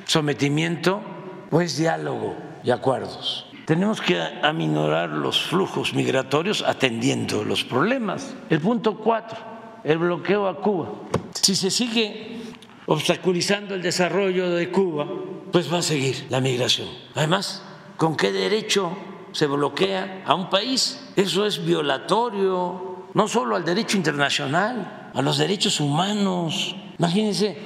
¿Sometimiento? 0.08 1.02
¿O 1.50 1.60
es 1.60 1.76
diálogo 1.76 2.34
y 2.64 2.70
acuerdos? 2.70 3.44
Tenemos 3.66 4.00
que 4.00 4.18
aminorar 4.18 5.10
los 5.10 5.42
flujos 5.42 5.92
migratorios 5.92 6.64
atendiendo 6.66 7.44
los 7.44 7.62
problemas. 7.62 8.34
El 8.48 8.58
punto 8.60 8.96
cuatro, 8.96 9.36
el 9.84 9.98
bloqueo 9.98 10.48
a 10.48 10.62
Cuba. 10.62 10.92
Si 11.34 11.54
se 11.54 11.70
sigue 11.70 12.40
obstaculizando 12.86 13.74
el 13.74 13.82
desarrollo 13.82 14.48
de 14.48 14.70
Cuba, 14.70 15.06
pues 15.52 15.70
va 15.70 15.80
a 15.80 15.82
seguir 15.82 16.24
la 16.30 16.40
migración. 16.40 16.88
Además, 17.14 17.62
¿con 17.98 18.16
qué 18.16 18.32
derecho 18.32 18.96
se 19.32 19.46
bloquea 19.46 20.22
a 20.24 20.34
un 20.34 20.48
país? 20.48 21.06
Eso 21.16 21.44
es 21.44 21.62
violatorio 21.62 23.04
no 23.12 23.28
solo 23.28 23.56
al 23.56 23.64
derecho 23.66 23.98
internacional, 23.98 25.10
a 25.12 25.20
los 25.20 25.36
derechos 25.36 25.80
humanos. 25.80 26.74
Imagínense, 26.98 27.58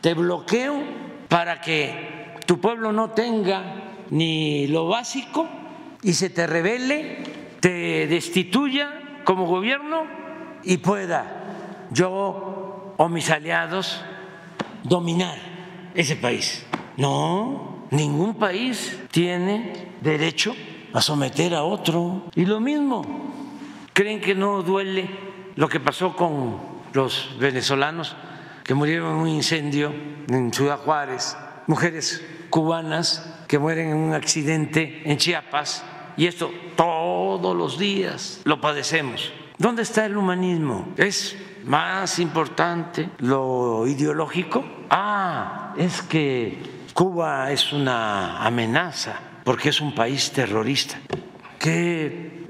te 0.00 0.14
bloqueo 0.14 1.01
para 1.32 1.62
que 1.62 2.36
tu 2.44 2.60
pueblo 2.60 2.92
no 2.92 3.08
tenga 3.12 3.62
ni 4.10 4.66
lo 4.66 4.86
básico 4.86 5.48
y 6.02 6.12
se 6.12 6.28
te 6.28 6.46
revele, 6.46 7.22
te 7.58 8.06
destituya 8.06 9.22
como 9.24 9.46
gobierno 9.46 10.04
y 10.62 10.76
pueda 10.76 11.86
yo 11.90 12.94
o 12.98 13.08
mis 13.08 13.30
aliados 13.30 14.04
dominar 14.82 15.38
ese 15.94 16.16
país. 16.16 16.66
No, 16.98 17.86
ningún 17.90 18.34
país 18.34 19.00
tiene 19.10 19.88
derecho 20.02 20.54
a 20.92 21.00
someter 21.00 21.54
a 21.54 21.62
otro. 21.62 22.24
Y 22.34 22.44
lo 22.44 22.60
mismo, 22.60 23.06
¿Creen 23.94 24.20
que 24.20 24.34
no 24.34 24.62
duele 24.62 25.08
lo 25.56 25.66
que 25.66 25.80
pasó 25.80 26.14
con 26.14 26.60
los 26.92 27.36
venezolanos 27.38 28.16
que 28.64 28.74
murieron 28.74 29.14
en 29.14 29.20
un 29.22 29.28
incendio 29.28 29.92
en 30.28 30.52
Ciudad 30.52 30.78
Juárez? 30.78 31.36
Mujeres 31.66 32.24
cubanas 32.50 33.28
que 33.48 33.58
mueren 33.58 33.90
en 33.90 33.96
un 33.96 34.14
accidente 34.14 35.02
en 35.04 35.16
Chiapas 35.16 35.84
y 36.16 36.26
esto 36.26 36.50
todos 36.76 37.56
los 37.56 37.78
días 37.78 38.40
lo 38.44 38.60
padecemos. 38.60 39.32
¿Dónde 39.58 39.82
está 39.82 40.06
el 40.06 40.16
humanismo? 40.16 40.88
¿Es 40.96 41.36
más 41.64 42.18
importante 42.18 43.08
lo 43.18 43.86
ideológico? 43.86 44.64
Ah, 44.90 45.74
es 45.76 46.02
que 46.02 46.58
Cuba 46.94 47.50
es 47.52 47.72
una 47.72 48.44
amenaza 48.44 49.18
porque 49.44 49.70
es 49.70 49.80
un 49.80 49.94
país 49.94 50.32
terrorista. 50.32 50.98
¿Qué 51.58 52.41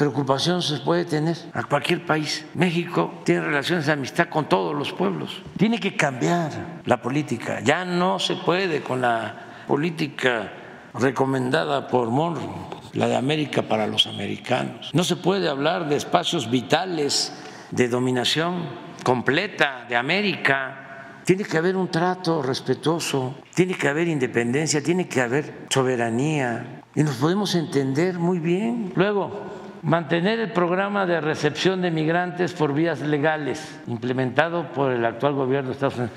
preocupación 0.00 0.62
se 0.62 0.78
puede 0.78 1.04
tener 1.04 1.36
a 1.52 1.62
cualquier 1.64 2.06
país. 2.06 2.46
México 2.54 3.20
tiene 3.22 3.42
relaciones 3.42 3.84
de 3.84 3.92
amistad 3.92 4.30
con 4.30 4.48
todos 4.48 4.74
los 4.74 4.94
pueblos. 4.94 5.42
Tiene 5.58 5.78
que 5.78 5.94
cambiar 5.94 6.80
la 6.86 7.02
política. 7.02 7.60
Ya 7.60 7.84
no 7.84 8.18
se 8.18 8.36
puede 8.36 8.80
con 8.80 9.02
la 9.02 9.64
política 9.68 10.52
recomendada 10.94 11.86
por 11.86 12.08
Monroe, 12.08 12.48
la 12.94 13.08
de 13.08 13.16
América 13.16 13.60
para 13.60 13.86
los 13.86 14.06
americanos. 14.06 14.88
No 14.94 15.04
se 15.04 15.16
puede 15.16 15.50
hablar 15.50 15.86
de 15.90 15.96
espacios 15.96 16.50
vitales 16.50 17.34
de 17.70 17.86
dominación 17.90 18.70
completa 19.04 19.84
de 19.86 19.96
América. 19.96 21.20
Tiene 21.26 21.44
que 21.44 21.58
haber 21.58 21.76
un 21.76 21.88
trato 21.88 22.40
respetuoso, 22.40 23.34
tiene 23.54 23.74
que 23.74 23.86
haber 23.86 24.08
independencia, 24.08 24.82
tiene 24.82 25.06
que 25.06 25.20
haber 25.20 25.66
soberanía 25.68 26.80
y 26.94 27.02
nos 27.02 27.16
podemos 27.16 27.54
entender 27.54 28.18
muy 28.18 28.38
bien. 28.38 28.92
Luego, 28.96 29.59
mantener 29.82 30.40
el 30.40 30.52
programa 30.52 31.06
de 31.06 31.20
recepción 31.20 31.80
de 31.82 31.90
migrantes 31.90 32.52
por 32.52 32.74
vías 32.74 33.00
legales 33.00 33.80
implementado 33.86 34.72
por 34.72 34.92
el 34.92 35.04
actual 35.04 35.34
gobierno 35.34 35.70
de 35.70 35.74
Estados 35.74 35.96
Unidos. 35.96 36.16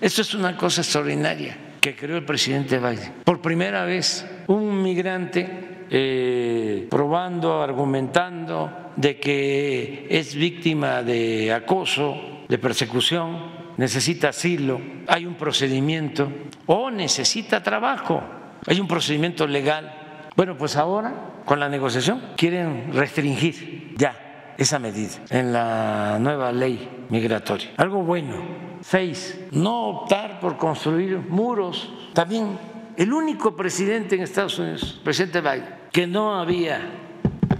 Esto 0.00 0.22
es 0.22 0.34
una 0.34 0.56
cosa 0.56 0.80
extraordinaria 0.80 1.56
que 1.80 1.94
creó 1.94 2.16
el 2.16 2.24
presidente 2.24 2.78
Biden. 2.78 3.12
Por 3.24 3.40
primera 3.40 3.84
vez, 3.84 4.26
un 4.46 4.82
migrante 4.82 5.86
eh, 5.90 6.86
probando, 6.90 7.60
argumentando 7.62 8.92
de 8.96 9.18
que 9.18 10.06
es 10.08 10.34
víctima 10.34 11.02
de 11.02 11.52
acoso, 11.52 12.44
de 12.48 12.58
persecución, 12.58 13.62
necesita 13.76 14.28
asilo, 14.28 14.80
hay 15.06 15.26
un 15.26 15.34
procedimiento 15.34 16.30
o 16.66 16.90
necesita 16.90 17.62
trabajo, 17.62 18.22
hay 18.66 18.80
un 18.80 18.88
procedimiento 18.88 19.46
legal. 19.46 20.01
Bueno, 20.36 20.56
pues 20.56 20.76
ahora 20.76 21.12
con 21.44 21.60
la 21.60 21.68
negociación 21.68 22.22
quieren 22.36 22.92
restringir 22.92 23.94
ya 23.96 24.54
esa 24.56 24.78
medida 24.78 25.12
en 25.30 25.52
la 25.52 26.18
nueva 26.20 26.52
ley 26.52 27.06
migratoria. 27.10 27.70
Algo 27.76 28.02
bueno. 28.02 28.36
Seis, 28.80 29.38
no 29.52 29.88
optar 29.88 30.40
por 30.40 30.56
construir 30.56 31.18
muros. 31.18 31.92
También 32.14 32.58
el 32.96 33.12
único 33.12 33.54
presidente 33.54 34.16
en 34.16 34.22
Estados 34.22 34.58
Unidos, 34.58 35.00
presidente 35.04 35.40
Biden, 35.40 35.74
que 35.92 36.06
no 36.06 36.38
había 36.38 36.80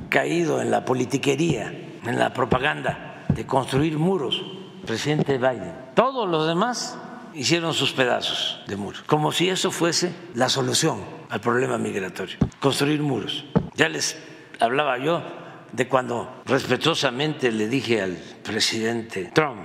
caído 0.08 0.60
en 0.60 0.70
la 0.70 0.84
politiquería, 0.84 1.72
en 2.04 2.18
la 2.18 2.32
propaganda 2.32 3.24
de 3.28 3.46
construir 3.46 3.98
muros, 3.98 4.42
presidente 4.84 5.38
Biden. 5.38 5.74
Todos 5.94 6.28
los 6.28 6.46
demás 6.46 6.98
hicieron 7.34 7.74
sus 7.74 7.92
pedazos 7.92 8.60
de 8.66 8.76
muros, 8.76 9.02
como 9.06 9.32
si 9.32 9.48
eso 9.48 9.70
fuese 9.70 10.12
la 10.34 10.48
solución 10.48 11.00
al 11.30 11.40
problema 11.40 11.78
migratorio, 11.78 12.36
construir 12.60 13.00
muros. 13.00 13.44
Ya 13.74 13.88
les 13.88 14.18
hablaba 14.60 14.98
yo 14.98 15.22
de 15.72 15.88
cuando 15.88 16.42
respetuosamente 16.44 17.50
le 17.50 17.68
dije 17.68 18.02
al 18.02 18.16
presidente 18.42 19.30
Trump 19.34 19.60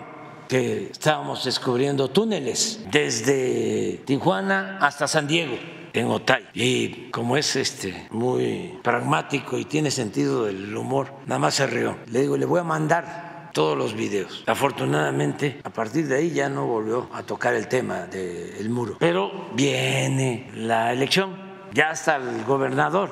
que 0.48 0.90
estábamos 0.92 1.44
descubriendo 1.44 2.10
túneles 2.10 2.80
desde 2.90 4.02
Tijuana 4.06 4.78
hasta 4.80 5.08
San 5.08 5.28
Diego 5.28 5.58
en 5.94 6.08
Otay. 6.08 6.48
Y 6.54 7.10
como 7.12 7.38
es 7.38 7.56
este 7.56 8.08
muy 8.12 8.80
pragmático 8.82 9.58
y 9.58 9.66
tiene 9.66 9.92
sentido 9.92 10.46
del 10.46 10.76
humor, 10.76 11.12
nada 11.26 11.40
más 11.40 11.56
se 11.56 11.68
rió. 11.68 11.98
Le 12.08 12.22
digo, 12.22 12.38
le 12.38 12.46
voy 12.46 12.60
a 12.62 12.64
mandar 12.64 13.27
todos 13.58 13.76
los 13.76 13.96
videos. 13.96 14.44
Afortunadamente, 14.46 15.62
a 15.64 15.72
partir 15.72 16.08
de 16.08 16.18
ahí 16.18 16.30
ya 16.30 16.48
no 16.48 16.68
volvió 16.68 17.10
a 17.12 17.24
tocar 17.24 17.56
el 17.56 17.68
tema 17.68 18.06
del 18.06 18.70
muro. 18.70 18.98
Pero 19.00 19.48
viene 19.56 20.52
la 20.54 20.94
elección, 20.94 21.36
ya 21.74 21.90
está 21.90 22.18
el 22.18 22.44
gobernador 22.44 23.10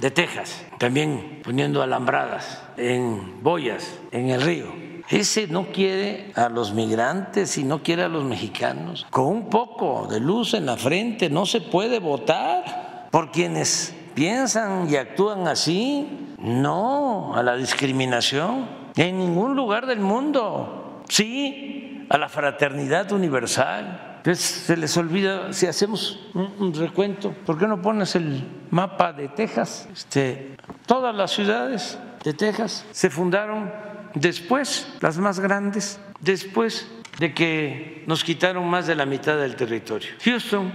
de 0.00 0.12
Texas, 0.12 0.64
también 0.78 1.40
poniendo 1.42 1.82
alambradas 1.82 2.62
en 2.76 3.42
boyas, 3.42 3.98
en 4.12 4.30
el 4.30 4.40
río. 4.40 4.72
Ese 5.10 5.48
no 5.48 5.72
quiere 5.72 6.30
a 6.36 6.48
los 6.48 6.72
migrantes 6.72 7.58
y 7.58 7.64
no 7.64 7.82
quiere 7.82 8.04
a 8.04 8.08
los 8.08 8.22
mexicanos. 8.22 9.04
Con 9.10 9.26
un 9.26 9.50
poco 9.50 10.06
de 10.08 10.20
luz 10.20 10.54
en 10.54 10.66
la 10.66 10.76
frente 10.76 11.28
no 11.28 11.44
se 11.44 11.60
puede 11.60 11.98
votar 11.98 13.08
por 13.10 13.32
quienes 13.32 13.92
piensan 14.14 14.88
y 14.88 14.94
actúan 14.94 15.48
así. 15.48 16.36
No 16.38 17.34
a 17.34 17.42
la 17.42 17.56
discriminación 17.56 18.77
en 19.06 19.18
ningún 19.18 19.56
lugar 19.56 19.86
del 19.86 20.00
mundo. 20.00 21.02
Sí 21.08 22.06
a 22.10 22.18
la 22.18 22.28
fraternidad 22.28 23.12
universal 23.12 24.08
se 24.34 24.76
les 24.76 24.96
olvida, 24.96 25.52
si 25.52 25.66
hacemos 25.66 26.28
un, 26.34 26.74
recuento, 26.74 27.32
¿por 27.46 27.58
qué 27.58 27.66
no 27.66 27.80
pones 27.80 28.14
el 28.14 28.44
mapa 28.70 29.12
de 29.12 29.28
Texas? 29.28 29.88
Este, 29.92 30.56
todas 30.86 31.14
las 31.14 31.30
ciudades 31.30 31.98
de 32.24 32.34
Texas 32.34 32.84
se 32.90 33.08
fundaron 33.08 33.72
después, 34.14 34.92
las 35.00 35.16
más 35.18 35.40
grandes, 35.40 35.98
después 36.20 36.88
de 37.18 37.32
que 37.32 38.04
nos 38.06 38.22
quitaron 38.22 38.68
más 38.68 38.86
de 38.86 38.94
la 38.96 39.06
mitad 39.06 39.38
del 39.38 39.56
territorio. 39.56 40.10
Houston 40.22 40.72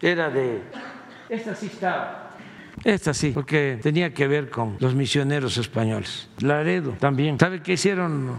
era 0.00 0.30
de... 0.30 0.62
Esta 1.28 1.54
sí 1.54 1.66
estaba 1.66 2.23
esta 2.84 3.14
sí, 3.14 3.30
porque 3.32 3.78
tenía 3.82 4.12
que 4.12 4.28
ver 4.28 4.50
con 4.50 4.76
los 4.78 4.94
misioneros 4.94 5.56
españoles. 5.56 6.28
Laredo 6.40 6.92
también. 7.00 7.38
¿Sabe 7.38 7.62
qué 7.62 7.72
hicieron 7.72 8.32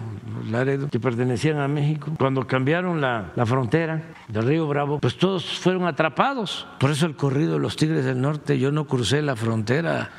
Laredo? 0.50 0.90
Que 0.90 1.00
pertenecían 1.00 1.60
a 1.60 1.68
México. 1.68 2.12
Cuando 2.18 2.46
cambiaron 2.46 3.02
la, 3.02 3.32
la 3.36 3.46
frontera 3.46 4.02
del 4.28 4.46
río 4.46 4.68
Bravo, 4.68 5.00
pues 5.00 5.18
todos 5.18 5.60
fueron 5.60 5.88
atrapados. 5.88 6.68
Por 6.80 6.92
eso 6.92 7.06
el 7.06 7.16
corrido 7.16 7.54
de 7.54 7.60
los 7.60 7.76
Tigres 7.76 8.06
del 8.06 8.22
Norte, 8.22 8.60
yo 8.60 8.72
no 8.72 8.86
crucé 8.86 9.22
la 9.22 9.36
frontera 9.36 10.12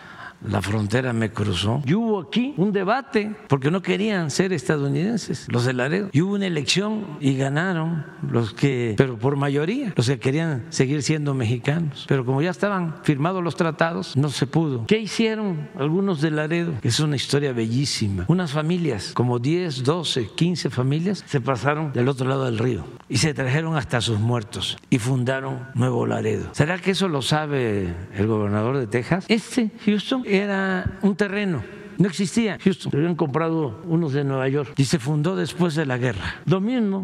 la 0.49 0.63
frontera 0.63 1.13
me 1.13 1.31
cruzó. 1.31 1.83
Y 1.85 1.95
hubo 1.95 2.21
aquí 2.21 2.55
un 2.57 2.73
debate 2.73 3.35
porque 3.49 3.71
no 3.71 3.83
querían 3.83 4.31
ser 4.31 4.53
estadounidenses, 4.53 5.47
los 5.51 5.65
de 5.65 5.73
Laredo. 5.73 6.09
Y 6.13 6.23
hubo 6.23 6.35
una 6.35 6.47
elección 6.47 7.19
y 7.21 7.37
ganaron 7.37 8.05
los 8.31 8.53
que, 8.53 8.95
pero 8.97 9.19
por 9.19 9.37
mayoría, 9.37 9.93
los 9.97 10.07
que 10.07 10.19
querían 10.19 10.65
seguir 10.71 11.03
siendo 11.03 11.35
mexicanos. 11.35 12.05
Pero 12.09 12.25
como 12.25 12.43
ya 12.43 12.51
estaban 12.51 12.97
firmados 13.03 13.43
los 13.43 13.57
tratados, 13.57 14.17
no 14.17 14.29
se 14.29 14.47
pudo. 14.47 14.87
¿Qué 14.87 14.99
hicieron 14.99 15.69
algunos 15.79 16.21
de 16.21 16.31
Laredo? 16.31 16.75
Es 16.83 17.01
una 17.01 17.17
historia 17.17 17.53
bellísima. 17.53 18.25
Unas 18.29 18.53
familias, 18.53 19.13
como 19.15 19.39
10, 19.39 19.85
12, 19.85 20.31
15 20.35 20.71
familias, 20.71 21.25
se 21.27 21.41
pasaron 21.41 21.93
del 21.93 22.09
otro 22.09 22.29
lado 22.29 22.45
del 22.45 22.59
río 22.59 22.85
y 23.09 23.19
se 23.19 23.35
trajeron 23.35 23.77
hasta 23.77 24.01
sus 24.01 24.19
muertos 24.19 24.77
y 24.91 24.99
fundaron 24.99 25.69
Nuevo 25.75 26.07
Laredo. 26.07 26.49
¿Será 26.53 26.79
que 26.79 26.93
eso 26.93 27.09
lo 27.09 27.23
sabe 27.23 27.95
el 28.15 28.27
gobernador 28.27 28.79
de 28.79 28.87
Texas? 28.87 29.25
Este, 29.29 29.71
Houston, 29.85 30.23
era 30.37 30.99
un 31.03 31.17
terreno. 31.17 31.63
No 31.99 32.09
existía 32.09 32.59
Houston, 32.63 32.93
habían 32.95 33.15
comprado 33.15 33.81
unos 33.85 34.13
de 34.13 34.23
Nueva 34.23 34.49
York 34.49 34.75
y 34.77 34.85
se 34.85 34.99
fundó 34.99 35.35
después 35.35 35.75
de 35.75 35.87
la 35.87 35.97
guerra. 35.97 36.37
Lo 36.45 36.61
mismo, 36.61 37.03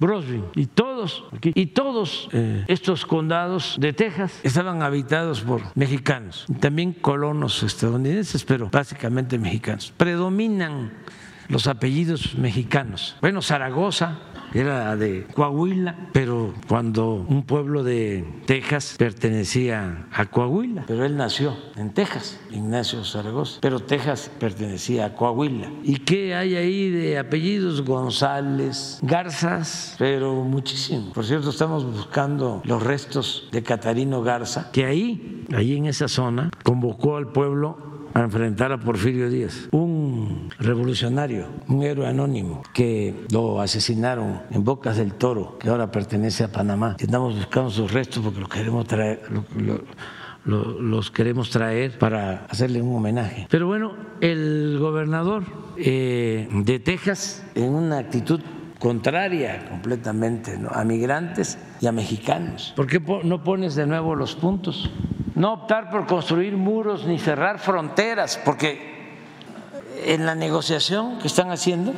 y 0.54 0.66
todos, 0.66 1.24
y 1.42 1.66
todos 1.66 2.28
eh, 2.32 2.64
estos 2.68 3.06
condados 3.06 3.76
de 3.78 3.94
Texas 3.94 4.38
estaban 4.42 4.82
habitados 4.82 5.40
por 5.40 5.62
mexicanos, 5.74 6.44
también 6.60 6.92
colonos 6.92 7.62
estadounidenses, 7.62 8.44
pero 8.44 8.68
básicamente 8.70 9.38
mexicanos. 9.38 9.94
Predominan 9.96 10.92
los 11.48 11.66
apellidos 11.66 12.34
mexicanos. 12.36 13.16
Bueno, 13.20 13.40
Zaragoza, 13.40 14.18
era 14.54 14.96
de 14.96 15.26
Coahuila, 15.34 16.08
pero 16.12 16.54
cuando 16.68 17.14
un 17.28 17.42
pueblo 17.44 17.82
de 17.82 18.24
Texas 18.46 18.96
pertenecía 18.98 20.06
a 20.12 20.26
Coahuila, 20.26 20.84
pero 20.86 21.04
él 21.04 21.16
nació 21.16 21.56
en 21.76 21.90
Texas, 21.90 22.38
Ignacio 22.50 23.04
Zaragoza, 23.04 23.58
pero 23.60 23.80
Texas 23.80 24.30
pertenecía 24.38 25.06
a 25.06 25.14
Coahuila. 25.14 25.70
¿Y 25.82 25.96
qué 25.98 26.34
hay 26.34 26.56
ahí 26.56 26.90
de 26.90 27.18
apellidos? 27.18 27.82
González, 27.82 28.98
Garzas, 29.02 29.96
pero 29.98 30.34
muchísimo. 30.44 31.12
Por 31.12 31.24
cierto, 31.24 31.50
estamos 31.50 31.84
buscando 31.84 32.62
los 32.64 32.82
restos 32.82 33.48
de 33.52 33.62
Catarino 33.62 34.22
Garza, 34.22 34.70
que 34.72 34.84
ahí, 34.84 35.44
ahí 35.54 35.76
en 35.76 35.86
esa 35.86 36.08
zona, 36.08 36.50
convocó 36.62 37.16
al 37.16 37.28
pueblo 37.28 37.91
a 38.14 38.20
enfrentar 38.20 38.72
a 38.72 38.78
Porfirio 38.78 39.30
Díaz, 39.30 39.68
un 39.70 40.50
revolucionario, 40.58 41.46
un 41.68 41.82
héroe 41.82 42.06
anónimo 42.06 42.62
que 42.72 43.14
lo 43.30 43.60
asesinaron 43.60 44.42
en 44.50 44.64
Bocas 44.64 44.96
del 44.96 45.14
Toro, 45.14 45.58
que 45.58 45.68
ahora 45.68 45.90
pertenece 45.90 46.44
a 46.44 46.52
Panamá. 46.52 46.96
Estamos 46.98 47.36
buscando 47.36 47.70
sus 47.70 47.92
restos 47.92 48.22
porque 48.22 48.40
los 48.40 48.48
queremos 48.48 48.86
traer. 48.86 49.22
los 50.44 51.10
queremos 51.10 51.50
traer 51.50 51.98
para 51.98 52.46
hacerle 52.46 52.82
un 52.82 52.96
homenaje. 52.96 53.46
Pero 53.50 53.66
bueno, 53.66 53.94
el 54.20 54.76
gobernador 54.78 55.44
eh, 55.76 56.48
de 56.50 56.78
Texas, 56.80 57.44
en 57.54 57.74
una 57.74 57.98
actitud 57.98 58.40
contraria 58.78 59.68
completamente 59.68 60.58
a 60.68 60.84
migrantes 60.84 61.56
y 61.80 61.86
a 61.86 61.92
mexicanos. 61.92 62.72
¿Por 62.74 62.88
qué 62.88 63.00
no 63.22 63.44
pones 63.44 63.76
de 63.76 63.86
nuevo 63.86 64.16
los 64.16 64.34
puntos? 64.34 64.90
No 65.34 65.52
optar 65.54 65.90
por 65.90 66.06
construir 66.06 66.56
muros 66.56 67.04
ni 67.06 67.18
cerrar 67.18 67.58
fronteras, 67.58 68.38
porque 68.44 68.92
en 70.04 70.26
la 70.26 70.34
negociación 70.34 71.18
que 71.18 71.28
están 71.28 71.50
haciendo 71.50 71.92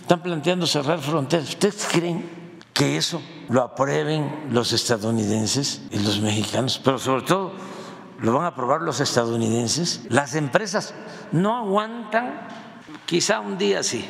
están 0.00 0.22
planteando 0.22 0.66
cerrar 0.66 0.98
fronteras. 0.98 1.48
¿Ustedes 1.50 1.88
creen 1.90 2.28
que 2.72 2.96
eso 2.96 3.22
lo 3.48 3.62
aprueben 3.62 4.48
los 4.50 4.72
estadounidenses 4.72 5.82
y 5.90 5.98
los 5.98 6.20
mexicanos? 6.20 6.80
Pero 6.82 6.98
sobre 6.98 7.22
todo 7.22 7.52
lo 8.20 8.32
van 8.32 8.44
a 8.44 8.48
aprobar 8.48 8.82
los 8.82 9.00
estadounidenses. 9.00 10.02
Las 10.08 10.34
empresas 10.34 10.94
no 11.32 11.56
aguantan, 11.56 12.48
quizá 13.06 13.40
un 13.40 13.58
día 13.58 13.82
sí, 13.82 14.04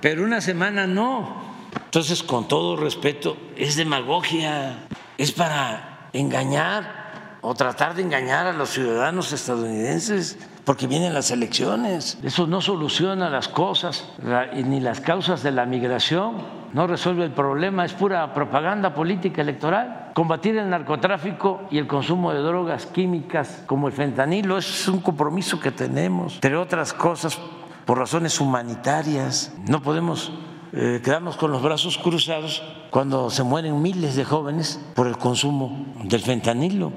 pero 0.00 0.24
una 0.24 0.40
semana 0.40 0.86
no. 0.86 1.44
Entonces, 1.84 2.22
con 2.22 2.48
todo 2.48 2.76
respeto, 2.76 3.36
es 3.56 3.76
demagogia, 3.76 4.86
es 5.18 5.32
para 5.32 6.08
engañar 6.12 7.05
o 7.48 7.54
tratar 7.54 7.94
de 7.94 8.02
engañar 8.02 8.48
a 8.48 8.52
los 8.52 8.70
ciudadanos 8.70 9.32
estadounidenses 9.32 10.36
porque 10.64 10.88
vienen 10.88 11.14
las 11.14 11.30
elecciones. 11.30 12.18
Eso 12.24 12.48
no 12.48 12.60
soluciona 12.60 13.30
las 13.30 13.46
cosas 13.46 14.04
ni 14.52 14.80
las 14.80 15.00
causas 15.00 15.44
de 15.44 15.52
la 15.52 15.64
migración, 15.64 16.38
no 16.72 16.88
resuelve 16.88 17.24
el 17.24 17.30
problema, 17.30 17.84
es 17.84 17.92
pura 17.92 18.34
propaganda 18.34 18.92
política 18.92 19.42
electoral. 19.42 20.10
Combatir 20.12 20.56
el 20.56 20.68
narcotráfico 20.68 21.68
y 21.70 21.78
el 21.78 21.86
consumo 21.86 22.32
de 22.32 22.40
drogas 22.40 22.86
químicas 22.86 23.62
como 23.66 23.86
el 23.86 23.92
fentanilo 23.92 24.58
es 24.58 24.88
un 24.88 24.98
compromiso 24.98 25.60
que 25.60 25.70
tenemos, 25.70 26.34
entre 26.34 26.56
otras 26.56 26.92
cosas, 26.92 27.38
por 27.84 27.96
razones 27.96 28.40
humanitarias. 28.40 29.54
No 29.68 29.80
podemos 29.82 30.32
eh, 30.72 31.00
quedarnos 31.00 31.36
con 31.36 31.52
los 31.52 31.62
brazos 31.62 31.96
cruzados 31.96 32.64
cuando 32.90 33.30
se 33.30 33.44
mueren 33.44 33.80
miles 33.80 34.16
de 34.16 34.24
jóvenes 34.24 34.80
por 34.96 35.06
el 35.06 35.16
consumo 35.16 35.94
del 36.02 36.22
fentanilo 36.22 36.92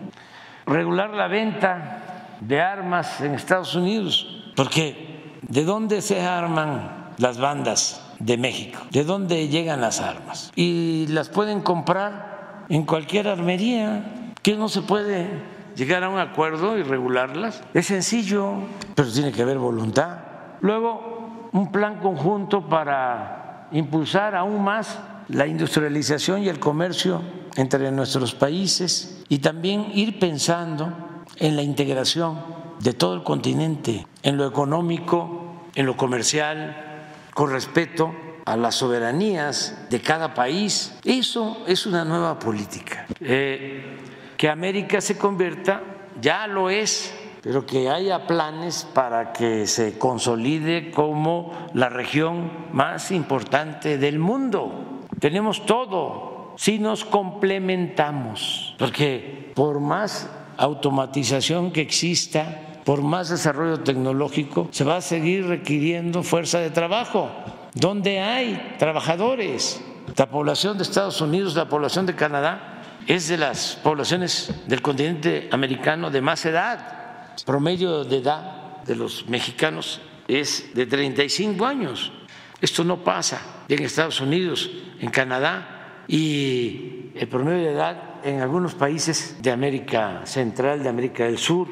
regular 0.69 1.09
la 1.11 1.27
venta 1.27 2.35
de 2.39 2.61
armas 2.61 3.19
en 3.21 3.33
Estados 3.33 3.75
Unidos, 3.75 4.53
porque 4.55 5.33
¿de 5.41 5.63
dónde 5.65 6.01
se 6.01 6.21
arman 6.21 7.13
las 7.17 7.37
bandas 7.37 8.15
de 8.19 8.37
México? 8.37 8.79
¿De 8.91 9.03
dónde 9.03 9.47
llegan 9.47 9.81
las 9.81 9.99
armas? 9.99 10.51
Y 10.55 11.07
las 11.09 11.29
pueden 11.29 11.61
comprar 11.61 12.65
en 12.69 12.85
cualquier 12.85 13.27
armería, 13.27 14.33
que 14.43 14.55
no 14.55 14.69
se 14.69 14.81
puede 14.81 15.27
llegar 15.75 16.03
a 16.03 16.09
un 16.09 16.19
acuerdo 16.19 16.77
y 16.77 16.83
regularlas. 16.83 17.63
Es 17.73 17.87
sencillo, 17.87 18.53
pero 18.95 19.11
tiene 19.11 19.31
que 19.31 19.41
haber 19.41 19.57
voluntad. 19.57 20.17
Luego, 20.61 21.49
un 21.51 21.71
plan 21.71 21.99
conjunto 21.99 22.69
para 22.69 23.67
impulsar 23.71 24.35
aún 24.35 24.63
más 24.63 24.99
la 25.29 25.47
industrialización 25.47 26.43
y 26.43 26.49
el 26.49 26.59
comercio 26.59 27.21
entre 27.59 27.91
nuestros 27.91 28.33
países 28.33 29.21
y 29.27 29.39
también 29.39 29.91
ir 29.93 30.17
pensando 30.17 30.93
en 31.35 31.57
la 31.57 31.61
integración 31.61 32.41
de 32.79 32.93
todo 32.93 33.13
el 33.13 33.23
continente, 33.23 34.07
en 34.23 34.37
lo 34.37 34.47
económico, 34.47 35.65
en 35.75 35.85
lo 35.85 35.97
comercial, 35.97 37.19
con 37.33 37.51
respeto 37.51 38.13
a 38.45 38.55
las 38.55 38.75
soberanías 38.75 39.87
de 39.89 39.99
cada 39.99 40.33
país. 40.33 40.97
Eso 41.03 41.65
es 41.67 41.85
una 41.85 42.05
nueva 42.05 42.39
política. 42.39 43.05
Eh, 43.19 43.97
que 44.37 44.47
América 44.47 45.01
se 45.01 45.17
convierta, 45.17 45.83
ya 46.21 46.47
lo 46.47 46.69
es, 46.69 47.13
pero 47.41 47.65
que 47.65 47.89
haya 47.89 48.25
planes 48.25 48.87
para 48.93 49.33
que 49.33 49.67
se 49.67 49.97
consolide 49.97 50.91
como 50.91 51.51
la 51.73 51.89
región 51.89 52.69
más 52.71 53.11
importante 53.11 53.97
del 53.97 54.17
mundo. 54.17 55.01
Tenemos 55.19 55.65
todo 55.65 56.28
si 56.59 56.77
nos 56.77 57.05
complementamos, 57.05 58.75
porque 58.77 59.53
por 59.55 59.79
más 59.79 60.29
automatización 60.57 61.71
que 61.71 61.79
exista, 61.79 62.81
por 62.83 63.01
más 63.01 63.29
desarrollo 63.29 63.79
tecnológico, 63.79 64.67
se 64.71 64.83
va 64.83 64.97
a 64.97 65.01
seguir 65.01 65.47
requiriendo 65.47 66.21
fuerza 66.21 66.59
de 66.59 66.69
trabajo. 66.69 67.31
Donde 67.73 68.19
hay 68.19 68.75
trabajadores, 68.77 69.81
la 70.17 70.29
población 70.29 70.75
de 70.75 70.83
Estados 70.83 71.21
Unidos, 71.21 71.55
la 71.55 71.69
población 71.69 72.05
de 72.05 72.15
Canadá, 72.15 72.81
es 73.07 73.29
de 73.29 73.37
las 73.37 73.79
poblaciones 73.81 74.53
del 74.67 74.81
continente 74.81 75.47
americano 75.53 76.11
de 76.11 76.19
más 76.19 76.45
edad. 76.45 77.37
Promedio 77.45 78.03
de 78.03 78.17
edad 78.17 78.83
de 78.85 78.97
los 78.97 79.29
mexicanos 79.29 80.01
es 80.27 80.71
de 80.73 80.85
35 80.85 81.65
años. 81.65 82.11
Esto 82.59 82.83
no 82.83 83.01
pasa 83.01 83.63
en 83.69 83.81
Estados 83.81 84.19
Unidos, 84.19 84.69
en 84.99 85.09
Canadá 85.09 85.77
y 86.09 87.11
el 87.13 87.27
promedio 87.27 87.67
de 87.67 87.71
edad 87.71 88.15
en 88.23 88.41
algunos 88.41 88.73
países 88.73 89.37
de 89.41 89.51
América 89.51 90.21
Central, 90.25 90.81
de 90.81 90.89
América 90.89 91.25
del 91.25 91.37
Sur, 91.37 91.67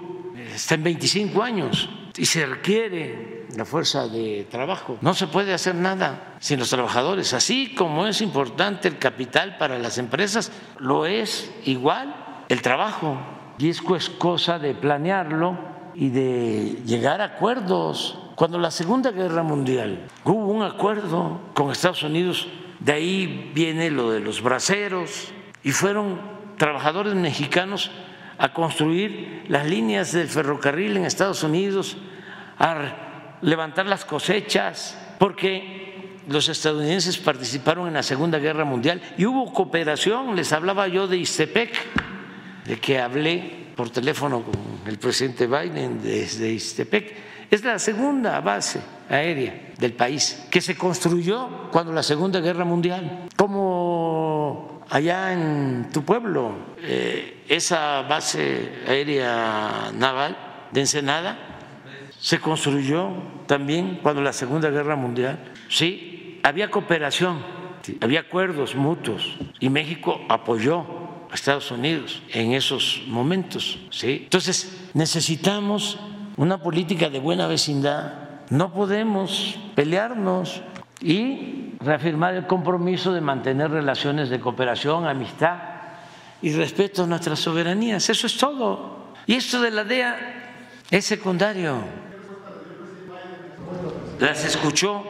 está 0.53 0.75
en 0.75 0.83
25 0.83 1.41
años 1.41 1.89
y 2.15 2.25
se 2.25 2.45
requiere 2.45 3.47
la 3.55 3.65
fuerza 3.65 4.07
de 4.07 4.47
trabajo. 4.49 4.99
No 5.01 5.15
se 5.15 5.25
puede 5.25 5.53
hacer 5.53 5.73
nada 5.73 6.35
sin 6.39 6.59
los 6.59 6.69
trabajadores. 6.69 7.33
Así 7.33 7.73
como 7.73 8.05
es 8.05 8.21
importante 8.21 8.87
el 8.87 8.99
capital 8.99 9.57
para 9.57 9.79
las 9.79 9.97
empresas, 9.97 10.51
lo 10.77 11.07
es 11.07 11.51
igual 11.65 12.43
el 12.47 12.61
trabajo. 12.61 13.17
Y 13.57 13.69
es 13.69 13.81
pues 13.81 14.07
cosa 14.07 14.59
de 14.59 14.75
planearlo 14.75 15.57
y 15.95 16.09
de 16.09 16.79
llegar 16.85 17.21
a 17.21 17.25
acuerdos. 17.25 18.19
Cuando 18.35 18.59
la 18.59 18.69
Segunda 18.69 19.09
Guerra 19.09 19.41
Mundial 19.41 20.07
hubo 20.23 20.45
un 20.45 20.61
acuerdo 20.61 21.41
con 21.55 21.71
Estados 21.71 22.03
Unidos, 22.03 22.47
de 22.79 22.93
ahí 22.93 23.51
viene 23.53 23.89
lo 23.89 24.11
de 24.11 24.19
los 24.19 24.41
braceros, 24.41 25.31
y 25.63 25.71
fueron 25.71 26.19
trabajadores 26.57 27.13
mexicanos 27.15 27.91
a 28.37 28.53
construir 28.53 29.43
las 29.49 29.67
líneas 29.67 30.11
del 30.11 30.27
ferrocarril 30.27 30.97
en 30.97 31.05
Estados 31.05 31.43
Unidos, 31.43 31.97
a 32.59 33.37
levantar 33.41 33.85
las 33.85 34.05
cosechas, 34.05 34.97
porque 35.19 36.19
los 36.27 36.49
estadounidenses 36.49 37.17
participaron 37.17 37.87
en 37.87 37.93
la 37.95 38.03
Segunda 38.03 38.37
Guerra 38.39 38.65
Mundial 38.65 39.01
y 39.17 39.25
hubo 39.25 39.53
cooperación. 39.53 40.35
Les 40.35 40.51
hablaba 40.53 40.87
yo 40.87 41.07
de 41.07 41.17
Istepec, 41.17 41.73
de 42.65 42.79
que 42.79 42.99
hablé 42.99 43.67
por 43.75 43.89
teléfono 43.89 44.43
con 44.43 44.55
el 44.87 44.97
presidente 44.97 45.47
Biden 45.47 46.01
desde 46.01 46.51
Istepec. 46.51 47.26
Es 47.49 47.63
la 47.63 47.79
segunda 47.79 48.39
base 48.41 48.81
aérea 49.09 49.71
del 49.77 49.93
país 49.93 50.47
que 50.51 50.59
se 50.59 50.75
construyó 50.75 51.69
cuando 51.71 51.93
la 51.93 52.03
Segunda 52.03 52.39
Guerra 52.41 52.65
Mundial. 52.65 53.29
Como 53.35 54.81
allá 54.89 55.31
en 55.33 55.89
tu 55.93 56.03
pueblo, 56.03 56.51
eh, 56.81 57.43
esa 57.47 58.01
base 58.01 58.83
aérea 58.87 59.91
naval 59.93 60.37
de 60.71 60.81
Ensenada 60.81 61.37
se 62.19 62.39
construyó 62.39 63.09
también 63.45 63.99
cuando 64.01 64.21
la 64.21 64.33
Segunda 64.33 64.69
Guerra 64.69 64.95
Mundial. 64.95 65.39
Sí, 65.69 66.39
había 66.43 66.69
cooperación, 66.69 67.39
había 68.01 68.21
acuerdos 68.21 68.75
mutuos 68.75 69.37
y 69.59 69.69
México 69.69 70.19
apoyó 70.27 70.85
a 71.31 71.35
Estados 71.35 71.71
Unidos 71.71 72.21
en 72.33 72.53
esos 72.53 73.03
momentos. 73.07 73.79
¿sí? 73.89 74.21
Entonces, 74.23 74.89
necesitamos 74.93 75.99
una 76.37 76.61
política 76.61 77.09
de 77.09 77.19
buena 77.19 77.47
vecindad. 77.47 78.13
No 78.49 78.71
podemos 78.71 79.59
pelearnos 79.75 80.61
y 81.01 81.73
reafirmar 81.79 82.35
el 82.35 82.47
compromiso 82.47 83.11
de 83.13 83.21
mantener 83.21 83.71
relaciones 83.71 84.29
de 84.29 84.39
cooperación, 84.39 85.05
amistad 85.05 85.57
y 86.41 86.53
respeto 86.53 87.03
a 87.03 87.07
nuestras 87.07 87.39
soberanías. 87.39 88.09
Eso 88.09 88.27
es 88.27 88.37
todo. 88.37 89.13
Y 89.25 89.35
esto 89.35 89.61
de 89.61 89.71
la 89.71 89.83
DEA 89.83 90.15
es 90.89 91.05
secundario. 91.05 91.77
Las 94.19 94.45
escuchó 94.45 95.03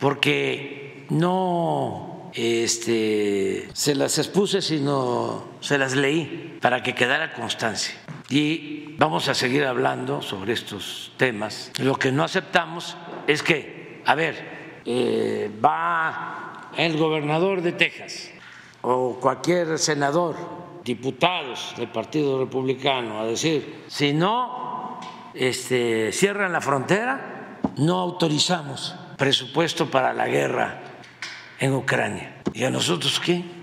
porque 0.00 1.06
no 1.10 2.30
este, 2.34 3.68
se 3.72 3.94
las 3.94 4.18
expuse, 4.18 4.62
sino 4.62 5.44
se 5.60 5.76
las 5.78 5.94
leí 5.94 6.58
para 6.60 6.82
que 6.82 6.94
quedara 6.94 7.34
constancia. 7.34 7.94
Y 8.30 8.87
vamos 8.98 9.28
a 9.28 9.34
seguir 9.34 9.64
hablando 9.64 10.20
sobre 10.20 10.52
estos 10.52 11.12
temas. 11.16 11.72
Lo 11.78 11.94
que 11.94 12.12
no 12.12 12.24
aceptamos 12.24 12.96
es 13.26 13.42
que, 13.42 14.02
a 14.04 14.14
ver, 14.14 14.82
eh, 14.84 15.50
va 15.64 16.70
el 16.76 16.98
gobernador 16.98 17.62
de 17.62 17.72
Texas 17.72 18.30
o 18.82 19.18
cualquier 19.20 19.78
senador, 19.78 20.36
diputados 20.84 21.74
del 21.76 21.88
Partido 21.88 22.38
Republicano 22.40 23.20
a 23.20 23.24
decir, 23.24 23.84
si 23.86 24.12
no 24.12 24.98
este, 25.32 26.12
cierran 26.12 26.52
la 26.52 26.60
frontera, 26.60 27.60
no 27.76 28.00
autorizamos 28.00 28.94
presupuesto 29.16 29.90
para 29.90 30.12
la 30.12 30.26
guerra 30.26 30.80
en 31.60 31.74
Ucrania. 31.74 32.42
¿Y 32.52 32.64
a 32.64 32.70
nosotros 32.70 33.20
qué? 33.20 33.57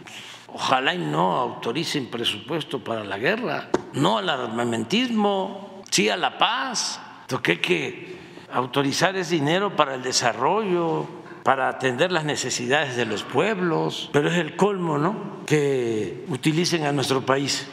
Ojalá 0.56 0.96
y 0.96 1.00
no 1.00 1.34
autoricen 1.34 2.06
presupuesto 2.06 2.82
para 2.82 3.04
la 3.04 3.18
guerra, 3.18 3.68
no 3.92 4.20
al 4.20 4.30
armamentismo, 4.30 5.84
sí 5.92 6.08
a 6.08 6.16
la 6.16 6.38
paz. 6.38 7.02
Lo 7.30 7.42
que 7.42 7.52
hay 7.52 7.58
que 7.58 8.18
autorizar 8.54 9.18
es 9.18 9.32
dinero 9.32 9.76
para 9.76 9.96
el 9.96 10.02
desarrollo, 10.02 11.08
para 11.44 11.68
atender 11.68 12.10
las 12.14 12.24
necesidades 12.24 12.96
de 12.96 13.06
los 13.06 13.24
pueblos, 13.24 14.10
pero 14.14 14.30
es 14.30 14.38
el 14.38 14.56
colmo, 14.56 14.98
¿no? 14.98 15.44
Que 15.46 16.24
utilicen 16.30 16.86
a 16.86 16.94
nuestro 16.94 17.26
país. 17.26 17.68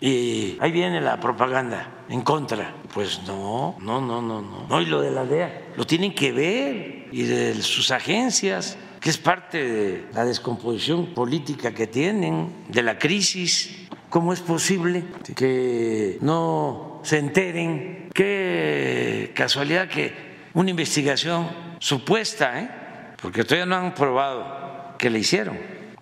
Y 0.00 0.56
ahí 0.58 0.72
viene 0.72 1.00
la 1.00 1.20
propaganda 1.20 2.04
en 2.08 2.22
contra. 2.22 2.74
Pues 2.92 3.20
no, 3.28 3.76
no, 3.78 4.00
no, 4.00 4.20
no, 4.20 4.42
no. 4.42 4.66
No, 4.68 4.80
y 4.80 4.86
lo 4.86 5.00
de 5.00 5.12
la 5.12 5.24
DEA, 5.24 5.68
lo 5.76 5.86
tienen 5.86 6.12
que 6.12 6.32
ver, 6.32 7.08
y 7.12 7.22
de 7.22 7.54
sus 7.62 7.92
agencias, 7.92 8.76
que 9.04 9.10
es 9.10 9.18
parte 9.18 9.62
de 9.62 10.04
la 10.14 10.24
descomposición 10.24 11.12
política 11.12 11.74
que 11.74 11.86
tienen, 11.86 12.64
de 12.70 12.82
la 12.82 12.98
crisis. 12.98 13.86
¿Cómo 14.08 14.32
es 14.32 14.40
posible 14.40 15.04
que 15.36 16.16
no 16.22 17.02
se 17.04 17.18
enteren? 17.18 18.08
Qué 18.14 19.30
casualidad 19.34 19.90
que 19.90 20.10
una 20.54 20.70
investigación 20.70 21.50
supuesta, 21.80 22.58
¿eh? 22.58 22.70
porque 23.20 23.44
todavía 23.44 23.66
no 23.66 23.76
han 23.76 23.92
probado 23.92 24.96
que 24.96 25.10
le 25.10 25.18
hicieron, 25.18 25.58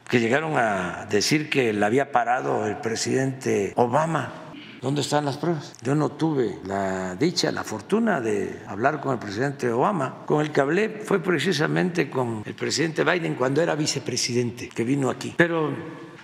que 0.08 0.20
llegaron 0.20 0.56
a 0.56 1.08
decir 1.10 1.50
que 1.50 1.72
le 1.72 1.84
había 1.84 2.12
parado 2.12 2.68
el 2.68 2.76
presidente 2.76 3.72
Obama. 3.74 4.41
¿Dónde 4.82 5.02
están 5.02 5.24
las 5.24 5.36
pruebas? 5.36 5.74
Yo 5.80 5.94
no 5.94 6.08
tuve 6.08 6.58
la 6.66 7.14
dicha, 7.14 7.52
la 7.52 7.62
fortuna 7.62 8.20
de 8.20 8.64
hablar 8.66 9.00
con 9.00 9.12
el 9.12 9.20
presidente 9.20 9.70
Obama. 9.70 10.24
Con 10.26 10.40
el 10.40 10.50
que 10.50 10.60
hablé 10.60 11.02
fue 11.04 11.20
precisamente 11.20 12.10
con 12.10 12.42
el 12.44 12.54
presidente 12.54 13.04
Biden 13.04 13.36
cuando 13.36 13.62
era 13.62 13.76
vicepresidente, 13.76 14.68
que 14.68 14.82
vino 14.82 15.08
aquí. 15.08 15.34
Pero 15.36 15.70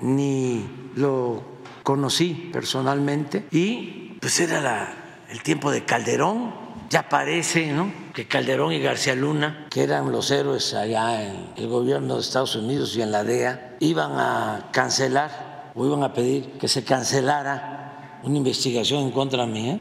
ni 0.00 0.90
lo 0.96 1.40
conocí 1.84 2.50
personalmente 2.52 3.46
y 3.52 4.16
pues 4.20 4.40
era 4.40 4.92
el 5.30 5.40
tiempo 5.44 5.70
de 5.70 5.84
Calderón 5.84 6.68
ya 6.90 7.08
parece 7.08 7.70
¿no? 7.70 7.92
que 8.12 8.26
Calderón 8.26 8.72
y 8.72 8.80
García 8.80 9.14
Luna, 9.14 9.66
que 9.70 9.84
eran 9.84 10.10
los 10.10 10.30
héroes 10.30 10.74
allá 10.74 11.22
en 11.22 11.50
el 11.56 11.68
gobierno 11.68 12.14
de 12.14 12.22
Estados 12.22 12.56
Unidos 12.56 12.96
y 12.96 13.02
en 13.02 13.12
la 13.12 13.22
DEA, 13.22 13.76
iban 13.78 14.12
a 14.12 14.70
cancelar 14.72 15.70
o 15.74 15.86
iban 15.86 16.02
a 16.02 16.12
pedir 16.12 16.52
que 16.58 16.66
se 16.66 16.82
cancelara 16.82 17.77
una 18.22 18.36
investigación 18.36 19.04
en 19.04 19.10
contra 19.10 19.46
mía. 19.46 19.78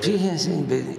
Fíjense, 0.00 0.52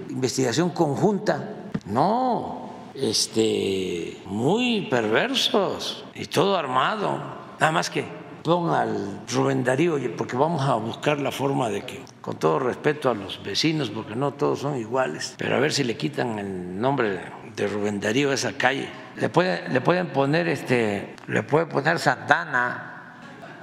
investigación 0.09 0.71
conjunta. 0.71 1.57
No, 1.85 2.69
este, 2.95 4.21
muy 4.25 4.87
perversos 4.89 6.05
y 6.15 6.25
todo 6.25 6.57
armado. 6.57 7.19
Nada 7.59 7.71
más 7.71 7.89
que 7.89 8.05
ponga 8.43 8.81
al 8.81 9.21
Rubén 9.31 9.63
Darío, 9.63 9.97
porque 10.17 10.35
vamos 10.35 10.63
a 10.63 10.75
buscar 10.75 11.19
la 11.19 11.31
forma 11.31 11.69
de 11.69 11.83
que, 11.83 12.03
con 12.21 12.37
todo 12.37 12.59
respeto 12.59 13.09
a 13.09 13.13
los 13.13 13.43
vecinos, 13.43 13.89
porque 13.91 14.15
no 14.15 14.33
todos 14.33 14.59
son 14.59 14.77
iguales, 14.77 15.35
pero 15.37 15.55
a 15.55 15.59
ver 15.59 15.71
si 15.73 15.83
le 15.83 15.95
quitan 15.95 16.39
el 16.39 16.79
nombre 16.79 17.21
de, 17.55 17.67
Rubén 17.67 17.99
Darío 17.99 18.31
a 18.31 18.33
esa 18.33 18.53
calle. 18.53 18.89
Le, 19.17 19.29
puede, 19.29 19.69
le 19.69 19.81
pueden 19.81 20.07
poner 20.07 20.47
este, 20.47 21.15
le 21.27 21.43
puede 21.43 21.67
poner 21.67 21.99
Santana 21.99 23.17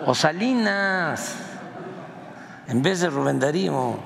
o 0.07 0.15
Salinas 0.15 1.48
en 2.69 2.83
vez 2.83 3.01
de 3.01 3.11
Rubén 3.11 3.41
Darío. 3.41 3.97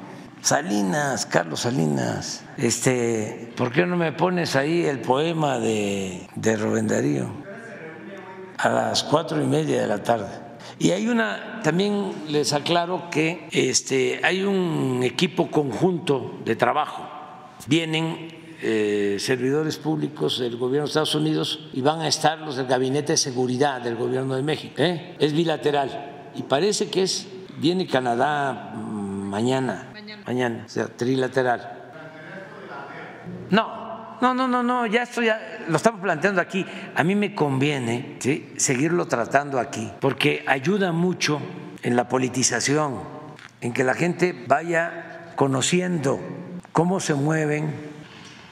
Salinas, 0.41 1.25
Carlos 1.27 1.61
Salinas, 1.61 2.45
este, 2.57 3.53
¿por 3.57 3.71
qué 3.71 3.87
no 3.87 3.97
me 3.97 4.11
pones 4.11 4.57
ahí 4.57 4.85
el 4.85 4.99
poema 4.99 5.61
de, 5.61 6.27
de 6.35 6.57
Rubén 6.57 6.89
Darío? 6.89 7.29
A 8.59 8.69
las 8.69 9.05
cuatro 9.05 9.41
y 9.41 9.47
media 9.47 9.83
de 9.83 9.87
la 9.87 10.03
tarde. 10.03 10.43
Y 10.81 10.91
hay 10.91 11.07
una, 11.07 11.61
también 11.63 12.13
les 12.29 12.53
aclaro 12.53 13.09
que 13.09 13.49
este, 13.53 14.21
hay 14.25 14.43
un 14.43 15.03
equipo 15.05 15.49
conjunto 15.49 16.41
de 16.45 16.57
trabajo. 16.57 17.09
Vienen 17.69 18.29
eh, 18.61 19.17
servidores 19.21 19.77
públicos 19.77 20.41
del 20.41 20.57
gobierno 20.57 20.87
de 20.87 20.91
Estados 20.91 21.15
Unidos 21.15 21.69
y 21.73 21.83
van 21.83 22.01
a 22.01 22.09
estar 22.09 22.39
los 22.41 22.57
del 22.57 22.67
Gabinete 22.67 23.13
de 23.13 23.17
Seguridad 23.17 23.81
del 23.81 23.95
gobierno 23.95 24.35
de 24.35 24.43
México. 24.43 24.75
¿eh? 24.79 25.15
Es 25.21 25.33
bilateral 25.33 26.31
y 26.35 26.43
parece 26.43 26.89
que 26.89 27.03
es, 27.03 27.27
viene 27.59 27.87
Canadá 27.87 28.73
mañana 28.75 29.93
mañana, 30.27 30.65
o 30.67 30.69
sea, 30.69 30.87
trilateral. 30.87 31.79
No, 33.51 34.17
no, 34.21 34.35
no, 34.35 34.49
no, 34.49 34.63
no, 34.63 34.87
ya 34.87 35.03
esto 35.03 35.23
ya 35.23 35.65
lo 35.69 35.77
estamos 35.77 36.01
planteando 36.01 36.41
aquí. 36.41 36.65
A 36.95 37.05
mí 37.05 37.15
me 37.15 37.35
conviene 37.35 38.19
seguirlo 38.57 39.07
tratando 39.07 39.59
aquí, 39.59 39.91
porque 40.01 40.45
ayuda 40.47 40.93
mucho 40.93 41.41
en 41.83 41.97
la 41.97 42.09
politización, 42.09 43.01
en 43.61 43.73
que 43.73 43.85
la 43.85 43.95
gente 43.95 44.45
vaya 44.47 45.33
conociendo 45.37 46.21
cómo 46.73 47.01
se 47.01 47.15
mueven 47.15 47.93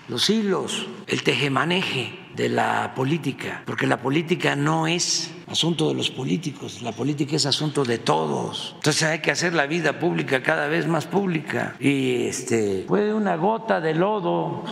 los 0.09 0.29
hilos, 0.29 0.89
el 1.07 1.23
tejemaneje 1.23 2.19
de 2.37 2.49
la 2.49 2.93
política, 2.95 3.63
porque 3.67 3.87
la 3.87 3.99
política 3.99 4.57
no 4.57 4.87
es 4.87 5.33
asunto 5.49 5.89
de 5.89 5.95
los 5.95 6.11
políticos, 6.11 6.83
la 6.83 6.93
política 6.93 7.37
es 7.37 7.47
asunto 7.47 7.85
de 7.85 7.99
todos. 7.99 8.73
Entonces 8.77 9.03
hay 9.03 9.19
que 9.19 9.31
hacer 9.31 9.53
la 9.53 9.67
vida 9.67 9.99
pública 9.99 10.43
cada 10.43 10.69
vez 10.69 10.87
más 10.87 11.07
pública. 11.07 11.75
Y 11.81 12.27
este 12.27 12.85
puede 12.87 13.13
una 13.13 13.37
gota 13.37 13.81
de 13.81 13.95
lodo 13.95 14.65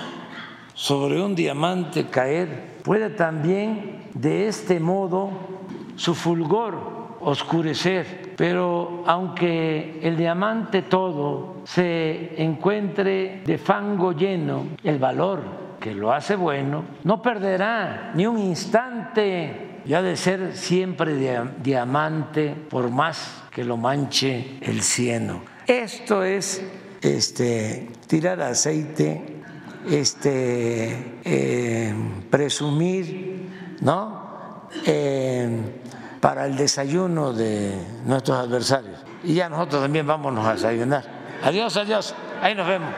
sobre 0.75 1.21
un 1.21 1.35
diamante 1.35 2.07
caer, 2.07 2.79
puede 2.85 3.11
también 3.11 4.05
de 4.15 4.47
este 4.47 4.79
modo 4.79 5.31
su 5.97 6.15
fulgor 6.15 7.17
oscurecer, 7.21 8.35
pero 8.37 9.03
aunque 9.07 9.99
el 10.03 10.17
diamante 10.17 10.83
todo 10.83 11.57
se 11.65 12.41
encuentre 12.41 13.43
de 13.45 13.59
fango 13.59 14.13
lleno, 14.13 14.67
el 14.85 14.99
valor 14.99 15.68
que 15.81 15.95
lo 15.95 16.13
hace 16.13 16.37
bueno 16.37 16.85
no 17.05 17.23
perderá 17.23 18.13
ni 18.15 18.27
un 18.27 18.39
instante 18.39 19.81
y 19.85 19.95
ha 19.95 20.03
de 20.03 20.17
ser 20.17 20.57
siempre 20.57 21.15
diamante 21.63 22.55
por 22.69 22.91
más 22.91 23.45
que 23.51 23.65
lo 23.65 23.77
manche 23.77 24.59
el 24.61 24.83
cieno. 24.83 25.43
Esto 25.67 26.25
es 26.25 26.63
este, 27.01 27.89
tirar 28.07 28.41
aceite, 28.43 29.43
este, 29.89 31.21
eh, 31.25 31.95
presumir, 32.31 33.49
¿no? 33.81 34.69
Eh, 34.85 35.49
para 36.21 36.47
el 36.47 36.57
desayuno 36.57 37.33
de 37.33 37.73
nuestros 38.05 38.37
adversarios. 38.37 39.01
Y 39.25 39.35
ya 39.35 39.49
nosotros 39.49 39.83
también 39.83 40.07
vámonos 40.07 40.47
a 40.47 40.55
desayunar. 40.55 41.05
Adiós, 41.43 41.77
adiós. 41.77 42.15
Ahí 42.43 42.55
nos 42.55 42.67
vemos. 42.67 42.91